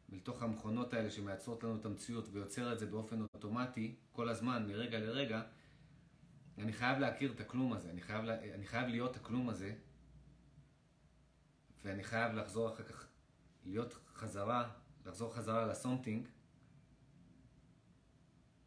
ולתוך 0.09 0.43
המכונות 0.43 0.95
האלה 0.95 1.11
שמייצרות 1.11 1.65
לנו 1.65 1.77
את 1.77 1.85
המציאות 1.85 2.29
ויוצר 2.33 2.73
את 2.73 2.79
זה 2.79 2.87
באופן 2.87 3.21
אוטומטי, 3.21 3.95
כל 4.13 4.29
הזמן, 4.29 4.67
מרגע 4.69 4.99
לרגע, 4.99 5.43
אני 6.59 6.73
חייב 6.73 6.99
להכיר 6.99 7.33
את 7.33 7.41
הכלום 7.41 7.73
הזה, 7.73 7.91
אני 7.91 8.01
חייב, 8.01 8.24
אני 8.29 8.66
חייב 8.66 8.89
להיות 8.89 9.16
הכלום 9.16 9.49
הזה 9.49 9.74
ואני 11.85 12.05
חייב 12.05 12.33
לחזור 12.33 12.74
אחר 12.74 12.83
כך, 12.83 13.07
להיות 13.65 13.99
חזרה, 14.15 14.70
לחזור 15.07 15.35
חזרה 15.35 15.66
לסומטינג, 15.66 16.29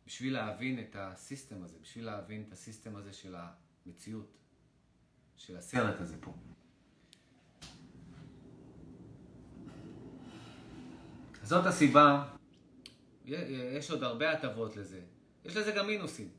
בשביל 0.06 0.34
להבין 0.34 0.80
את 0.80 0.96
הסיסטם 1.00 1.64
הזה, 1.64 1.78
בשביל 1.82 2.06
להבין 2.06 2.44
את 2.48 2.52
הסיסטם 2.54 2.96
הזה 2.96 3.14
של 3.14 3.36
המציאות, 3.36 4.38
של 5.38 5.58
הסרט 5.58 6.02
הזה 6.02 6.18
פה. 6.22 6.34
זאת 11.44 11.66
הסיבה, 11.66 12.34
יש 13.26 13.92
עוד 13.92 14.04
הרבה 14.04 14.32
הטבות 14.32 14.76
לזה. 14.76 15.02
יש 15.46 15.58
לזה 15.58 15.72
גם 15.72 15.88
מינוסים. 15.88 16.30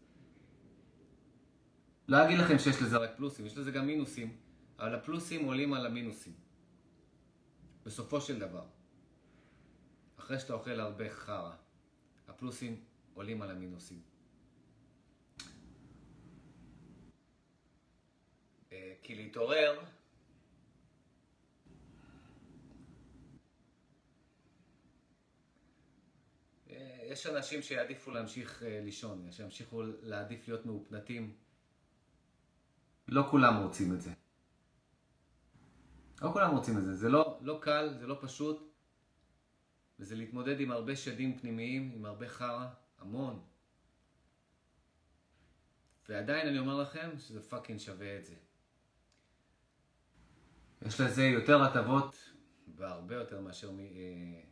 לא 2.08 2.24
אגיד 2.24 2.38
לכם 2.38 2.58
שיש 2.58 2.82
לזה 2.82 2.96
רק 2.96 3.10
פלוסים, 3.16 3.46
יש 3.46 3.56
לזה 3.56 3.70
גם 3.70 3.86
מינוסים, 3.86 4.36
אבל 4.78 4.94
הפלוסים 4.94 5.44
עולים 5.44 5.74
על 5.74 5.86
המינוסים. 5.86 6.32
בסופו 7.84 8.20
של 8.20 8.38
דבר. 8.38 8.64
אחרי 10.18 10.40
שאתה 10.40 10.52
אוכל 10.52 10.80
הרבה 10.80 11.10
חרא, 11.10 11.52
הפלוסים 12.28 12.84
עולים 13.14 13.42
על 13.42 13.50
המינוסים. 13.50 14.02
אה, 18.72 18.94
כי 19.02 19.14
להתעורר 19.14 19.84
יש 27.16 27.26
אנשים 27.26 27.62
שיעדיפו 27.62 28.10
להמשיך 28.10 28.62
אה, 28.62 28.80
לישון, 28.84 29.28
שימשיכו 29.30 29.82
להעדיף 30.02 30.48
להיות 30.48 30.66
מאופנתים. 30.66 31.45
לא 33.08 33.26
כולם 33.30 33.62
רוצים 33.62 33.92
את 33.94 34.00
זה. 34.00 34.10
לא 36.22 36.32
כולם 36.32 36.50
רוצים 36.50 36.78
את 36.78 36.82
זה. 36.84 36.94
זה 36.94 37.08
לא, 37.08 37.38
לא 37.42 37.58
קל, 37.62 37.94
זה 37.98 38.06
לא 38.06 38.18
פשוט, 38.20 38.72
וזה 39.98 40.16
להתמודד 40.16 40.60
עם 40.60 40.70
הרבה 40.70 40.96
שדים 40.96 41.38
פנימיים, 41.38 41.92
עם 41.94 42.04
הרבה 42.04 42.28
חרא, 42.28 42.66
המון. 42.98 43.42
ועדיין 46.08 46.48
אני 46.48 46.58
אומר 46.58 46.76
לכם 46.82 47.10
שזה 47.18 47.42
פאקינג 47.42 47.78
שווה 47.78 48.18
את 48.18 48.24
זה. 48.24 48.34
יש 50.86 51.00
לזה 51.00 51.24
יותר 51.24 51.62
הטבות 51.62 52.16
והרבה 52.76 53.14
יותר 53.14 53.40
מאשר, 53.40 53.68
אה, 53.68 53.74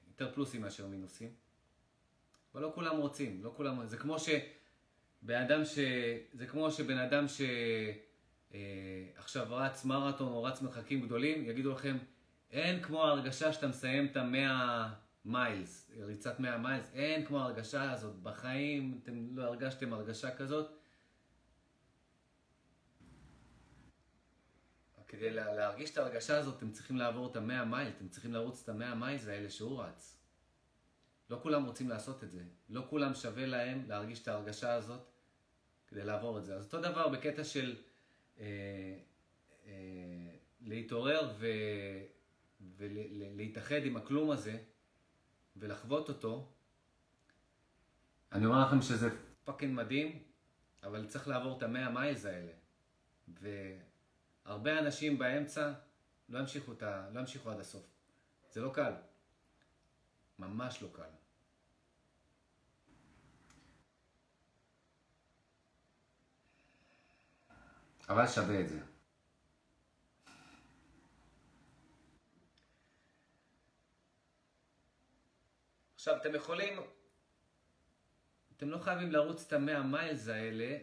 יותר 0.08 0.34
פלוסים 0.34 0.60
מאשר 0.60 0.86
מינוסים. 0.86 1.34
אבל 2.54 2.62
לא 2.62 2.72
כולם 2.74 2.96
רוצים, 2.96 3.44
לא 3.44 3.52
כולם, 3.56 3.86
זה 3.86 3.96
כמו 3.96 4.16
שבן 4.18 5.42
אדם 5.42 5.64
ש... 5.64 5.78
זה 6.32 6.46
כמו 6.46 6.70
שבן 6.70 6.98
אדם 6.98 7.24
שעכשיו 7.28 7.44
אה, 8.54 9.40
רץ 9.48 9.84
מרתון 9.84 10.32
או 10.32 10.42
רץ 10.42 10.62
מרחקים 10.62 11.06
גדולים, 11.06 11.44
יגידו 11.44 11.72
לכם, 11.72 11.96
אין 12.50 12.82
כמו 12.82 13.04
ההרגשה 13.04 13.52
שאתה 13.52 13.66
מסיים 13.68 14.06
את 14.06 14.16
המאה 14.16 14.92
מיילס, 15.24 15.90
ריצת 16.00 16.40
מאה 16.40 16.58
מיילס, 16.58 16.90
אין 16.94 17.26
כמו 17.26 17.40
ההרגשה 17.40 17.92
הזאת, 17.92 18.14
בחיים 18.22 19.00
אתם 19.02 19.36
לא 19.36 19.42
הרגשתם 19.42 19.92
הרגשה 19.92 20.36
כזאת. 20.36 20.70
כדי 25.14 25.30
להרגיש 25.30 25.90
את 25.90 25.98
ההרגשה 25.98 26.38
הזאת, 26.38 26.56
אתם 26.56 26.70
צריכים 26.70 26.96
לעבור 26.96 27.30
את 27.30 27.36
המאה 27.36 27.64
מייל, 27.64 27.88
אתם 27.88 28.08
צריכים 28.08 28.32
לרוץ 28.32 28.62
את 28.62 28.68
המאה 28.68 28.94
miles 28.94 29.26
האלה 29.28 29.50
שהוא 29.50 29.82
רץ. 29.82 30.18
לא 31.30 31.38
כולם 31.42 31.64
רוצים 31.64 31.88
לעשות 31.88 32.24
את 32.24 32.30
זה. 32.30 32.42
לא 32.68 32.86
כולם 32.90 33.14
שווה 33.14 33.46
להם 33.46 33.84
להרגיש 33.88 34.22
את 34.22 34.28
ההרגשה 34.28 34.74
הזאת 34.74 35.00
כדי 35.88 36.04
לעבור 36.04 36.38
את 36.38 36.44
זה. 36.44 36.56
אז 36.56 36.64
אותו 36.64 36.80
דבר 36.80 37.08
בקטע 37.08 37.44
של 37.44 37.76
להתעורר 40.60 41.34
ו, 41.38 41.46
ולהתאחד 42.76 43.84
עם 43.84 43.96
הכלום 43.96 44.30
הזה 44.30 44.58
ולחוות 45.56 46.08
אותו. 46.08 46.52
אני 48.32 48.46
אומר 48.46 48.66
לכם 48.66 48.82
שזה 48.82 49.08
fucking 49.44 49.76
מדהים, 49.76 50.22
אבל 50.82 51.06
צריך 51.06 51.28
לעבור 51.28 51.58
את 51.58 51.62
המאה 51.62 51.90
מיילס 51.90 52.24
האלה. 52.24 52.52
והרבה 53.28 54.78
אנשים 54.78 55.18
באמצע 55.18 55.72
לא 56.28 56.38
ימשיכו, 56.38 56.72
ה... 56.82 57.10
לא 57.10 57.20
ימשיכו 57.20 57.50
עד 57.50 57.60
הסוף. 57.60 57.86
זה 58.50 58.60
לא 58.60 58.70
קל. 58.74 58.92
ממש 60.38 60.82
לא 60.82 60.88
קל. 60.92 61.23
אבל 68.08 68.26
שווה 68.26 68.60
את 68.60 68.68
זה. 68.68 68.80
עכשיו, 75.94 76.16
אתם 76.16 76.34
יכולים, 76.34 76.72
אתם 78.56 78.70
לא 78.70 78.78
חייבים 78.78 79.12
לרוץ 79.12 79.46
את 79.46 79.52
המאה 79.52 79.82
מיילס 79.82 80.28
האלה. 80.28 80.78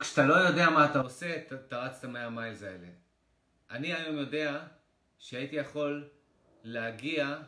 כשאתה 0.00 0.26
לא 0.26 0.34
יודע 0.34 0.70
מה 0.70 0.90
אתה 0.90 1.00
עושה, 1.00 1.36
אתה 1.36 1.78
רץ 1.78 1.98
את 1.98 2.04
המאה 2.04 2.30
מיילס 2.30 2.62
האלה. 2.62 2.88
אני 3.70 3.94
היום 3.94 4.16
יודע 4.18 4.66
שהייתי 5.18 5.56
יכול 5.56 6.08
להגיע 6.62 7.38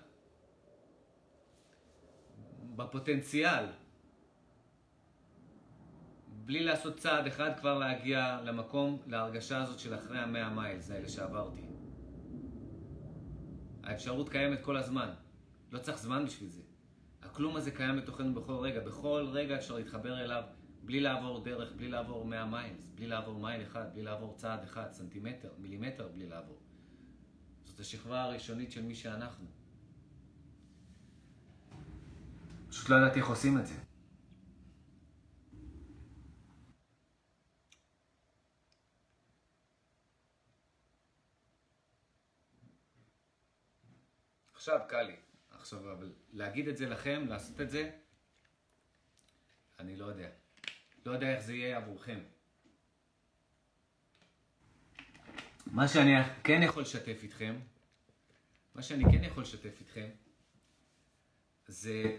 בפוטנציאל, 2.84 3.64
בלי 6.28 6.64
לעשות 6.64 6.96
צעד 6.96 7.26
אחד 7.26 7.50
כבר 7.60 7.78
להגיע 7.78 8.40
למקום, 8.44 9.02
להרגשה 9.06 9.62
הזאת 9.62 9.78
של 9.78 9.94
אחרי 9.94 10.18
המאה 10.18 10.50
מיילס 10.50 10.90
האלה 10.90 11.08
שעברתי. 11.08 11.60
האפשרות 13.84 14.28
קיימת 14.28 14.62
כל 14.62 14.76
הזמן. 14.76 15.10
לא 15.72 15.78
צריך 15.78 15.98
זמן 15.98 16.24
בשביל 16.24 16.48
זה. 16.48 16.62
הכלום 17.22 17.56
הזה 17.56 17.70
קיים 17.70 17.96
בתוכנו 17.96 18.34
בכל 18.34 18.52
רגע. 18.52 18.80
בכל 18.80 19.26
רגע 19.32 19.56
אפשר 19.56 19.74
להתחבר 19.74 20.20
אליו 20.20 20.42
בלי 20.82 21.00
לעבור 21.00 21.44
דרך, 21.44 21.72
בלי 21.72 21.88
לעבור 21.88 22.24
100 22.24 22.46
מיילס, 22.46 22.90
בלי 22.94 23.06
לעבור 23.06 23.38
מייל 23.38 23.62
אחד, 23.62 23.92
בלי 23.92 24.02
לעבור 24.02 24.34
צעד 24.36 24.62
אחד, 24.62 24.92
סנטימטר, 24.92 25.48
מילימטר 25.58 26.08
בלי 26.08 26.26
לעבור. 26.26 26.58
זאת 27.64 27.80
השכבה 27.80 28.22
הראשונית 28.22 28.72
של 28.72 28.82
מי 28.82 28.94
שאנחנו. 28.94 29.59
פשוט 32.70 32.88
לא 32.88 32.96
ידעתי 32.96 33.18
איך 33.18 33.28
עושים 33.28 33.58
את 33.58 33.66
זה. 33.66 33.74
עכשיו 44.54 44.80
קל 44.88 45.02
לי. 45.02 45.16
עכשיו, 45.50 45.92
אבל 45.92 46.12
להגיד 46.32 46.68
את 46.68 46.76
זה 46.76 46.88
לכם, 46.88 47.26
לעשות 47.28 47.60
את 47.60 47.70
זה, 47.70 47.90
אני 49.78 49.96
לא 49.96 50.04
יודע. 50.04 50.30
לא 51.06 51.12
יודע 51.12 51.34
איך 51.34 51.40
זה 51.40 51.54
יהיה 51.54 51.76
עבורכם. 51.76 52.20
מה 55.66 55.88
שאני 55.88 56.12
כן 56.44 56.62
יכול 56.62 56.82
לשתף 56.82 57.20
איתכם, 57.22 57.60
מה 58.74 58.82
שאני 58.82 59.04
כן 59.12 59.24
יכול 59.24 59.42
לשתף 59.42 59.80
איתכם, 59.80 60.08
זה 61.66 62.18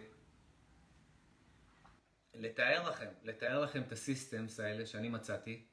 לתאר 2.34 2.90
לכם, 2.90 3.10
לתאר 3.24 3.60
לכם 3.60 3.82
את 3.82 3.92
הסיסטמס 3.92 4.60
האלה 4.60 4.86
שאני 4.86 5.10
מצאתי. 5.10 5.66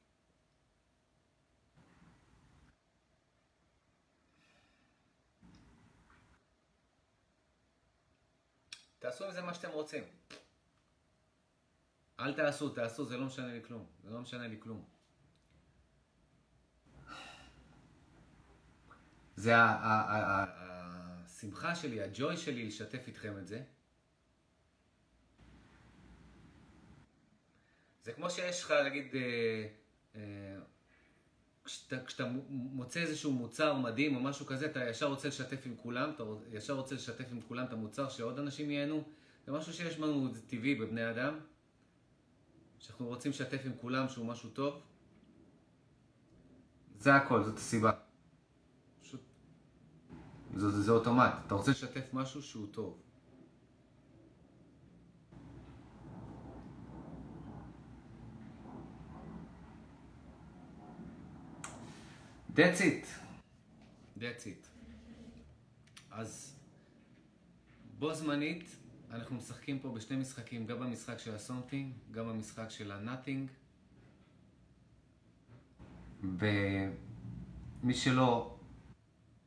תעשו 8.99 9.25
עם 9.25 9.33
זה 9.33 9.43
מה 9.43 9.55
שאתם 9.55 9.71
רוצים. 9.71 10.05
אל 12.21 12.35
תעשו, 12.35 12.69
תעשו, 12.69 13.05
זה 13.05 13.17
לא 13.17 13.27
משנה 13.27 13.53
לי 13.53 13.65
כלום. 13.65 13.87
זה 14.05 14.11
לא 14.11 14.21
משנה 14.21 14.49
לי 14.49 14.57
כלום. 14.61 14.85
זה 19.37 19.53
השמחה 21.25 21.75
שלי, 21.75 22.03
הג'וי 22.03 22.37
שלי 22.37 22.67
לשתף 22.67 23.07
איתכם 23.07 23.39
את 23.39 23.47
זה. 23.47 23.65
זה 28.09 28.13
כמו 28.13 28.31
שיש 28.31 28.65
לך, 28.65 28.75
נגיד, 28.87 29.07
אה, 29.15 29.67
אה, 30.17 30.21
כשאתה, 31.65 32.25
מוצא 32.49 33.01
איזשהו 33.01 33.33
מוצר 33.33 33.75
מדהים 33.75 34.17
או 34.17 34.21
משהו 34.21 34.47
כזה, 34.47 34.67
אתה 34.67 34.91
ישר 34.91 35.07
רוצה 35.07 35.29
לשתף 35.29 35.67
עם 35.67 35.75
כולם, 35.77 36.11
אתה 36.15 36.25
ישר 36.53 36.73
רוצה 36.73 36.95
לשתף 36.95 37.25
עם 37.31 37.41
כולם 37.41 37.65
את 37.65 37.73
המוצר 37.73 38.09
שעוד 38.09 38.39
אנשים 38.39 38.71
ייהנו. 38.71 39.03
זה 39.47 39.53
משהו 39.53 39.73
שיש 39.73 39.99
לנו, 39.99 40.35
זה 40.35 40.41
טבעי 40.47 40.75
בבני 40.75 41.11
אדם, 41.11 41.39
שאנחנו 42.79 43.07
רוצים 43.07 43.31
לשתף 43.31 43.61
עם 43.65 43.73
כולם 43.81 44.09
שהוא 44.09 44.27
משהו 44.27 44.51
טוב. 44.51 44.83
זה 46.99 47.15
הכל, 47.15 47.43
זאת 47.45 47.57
הסיבה. 47.57 47.91
פשוט, 49.01 49.21
זה, 50.55 50.71
זה, 50.71 50.83
זה 50.83 50.93
אוטומט, 50.93 51.33
אתה 51.47 51.55
רוצה 51.55 51.71
לשתף 51.71 52.05
משהו 52.13 52.43
שהוא 52.43 52.67
טוב. 52.71 53.03
That's 62.59 62.81
it. 62.81 63.07
That's 64.19 64.47
it. 64.47 64.67
אז 66.11 66.57
בו 67.99 68.15
זמנית 68.15 68.77
אנחנו 69.11 69.37
משחקים 69.37 69.79
פה 69.79 69.93
בשני 69.93 70.17
משחקים, 70.17 70.67
גם 70.67 70.81
במשחק 70.81 71.19
של 71.19 71.35
ה 71.35 71.40
something, 71.40 71.93
גם 72.11 72.29
במשחק 72.29 72.71
של 72.71 72.93
ה 72.93 72.99
nothing. 72.99 73.51
ומי 76.23 77.95
שלא 77.95 78.59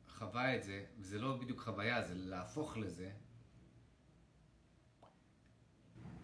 חווה 0.08 0.56
את 0.56 0.64
זה, 0.64 0.84
וזה 0.98 1.18
לא 1.18 1.36
בדיוק 1.36 1.60
חוויה, 1.60 2.08
זה 2.08 2.14
להפוך 2.14 2.76
לזה. 2.76 3.10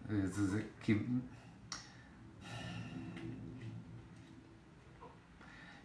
זה, 0.09 0.47
זה, 0.47 0.63
כי... 0.81 0.93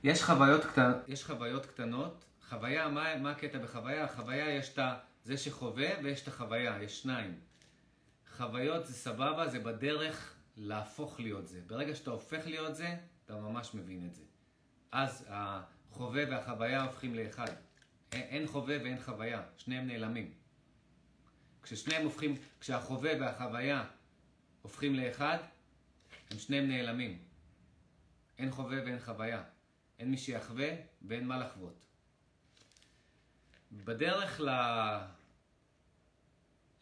יש 0.05 0.23
חוויות, 0.23 0.65
קטנות, 0.65 0.97
יש 1.09 1.25
חוויות 1.25 1.67
קטנות, 1.67 2.25
חוויה, 2.49 2.89
מה, 2.89 3.17
מה 3.17 3.31
הקטע 3.31 3.59
בחוויה? 3.59 4.05
החוויה 4.05 4.51
יש 4.51 4.79
את 4.79 4.79
זה 5.25 5.39
שחווה 5.39 5.89
ויש 6.03 6.23
את 6.23 6.29
החוויה, 6.29 6.83
יש 6.83 7.03
שניים. 7.03 7.41
חוויות 8.37 8.87
זה 8.87 8.95
סבבה, 8.95 9.49
זה 9.49 9.59
בדרך 9.59 10.35
להפוך 10.57 11.21
להיות 11.21 11.49
זה. 11.49 11.61
ברגע 11.67 11.95
שאתה 11.95 12.11
הופך 12.11 12.47
להיות 12.47 12.77
זה, 12.77 12.97
אתה 13.25 13.37
ממש 13.37 13.75
מבין 13.75 14.07
את 14.07 14.15
זה. 14.15 14.23
אז 14.93 15.27
החווה 15.29 16.25
והחוויה 16.31 16.83
הופכים 16.83 17.15
לאחד. 17.15 17.49
אין 18.13 18.47
חווה 18.47 18.77
ואין 18.83 19.01
חוויה, 19.01 19.43
שניהם 19.57 19.87
נעלמים. 19.87 20.33
כששניהם 21.63 22.05
הופכים, 22.05 22.35
כשהחווה 22.61 23.13
והחוויה 23.21 23.85
הופכים 24.63 24.95
לאחד, 24.95 25.39
הם 26.31 26.39
שניהם 26.39 26.69
נעלמים. 26.69 27.19
אין 28.39 28.51
חווה 28.51 28.79
ואין 28.85 28.99
חוויה. 28.99 29.43
אין 29.99 30.11
מי 30.11 30.17
שיחווה 30.17 30.69
ואין 31.03 31.27
מה 31.27 31.39
לחוות. 31.39 31.87
בדרך 33.73 34.41
ל... 34.41 34.49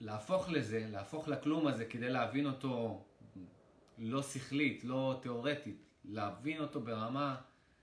להפוך 0.00 0.48
לזה, 0.48 0.86
להפוך 0.90 1.28
לכלום 1.28 1.66
הזה 1.66 1.84
כדי 1.84 2.10
להבין 2.10 2.46
אותו 2.46 3.04
לא 3.98 4.22
שכלית, 4.22 4.84
לא 4.84 5.18
תיאורטית, 5.22 5.82
להבין 6.04 6.60
אותו 6.60 6.80
ברמה 6.80 7.40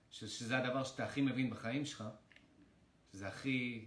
ש... 0.09 0.25
שזה 0.25 0.57
הדבר 0.57 0.83
שאתה 0.83 1.05
הכי 1.05 1.21
מבין 1.21 1.49
בחיים 1.49 1.85
שלך, 1.85 2.03
שזה 3.11 3.27
הכי 3.27 3.85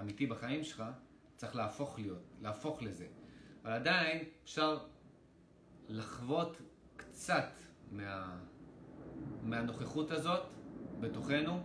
אמיתי 0.00 0.26
בחיים 0.26 0.64
שלך, 0.64 0.84
צריך 1.36 1.56
להפוך 1.56 1.98
להיות, 1.98 2.22
להפוך 2.40 2.82
לזה. 2.82 3.06
אבל 3.62 3.72
עדיין 3.72 4.24
אפשר 4.44 4.86
לחוות 5.88 6.56
קצת 6.96 7.48
מה... 7.90 8.38
מהנוכחות 9.42 10.10
הזאת 10.10 10.55
בתוכנו, 11.00 11.60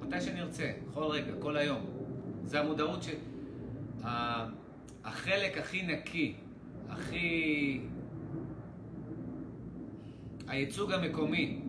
מתי 0.00 0.20
שנרצה, 0.20 0.72
כל 0.94 1.02
רגע, 1.02 1.32
כל 1.40 1.56
היום. 1.56 1.80
זה 2.44 2.60
המודעות 2.60 3.02
ש... 3.02 3.08
החלק 5.04 5.58
הכי 5.58 5.82
נקי, 5.82 6.34
הכי... 6.88 7.80
הייצוג 10.48 10.92
המקומי, 10.92 11.60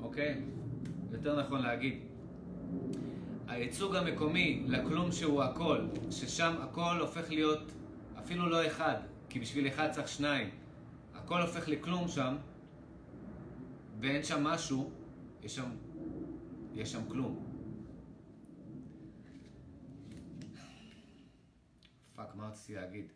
אוקיי? 0.00 0.40
יותר 1.12 1.40
נכון 1.40 1.62
להגיד. 1.62 1.98
הייצוג 3.48 3.96
המקומי 3.96 4.62
לכלום 4.66 5.12
שהוא 5.12 5.42
הכל, 5.42 5.78
ששם 6.10 6.54
הכל 6.62 6.96
הופך 7.00 7.30
להיות 7.30 7.72
אפילו 8.18 8.48
לא 8.48 8.66
אחד, 8.66 8.94
כי 9.28 9.40
בשביל 9.40 9.68
אחד 9.68 9.90
צריך 9.90 10.08
שניים. 10.08 10.48
הכל 11.14 11.40
הופך 11.40 11.68
לכלום 11.68 12.08
שם, 12.08 12.36
ואין 14.00 14.22
שם 14.22 14.44
משהו, 14.44 14.90
יש 15.42 15.54
שם, 15.54 15.70
יש 16.74 16.92
שם 16.92 17.08
כלום. 17.08 17.46
fuck, 22.14 22.34
מה 22.34 22.48
רציתי 22.48 22.74
להגיד? 22.74 23.12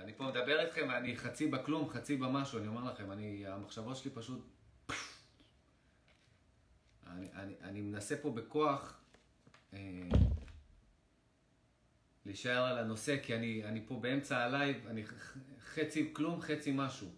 אני 0.00 0.16
פה 0.16 0.26
מדבר 0.26 0.60
איתכם 0.60 0.86
ואני 0.88 1.16
חצי 1.16 1.46
בכלום, 1.46 1.88
חצי 1.88 2.16
במשהו, 2.16 2.58
אני 2.58 2.68
אומר 2.68 2.84
לכם, 2.84 3.12
אני, 3.12 3.46
המחשבות 3.46 3.96
שלי 3.96 4.10
פשוט... 4.10 4.40
אני, 7.06 7.32
אני, 7.32 7.54
אני 7.62 7.80
מנסה 7.80 8.16
פה 8.16 8.30
בכוח 8.30 9.00
אה, 9.72 10.08
להישאר 12.28 12.62
על 12.62 12.78
הנושא, 12.78 13.16
כי 13.22 13.34
אני, 13.34 13.64
אני 13.64 13.86
פה 13.86 13.98
באמצע 14.00 14.38
הלייב, 14.38 14.86
אני 14.86 15.04
חצי 15.60 16.10
כלום, 16.14 16.40
חצי 16.40 16.72
משהו. 16.74 17.08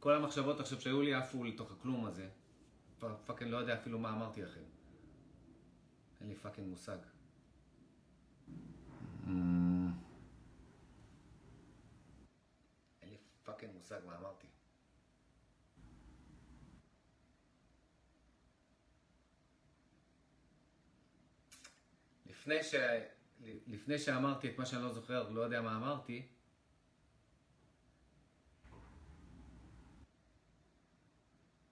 כל 0.00 0.14
המחשבות 0.14 0.60
עכשיו 0.60 0.80
שהיו 0.80 1.02
לי 1.02 1.14
עפו 1.14 1.44
לתוך 1.44 1.72
הכלום 1.72 2.06
הזה. 2.06 2.28
fucking 3.26 3.50
לא 3.50 3.56
יודע 3.56 3.74
אפילו 3.74 3.98
מה 3.98 4.12
אמרתי 4.12 4.42
לכם. 4.42 4.60
אין 6.20 6.28
לי 6.28 6.34
fucking 6.34 6.68
מושג. 6.68 6.98
אין 9.26 9.92
לי 13.02 13.16
fucking 13.44 13.72
מושג 13.74 14.00
מה 14.06 14.16
אמרתי. 14.18 14.47
לפני, 22.38 22.62
ש... 22.62 22.74
לפני 23.66 23.98
שאמרתי 23.98 24.50
את 24.50 24.58
מה 24.58 24.66
שאני 24.66 24.82
לא 24.82 24.92
זוכר, 24.92 25.28
לא 25.28 25.40
יודע 25.40 25.62
מה 25.62 25.76
אמרתי, 25.76 26.26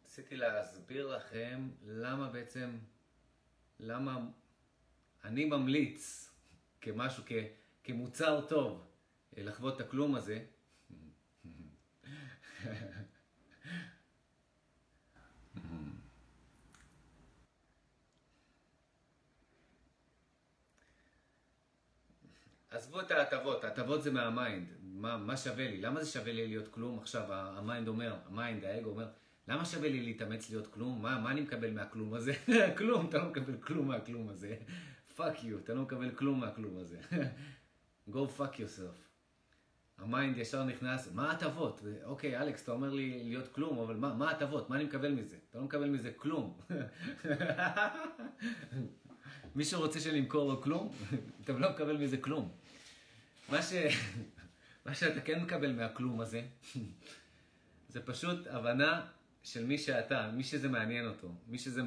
רציתי 0.04 0.36
להסביר 0.36 1.16
לכם 1.16 1.68
למה 1.86 2.28
בעצם, 2.28 2.78
למה 3.80 4.20
אני 5.24 5.44
ממליץ 5.44 6.30
כמשהו, 6.80 7.22
כ, 7.26 7.32
כמוצר 7.84 8.46
טוב, 8.48 8.86
לחוות 9.36 9.80
את 9.80 9.86
הכלום 9.86 10.14
הזה. 10.14 10.44
עזבו 22.70 23.00
את 23.00 23.10
ההטבות, 23.10 23.64
ההטבות 23.64 24.02
זה 24.02 24.10
מה 24.10 24.27
mind, 24.27 24.68
מה, 24.82 25.16
מה 25.16 25.36
שווה 25.36 25.70
לי? 25.70 25.80
למה 25.80 26.04
זה 26.04 26.10
שווה 26.10 26.32
לי 26.32 26.46
להיות 26.46 26.68
כלום? 26.68 26.98
עכשיו 26.98 27.32
ה 27.32 27.43
mind 27.43 27.88
אומר, 27.88 28.16
ה 28.26 28.33
mind, 28.33 28.64
האגו 28.64 28.90
אומר, 28.90 29.06
למה 29.48 29.64
שווה 29.64 29.88
לי 29.88 30.02
להתאמץ 30.02 30.50
להיות 30.50 30.66
כלום? 30.66 31.02
מה, 31.02 31.20
מה 31.20 31.30
אני 31.30 31.40
מקבל 31.40 31.70
מהכלום 31.70 32.14
הזה? 32.14 32.32
כלום, 32.78 33.06
אתה 33.08 33.18
לא 33.18 33.24
מקבל 33.24 33.56
כלום 33.60 33.88
מהכלום 33.88 34.28
הזה. 34.28 34.56
fuck 35.16 35.44
you, 35.44 35.58
אתה 35.58 35.74
לא 35.74 35.82
מקבל 35.82 36.10
כלום 36.10 36.40
מהכלום 36.40 36.78
הזה. 36.78 36.98
go 38.12 38.18
fuck 38.38 38.54
yourself. 38.54 39.06
ה 39.98 40.06
mind 40.06 40.38
ישר 40.38 40.64
נכנס, 40.64 41.12
מה 41.12 41.30
ההטבות? 41.30 41.80
אוקיי, 42.04 42.40
אלכס, 42.40 42.62
אתה 42.62 42.72
אומר 42.72 42.90
לי 42.90 43.24
להיות 43.24 43.48
כלום, 43.48 43.78
אבל 43.78 43.96
מה 43.96 44.28
ההטבות? 44.28 44.70
מה 44.70 44.76
אני 44.76 44.84
מקבל 44.84 45.12
מזה? 45.12 45.36
אתה 45.50 45.58
לא 45.58 45.64
מקבל 45.64 45.88
מזה 45.88 46.10
כלום. 46.16 46.60
מישהו 49.56 49.80
רוצה 49.80 50.00
שאני 50.00 50.18
אמכור 50.18 50.52
לו 50.52 50.62
כלום? 50.62 50.92
אתה 51.44 51.52
לא 51.52 51.70
מקבל 51.70 51.96
מזה 51.96 52.16
כלום. 52.16 52.48
מה, 53.48 53.62
ש... 53.62 53.72
מה 54.86 54.94
שאתה 54.94 55.20
כן 55.20 55.42
מקבל 55.42 55.72
מהכלום 55.72 56.20
הזה, 56.20 56.42
זה 57.92 58.00
פשוט 58.00 58.46
הבנה 58.46 59.06
של 59.42 59.64
מי 59.64 59.78
שאתה, 59.78 60.30
מי 60.34 60.44
שזה 60.44 60.68
מעניין 60.68 61.06
אותו, 61.08 61.28
מי, 61.48 61.58
שזה, 61.58 61.82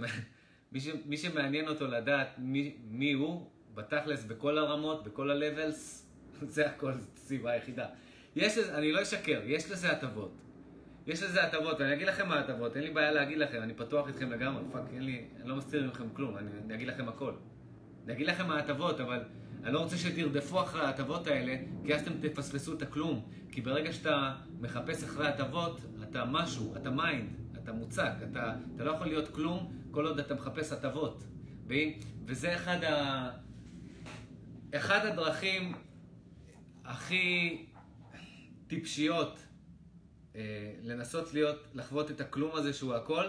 מי, 0.72 0.80
ש, 0.80 0.88
מי 1.06 1.18
שמעניין 1.18 1.68
אותו 1.68 1.88
לדעת 1.88 2.28
מי, 2.38 2.76
מי 2.90 3.12
הוא, 3.12 3.50
בתכלס, 3.76 4.24
בכל 4.24 4.58
הרמות, 4.58 5.04
בכל 5.04 5.32
ה-levels, 5.32 6.04
זה 6.50 6.70
הכל, 6.70 6.94
זו 6.94 7.08
סיבה 7.16 7.52
היחידה. 7.52 7.88
יש 8.36 8.58
לזה, 8.58 8.78
אני 8.78 8.92
לא 8.92 9.02
אשקר, 9.02 9.42
יש 9.46 9.72
לזה 9.72 9.92
הטבות. 9.92 10.32
יש 11.08 11.24
לזה 11.24 11.44
הטבות, 11.44 11.80
ואני 11.80 11.94
אגיד 11.94 12.08
לכם 12.08 12.30
מה 12.30 12.36
ההטבות, 12.36 12.76
אין 12.76 12.84
לי 12.84 12.90
בעיה 12.90 13.12
להגיד 13.12 13.38
לכם, 13.38 13.64
אני 13.64 13.74
פתוח 13.74 14.08
איתכם 14.08 14.32
לגמרי, 14.32 14.64
fuck, 14.72 14.84
אין 14.94 15.04
לי, 15.04 15.26
אני 15.42 15.50
לא 15.50 15.56
מסתיר 15.56 15.88
מכם 15.88 16.10
כלום, 16.14 16.38
אני, 16.38 16.50
אני 16.66 16.76
אגיד 16.76 16.88
לכם 16.88 17.10
הכל. 17.10 17.34
אגיד 18.14 18.28
לכם 18.28 18.48
מה 18.48 18.56
ההטבות, 18.56 19.00
אבל 19.00 19.20
אני 19.64 19.74
לא 19.74 19.80
רוצה 19.80 19.98
שתרדפו 19.98 20.62
אחרי 20.62 20.82
ההטבות 20.82 21.28
האלה, 21.28 21.56
כי 21.86 21.96
אז 21.96 22.02
אתם 22.02 22.12
תפספסו 22.22 22.74
את 22.74 22.82
הכלום. 22.82 23.30
כי 23.52 23.62
ברגע 23.62 23.94
שאתה 23.94 24.36
מחפש 24.60 25.04
אחרי 25.04 25.28
הטבות, 25.28 25.82
אתה 26.04 26.26
משהו, 26.26 26.76
אתה 26.76 26.90
mind, 26.90 27.30
אתה 27.64 27.74
מוצק, 27.74 28.12
אתה, 28.32 28.54
אתה 28.76 28.84
לא 28.84 28.92
יכול 28.92 29.08
להיות 29.08 29.28
כלום 29.28 29.74
כל 29.92 30.06
עוד 30.06 30.20
אתה 30.20 30.36
מחפש 30.36 30.72
הטבות. 30.72 31.24
וזה 32.26 32.56
אחד, 32.56 32.84
ה... 32.84 33.30
אחד 34.76 35.06
הדרכים 35.06 35.74
הכי 36.86 37.66
טיפשיות 38.68 39.40
אה, 40.36 40.74
לנסות 40.82 41.34
להיות, 41.34 41.68
לחוות 41.74 42.12
את 42.12 42.22
הכלום 42.22 42.56
הזה 42.56 42.74
שהוא 42.74 42.94
הכל, 42.94 43.26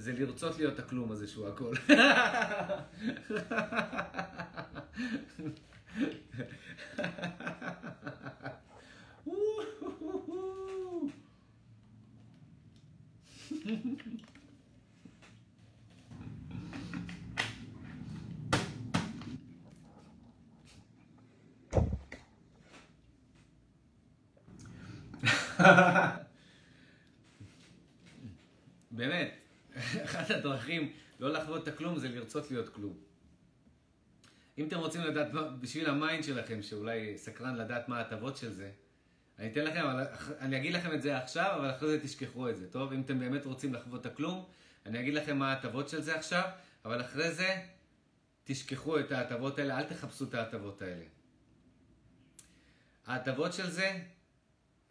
זה 0.00 0.12
לרצות 0.12 0.58
להיות 0.58 0.78
הכלום 0.78 1.12
הזה 1.12 1.26
שהוא 1.28 1.48
הכל. 1.48 1.74
באמת. 28.90 29.39
אחת 30.04 30.30
הדרכים 30.30 30.92
לא 31.20 31.32
לחוות 31.32 31.62
את 31.62 31.68
הכלום 31.68 31.98
זה 31.98 32.08
לרצות 32.08 32.50
להיות 32.50 32.68
כלום. 32.68 32.94
אם 34.58 34.68
אתם 34.68 34.78
רוצים 34.78 35.00
לדעת, 35.00 35.28
בשביל 35.60 35.90
ה 35.90 35.97
mind 35.97 36.24
שלכם, 36.24 36.62
שאולי 36.62 37.18
סקרן 37.18 37.56
לדעת 37.56 37.88
מה 37.88 37.98
ההטבות 37.98 38.36
של 38.36 38.52
זה, 38.52 38.70
אני 39.38 39.52
אתן 39.52 39.64
לכם, 39.64 39.84
אני 40.38 40.56
אגיד 40.56 40.74
לכם 40.74 40.92
את 40.92 41.02
זה 41.02 41.18
עכשיו, 41.18 41.56
אבל 41.56 41.70
אחרי 41.70 41.88
זה 41.88 42.00
תשכחו 42.00 42.48
את 42.48 42.56
זה, 42.56 42.70
טוב? 42.70 42.92
אם 42.92 43.00
אתם 43.00 43.18
באמת 43.18 43.44
רוצים 43.44 43.74
לחוות 43.74 44.00
את 44.00 44.06
הכלום, 44.06 44.44
אני 44.86 45.00
אגיד 45.00 45.14
לכם 45.14 45.38
מה 45.38 45.52
ההטבות 45.52 45.88
של 45.88 46.00
זה 46.00 46.16
עכשיו, 46.16 46.48
אבל 46.84 47.00
אחרי 47.00 47.30
זה 47.30 47.62
תשכחו 48.44 48.98
את 48.98 49.12
ההטבות 49.12 49.58
האלה, 49.58 49.78
אל 49.78 49.84
תחפשו 49.84 50.24
את 50.24 50.34
ההטבות 50.34 50.82
האלה. 50.82 51.04
ההטבות 53.06 53.52
של 53.52 53.70
זה, 53.70 54.00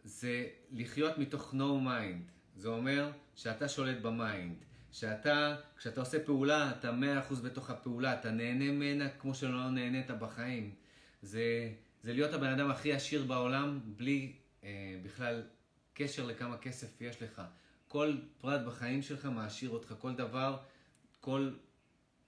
זה 0.04 0.46
לחיות 0.70 1.18
מתוך 1.18 1.54
no 1.54 1.86
mind. 1.86 2.30
זה 2.56 2.68
אומר 2.68 3.10
שאתה 3.34 3.68
שולט 3.68 4.02
ב 4.02 4.12
mind. 4.12 4.64
שאתה, 4.92 5.56
כשאתה 5.76 6.00
עושה 6.00 6.24
פעולה, 6.24 6.70
אתה 6.70 6.92
מאה 6.92 7.18
אחוז 7.18 7.40
בתוך 7.40 7.70
הפעולה, 7.70 8.20
אתה 8.20 8.30
נהנה 8.30 8.64
ממנה 8.64 9.08
כמו 9.08 9.34
שלא 9.34 9.70
נהנית 9.70 10.10
בחיים. 10.10 10.74
זה, 11.22 11.72
זה 12.02 12.12
להיות 12.12 12.32
הבן 12.32 12.52
אדם 12.52 12.70
הכי 12.70 12.92
עשיר 12.92 13.24
בעולם, 13.24 13.80
בלי 13.84 14.32
אה, 14.64 15.00
בכלל 15.02 15.42
קשר 15.94 16.26
לכמה 16.26 16.58
כסף 16.58 17.00
יש 17.00 17.22
לך. 17.22 17.42
כל 17.88 18.16
פרט 18.40 18.66
בחיים 18.66 19.02
שלך 19.02 19.26
מעשיר 19.26 19.70
אותך, 19.70 19.94
כל 19.98 20.14
דבר, 20.14 20.58
כל, 21.20 21.50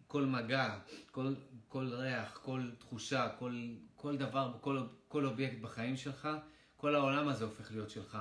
כל 0.06 0.24
מגע, 0.24 0.78
כל, 1.10 1.34
כל 1.68 1.89
ריח, 1.93 2.39
כל 2.43 2.70
תחושה, 2.78 3.28
כל, 3.39 3.74
כל 3.97 4.16
דבר, 4.16 4.52
כל, 4.60 4.80
כל 5.09 5.26
אובייקט 5.26 5.60
בחיים 5.60 5.97
שלך, 5.97 6.28
כל 6.76 6.94
העולם 6.94 7.28
הזה 7.28 7.44
הופך 7.44 7.72
להיות 7.72 7.90
שלך. 7.90 8.18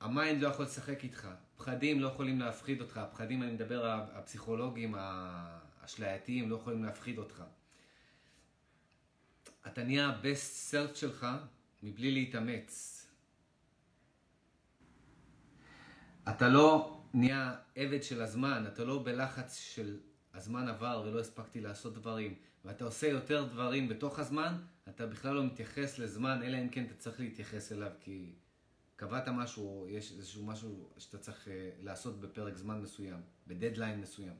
ה 0.00 0.08
mind 0.08 0.42
לא 0.42 0.48
יכול 0.48 0.64
לשחק 0.64 1.04
איתך, 1.04 1.28
פחדים 1.58 2.00
לא 2.00 2.08
יכולים 2.08 2.40
להפחיד 2.40 2.80
אותך, 2.80 2.96
הפחדים, 2.96 3.42
אני 3.42 3.52
מדבר, 3.52 3.86
הפסיכולוגיים, 4.12 4.94
האשלייתיים, 4.98 6.50
לא 6.50 6.56
יכולים 6.56 6.84
להפחיד 6.84 7.18
אותך. 7.18 7.42
אתה 9.66 9.84
נהיה 9.84 10.06
ה-best 10.06 10.72
self 10.72 10.94
שלך 10.96 11.26
מבלי 11.82 12.10
להתאמץ. 12.10 12.94
אתה 16.28 16.48
לא 16.48 17.00
נהיה 17.14 17.56
עבד 17.74 18.02
של 18.02 18.22
הזמן, 18.22 18.64
אתה 18.66 18.84
לא 18.84 19.02
בלחץ 19.04 19.56
של 19.56 20.00
הזמן 20.34 20.68
עבר 20.68 21.02
ולא 21.06 21.20
הספקתי 21.20 21.60
לעשות 21.60 21.94
דברים, 21.94 22.34
ואתה 22.64 22.84
עושה 22.84 23.08
יותר 23.08 23.44
דברים 23.44 23.88
בתוך 23.88 24.18
הזמן, 24.18 24.54
אתה 24.88 25.06
בכלל 25.06 25.34
לא 25.34 25.44
מתייחס 25.44 25.98
לזמן, 25.98 26.42
אלא 26.42 26.56
אם 26.56 26.68
כן 26.68 26.84
אתה 26.84 26.94
צריך 26.94 27.20
להתייחס 27.20 27.72
אליו, 27.72 27.90
כי 28.00 28.32
קבעת 28.98 29.28
משהו, 29.28 29.86
יש 29.88 30.12
איזשהו 30.12 30.44
משהו 30.44 30.88
שאתה 30.98 31.18
צריך 31.18 31.48
אה, 31.48 31.70
לעשות 31.80 32.20
בפרק 32.20 32.56
זמן 32.56 32.80
מסוים, 32.80 33.20
בדדליין 33.46 34.00
מסוים. 34.00 34.34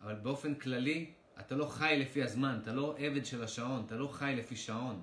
אבל 0.00 0.14
באופן 0.14 0.54
כללי, 0.54 1.12
אתה 1.40 1.54
לא 1.54 1.66
חי 1.66 1.96
לפי 2.00 2.22
הזמן, 2.22 2.58
אתה 2.62 2.72
לא 2.72 2.96
עבד 2.98 3.24
של 3.24 3.42
השעון, 3.44 3.82
אתה 3.86 3.96
לא 3.96 4.08
חי 4.08 4.34
לפי 4.36 4.56
שעון. 4.56 5.02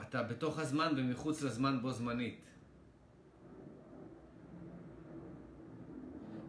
אתה 0.00 0.22
בתוך 0.22 0.58
הזמן 0.58 0.94
ומחוץ 0.96 1.42
לזמן 1.42 1.82
בו 1.82 1.92
זמנית. 1.92 2.46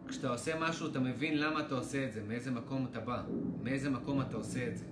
כשאתה 0.08 0.28
עושה 0.28 0.58
משהו, 0.60 0.90
אתה 0.90 1.00
מבין 1.00 1.38
למה 1.38 1.66
אתה 1.66 1.74
עושה 1.74 2.06
את 2.06 2.12
זה, 2.12 2.22
מאיזה 2.22 2.50
מקום 2.50 2.86
אתה 2.90 3.00
בא, 3.00 3.22
מאיזה 3.62 3.90
מקום 3.90 4.20
אתה 4.20 4.36
עושה 4.36 4.68
את 4.68 4.76
זה. 4.76 4.84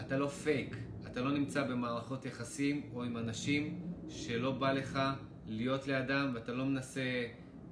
אתה 0.00 0.18
לא 0.18 0.28
פייק, 0.28 0.76
אתה 1.12 1.20
לא 1.20 1.32
נמצא 1.32 1.66
במערכות 1.66 2.26
יחסים 2.26 2.82
או 2.94 3.04
עם 3.04 3.16
אנשים 3.16 3.80
שלא 4.08 4.52
בא 4.52 4.72
לך 4.72 4.98
להיות 5.46 5.86
לידם 5.86 6.30
ואתה 6.34 6.52
לא 6.52 6.64
מנסה 6.64 7.26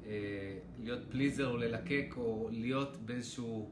אה, 0.07 0.59
להיות 0.79 1.01
פליזר 1.11 1.49
או 1.49 1.57
ללקק 1.57 2.15
או 2.17 2.49
להיות 2.53 2.97
באיזשהו... 2.97 3.71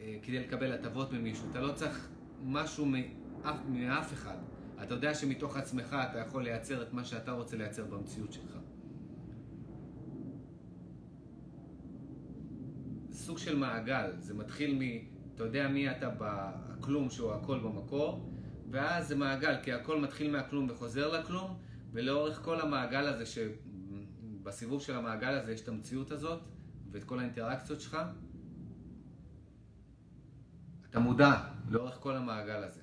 אה, 0.00 0.16
כדי 0.22 0.38
לקבל 0.38 0.72
הטבות 0.72 1.12
ממישהו. 1.12 1.50
אתה 1.50 1.60
לא 1.60 1.72
צריך 1.72 2.08
משהו 2.44 2.86
מאף, 2.86 3.56
מאף 3.68 4.12
אחד. 4.12 4.36
אתה 4.82 4.94
יודע 4.94 5.14
שמתוך 5.14 5.56
עצמך 5.56 5.96
אתה 6.10 6.18
יכול 6.18 6.44
לייצר 6.44 6.82
את 6.82 6.92
מה 6.92 7.04
שאתה 7.04 7.32
רוצה 7.32 7.56
לייצר 7.56 7.84
במציאות 7.84 8.32
שלך. 8.32 8.58
סוג 13.12 13.38
של 13.38 13.56
מעגל, 13.56 14.12
זה 14.18 14.34
מתחיל 14.34 14.74
מ... 14.74 14.80
אתה 15.34 15.44
יודע 15.44 15.68
מי 15.68 15.90
אתה 15.90 16.10
בכלום 16.18 17.10
שהוא 17.10 17.32
הכל 17.32 17.58
במקור, 17.58 18.33
ואז 18.74 19.08
זה 19.08 19.16
מעגל, 19.16 19.56
כי 19.62 19.72
הכל 19.72 20.00
מתחיל 20.00 20.30
מהכלום 20.30 20.70
וחוזר 20.70 21.20
לכלום, 21.20 21.58
ולאורך 21.92 22.40
כל 22.42 22.60
המעגל 22.60 23.06
הזה, 23.06 23.24
שבסיבוב 23.26 24.82
של 24.82 24.96
המעגל 24.96 25.34
הזה 25.34 25.52
יש 25.52 25.60
את 25.60 25.68
המציאות 25.68 26.10
הזאת, 26.10 26.40
ואת 26.90 27.04
כל 27.04 27.18
האינטראקציות 27.18 27.80
שלך, 27.80 27.98
אתה 30.90 30.98
מודע 30.98 31.32
לאורך 31.68 31.94
כל 31.94 32.16
המעגל 32.16 32.64
הזה. 32.64 32.80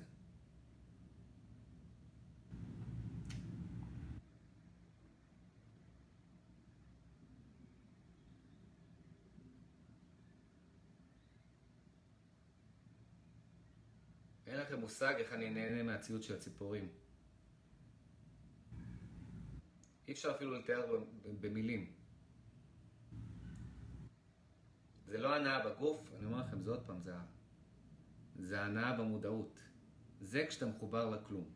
אין 14.46 14.50
לכם 14.62 14.80
מושג 14.80 15.14
איך 15.18 15.32
אני 15.32 15.50
נהנה 15.50 15.82
מהציוד 15.82 16.22
של 16.22 16.34
הציפורים. 16.34 16.88
אי 20.08 20.12
אפשר 20.12 20.30
אפילו 20.30 20.54
לתאר 20.54 21.04
במילים. 21.40 21.92
זה 25.06 25.18
לא 25.18 25.34
הנאה 25.34 25.68
בגוף, 25.68 26.12
אני 26.18 26.26
אומר 26.26 26.38
לכם, 26.38 26.62
זה 26.62 26.70
עוד 26.70 26.86
פעם, 26.86 27.00
זה, 27.02 27.12
זה 28.36 28.60
הנאה 28.60 28.96
במודעות. 28.96 29.60
זה 30.20 30.46
כשאתה 30.48 30.66
מחובר 30.66 31.10
לכלום. 31.10 31.50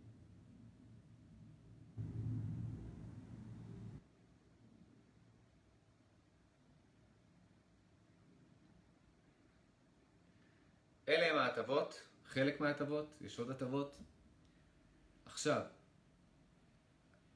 אלה 11.09 11.31
הם 11.31 11.37
ההטבות. 11.37 12.16
חלק 12.37 12.61
מההטבות, 12.61 13.19
יש 13.21 13.39
עוד 13.39 13.51
הטבות. 13.51 13.97
עכשיו, 15.25 15.63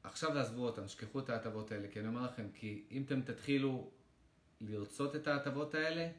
עכשיו 0.02 0.32
תעזבו 0.32 0.66
אותם, 0.66 0.88
שכחו 0.88 1.20
את 1.20 1.30
ההטבות 1.30 1.72
האלה, 1.72 1.88
כי 1.88 2.00
אני 2.00 2.08
אומר 2.08 2.22
לכם, 2.22 2.46
כי 2.54 2.84
אם 2.90 3.02
אתם 3.06 3.22
תתחילו 3.22 3.90
לרצות 4.60 5.16
את 5.16 5.26
ההטבות 5.26 5.74
האלה, 5.74 6.10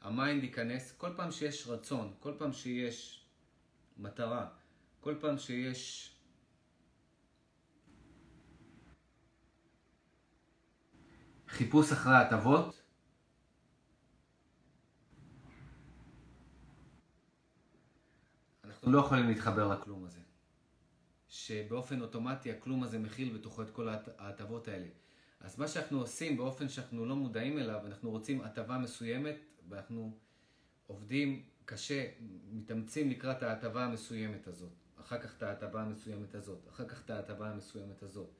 ה 0.00 0.08
mind 0.08 0.42
ייכנס, 0.42 0.92
כל 0.96 1.10
פעם 1.16 1.30
שיש 1.30 1.66
רצון, 1.66 2.14
כל 2.20 2.34
פעם 2.38 2.52
שיש 2.52 3.26
מטרה, 3.96 4.48
כל 5.00 5.14
פעם 5.20 5.38
שיש 5.38 6.14
חיפוש 11.48 11.92
אחרי 11.92 12.14
ההטבות, 12.14 12.82
אנחנו 18.84 18.98
לא 18.98 19.04
יכולים 19.04 19.28
להתחבר 19.28 19.68
לכלום 19.68 20.04
הזה. 20.04 20.20
שבאופן 21.28 22.00
אוטומטי 22.00 22.52
הכלום 22.52 22.82
הזה 22.82 22.98
מכיל 22.98 23.34
בתוכו 23.34 23.62
את 23.62 23.70
כל 23.70 23.88
ההטבות 24.18 24.68
האלה. 24.68 24.86
אז 25.40 25.58
מה 25.58 25.68
שאנחנו 25.68 26.00
עושים 26.00 26.36
באופן 26.36 26.68
שאנחנו 26.68 27.06
לא 27.06 27.16
מודעים 27.16 27.58
אליו, 27.58 27.86
אנחנו 27.86 28.10
רוצים 28.10 28.40
הטבה 28.40 28.78
מסוימת, 28.78 29.36
ואנחנו 29.68 30.18
עובדים 30.86 31.42
קשה, 31.64 32.06
מתאמצים 32.50 33.10
לקראת 33.10 33.42
ההטבה 33.42 33.84
המסוימת 33.84 34.46
הזאת. 34.46 34.72
אחר 35.00 35.18
כך 35.18 35.36
את 35.36 35.42
ההטבה 35.42 35.82
המסוימת 35.82 36.34
הזאת, 36.34 36.68
אחר 36.68 36.88
כך 36.88 37.04
את 37.04 37.10
ההטבה 37.10 37.50
המסוימת 37.50 38.02
הזאת. 38.02 38.30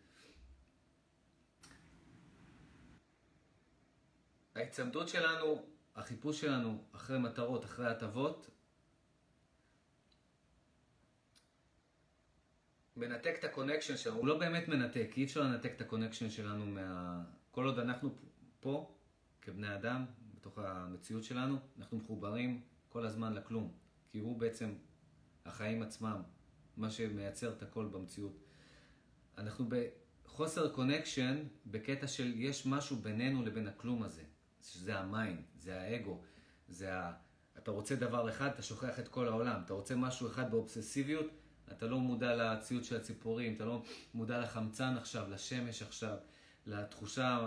ההצמדות 4.54 5.08
שלנו, 5.08 5.62
החיפוש 5.94 6.40
שלנו 6.40 6.84
אחרי 6.92 7.18
מטרות, 7.18 7.64
אחרי 7.64 7.86
הטבות, 7.86 8.50
מנתק 12.96 13.34
את 13.38 13.44
ה 13.44 13.49
connection 13.49 13.96
שלנו, 13.96 14.18
הוא 14.18 14.26
לא 14.26 14.38
באמת 14.38 14.68
מנתק, 14.68 15.10
אי 15.16 15.24
אפשר 15.24 15.42
לנתק 15.42 15.72
את 15.76 15.80
ה 15.80 15.85
connection 15.85 16.30
שלנו 16.30 16.66
מה... 16.66 17.22
כל 17.50 17.66
עוד 17.66 17.78
אנחנו 17.78 18.14
פה, 18.60 18.94
כבני 19.42 19.74
אדם, 19.74 20.04
בתוך 20.34 20.58
המציאות 20.58 21.24
שלנו, 21.24 21.58
אנחנו 21.78 21.96
מחוברים 21.96 22.60
כל 22.88 23.06
הזמן 23.06 23.34
לכלום. 23.34 23.72
כי 24.08 24.18
הוא 24.18 24.38
בעצם 24.38 24.74
החיים 25.44 25.82
עצמם, 25.82 26.22
מה 26.76 26.90
שמייצר 26.90 27.52
את 27.52 27.62
הכל 27.62 27.86
במציאות. 27.86 28.40
אנחנו 29.38 29.68
בחוסר 29.68 30.74
connection, 30.74 31.42
בקטע 31.66 32.06
של 32.06 32.32
יש 32.36 32.66
משהו 32.66 32.96
בינינו 32.96 33.42
לבין 33.42 33.68
הכלום 33.68 34.02
הזה. 34.02 34.22
שזה 34.62 34.98
ה 34.98 35.06
mind, 35.06 35.42
זה 35.58 35.80
האגו, 35.80 36.20
זה 36.68 36.94
ה... 36.94 37.12
אתה 37.58 37.70
רוצה 37.70 37.94
דבר 37.94 38.30
אחד, 38.30 38.48
אתה 38.48 38.62
שוכח 38.62 38.98
את 38.98 39.08
כל 39.08 39.28
העולם. 39.28 39.62
אתה 39.64 39.72
רוצה 39.72 39.96
משהו 39.96 40.26
אחד 40.26 40.50
באובססיביות, 40.50 41.26
אתה 41.72 41.86
לא 41.86 41.98
מודע 41.98 42.36
לציוד 42.36 42.84
של 42.84 42.96
הציפורים, 42.96 43.54
אתה 43.54 43.64
לא 43.64 43.82
מודע 44.14 44.40
לחמצן 44.40 44.96
עכשיו, 44.96 45.30
לשמש 45.30 45.82
עכשיו, 45.82 46.16
לתחושה 46.66 47.38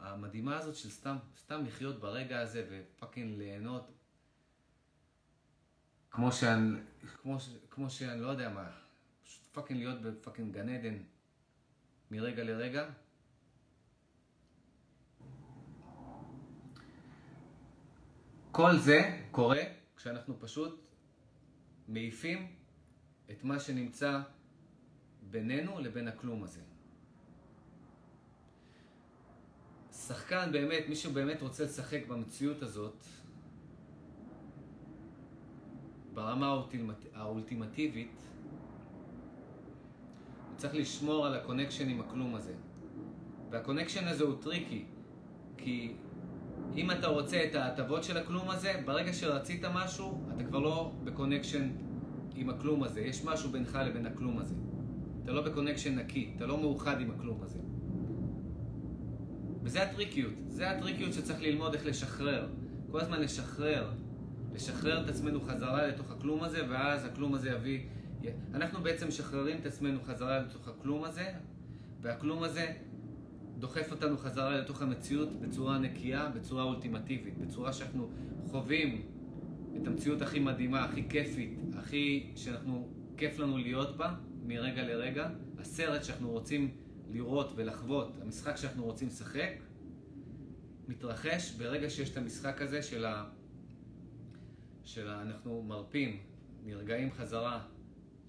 המדהימה 0.00 0.58
הזאת 0.58 0.76
של 0.76 0.90
סתם, 0.90 1.16
סתם 1.38 1.64
לחיות 1.64 2.00
ברגע 2.00 2.40
הזה 2.40 2.66
ו 2.70 2.78
fucking 2.78 3.38
ליהנות. 3.38 3.92
כמו 6.10 6.32
שאני, 6.32 6.78
כמו, 7.22 7.36
כמו 7.70 7.90
שאני 7.90 8.20
לא 8.20 8.26
יודע 8.26 8.48
מה, 8.48 8.70
פשוט 9.24 9.46
fucking 9.52 9.80
להיות 9.80 10.02
ב 10.02 10.09
fucking 10.09 10.54
גן 10.54 10.68
עדן 10.68 10.98
מרגע 12.10 12.44
לרגע. 12.44 12.90
כל 18.52 18.78
זה 18.78 19.26
קורה 19.30 19.62
כשאנחנו 19.96 20.40
פשוט 20.40 20.80
מעיפים 21.88 22.55
את 23.30 23.44
מה 23.44 23.60
שנמצא 23.60 24.20
בינינו 25.30 25.78
לבין 25.80 26.08
הכלום 26.08 26.44
הזה. 26.44 26.60
שחקן 29.92 30.52
באמת, 30.52 30.84
מי 30.88 30.96
שבאמת 30.96 31.42
רוצה 31.42 31.64
לשחק 31.64 32.06
במציאות 32.08 32.62
הזאת, 32.62 33.04
ברמה 36.14 36.46
האולטימט... 36.46 37.06
האולטימטיבית, 37.14 38.22
הוא 40.48 40.56
צריך 40.56 40.74
לשמור 40.74 41.26
על 41.26 41.34
ה 41.34 41.39
connection 41.39 41.88
עם 41.88 42.00
הכלום 42.00 42.34
הזה. 42.34 42.54
וה 43.50 43.60
connection 43.60 44.08
הזה 44.08 44.24
הוא 44.24 44.42
טריקי, 44.42 44.84
כי 45.56 45.94
אם 46.76 46.90
אתה 46.90 47.06
רוצה 47.06 47.44
את 47.44 47.54
ההטבות 47.54 48.04
של 48.04 48.16
הכלום 48.16 48.50
הזה, 48.50 48.82
ברגע 48.84 49.12
שרצית 49.12 49.64
משהו, 49.64 50.20
אתה 50.34 50.44
כבר 50.44 50.58
לא 50.58 50.92
ב 51.04 51.10
connection 51.10 51.68
עם 52.36 52.50
הכלום 52.50 52.82
הזה. 52.82 53.00
יש 53.00 53.24
משהו 53.24 53.50
בינך 53.50 53.78
לבין 53.86 54.06
הכלום 54.06 54.38
הזה. 54.38 54.54
אתה 55.24 55.32
לא 55.32 55.42
ב 55.42 55.47
connection 55.47 55.98
נקי, 55.98 56.32
אתה 56.36 56.46
לא 56.46 56.60
מאוחד 56.60 57.00
עם 57.00 57.10
הכלום 57.10 57.42
הזה. 57.42 57.58
וזה 59.62 59.82
הטריקיות. 59.82 60.32
זה 60.48 60.70
הטריקיות 60.70 61.12
שצריך 61.12 61.40
ללמוד 61.40 61.74
איך 61.74 61.86
לשחרר. 61.86 62.48
כל 62.90 63.00
הזמן 63.00 63.20
לשחרר. 63.20 63.90
לשחרר 64.54 65.04
את 65.04 65.08
עצמנו 65.08 65.40
חזרה 65.40 65.86
לתוך 65.86 66.10
הכלום 66.10 66.44
הזה, 66.44 66.62
ואז 66.70 67.04
הכלום 67.04 67.34
הזה 67.34 67.50
יביא... 67.50 67.80
אנחנו 68.54 68.82
בעצם 68.82 69.08
משחררים 69.08 69.56
את 69.60 69.66
עצמנו 69.66 69.98
חזרה 70.04 70.38
לתוך 70.38 70.68
הכלום 70.68 71.04
הזה, 71.04 71.32
והכלום 72.00 72.42
הזה 72.42 72.72
דוחף 73.58 73.90
אותנו 73.90 74.18
חזרה 74.18 74.56
לתוך 74.56 74.82
המציאות 74.82 75.40
בצורה 75.40 75.78
נקייה, 75.78 76.28
בצורה 76.34 76.62
אולטימטיבית, 76.62 77.38
בצורה 77.38 77.72
שאנחנו 77.72 78.10
חווים 78.50 79.02
את 79.82 79.86
המציאות 79.86 80.22
הכי 80.22 80.38
מדהימה, 80.38 80.84
הכי 80.84 81.08
כיפית, 81.08 81.58
הכי 81.76 82.32
שאנחנו, 82.36 82.88
כיף 83.16 83.38
לנו 83.38 83.58
להיות 83.58 83.96
בה 83.96 84.14
מרגע 84.42 84.82
לרגע, 84.82 85.28
הסרט 85.58 86.04
שאנחנו 86.04 86.30
רוצים 86.30 86.76
לראות 87.10 87.52
ולחוות, 87.56 88.16
המשחק 88.22 88.56
שאנחנו 88.56 88.84
רוצים 88.84 89.08
לשחק, 89.08 89.50
מתרחש 90.88 91.52
ברגע 91.52 91.90
שיש 91.90 92.10
את 92.10 92.16
המשחק 92.16 92.62
הזה 92.62 92.82
של 92.82 93.04
ה... 93.04 93.24
של 94.84 95.08
ה... 95.08 95.22
אנחנו 95.22 95.62
מרפים, 95.62 96.20
נרגעים 96.64 97.12
חזרה 97.12 97.66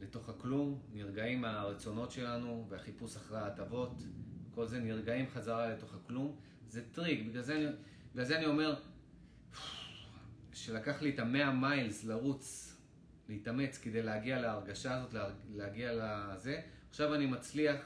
לתוך 0.02 0.30
הכלום, 0.30 0.80
נרגעים 0.94 1.42
מהרצונות 1.42 2.12
שלנו 2.12 2.66
והחיפוש 2.70 3.16
אחרי 3.16 3.40
ההטבות, 3.40 4.04
כל 4.52 4.68
זה 4.68 4.80
נרגעים 4.80 5.26
חזרה 5.28 5.70
לתוך 5.70 5.96
הכלום. 5.96 6.36
זה 6.68 6.82
טריק, 6.92 7.28
בגלל 7.28 7.42
זה 7.42 7.56
אני, 7.56 7.66
בגלל 8.14 8.26
זה 8.26 8.38
אני 8.38 8.46
אומר 8.46 8.76
שלקח 10.58 11.02
לי 11.02 11.10
את 11.10 11.20
המאה 11.20 11.52
מיילס 11.52 12.04
לרוץ, 12.04 12.76
להתאמץ 13.30 13.78
כדי 13.78 14.02
להגיע 14.02 14.42
להרגשה 14.42 14.96
הזאת, 14.96 15.16
להגיע 15.50 15.92
לזה. 15.94 16.62
עכשיו 16.90 17.16
אני 17.16 17.26
מצליח 17.26 17.82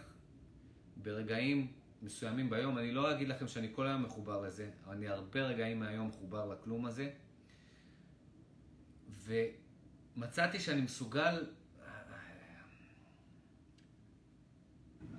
ברגעים 0.97 1.71
מסוימים 2.01 2.49
ביום, 2.49 2.77
אני 2.77 2.91
לא 2.91 3.11
אגיד 3.11 3.27
לכם 3.27 3.47
שאני 3.47 3.69
כל 3.71 3.87
היום 3.87 4.03
מחובר 4.03 4.41
לזה, 4.41 4.69
אבל 4.85 4.95
אני 4.95 5.07
הרבה 5.07 5.41
רגעים 5.41 5.79
מהיום 5.79 6.07
מחובר 6.07 6.45
לכלום 6.45 6.85
הזה. 6.85 7.09
ומצאתי 9.25 10.59
שאני 10.59 10.81
מסוגל 10.81 11.45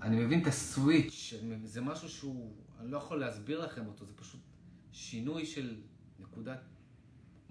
אני 0.02 0.24
מבין 0.24 0.42
את 0.42 0.46
הסוויץ', 0.46 1.34
זה 1.64 1.80
משהו 1.80 2.08
שהוא, 2.08 2.56
אני 2.80 2.90
לא 2.90 2.96
יכול 2.96 3.20
להסביר 3.20 3.64
לכם 3.64 3.86
אותו, 3.86 4.04
זה 4.04 4.12
פשוט 4.16 4.40
שינוי 4.92 5.46
של 5.46 5.80
נקודת 6.18 6.71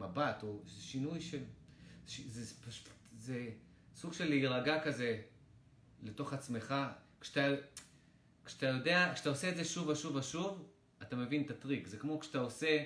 מבט, 0.02 0.44
או 0.44 0.61
שינוי 0.68 1.22
של, 1.22 1.44
זה 2.07 2.56
פשוט, 2.65 2.90
זה 3.18 3.49
סוג 3.95 4.14
של 4.14 4.30
להירגע 4.30 4.84
כזה 4.84 5.22
לתוך 6.03 6.34
עצמך, 6.34 6.76
כשאתה, 7.22 7.48
כשאתה 8.45 8.65
יודע, 8.65 9.11
כשאתה 9.14 9.30
עושה 9.30 9.49
את 9.49 9.56
זה 9.56 9.65
שוב 9.65 9.88
ושוב 9.88 10.15
ושוב, 10.15 10.68
אתה 11.02 11.15
מבין 11.15 11.41
את 11.41 11.52
הטריק, 11.52 11.88
זה 11.88 11.98
כמו 11.98 12.19
כשאתה 12.19 12.40
עושה, 12.40 12.84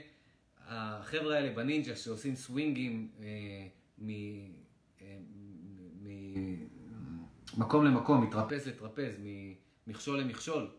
החבר'ה 0.68 1.36
האלה 1.36 1.54
בנינג'ה 1.54 1.96
שעושים 1.96 2.36
סווינגים 2.36 3.12
אה, 3.20 3.68
מ... 3.98 4.10
אה, 5.02 5.18
ממקום 7.58 7.86
למקום, 7.86 8.24
מטרפז 8.24 8.68
לטרפז, 8.68 9.14
ממכשול 9.88 10.20
למכשול. 10.20 10.72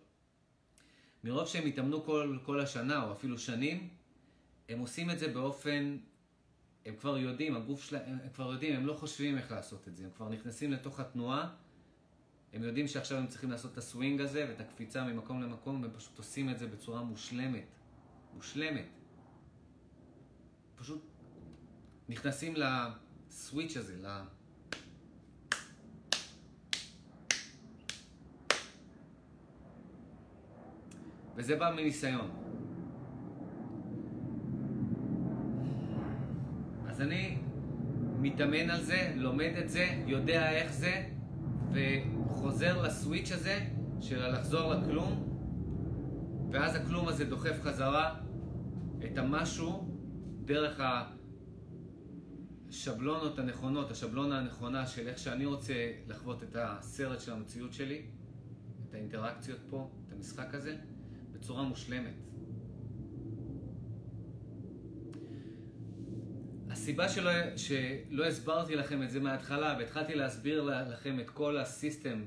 מרוב 1.25 1.47
שהם 1.47 1.67
התאמנו 1.67 2.05
כל, 2.05 2.39
כל 2.43 2.61
השנה, 2.61 3.05
או 3.05 3.13
אפילו 3.13 3.39
שנים, 3.39 3.89
הם 4.69 4.79
עושים 4.79 5.11
את 5.11 5.19
זה 5.19 5.29
באופן, 5.29 5.97
הם 6.87 6.97
כבר 6.97 7.19
יודעים, 7.19 7.57
הגוף 7.57 7.83
שלהם, 7.83 8.19
הם 8.23 8.29
כבר 8.35 8.53
יודעים, 8.53 8.77
הם 8.77 8.87
לא 8.87 8.95
חושבים 8.95 9.39
איך 9.39 9.53
לעשות 9.53 9.89
את 9.89 9.97
זה, 9.97 10.05
הם 10.05 10.11
כבר 10.17 10.29
נכנסים 10.29 10.73
לתוך 10.73 11.01
התנועה, 11.01 11.55
הם 12.53 12.63
יודעים 12.63 12.89
שעכשיו 12.89 13.19
הם 13.19 13.27
צריכים 13.27 13.51
לעשות 13.51 13.73
את 13.73 13.79
הסווינג 13.79 14.21
הזה 14.21 14.47
ואת 14.49 14.61
הקפיצה 14.61 15.05
ממקום 15.05 15.43
למקום, 15.43 15.83
והם 15.83 15.91
פשוט 15.97 16.19
עושים 16.19 16.51
את 16.51 16.59
זה 16.59 16.67
בצורה 16.67 17.03
מושלמת. 17.03 17.65
מושלמת. 18.35 18.87
פשוט 20.77 21.03
נכנסים 22.09 22.55
לסוויץ' 22.57 23.77
הזה, 23.77 24.09
וזה 31.37 31.57
בא 31.57 31.73
מניסיון. 31.77 32.31
אז 36.97 37.02
אני 37.02 37.39
מתאמן 38.20 38.70
על 38.70 38.82
זה, 38.82 39.12
לומד 39.16 39.52
את 39.59 39.68
זה, 39.68 40.02
יודע 40.06 40.51
איך 40.51 40.73
זה, 40.73 41.09
וחוזר 41.73 42.82
לסוויץ' 42.82 43.32
הזה 43.32 43.66
של 44.01 44.28
לחזור 44.28 44.74
לכלום, 44.74 45.39
ואז 46.52 46.74
הכלום 46.74 47.09
הזה 47.09 47.24
דוחף 47.24 47.60
חזרה 47.62 48.20
את 49.05 49.18
המשהו 49.18 49.89
דרך 50.44 50.81
השבלונות 52.68 53.39
הנכונות, 53.39 53.90
השבלונה 53.90 54.39
הנכונה 54.39 54.86
של 54.86 55.09
איך 55.09 55.18
שאני 55.18 55.47
רוצה 55.47 55.93
לחוות 56.06 56.43
את 56.43 56.56
הסרט 56.59 57.20
של 57.20 57.32
המציאות 57.32 57.73
שלי, 57.73 58.06
את 58.89 58.94
האינטראקציות 58.94 59.60
פה, 59.70 59.90
את 60.06 60.12
המשחק 60.12 60.55
הזה. 60.55 60.77
בצורה 61.32 61.62
מושלמת. 61.62 62.14
הסיבה 66.87 67.09
שלא, 67.09 67.31
שלא 67.57 68.25
הסברתי 68.27 68.77
לכם 68.77 69.03
את 69.03 69.11
זה 69.11 69.21
מההתחלה, 69.21 69.77
והתחלתי 69.79 70.15
להסביר 70.15 70.63
לכם 70.63 71.21
את 71.21 71.31
כל 71.31 71.59
הסיסטם 71.59 72.25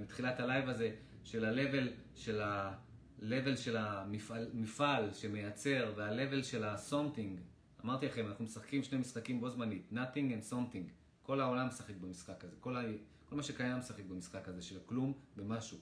מתחילת 0.00 0.40
ה 0.40 0.46
live 0.46 0.68
הזה, 0.68 0.90
של 1.24 1.44
ה-level 1.44 1.88
של, 2.14 2.40
ה-level 2.40 3.56
של 3.56 3.76
המפעל 3.76 5.12
שמייצר, 5.12 5.92
וה-level 5.96 6.42
של 6.42 6.64
ה-something. 6.64 7.40
אמרתי 7.84 8.06
לכם, 8.06 8.26
אנחנו 8.26 8.44
משחקים 8.44 8.82
שני 8.82 8.98
משחקים 8.98 9.40
בו 9.40 9.50
זמנית, 9.50 9.92
nothing 9.92 10.32
and 10.32 10.52
something. 10.52 10.90
כל 11.22 11.40
העולם 11.40 11.66
משחק 11.66 11.94
במשחק 12.00 12.44
הזה, 12.44 12.56
כל, 12.60 12.76
ה... 12.76 12.80
כל 13.24 13.36
מה 13.36 13.42
שקיים 13.42 13.78
משחק 13.78 14.04
במשחק 14.04 14.48
הזה, 14.48 14.62
של 14.62 14.78
כלום 14.86 15.12
ומשהו. 15.36 15.78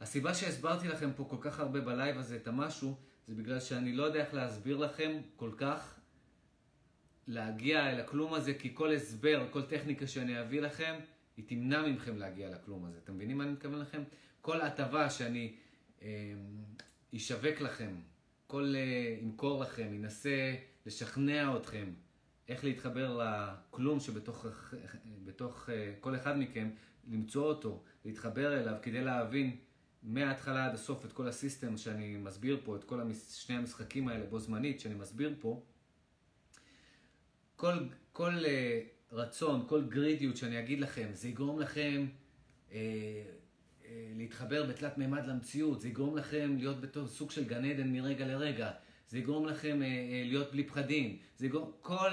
הסיבה 0.00 0.34
שהסברתי 0.34 0.88
לכם 0.88 1.10
פה 1.16 1.24
כל 1.30 1.38
כך 1.40 1.60
הרבה 1.60 1.80
ב 1.80 1.88
live 1.88 2.18
הזה 2.18 2.36
את 2.36 2.48
המשהו, 2.48 2.96
זה 3.26 3.34
בגלל 3.34 3.60
שאני 3.60 3.92
לא 3.92 4.02
יודע 4.02 4.20
איך 4.20 4.34
להסביר 4.34 4.76
לכם 4.76 5.20
כל 5.36 5.50
כך 5.56 6.01
להגיע 7.26 7.90
אל 7.90 8.00
הכלום 8.00 8.34
הזה, 8.34 8.54
כי 8.54 8.70
כל 8.74 8.92
הסבר, 8.92 9.46
כל 9.50 9.62
טכניקה 9.62 10.06
שאני 10.06 10.40
אביא 10.40 10.60
לכם, 10.60 10.94
היא 11.36 11.44
תמנע 11.48 11.86
מכם 11.86 12.18
להגיע 12.18 12.50
לכלום 12.50 12.84
הזה. 12.84 12.98
אתם 13.04 13.14
מבינים 13.14 13.38
מה 13.38 13.44
אני 13.44 13.52
מתכוון 13.52 13.80
לכם? 13.80 14.02
כל 14.40 14.60
הטבה 14.60 15.10
שאני 15.10 15.54
אה, 16.02 16.32
אשווק 17.16 17.60
לכם, 17.60 17.94
כל 18.46 18.74
אה, 18.76 19.16
ימכור 19.22 19.62
לכם, 19.62 19.94
ינסה 19.94 20.54
לשכנע 20.86 21.56
אתכם 21.56 21.92
איך 22.48 22.64
להתחבר 22.64 23.20
לכלום 23.22 24.00
שבתוך 24.00 24.46
בתוך, 25.24 25.70
אה, 25.70 25.92
כל 26.00 26.16
אחד 26.16 26.38
מכם, 26.38 26.70
למצוא 27.10 27.44
אותו, 27.44 27.82
להתחבר 28.04 28.60
אליו 28.60 28.74
כדי 28.82 29.04
להבין 29.04 29.56
מההתחלה 30.02 30.66
עד 30.66 30.74
הסוף 30.74 31.04
את 31.04 31.12
כל 31.12 31.28
הסיסטם 31.28 31.76
שאני 31.76 32.16
מסביר 32.16 32.60
פה, 32.64 32.76
את 32.76 32.84
כל 32.84 33.00
המס... 33.00 33.34
שני 33.34 33.56
המשחקים 33.56 34.08
האלה 34.08 34.26
בו 34.26 34.38
זמנית 34.38 34.80
שאני 34.80 34.94
מסביר 34.94 35.34
פה, 35.40 35.62
כל, 37.56 37.74
כל 38.12 38.34
uh, 38.44 38.92
רצון, 39.12 39.64
כל 39.68 39.84
גרידיות 39.84 40.36
שאני 40.36 40.58
אגיד 40.58 40.80
לכם, 40.80 41.08
זה 41.12 41.28
יגרום 41.28 41.60
לכם 41.60 42.06
אה, 42.72 42.78
אה, 43.84 44.12
להתחבר 44.16 44.66
בתלת 44.66 44.98
מימד 44.98 45.26
למציאות, 45.26 45.80
זה 45.80 45.88
יגרום 45.88 46.16
לכם 46.16 46.56
להיות 46.58 46.80
בתור 46.80 47.06
סוג 47.08 47.30
של 47.30 47.44
גן 47.44 47.64
עדן 47.64 47.92
מרגע 47.92 48.26
לרגע, 48.26 48.70
זה 49.08 49.18
יגרום 49.18 49.46
לכם 49.46 49.82
אה, 49.82 49.86
אה, 49.86 50.22
להיות 50.26 50.52
בלי 50.52 50.64
פחדים, 50.64 51.18
זה 51.36 51.46
יגרום, 51.46 51.72
כל 51.80 52.10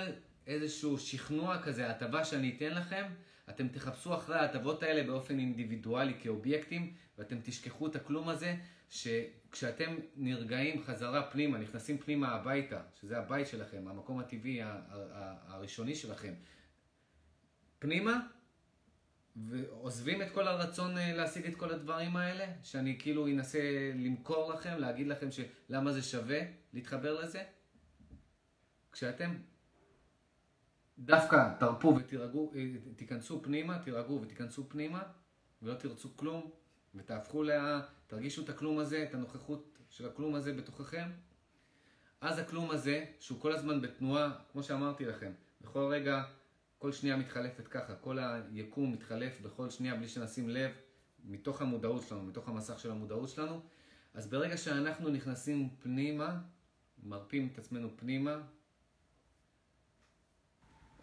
איזשהו 0.48 1.00
שכנוע 1.00 1.62
כזה, 1.62 1.90
הטבה 1.90 2.26
שאני 2.26 2.56
אתן 2.58 2.74
לכם, 2.74 3.04
אתם 3.50 3.68
תחפשו 3.68 4.14
אחרי 4.14 4.36
ההטבות 4.38 4.84
האלה 4.84 5.04
באופן 5.04 5.40
אינדיבידואלי 5.40 6.14
כאובייקטים, 6.22 6.94
ואתם 7.18 7.38
תשכחו 7.44 7.88
את 7.88 7.96
הכלום 7.96 8.30
הזה, 8.30 8.56
שכשאתם 8.90 9.96
נרגעים 10.16 10.84
חזרה 10.84 11.32
פנימה, 11.32 11.58
נכנסים 11.58 11.98
פנימה 11.98 12.30
הביתה, 12.30 12.82
שזה 13.00 13.18
הבית 13.18 13.48
שלכם, 13.48 13.88
המקום 13.88 14.20
הטבעי 14.20 14.60
הראשוני 15.48 15.96
שלכם, 15.96 16.34
פנימה, 17.80 18.20
ועוזבים 19.36 20.22
את 20.22 20.32
כל 20.32 20.48
הרצון 20.48 20.98
אה, 20.98 21.14
להשיג 21.14 21.46
את 21.46 21.56
כל 21.56 21.74
הדברים 21.74 22.16
האלה, 22.16 22.46
שאני 22.64 23.00
כאילו 23.00 23.28
אנסה 23.28 23.60
למכור 23.96 24.54
לכם, 24.54 24.78
להגיד 24.78 25.08
לכם 25.08 25.28
למה 25.70 25.94
זה 25.94 26.02
שווה 26.02 26.40
להתחבר 26.74 27.22
לזה. 27.22 27.44
כשאתם 28.92 29.36
דווקא 31.00 31.54
תרפו 31.60 31.96
ותירגעו, 31.96 32.54
אה, 32.56 32.66
תיכנסו 32.96 33.44
פנימה, 33.44 33.80
תירגעו 33.80 34.22
ותיכנסו 34.22 34.70
פנימה, 34.70 35.04
ולא 35.62 35.74
תרצו 35.74 36.18
כלום, 36.18 36.52
ותהפכו 36.96 37.44
לה, 37.44 37.82
תרגישו 38.08 38.44
את 38.44 38.50
הכלום 38.50 38.80
הזה, 38.80 39.04
את 39.10 39.14
הנוכחות 39.14 39.78
של 39.90 40.08
הכלום 40.08 40.36
הזה 40.36 40.54
בתוככם, 40.54 41.10
אז 42.22 42.40
הכלום 42.40 42.72
הזה, 42.72 43.06
שהוא 43.20 43.42
כל 43.42 43.52
הזמן 43.52 43.82
בתנועה, 43.82 44.32
כמו 44.52 44.64
שאמרתי 44.64 45.06
לכם, 45.06 45.32
בכל 45.62 45.80
רגע, 45.80 46.24
כל 46.78 46.92
שנייה 46.92 47.18
מתחלפת 47.18 47.68
ככה, 47.68 47.96
כל 47.96 48.20
היקום 48.20 48.92
מתחלף 48.92 49.42
בכל 49.42 49.70
שנייה 49.70 49.96
בלי 49.96 50.08
שנשים 50.08 50.50
לב, 50.50 50.72
מתוך 51.26 51.62
המודעות 51.62 52.04
שלנו, 52.08 52.24
מתוך 52.24 52.50
המסך 52.50 52.80
של 52.80 52.92
המודעות 52.92 53.30
שלנו, 53.30 53.62
אז 54.14 54.28
ברגע 54.28 54.58
שאנחנו 54.58 55.10
נכנסים 55.10 55.70
פנימה, 55.80 56.40
מרפים 57.04 57.50
את 57.54 57.58
עצמנו 57.58 57.90
פנימה, 57.98 58.42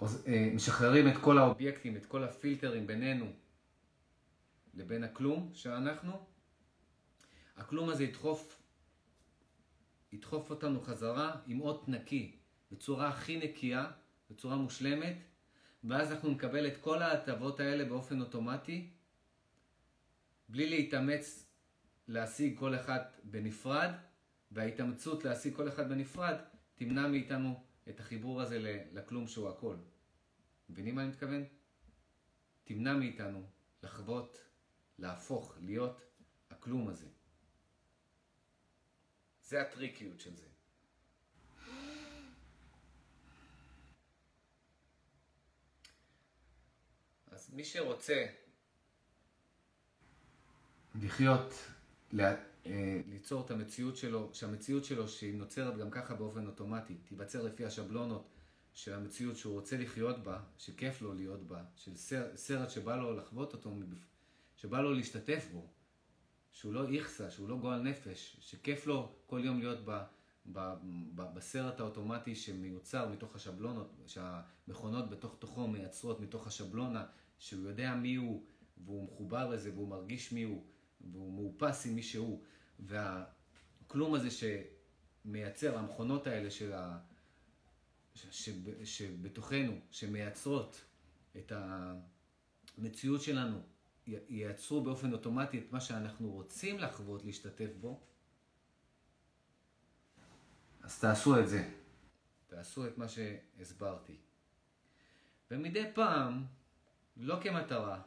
אה, 0.03 0.51
משחררים 0.55 1.09
את 1.09 1.17
כל 1.17 1.39
האובייקטים, 1.39 1.97
את 1.97 2.07
כל 2.07 2.25
הפילטרים 2.25 2.87
בינינו 2.87 3.27
לבין 4.77 5.05
הכלום 5.05 5.51
שאנחנו, 5.55 6.27
הכלום 7.57 7.89
הזה 7.89 8.05
ידחוף, 8.05 8.63
ידחוף 10.13 10.51
אותנו 10.51 10.81
חזרה 10.81 11.41
עם 11.47 11.61
אות 11.61 11.89
נקי, 11.89 12.37
בצורה 12.73 13.09
הכי 13.09 13.37
נקייה, 13.37 13.91
בצורה 14.31 14.57
מושלמת, 14.57 15.17
ואז 15.85 16.13
אנחנו 16.13 16.31
נקבל 16.31 16.67
את 16.67 16.77
כל 16.77 17.03
ההטבות 17.03 17.61
האלה 17.61 17.85
באופן 17.85 18.21
אוטומטי, 18.21 18.91
בלי 20.49 20.71
להתאמץ 20.71 21.47
להשיג 22.09 22.59
כל 22.59 22.75
אחד 22.75 23.01
בנפרד, 23.25 23.91
וההתאמצות 24.51 25.25
להשיג 25.25 25.55
כל 25.57 25.69
אחד 25.69 25.89
בנפרד 25.89 26.37
תמנע 26.75 27.09
מאיתנו 27.09 27.65
את 27.89 28.01
החיבור 28.01 28.41
הזה 28.41 28.87
לכלום 28.93 29.27
שהוא 29.27 29.49
הכל. 29.49 29.77
מבינים 30.69 30.95
מה 30.95 31.03
אני 31.03 31.11
מתכוון? 31.11 31.45
תמנע 32.65 32.97
מאיתנו 32.97 33.47
לחוות, 33.83 34.39
להפוך, 34.99 35.55
להיות 35.61 36.01
הכלום 36.51 36.89
הזה. 36.89 37.07
זה 39.43 39.63
הטריקיות 39.63 40.21
של 40.21 40.37
זה. 40.37 40.47
אז 47.27 47.51
מי 47.55 47.65
שרוצה 47.65 48.27
לחיות, 51.03 51.55
לה, 52.13 52.35
אה, 52.67 53.01
ליצור 53.09 53.45
את 53.47 53.51
המציאות 53.51 53.97
שלו, 53.97 54.31
שהמציאות 54.33 54.85
שלו 54.85 55.09
שהיא 55.09 55.35
נוצרת 55.35 55.77
גם 55.77 55.91
ככה 55.91 56.15
באופן 56.15 56.47
אוטומטי, 56.47 56.95
תיווצר 56.95 57.43
לפי 57.43 57.65
השבלונות 57.65 58.29
של 58.75 58.95
המציאות 58.95 59.37
שהוא 59.37 59.55
רוצה 59.55 59.77
לחיות 59.77 60.25
בה, 60.25 60.41
שכיף 60.59 61.03
לו 61.03 61.15
להיות 61.15 61.47
בה, 61.47 61.65
של 61.77 61.97
סרט, 62.37 62.71
שבא 62.71 62.97
לו 62.97 63.17
לחוות 63.17 63.53
אותו, 63.53 63.71
שבא 64.57 64.81
לו 64.81 64.95
להשתתף 64.95 65.49
בו, 65.53 65.67
שהוא 66.53 66.75
לא 66.75 66.89
איכסה, 66.89 67.31
שהוא 67.31 67.49
לא 67.49 67.57
גועל 67.57 67.83
נפש, 67.83 68.37
שכיף 68.41 68.87
לו 68.87 69.13
כל 69.27 69.41
יום 69.45 69.59
להיות 69.59 69.79
ב, 69.85 70.03
ב, 70.53 70.75
ב, 71.15 71.23
בסרט 71.35 71.81
האוטומטי 71.81 72.35
שמיוצר 72.35 73.09
מתוך 73.09 73.37
השבלונות, 73.37 73.93
שהמכונות 74.07 75.11
בתוך 75.11 75.37
תוכו 75.39 75.69
מייצרות 75.69 76.21
מתוך 76.21 76.47
השבלונה, 76.47 77.07
שהוא 77.39 77.69
יודע 77.69 77.95
מי 77.95 78.15
הוא, 78.15 78.45
והוא 78.85 79.05
מחובר 79.05 79.51
לזה, 79.51 79.73
והוא 79.75 79.89
מרגיש 79.89 80.33
מי 80.33 80.43
הוא, 80.43 80.65
והוא 81.13 81.33
מאופס 81.33 81.87
עם 81.87 81.95
מי 81.95 82.03
שהוא, 82.03 82.43
והכלום 82.79 84.15
הזה 84.15 84.29
שמייצר, 84.31 85.79
המכונות 85.79 86.27
האלה 86.27 86.51
של 86.51 86.73
ה... 86.73 86.99
שבתוכנו, 88.85 89.81
שמייצרות 89.91 90.85
את 91.37 91.53
המציאות 92.79 93.23
שלנו, 93.23 93.63
ייצרו 94.07 94.85
באופן 94.85 95.13
אוטומטי 95.13 95.59
את 95.59 95.73
מה 95.73 95.81
שאנחנו 95.81 96.31
רוצים 96.31 96.79
לחוות, 96.79 97.25
להשתתף 97.25 97.71
בו, 97.81 98.01
אז 100.83 101.01
תעשו 101.01 101.41
את 101.41 101.49
זה. 101.49 101.71
תעשו 102.47 102.87
את 102.87 102.99
מה 102.99 103.07
שהסברתי. 103.09 104.17
ומדי 105.51 105.85
פעם, 105.95 106.45
לא 107.17 107.39
כמטרה, 107.43 108.03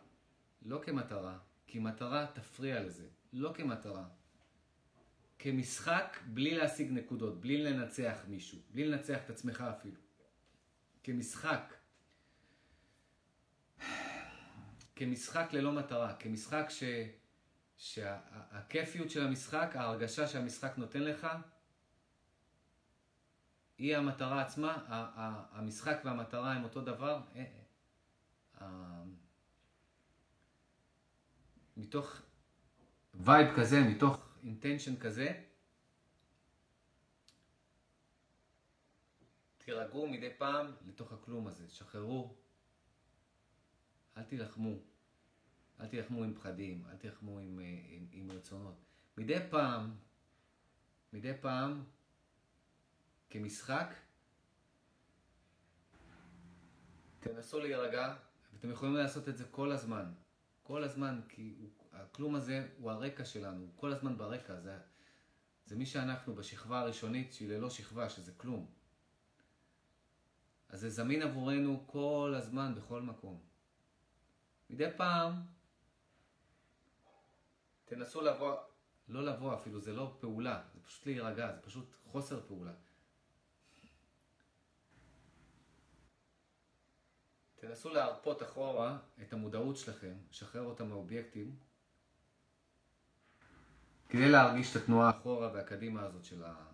לא 0.61 0.81
כמטרה, 0.83 1.37
כי 1.67 1.79
מטרה 1.79 2.27
תפריע 2.33 2.83
לזה, 2.83 3.07
לא 3.33 3.53
כמטרה. 3.53 4.07
כמשחק 5.39 6.17
בלי 6.25 6.55
להשיג 6.55 6.91
נקודות, 6.91 7.41
בלי 7.41 7.63
לנצח 7.63 8.17
מישהו, 8.27 8.59
בלי 8.71 8.85
לנצח 8.85 9.19
את 9.25 9.29
עצמך 9.29 9.61
אפילו. 9.61 10.01
כמשחק. 11.03 11.73
כמשחק 14.99 15.53
ללא 15.53 15.71
מטרה, 15.71 16.15
כמשחק 16.15 16.65
ש... 16.69 16.83
שהכיפיות 17.77 19.09
של 19.09 19.27
המשחק, 19.27 19.71
ההרגשה 19.75 20.27
שהמשחק 20.27 20.77
נותן 20.77 21.01
לך, 21.01 21.27
היא 23.77 23.97
המטרה 23.97 24.41
עצמה, 24.41 24.85
המשחק 25.51 25.97
והמטרה 26.05 26.53
הם 26.53 26.63
אותו 26.63 26.81
דבר. 26.81 27.21
אה, 27.35 27.45
אה, 28.61 29.03
מתוך 31.77 32.21
vibe 33.13 33.55
כזה, 33.57 33.79
מתוך 33.79 34.17
intention 34.43 34.99
כזה, 34.99 35.43
תירגעו 39.57 40.07
מדי 40.07 40.33
פעם 40.37 40.71
לתוך 40.87 41.11
הכלום 41.13 41.47
הזה, 41.47 41.69
שחררו. 41.69 42.35
אל 44.19 44.23
תילחמו. 44.23 44.73
אל 45.79 45.87
תילחמו 45.87 46.23
עם 46.23 46.33
פחדים, 46.33 46.83
אל 46.91 46.95
תילחמו 46.95 47.39
עם, 47.39 47.59
אה, 47.59 47.65
עם, 47.89 48.07
עם 48.11 48.31
רצונות. 48.31 48.75
מדי 49.17 49.39
פעם, 49.49 49.95
מדי 51.13 51.33
פעם, 51.41 51.83
כמשחק, 53.29 53.93
תנסו 57.19 57.59
להירגע, 57.59 58.15
ואתם 58.53 58.71
יכולים 58.71 58.95
לעשות 58.95 59.29
את 59.29 59.37
זה 59.37 59.43
כל 59.51 59.71
הזמן. 59.71 60.11
כל 60.63 60.83
הזמן, 60.83 61.21
כי 61.29 61.69
הכלום 61.93 62.35
הזה 62.35 62.67
הוא 62.77 62.91
הרקע 62.91 63.25
שלנו, 63.25 63.61
הוא 63.61 63.71
כל 63.75 63.91
הזמן 63.93 64.17
ברקע, 64.17 64.59
זה, 64.59 64.77
זה 65.65 65.75
מי 65.75 65.85
שאנחנו 65.85 66.35
בשכבה 66.35 66.79
הראשונית 66.79 67.33
שהיא 67.33 67.49
ללא 67.49 67.69
שכבה, 67.69 68.09
שזה 68.09 68.31
כלום. 68.37 68.65
אז 70.69 70.79
זה 70.79 70.89
זמין 70.89 71.21
עבורנו 71.21 71.83
כל 71.87 72.33
הזמן, 72.37 72.75
בכל 72.75 73.01
מקום. 73.01 73.48
מדי 74.69 74.87
פעם, 74.97 75.33
תנסו 77.85 78.21
לבוא, 78.21 78.57
לא 79.07 79.25
לבוא 79.25 79.55
אפילו, 79.55 79.81
זה 79.81 79.93
לא 79.93 80.17
פעולה, 80.19 80.63
זה 80.73 80.79
פשוט 80.83 81.05
להירגע, 81.05 81.55
זה 81.55 81.61
פשוט 81.61 81.95
חוסר 82.03 82.47
פעולה. 82.47 82.73
תנסו 87.55 87.93
להרפות 87.93 88.43
אחורה 88.43 88.99
את 89.21 89.33
המודעות 89.33 89.77
שלכם, 89.77 90.17
לשחרר 90.29 90.61
אותה 90.61 90.83
מאובייקטים, 90.83 91.59
כדי 94.09 94.29
להרגיש 94.31 94.71
את 94.71 94.81
התנועה 94.81 95.09
אחורה 95.09 95.53
והקדימה 95.53 96.03
הזאת 96.03 96.23
של, 96.23 96.43
ה... 96.43 96.65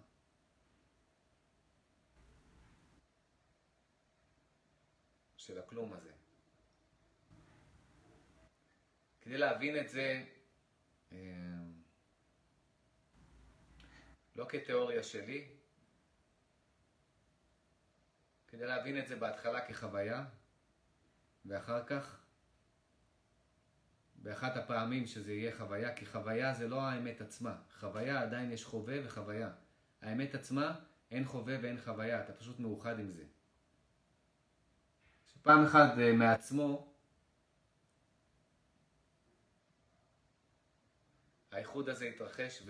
של 5.37 5.59
הכלום 5.59 5.93
הזה. 5.93 6.14
כדי 9.25 9.37
להבין 9.37 9.77
את 9.77 9.89
זה, 9.89 10.23
אה, 11.11 11.17
לא 14.35 14.45
כתיאוריה 14.49 15.03
שלי, 15.03 15.47
כדי 18.47 18.65
להבין 18.65 18.99
את 18.99 19.07
זה 19.07 19.15
בהתחלה 19.15 19.65
כחוויה, 19.67 20.25
ואחר 21.45 21.85
כך, 21.85 22.21
באחת 24.15 24.57
הפעמים 24.57 25.07
שזה 25.07 25.33
יהיה 25.33 25.57
חוויה, 25.57 25.95
כי 25.95 26.05
חוויה 26.05 26.53
זה 26.53 26.67
לא 26.67 26.81
האמת 26.81 27.21
עצמה. 27.21 27.55
חוויה 27.79 28.21
עדיין 28.21 28.51
יש 28.51 28.65
חווה 28.65 28.95
וחוויה. 29.05 29.49
האמת 30.01 30.35
עצמה, 30.35 30.79
אין 31.11 31.25
חווה 31.25 31.55
ואין 31.61 31.81
חוויה, 31.81 32.23
אתה 32.23 32.33
פשוט 32.33 32.59
מאוחד 32.59 32.99
עם 32.99 33.11
זה. 33.11 33.23
פעם 35.41 35.65
אחת 35.65 35.97
אה, 35.97 36.11
מעצמו, 36.11 36.94
האיחוד 41.55 41.89
הזה 41.89 42.05
יתרחש 42.05 42.63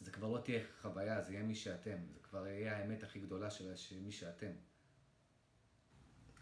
וזה 0.00 0.10
כבר 0.12 0.28
לא 0.28 0.38
תהיה 0.38 0.60
חוויה, 0.80 1.22
זה 1.22 1.32
יהיה 1.32 1.42
מי 1.42 1.54
שאתם. 1.54 1.98
זה 2.12 2.20
כבר 2.20 2.46
יהיה 2.46 2.76
האמת 2.76 3.02
הכי 3.02 3.20
גדולה 3.20 3.50
של 3.50 4.00
מי 4.00 4.12
שאתם. 4.12 4.52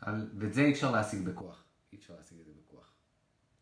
על... 0.01 0.31
ואת 0.39 0.55
זה 0.55 0.61
אי 0.61 0.73
אפשר 0.73 0.91
להשיג 0.91 1.29
בכוח. 1.29 1.65
אי 1.93 1.99
אפשר 1.99 2.17
להשיג 2.17 2.41
את 2.41 2.47
זה 2.47 2.53
בכוח. 2.53 2.93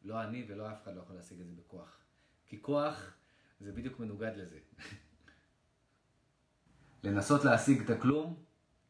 לא 0.03 0.23
אני 0.23 0.45
ולא 0.49 0.73
אף 0.73 0.83
אחד 0.83 0.95
לא 0.95 1.01
יכול 1.01 1.17
להשיג 1.17 1.41
את 1.41 1.47
זה 1.47 1.53
בכוח. 1.53 2.01
כי 2.47 2.63
כוח 2.63 3.17
זה 3.61 3.73
בדיוק 3.73 4.01
מנוגד 4.01 4.33
לזה. 4.37 4.59
לנסות 7.05 7.45
להשיג 7.45 7.83
את 7.83 7.91
הכלום, 7.91 8.45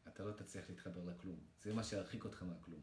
אתה 0.07 0.23
לא 0.23 0.31
תצליח 0.31 0.69
להתחבר 0.69 1.05
לכלום. 1.05 1.39
זה 1.61 1.73
מה 1.73 1.83
שירחיק 1.83 2.23
אותך 2.23 2.43
מהכלום. 2.43 2.81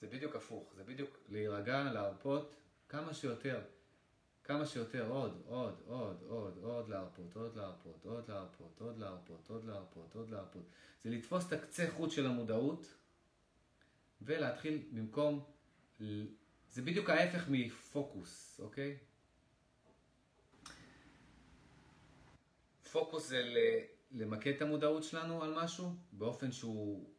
זה 0.00 0.06
בדיוק 0.06 0.36
הפוך, 0.36 0.72
זה 0.76 0.84
בדיוק 0.84 1.18
להירגע, 1.28 1.82
להרפות 1.92 2.54
כמה 2.88 3.14
שיותר, 3.14 3.60
כמה 4.44 4.66
שיותר, 4.66 5.08
עוד, 5.08 5.42
עוד, 5.46 5.74
עוד, 5.86 6.22
עוד, 6.28 6.58
עוד 6.62 6.88
להרפות, 6.88 7.36
עוד 7.36 7.56
להרפות, 7.56 8.04
עוד 8.04 8.28
להרפות, 8.28 8.80
עוד 8.80 8.98
להרפות, 8.98 9.48
עוד 9.48 9.64
להרפות, 9.64 10.14
עוד 10.14 10.30
להרפות. 10.30 10.62
זה 11.04 11.10
לתפוס 11.10 11.46
את 11.46 11.52
הקצה 11.52 11.90
חוט 11.90 12.10
של 12.10 12.26
המודעות 12.26 12.94
ולהתחיל 14.22 14.82
במקום, 14.92 15.44
זה 16.68 16.82
בדיוק 16.82 17.10
ההפך 17.10 17.44
מפוקוס, 17.48 18.60
אוקיי? 18.62 18.98
פוקוס 22.92 23.28
זה 23.28 23.42
למקד 24.10 24.52
את 24.54 24.62
המודעות 24.62 25.04
שלנו 25.04 25.42
על 25.42 25.64
משהו 25.64 25.94
באופן 26.12 26.52
שהוא 26.52 27.10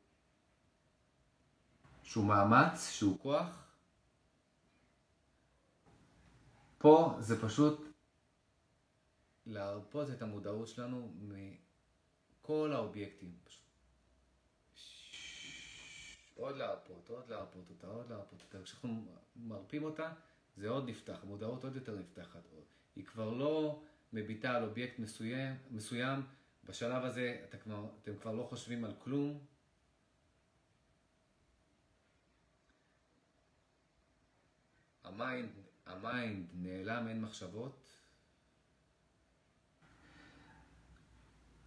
שהוא 2.11 2.25
מאמץ, 2.25 2.89
שהוא 2.89 3.19
כוח. 3.19 3.67
פה 6.77 7.15
זה 7.19 7.41
פשוט 7.41 7.87
להרפות 9.45 10.09
את 10.09 10.21
המודעות 10.21 10.67
שלנו 10.67 11.13
מכל 11.21 12.71
האובייקטים. 12.73 13.35
עוד 16.35 16.55
להרפות, 16.55 17.09
עוד 17.09 17.29
להרפות 17.29 17.69
אותה, 17.69 17.87
עוד 17.87 18.09
להרפות 18.09 18.41
אותה. 18.41 18.63
כשאנחנו 18.63 19.05
מרפים 19.35 19.83
אותה, 19.83 20.13
זה 20.57 20.69
עוד 20.69 20.89
נפתח, 20.89 21.19
המודעות 21.23 21.63
עוד 21.63 21.75
יותר 21.75 21.95
נפתחת. 21.95 22.43
היא 22.95 23.05
כבר 23.05 23.29
לא 23.29 23.81
מביטה 24.13 24.55
על 24.55 24.63
אובייקט 24.63 24.99
מסוים, 24.99 25.55
מסוים. 25.69 26.21
בשלב 26.65 27.03
הזה 27.03 27.41
אתה 27.49 27.57
כבר, 27.57 27.85
אתם 28.01 28.17
כבר 28.17 28.31
לא 28.31 28.43
חושבים 28.43 28.85
על 28.85 28.93
כלום, 28.99 29.39
ה 35.11 35.18
mind, 35.18 35.49
ה 35.85 35.98
mind 35.98 36.47
נעלם, 36.53 37.07
אין 37.07 37.21
מחשבות. 37.21 37.87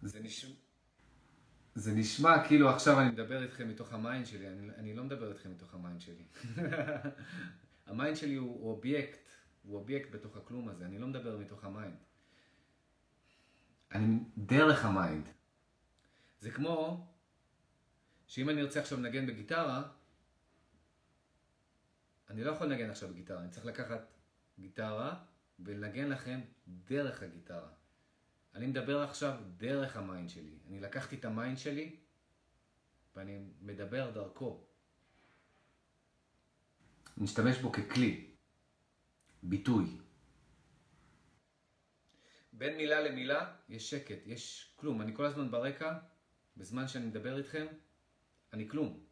זה 0.01 0.19
נשמע, 0.19 0.55
זה 1.75 1.93
נשמע 1.93 2.47
כאילו 2.47 2.69
עכשיו 2.69 2.99
אני 2.99 3.09
מדבר 3.09 3.43
איתכם 3.43 3.69
מתוך 3.69 3.93
ה 3.93 3.99
mind 3.99 4.25
שלי, 4.25 4.47
אני, 4.47 4.69
אני 4.75 4.93
לא 4.93 5.03
מדבר 5.03 5.31
איתכם 5.31 5.51
מתוך 5.51 5.73
ה 5.73 5.79
mind 5.79 6.01
שלי. 6.01 6.25
ה 7.87 7.93
mind 7.93 8.17
שלי 8.17 8.35
הוא, 8.35 8.59
הוא 8.61 8.71
אובייקט, 8.71 9.29
הוא 9.63 9.75
אובייקט 9.75 10.11
בתוך 10.11 10.37
הכלום 10.37 10.69
הזה, 10.69 10.85
אני 10.85 10.99
לא 10.99 11.07
מדבר 11.07 11.37
מתוך 11.37 11.63
ה 11.63 11.69
mind. 11.69 11.97
אני 13.91 14.19
דרך 14.37 14.85
ה 14.85 14.92
mind. 14.92 15.25
זה 16.39 16.51
כמו 16.51 17.07
שאם 18.27 18.49
אני 18.49 18.63
רוצה 18.63 18.79
עכשיו 18.79 18.99
לנגן 18.99 19.27
בגיטרה, 19.27 19.83
אני 22.29 22.43
לא 22.43 22.51
יכול 22.51 22.67
לנגן 22.67 22.89
עכשיו 22.89 23.09
בגיטרה, 23.09 23.41
אני 23.41 23.49
צריך 23.49 23.65
לקחת 23.65 24.13
גיטרה 24.59 25.23
ולנגן 25.59 26.09
לכם 26.09 26.41
דרך 26.67 27.23
הגיטרה. 27.23 27.69
אני 28.55 28.67
מדבר 28.67 29.01
עכשיו 29.01 29.39
דרך 29.57 29.97
ה 29.97 30.03
mind 30.03 30.29
שלי. 30.29 30.57
אני 30.67 30.79
לקחתי 30.79 31.15
את 31.15 31.25
ה 31.25 31.31
mind 31.31 31.57
שלי 31.57 31.95
ואני 33.15 33.39
מדבר 33.61 34.11
דרכו. 34.11 34.67
אני 37.17 37.23
משתמש 37.23 37.57
בו 37.57 37.71
ככלי, 37.71 38.31
ביטוי. 39.43 39.97
בין 42.53 42.77
מילה 42.77 43.01
למילה 43.01 43.55
יש 43.69 43.89
שקט, 43.89 44.17
יש 44.25 44.73
כלום. 44.75 45.01
אני 45.01 45.15
כל 45.15 45.25
הזמן 45.25 45.51
ברקע, 45.51 45.97
בזמן 46.57 46.87
שאני 46.87 47.05
מדבר 47.05 47.37
איתכם, 47.37 47.65
אני 48.53 48.69
כלום. 48.69 49.05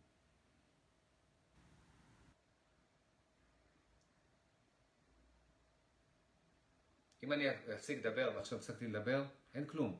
אם 7.24 7.34
אני 7.34 7.45
אפסיק 7.74 8.06
לדבר 8.06 8.32
ועכשיו 8.36 8.58
הפסקתי 8.58 8.88
לדבר, 8.88 9.26
אין 9.54 9.68
כלום. 9.68 10.00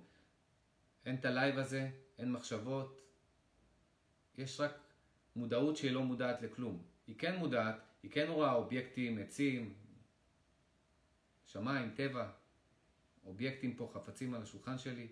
אין 1.06 1.16
את 1.16 1.26
ה 1.26 1.32
live 1.32 1.57
הזה, 1.58 1.90
אין 2.18 2.32
מחשבות, 2.32 3.02
יש 4.38 4.60
רק 4.60 4.72
מודעות 5.36 5.78
שהיא 5.78 5.91
לא 5.91 6.04
מודעת 6.04 6.41
לכלום. 6.41 6.84
היא 7.08 7.16
כן 7.18 7.36
מודעת, 7.36 7.76
היא 8.04 8.12
כן 8.12 8.26
רואה 8.30 8.54
אובייקטים, 8.54 9.18
עצים, 9.18 9.74
שמיים, 11.45 11.94
טבע, 11.95 12.32
אובייקטים 13.26 13.76
פה, 13.76 13.91
חפצים 13.94 14.34
על 14.34 14.41
השולחן 14.41 14.78
שלי. 14.78 15.08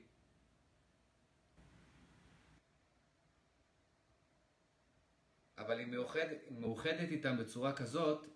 אבל 5.57 5.79
היא 5.79 5.87
מאוחדת, 5.87 6.37
מאוחדת 6.51 7.09
איתם 7.11 7.37
בצורה 7.37 7.73
כזאת 7.73 8.27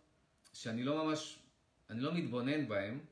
שאני 0.54 0.84
לא 0.84 1.06
ממש, 1.06 1.40
אני 1.90 2.00
לא 2.00 2.14
מתבונן 2.14 2.68
בהם, 2.68 3.06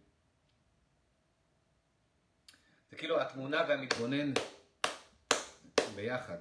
זה 2.94 2.98
כאילו 2.98 3.22
התמונה 3.22 3.66
והמתבונן 3.70 4.34
ביחד. 5.96 6.38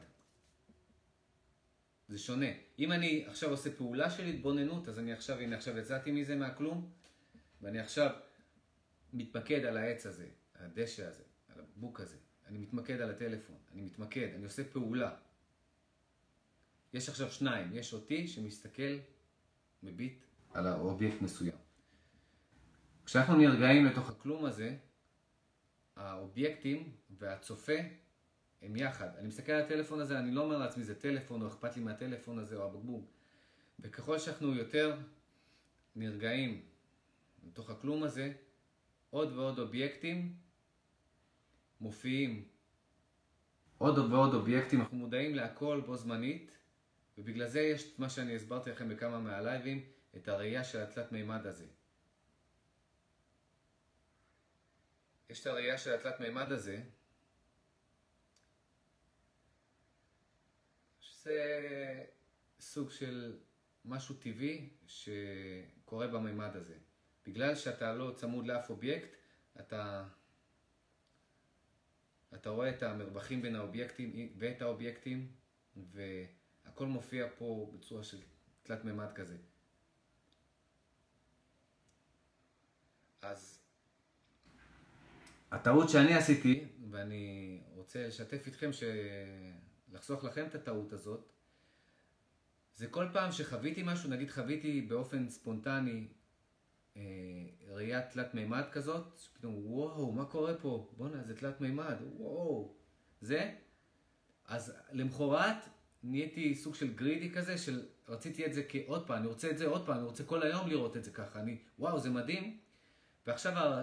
זה 2.08 2.18
שונה. 2.18 2.46
אם 2.78 2.92
אני 2.92 3.24
עכשיו 3.26 3.50
עושה 3.50 3.70
פעולה 3.76 4.10
של 4.10 4.26
התבוננות, 4.26 4.88
אז 4.88 4.98
אני 4.98 5.12
עכשיו, 5.12 5.38
הנה 5.38 5.56
עכשיו 5.56 5.78
יצאתי 5.78 6.10
מזה 6.10 6.36
מהכלום, 6.36 6.90
ואני 7.60 7.80
עכשיו 7.80 8.10
מתמקד 9.12 9.64
על 9.64 9.76
העץ 9.76 10.06
הזה, 10.06 10.26
על 10.54 10.64
הדשא 10.64 11.06
הזה, 11.06 11.22
על 11.48 11.60
הבוק 11.60 12.00
הזה. 12.00 12.16
אני 12.46 12.58
מתמקד 12.58 13.00
על 13.00 13.10
הטלפון, 13.10 13.56
אני 13.72 13.82
מתמקד, 13.82 14.28
אני 14.34 14.44
עושה 14.44 14.64
פעולה. 14.64 15.14
יש 16.92 17.08
עכשיו 17.08 17.30
שניים, 17.30 17.76
יש 17.76 17.92
אותי 17.92 18.28
שמסתכל, 18.28 18.98
מביט 19.82 20.24
על 20.54 20.66
האובייקט 20.66 21.22
מסוים. 21.22 21.56
כשאנחנו 23.06 23.36
נרגעים 23.36 23.84
לתוך 23.84 24.10
הכלום 24.10 24.44
הזה, 24.44 24.76
האובייקטים 25.96 26.92
והצופה 27.10 27.76
הם 28.62 28.76
יחד. 28.76 29.08
אני 29.18 29.28
מסתכל 29.28 29.52
על 29.52 29.60
הטלפון 29.60 30.00
הזה, 30.00 30.18
אני 30.18 30.30
לא 30.30 30.40
אומר 30.40 30.58
לעצמי 30.58 30.84
זה 30.84 31.00
טלפון 31.00 31.42
או 31.42 31.48
אכפת 31.48 31.76
לי 31.76 31.82
מהטלפון 31.82 32.38
הזה 32.38 32.56
או 32.56 32.64
הבקבוק. 32.64 33.10
וככל 33.80 34.18
שאנחנו 34.18 34.54
יותר 34.54 34.96
נרגעים 35.96 36.62
לתוך 37.46 37.70
הכלום 37.70 38.02
הזה, 38.02 38.32
עוד 39.10 39.32
ועוד 39.32 39.58
אובייקטים 39.58 40.34
מופיעים. 41.80 42.44
עוד 43.78 43.98
ועוד 43.98 44.34
אובייקטים, 44.34 44.80
אנחנו 44.80 44.96
מודעים 44.96 45.34
להכל 45.34 45.82
בו 45.86 45.96
זמנית, 45.96 46.58
ובגלל 47.18 47.48
זה 47.48 47.60
יש 47.60 47.92
את 47.92 47.98
מה 47.98 48.08
שאני 48.08 48.34
הסברתי 48.34 48.70
לכם 48.70 48.88
בכמה 48.88 49.18
מהלייבים, 49.18 49.84
את 50.16 50.28
הראייה 50.28 50.64
של 50.64 50.78
התלת 50.78 51.12
מימד 51.12 51.46
הזה. 51.46 51.66
יש 55.32 55.40
את 55.40 55.46
הראייה 55.46 55.78
של 55.78 55.94
התלת 55.94 56.20
מימד 56.20 56.52
הזה, 56.52 56.82
שזה 61.00 62.04
סוג 62.60 62.90
של 62.90 63.40
משהו 63.84 64.14
טבעי 64.14 64.70
שקורה 64.86 66.06
במימד 66.06 66.56
הזה. 66.56 66.78
בגלל 67.26 67.54
שאתה 67.54 67.92
לא 67.92 68.12
צמוד 68.16 68.46
לאף 68.46 68.70
אובייקט, 68.70 69.08
אתה, 69.60 70.08
אתה 72.34 72.50
רואה 72.50 72.70
את 72.70 72.82
המרווחים 72.82 73.42
בין 73.42 73.56
האובייקטים 73.56 74.32
ואת 74.38 74.62
האובייקטים, 74.62 75.32
והכל 75.76 76.86
מופיע 76.86 77.26
פה 77.38 77.72
בצורה 77.74 78.04
של 78.04 78.20
תלת 78.62 78.84
מימד 78.84 79.12
כזה. 79.12 79.36
אז 83.22 83.61
הטעות 85.52 85.88
שאני 85.88 86.14
עשיתי, 86.14 86.64
ואני 86.90 87.60
רוצה 87.74 88.06
לשתף 88.06 88.46
איתכם, 88.46 88.70
לחסוך 89.92 90.24
לכם 90.24 90.46
את 90.46 90.54
הטעות 90.54 90.92
הזאת, 90.92 91.32
זה 92.74 92.86
כל 92.86 93.06
פעם 93.12 93.32
שחוויתי 93.32 93.82
משהו, 93.84 94.10
נגיד 94.10 94.30
חוויתי 94.30 94.80
באופן 94.80 95.28
ספונטני 95.28 96.08
אה, 96.96 97.02
ראייה 97.68 98.02
תלת 98.02 98.34
מימד 98.34 98.64
כזאת, 98.72 99.18
שפתאום 99.18 99.54
וואו, 99.66 100.12
מה 100.12 100.24
קורה 100.24 100.54
פה? 100.54 100.90
בואנה, 100.96 101.24
זה 101.24 101.36
תלת 101.36 101.60
מימד, 101.60 101.96
וואו. 102.16 102.74
זה, 103.20 103.54
אז 104.46 104.74
למחרת 104.92 105.68
נהייתי 106.02 106.54
סוג 106.54 106.74
של 106.74 106.94
גרידי 106.94 107.30
כזה, 107.30 107.58
של 107.58 107.86
רציתי 108.08 108.46
את 108.46 108.54
זה 108.54 108.62
כעוד 108.68 109.06
פעם, 109.06 109.18
אני 109.18 109.26
רוצה 109.26 109.50
את 109.50 109.58
זה 109.58 109.66
עוד 109.66 109.86
פעם, 109.86 109.96
אני 109.96 110.04
רוצה 110.04 110.24
כל 110.24 110.42
היום 110.42 110.68
לראות 110.68 110.96
את 110.96 111.04
זה 111.04 111.10
ככה, 111.10 111.40
אני, 111.40 111.58
וואו, 111.78 112.00
זה 112.00 112.10
מדהים. 112.10 112.58
ועכשיו 113.26 113.82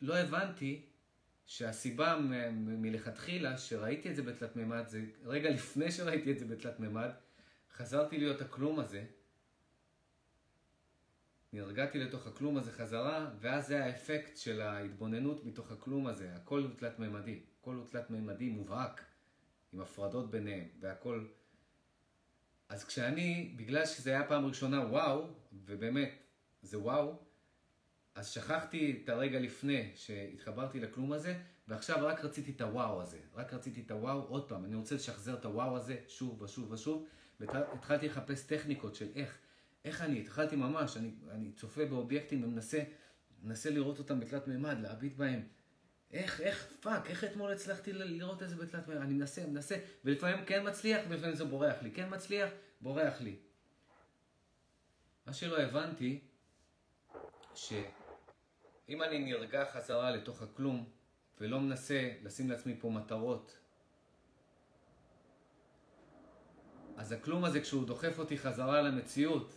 לא 0.00 0.16
הבנתי 0.16 0.86
שהסיבה 1.46 2.18
מלכתחילה 2.52 3.58
שראיתי 3.58 4.10
את 4.10 4.16
זה 4.16 4.22
בתלת 4.22 4.56
מימד, 4.56 4.88
זה 4.88 5.04
רגע 5.24 5.50
לפני 5.50 5.92
שראיתי 5.92 6.32
את 6.32 6.38
זה 6.38 6.44
בתלת 6.44 6.80
מימד, 6.80 7.10
חזרתי 7.72 8.18
להיות 8.18 8.40
הכלום 8.40 8.80
הזה, 8.80 9.04
נרגעתי 11.54 11.98
לתוך 11.98 12.26
הכלום 12.26 12.56
הזה 12.56 12.72
חזרה, 12.72 13.30
ואז 13.40 13.66
זה 13.66 13.84
האפקט 13.84 14.36
של 14.36 14.60
ההתבוננות 14.60 15.44
מתוך 15.44 15.72
הכלום 15.72 16.06
הזה. 16.06 16.34
הכל 16.34 16.60
הוא 16.60 16.70
תלת 16.76 16.98
מימדי, 16.98 17.40
הכל 17.60 17.74
הוא 17.74 17.86
תלת 17.86 18.10
מימדי 18.10 18.48
מובהק, 18.48 19.04
עם 19.72 19.80
הפרדות 19.80 20.30
ביניהם, 20.30 20.68
והכל... 20.80 21.26
אז 22.68 22.84
כשאני, 22.84 23.54
בגלל 23.56 23.86
שזה 23.86 24.10
היה 24.10 24.28
פעם 24.28 24.46
ראשונה 24.46 24.80
וואו, 24.80 25.26
ובאמת, 25.52 26.10
זה 26.62 26.78
וואו, 26.78 27.23
אז 28.14 28.30
שכחתי 28.30 29.00
את 29.04 29.08
הרגע 29.08 29.40
לפני 29.40 29.92
שהתחברתי 29.94 30.80
לכלום 30.80 31.12
הזה, 31.12 31.38
ועכשיו 31.68 31.96
רק 32.06 32.24
רציתי 32.24 32.50
את 32.50 32.60
הוואו 32.60 33.02
הזה. 33.02 33.18
רק 33.34 33.52
רציתי 33.54 33.80
את 33.80 33.90
הוואו 33.90 34.20
עוד 34.20 34.48
פעם. 34.48 34.64
אני 34.64 34.76
רוצה 34.76 34.94
לשחזר 34.94 35.34
את 35.34 35.44
הוואו 35.44 35.76
הזה 35.76 35.96
שוב 36.08 36.42
ושוב 36.42 36.72
ושוב, 36.72 37.06
והתחלתי 37.40 38.08
לחפש 38.08 38.46
טכניקות 38.46 38.94
של 38.94 39.08
איך. 39.14 39.38
איך 39.84 40.02
אני? 40.02 40.20
התחלתי 40.20 40.56
ממש, 40.56 40.96
אני, 40.96 41.10
אני 41.30 41.52
צופה 41.52 41.84
באובייקטים 41.84 42.44
ומנסה 42.44 42.82
מנסה 43.42 43.70
לראות 43.70 43.98
אותם 43.98 44.20
בתלת 44.20 44.48
מימד, 44.48 44.80
להביט 44.80 45.16
בהם. 45.16 45.42
איך, 46.12 46.40
איך, 46.40 46.72
fuck, 46.80 47.10
איך 47.10 47.24
אתמול 47.24 47.52
הצלחתי 47.52 47.92
לראות 47.92 48.42
את 48.42 48.48
זה 48.48 48.56
בתלת 48.56 48.88
מימד? 48.88 49.00
אני 49.00 49.14
מנסה, 49.14 49.46
מנסה, 49.46 49.76
ולפעמים 50.04 50.44
כן 50.44 50.68
מצליח, 50.68 51.00
ולפעמים 51.08 51.34
זה 51.34 51.44
בורח 51.44 51.82
לי. 51.82 51.90
כן 51.90 52.08
מצליח, 52.10 52.50
בורח 52.80 53.20
לי. 53.20 53.36
מה 55.26 55.32
שלא 55.32 55.58
הבנתי, 55.60 56.20
שאם 58.86 59.02
אני 59.02 59.18
נרגע 59.18 59.64
חזרה 59.72 60.10
לתוך 60.10 60.42
הכלום, 60.42 60.84
ולא 61.40 61.60
מנסה 61.60 62.10
לשים 62.22 62.50
לעצמי 62.50 62.76
פה 62.80 62.90
מטרות, 62.90 63.58
אז 66.96 67.12
הכלום 67.12 67.44
הזה, 67.44 67.60
כשהוא 67.60 67.86
דוחף 67.86 68.18
אותי 68.18 68.38
חזרה 68.38 68.82
למציאות, 68.82 69.54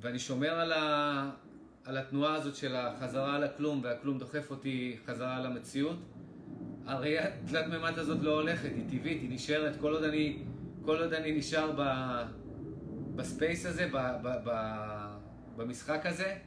ואני 0.00 0.18
שומר 0.18 0.50
על, 0.50 0.72
ה... 0.72 1.30
על 1.84 1.96
התנועה 1.96 2.34
הזאת 2.34 2.56
של 2.56 2.76
החזרה 2.76 3.36
על 3.36 3.44
הכלום, 3.44 3.80
והכלום 3.84 4.18
דוחף 4.18 4.50
אותי 4.50 4.98
חזרה 5.06 5.40
למציאות, 5.40 5.96
הראייה 6.86 7.46
תלת 7.46 7.66
מימד 7.66 7.98
הזאת 7.98 8.18
לא 8.22 8.34
הולכת, 8.34 8.70
היא 8.74 8.84
טבעית, 8.90 9.22
היא 9.22 9.30
נשארת, 9.30 9.80
כל 9.80 9.92
עוד 9.92 10.04
אני, 10.04 10.42
כל 10.84 11.02
עוד 11.02 11.12
אני 11.12 11.32
נשאר 11.32 11.72
ב... 11.78 11.82
ב 13.16 13.24
space 13.24 13.66
הזה, 13.66 13.88
ב... 13.92 13.96
ב... 14.22 14.28
ב... 14.44 15.05
במשחק 15.56 16.06
הזה, 16.06 16.38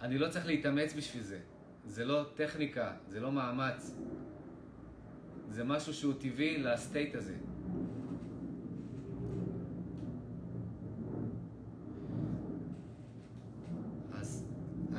אני 0.00 0.18
לא 0.18 0.28
צריך 0.28 0.46
להתאמץ 0.46 0.94
בשביל 0.94 1.22
זה. 1.22 1.38
זה 1.86 2.04
לא 2.04 2.24
טכניקה, 2.34 2.92
זה 3.08 3.20
לא 3.20 3.32
מאמץ. 3.32 3.94
זה 5.48 5.64
משהו 5.64 5.94
שהוא 5.94 6.14
טבעי 6.20 6.58
לסטייט 6.58 7.14
הזה. 7.14 7.34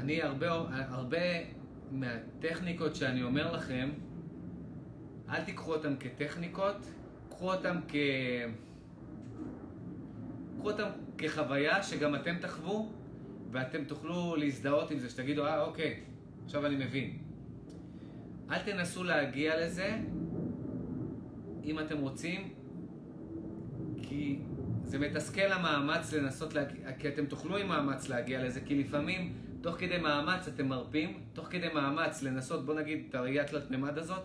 אני 0.03 0.21
הרבה, 0.21 0.47
הרבה 0.69 1.17
מהטכניקות 1.91 2.95
שאני 2.95 3.23
אומר 3.23 3.51
לכם, 3.51 3.89
אל 5.29 5.43
תיקחו 5.43 5.73
אותן 5.73 5.95
כטכניקות, 5.99 6.87
קחו 7.29 7.53
אותן 7.53 7.79
כ... 7.87 7.95
קחו 10.59 10.71
אותן 10.71 10.89
כחוויה 11.17 11.83
שגם 11.83 12.15
אתם 12.15 12.35
תחוו 12.41 12.91
ואתם 13.51 13.83
תוכלו 13.83 14.35
להזדהות 14.35 14.91
עם 14.91 14.99
זה, 14.99 15.09
שתגידו, 15.09 15.45
אה, 15.45 15.61
אוקיי, 15.61 15.99
עכשיו 16.45 16.65
אני 16.65 16.85
מבין. 16.85 17.17
אל 18.51 18.59
תנסו 18.59 19.03
להגיע 19.03 19.65
לזה 19.65 19.97
אם 21.63 21.79
אתם 21.79 21.97
רוצים, 21.97 22.53
כי 24.01 24.39
זה 24.85 24.99
מתסכל 24.99 25.51
המאמץ 25.51 26.13
לנסות 26.13 26.53
להגיע, 26.53 26.93
כי 26.99 27.07
אתם 27.07 27.25
תוכלו 27.25 27.57
עם 27.57 27.67
מאמץ 27.67 28.09
להגיע 28.09 28.43
לזה, 28.43 28.61
כי 28.61 28.83
לפעמים 28.83 29.33
תוך 29.61 29.75
כדי 29.79 29.97
מאמץ 29.97 30.47
אתם 30.47 30.67
מרפים, 30.67 31.21
תוך 31.33 31.47
כדי 31.49 31.67
מאמץ 31.73 32.23
לנסות, 32.23 32.65
בוא 32.65 32.73
נגיד, 32.73 33.05
את 33.09 33.15
הראייה 33.15 33.43
תלת 33.43 33.71
מימד 33.71 33.97
הזאת, 33.97 34.23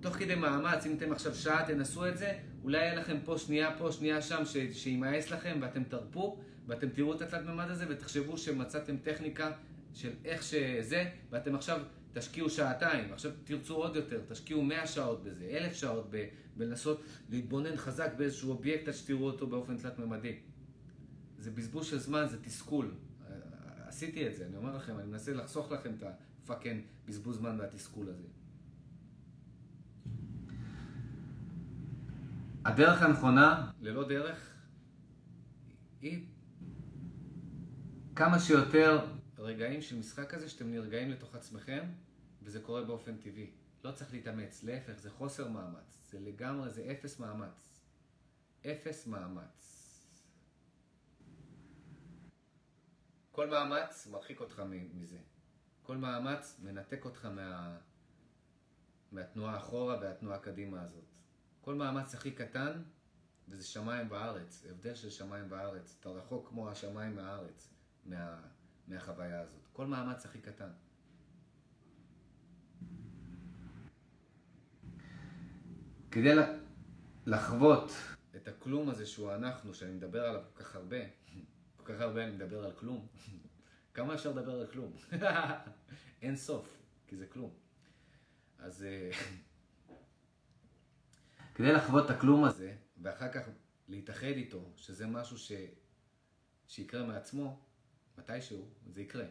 תוך 0.00 0.14
כדי 0.16 0.34
מאמץ, 0.34 0.86
אם 0.86 0.94
אתם 0.96 1.12
עכשיו 1.12 1.34
שעה 1.34 1.66
תנסו 1.66 2.06
את 2.06 2.18
זה, 2.18 2.32
אולי 2.62 2.78
יהיה 2.78 2.94
לכם 2.94 3.16
פה 3.24 3.38
שנייה 3.38 3.78
פה, 3.78 3.92
שנייה 3.92 4.22
שם, 4.22 4.42
שימאס 4.72 5.30
לכם 5.30 5.58
ואתם 5.62 5.84
תרפו, 5.84 6.38
ואתם 6.66 6.88
תראו 6.88 7.14
את 7.14 7.22
התלת 7.22 7.46
מימד 7.46 7.70
הזה 7.70 7.86
ותחשבו 7.88 8.38
שמצאתם 8.38 8.96
טכניקה 8.96 9.52
של 9.94 10.10
איך 10.24 10.42
שזה, 10.42 11.10
ואתם 11.30 11.54
עכשיו 11.54 11.80
תשקיעו 12.12 12.50
שעתיים, 12.50 13.12
עכשיו 13.12 13.32
תרצו 13.44 13.74
עוד 13.74 13.96
יותר, 13.96 14.20
תשקיעו 14.28 14.62
100 14.62 14.86
שעות 14.86 15.24
בזה, 15.24 15.44
1,000 15.50 15.74
שעות 15.74 16.10
בלנסות 16.56 17.02
להתבונן 17.30 17.76
חזק 17.76 18.12
באיזשהו 18.16 18.50
אובייקט 18.50 18.88
עד 18.88 18.94
שתראו 18.94 19.26
אותו 19.26 19.46
באופן 19.46 19.76
תלת 19.76 19.98
מימדי. 19.98 20.38
זה 21.38 21.50
בזבוז 21.50 21.86
של 21.86 21.98
זמן, 21.98 22.26
זה 22.28 22.42
תסכול. 22.42 22.94
עשיתי 23.86 24.26
את 24.26 24.36
זה, 24.36 24.46
אני 24.46 24.56
אומר 24.56 24.76
לכם, 24.76 24.98
אני 24.98 25.06
מנסה 25.06 25.32
לחסוך 25.32 25.72
לכם 25.72 25.90
את 25.98 26.02
ה 26.44 26.49
fucking 26.49 26.82
בזבוז 27.06 27.36
זמן 27.36 27.56
והתסכול 27.60 28.08
הזה. 28.08 28.39
הדרך 32.64 33.02
הנכונה, 33.02 33.70
ללא 33.80 34.08
דרך, 34.08 34.54
היא 36.00 36.26
כמה 38.16 38.38
שיותר 38.38 39.06
רגעים 39.38 39.82
של 39.82 39.98
משחק 39.98 40.30
כזה 40.30 40.48
שאתם 40.48 40.70
נרגעים 40.70 41.10
לתוך 41.10 41.34
עצמכם, 41.34 41.84
וזה 42.42 42.60
קורה 42.60 42.84
באופן 42.84 43.16
טבעי. 43.16 43.50
לא 43.84 43.92
צריך 43.92 44.12
להתאמץ, 44.12 44.62
להפך, 44.62 44.92
זה 44.92 45.10
חוסר 45.10 45.48
מאמץ. 45.48 45.98
זה 46.10 46.20
לגמרי, 46.20 46.70
זה 46.70 46.92
אפס 46.92 47.18
מאמץ. 47.18 47.80
אפס 48.66 49.06
מאמץ. 49.06 49.76
כל 53.32 53.50
מאמץ 53.50 54.06
מרחיק 54.06 54.40
אותך 54.40 54.62
מזה. 54.94 55.18
כל 55.82 55.96
מאמץ 55.96 56.60
מנתק 56.62 57.04
אותך 57.04 57.24
מה... 57.24 57.78
מהתנועה 59.12 59.56
אחורה 59.56 59.98
והתנועה 60.00 60.38
קדימה 60.38 60.82
הזאת. 60.82 61.19
כל 61.60 61.74
מאמץ 61.74 62.14
הכי 62.14 62.30
קטן, 62.30 62.82
וזה 63.48 63.64
שמיים 63.64 64.06
וארץ, 64.10 64.66
הבדל 64.70 64.94
של 64.94 65.10
שמיים 65.10 65.44
וארץ. 65.48 65.96
אתה 66.00 66.08
רחוק 66.08 66.48
כמו 66.48 66.70
השמיים 66.70 67.16
מהארץ, 67.16 67.68
מה... 68.04 68.40
מהחוויה 68.88 69.40
הזאת. 69.40 69.66
כל 69.72 69.86
מאמץ 69.86 70.26
הכי 70.26 70.40
קטן. 70.40 70.70
כדי 76.10 76.34
לחוות 77.26 77.92
את 78.36 78.48
הכלום 78.48 78.88
הזה 78.88 79.06
שהוא 79.06 79.34
אנחנו, 79.34 79.74
שאני 79.74 79.92
מדבר 79.92 80.24
עליו 80.24 80.42
כל 80.54 80.62
כך 80.62 80.76
הרבה, 80.76 80.96
כל 81.76 81.92
כך 81.92 82.00
הרבה 82.00 82.24
אני 82.24 82.32
מדבר 82.32 82.64
על 82.64 82.72
כלום. 82.72 83.06
כמה 83.94 84.14
אפשר 84.14 84.30
לדבר 84.30 84.60
על 84.60 84.66
כלום? 84.66 84.92
אין 86.22 86.36
סוף, 86.36 86.76
כי 87.06 87.16
זה 87.16 87.26
כלום. 87.26 87.50
אז 88.58 88.82
אה, 88.82 89.10
כדי 91.60 91.72
לחוות 91.72 92.04
את 92.04 92.10
הכלום 92.10 92.44
הזה, 92.44 92.74
ואחר 93.02 93.32
כך 93.32 93.48
להתאחד 93.88 94.26
איתו, 94.26 94.72
שזה 94.76 95.06
משהו 95.06 95.38
ש... 95.38 95.52
שיקרה 96.68 97.06
מעצמו, 97.06 97.64
מתישהו, 98.18 98.68
זה 98.86 99.02
יקרה. 99.02 99.24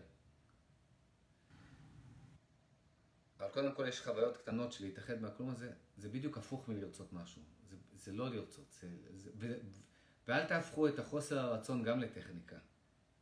אבל 3.39 3.49
קודם 3.49 3.75
כל 3.75 3.85
יש 3.87 4.01
חוויות 4.01 4.37
קטנות 4.37 4.71
של 4.73 4.83
להתאחד 4.83 5.21
מהכלום 5.21 5.49
הזה, 5.49 5.71
זה 5.97 6.09
בדיוק 6.09 6.37
הפוך 6.37 6.67
מלרצות 6.67 7.13
משהו. 7.13 7.41
זה, 7.69 7.75
זה 7.93 8.11
לא 8.11 8.29
לרצות. 8.29 8.71
זה, 8.71 8.87
זה, 9.13 9.31
ו, 9.35 9.53
ואל 10.27 10.45
תהפכו 10.45 10.87
את 10.87 10.99
החוסר 10.99 11.39
הרצון 11.39 11.83
גם 11.83 11.99
לטכניקה. 11.99 12.57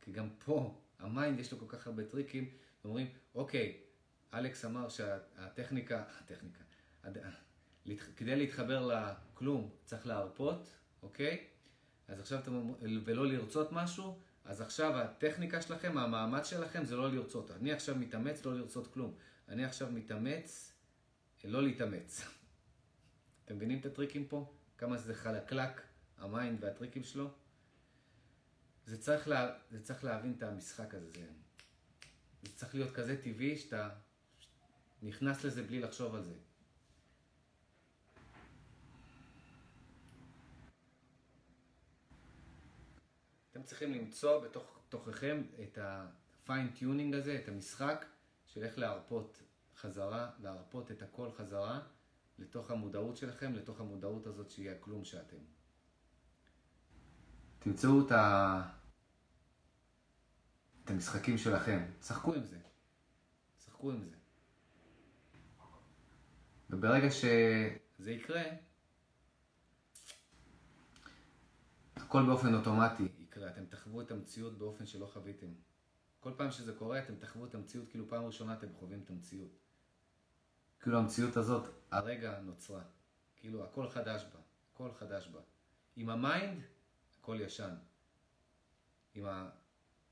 כי 0.00 0.12
גם 0.12 0.28
פה, 0.44 0.80
ה 0.98 1.06
mind 1.06 1.38
יש 1.38 1.52
לו 1.52 1.58
כל 1.58 1.76
כך 1.76 1.86
הרבה 1.86 2.04
טריקים, 2.04 2.50
ואומרים, 2.84 3.06
אוקיי, 3.34 3.80
אלכס 4.34 4.64
אמר 4.64 4.88
שהטכניקה, 4.88 6.04
הטכניקה, 6.20 6.64
כדי 7.96 8.36
להתחבר 8.36 8.86
לכלום 8.86 9.70
צריך 9.84 10.06
להרפות, 10.06 10.68
אוקיי? 11.02 11.46
אז 12.08 12.20
עכשיו 12.20 12.38
אתם 12.38 12.72
ולא 13.04 13.26
לרצות 13.26 13.72
משהו, 13.72 14.18
אז 14.44 14.60
עכשיו 14.60 14.98
הטכניקה 14.98 15.62
שלכם, 15.62 15.98
המאמץ 15.98 16.46
שלכם 16.46 16.84
זה 16.84 16.96
לא 16.96 17.12
לרצות. 17.12 17.50
אני 17.50 17.72
עכשיו 17.72 17.96
מתאמץ 17.96 18.44
לא 18.44 18.58
לרצות 18.58 18.92
כלום. 18.92 19.14
אני 19.48 19.64
עכשיו 19.64 19.92
מתאמץ 19.92 20.72
לא 21.44 21.62
להתאמץ. 21.62 22.24
אתם 23.44 23.56
מבינים 23.56 23.80
את 23.80 23.86
הטריקים 23.86 24.26
פה? 24.26 24.52
כמה 24.78 24.96
זה 24.96 25.14
חלקלק, 25.14 25.82
ה 26.18 26.27
mind 26.27 26.64
והטריקים 26.64 27.04
שלו? 27.04 27.30
זה 28.86 28.98
צריך, 29.00 29.28
לה, 29.28 29.58
זה 29.70 29.82
צריך 29.82 30.04
להבין 30.04 30.34
את 30.38 30.42
המשחק 30.42 30.94
הזה. 30.94 31.10
זה, 31.14 31.26
זה 32.42 32.52
צריך 32.56 32.74
להיות 32.74 32.90
כזה 32.90 33.22
טבעי 33.22 33.56
שאתה 33.56 33.88
נכנס 35.02 35.44
לזה 35.44 35.62
בלי 35.62 35.80
לחשוב 35.80 36.14
על 36.14 36.22
זה. 36.22 36.34
אתם 43.58 43.66
צריכים 43.66 43.92
למצוא 43.92 44.44
בתוך 44.44 44.78
תוככם 44.88 45.42
את 45.62 45.78
ה-fine 45.78 46.80
tuning 46.80 47.16
הזה, 47.16 47.40
את 47.42 47.48
המשחק 47.48 48.06
של 48.46 48.64
איך 48.64 48.78
להרפות 48.78 49.42
חזרה, 49.76 50.30
להרפות 50.42 50.90
את 50.90 51.02
הכל 51.02 51.30
חזרה 51.32 51.80
לתוך 52.38 52.70
המודעות 52.70 53.16
שלכם, 53.16 53.54
לתוך 53.54 53.80
המודעות 53.80 54.26
הזאת 54.26 54.50
שהיא 54.50 54.70
הכלום 54.70 55.04
שאתם. 55.04 55.36
תמצאו 57.58 58.06
את, 58.06 58.12
ה... 58.12 58.62
את 60.84 60.90
המשחקים 60.90 61.38
שלכם, 61.38 61.90
שחקו 62.02 62.34
עם 62.34 62.44
זה. 62.44 62.58
שחקו 63.64 63.90
עם 63.90 64.04
זה. 64.04 64.16
וברגע 66.70 67.10
שזה 67.10 68.10
יקרה, 68.10 68.42
הכל 71.96 72.26
באופן 72.26 72.54
אוטומטי 72.54 73.17
יקרה. 73.38 73.50
אתם 73.50 73.66
תחוו 73.66 74.00
את 74.00 74.10
המציאות 74.10 74.58
באופן 74.58 74.86
שלא 74.86 75.06
חוויתם. 75.06 75.46
כל 76.20 76.32
פעם 76.36 76.50
שזה 76.50 76.72
קורה, 76.72 76.98
אתם 76.98 77.16
תחוו 77.16 77.46
את 77.46 77.54
המציאות 77.54 77.88
כאילו 77.88 78.08
פעם 78.08 78.24
ראשונה 78.24 78.54
אתם 78.54 78.66
חווים 78.78 79.02
את 79.04 79.10
המציאות. 79.10 79.58
כאילו 80.80 80.98
המציאות 80.98 81.36
הזאת 81.36 81.74
הרגע 81.90 82.40
נוצרה. 82.40 82.82
כאילו 83.36 83.64
הכל 83.64 83.88
חדש 83.88 84.24
בה. 84.24 84.40
הכל 84.72 84.92
חדש 84.92 85.28
בה. 85.28 85.40
עם 85.96 86.10
ה 86.10 86.19
mind, 86.19 86.62
הכל 87.20 87.38
ישן. 87.40 87.74
עם 89.14 89.26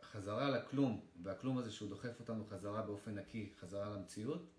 החזרה 0.01 0.51
לכלום, 0.51 1.07
והכלום 1.23 1.59
הזה 1.59 1.73
שהוא 1.73 1.89
דוחף 1.89 2.21
אותנו 2.21 2.47
חזרה 2.47 2.83
באופן 2.83 3.19
נקי, 3.19 3.53
חזרה 3.61 3.91
למציאות, 3.91 4.51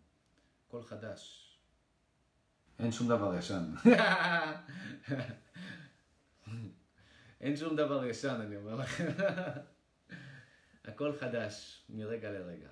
הכל 0.68 0.84
חדש. 0.84 1.44
אין 2.80 2.92
שום 2.92 3.08
דבר 3.08 3.36
ישן. 3.36 3.74
אין 7.42 7.58
שום 7.58 7.76
דבר 7.76 8.06
ישן, 8.06 8.42
אני 8.42 8.56
אומר 8.56 8.76
לכם. 8.76 9.08
הכל 10.86 11.18
חדש, 11.20 11.86
מרגע 11.90 12.32
לרגע. 12.32 12.70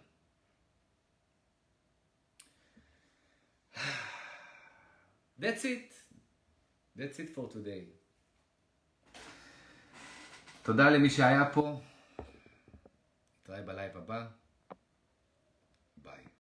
That's 5.39 5.63
it. 5.63 5.93
That's 6.97 7.19
it 7.19 7.35
for 7.35 7.53
today. 7.53 7.85
תודה 10.63 10.89
למי 10.89 11.09
שהיה 11.09 11.49
פה. 11.53 11.81
נתראה 13.41 13.61
בלייב 13.61 13.97
הבא. 13.97 14.27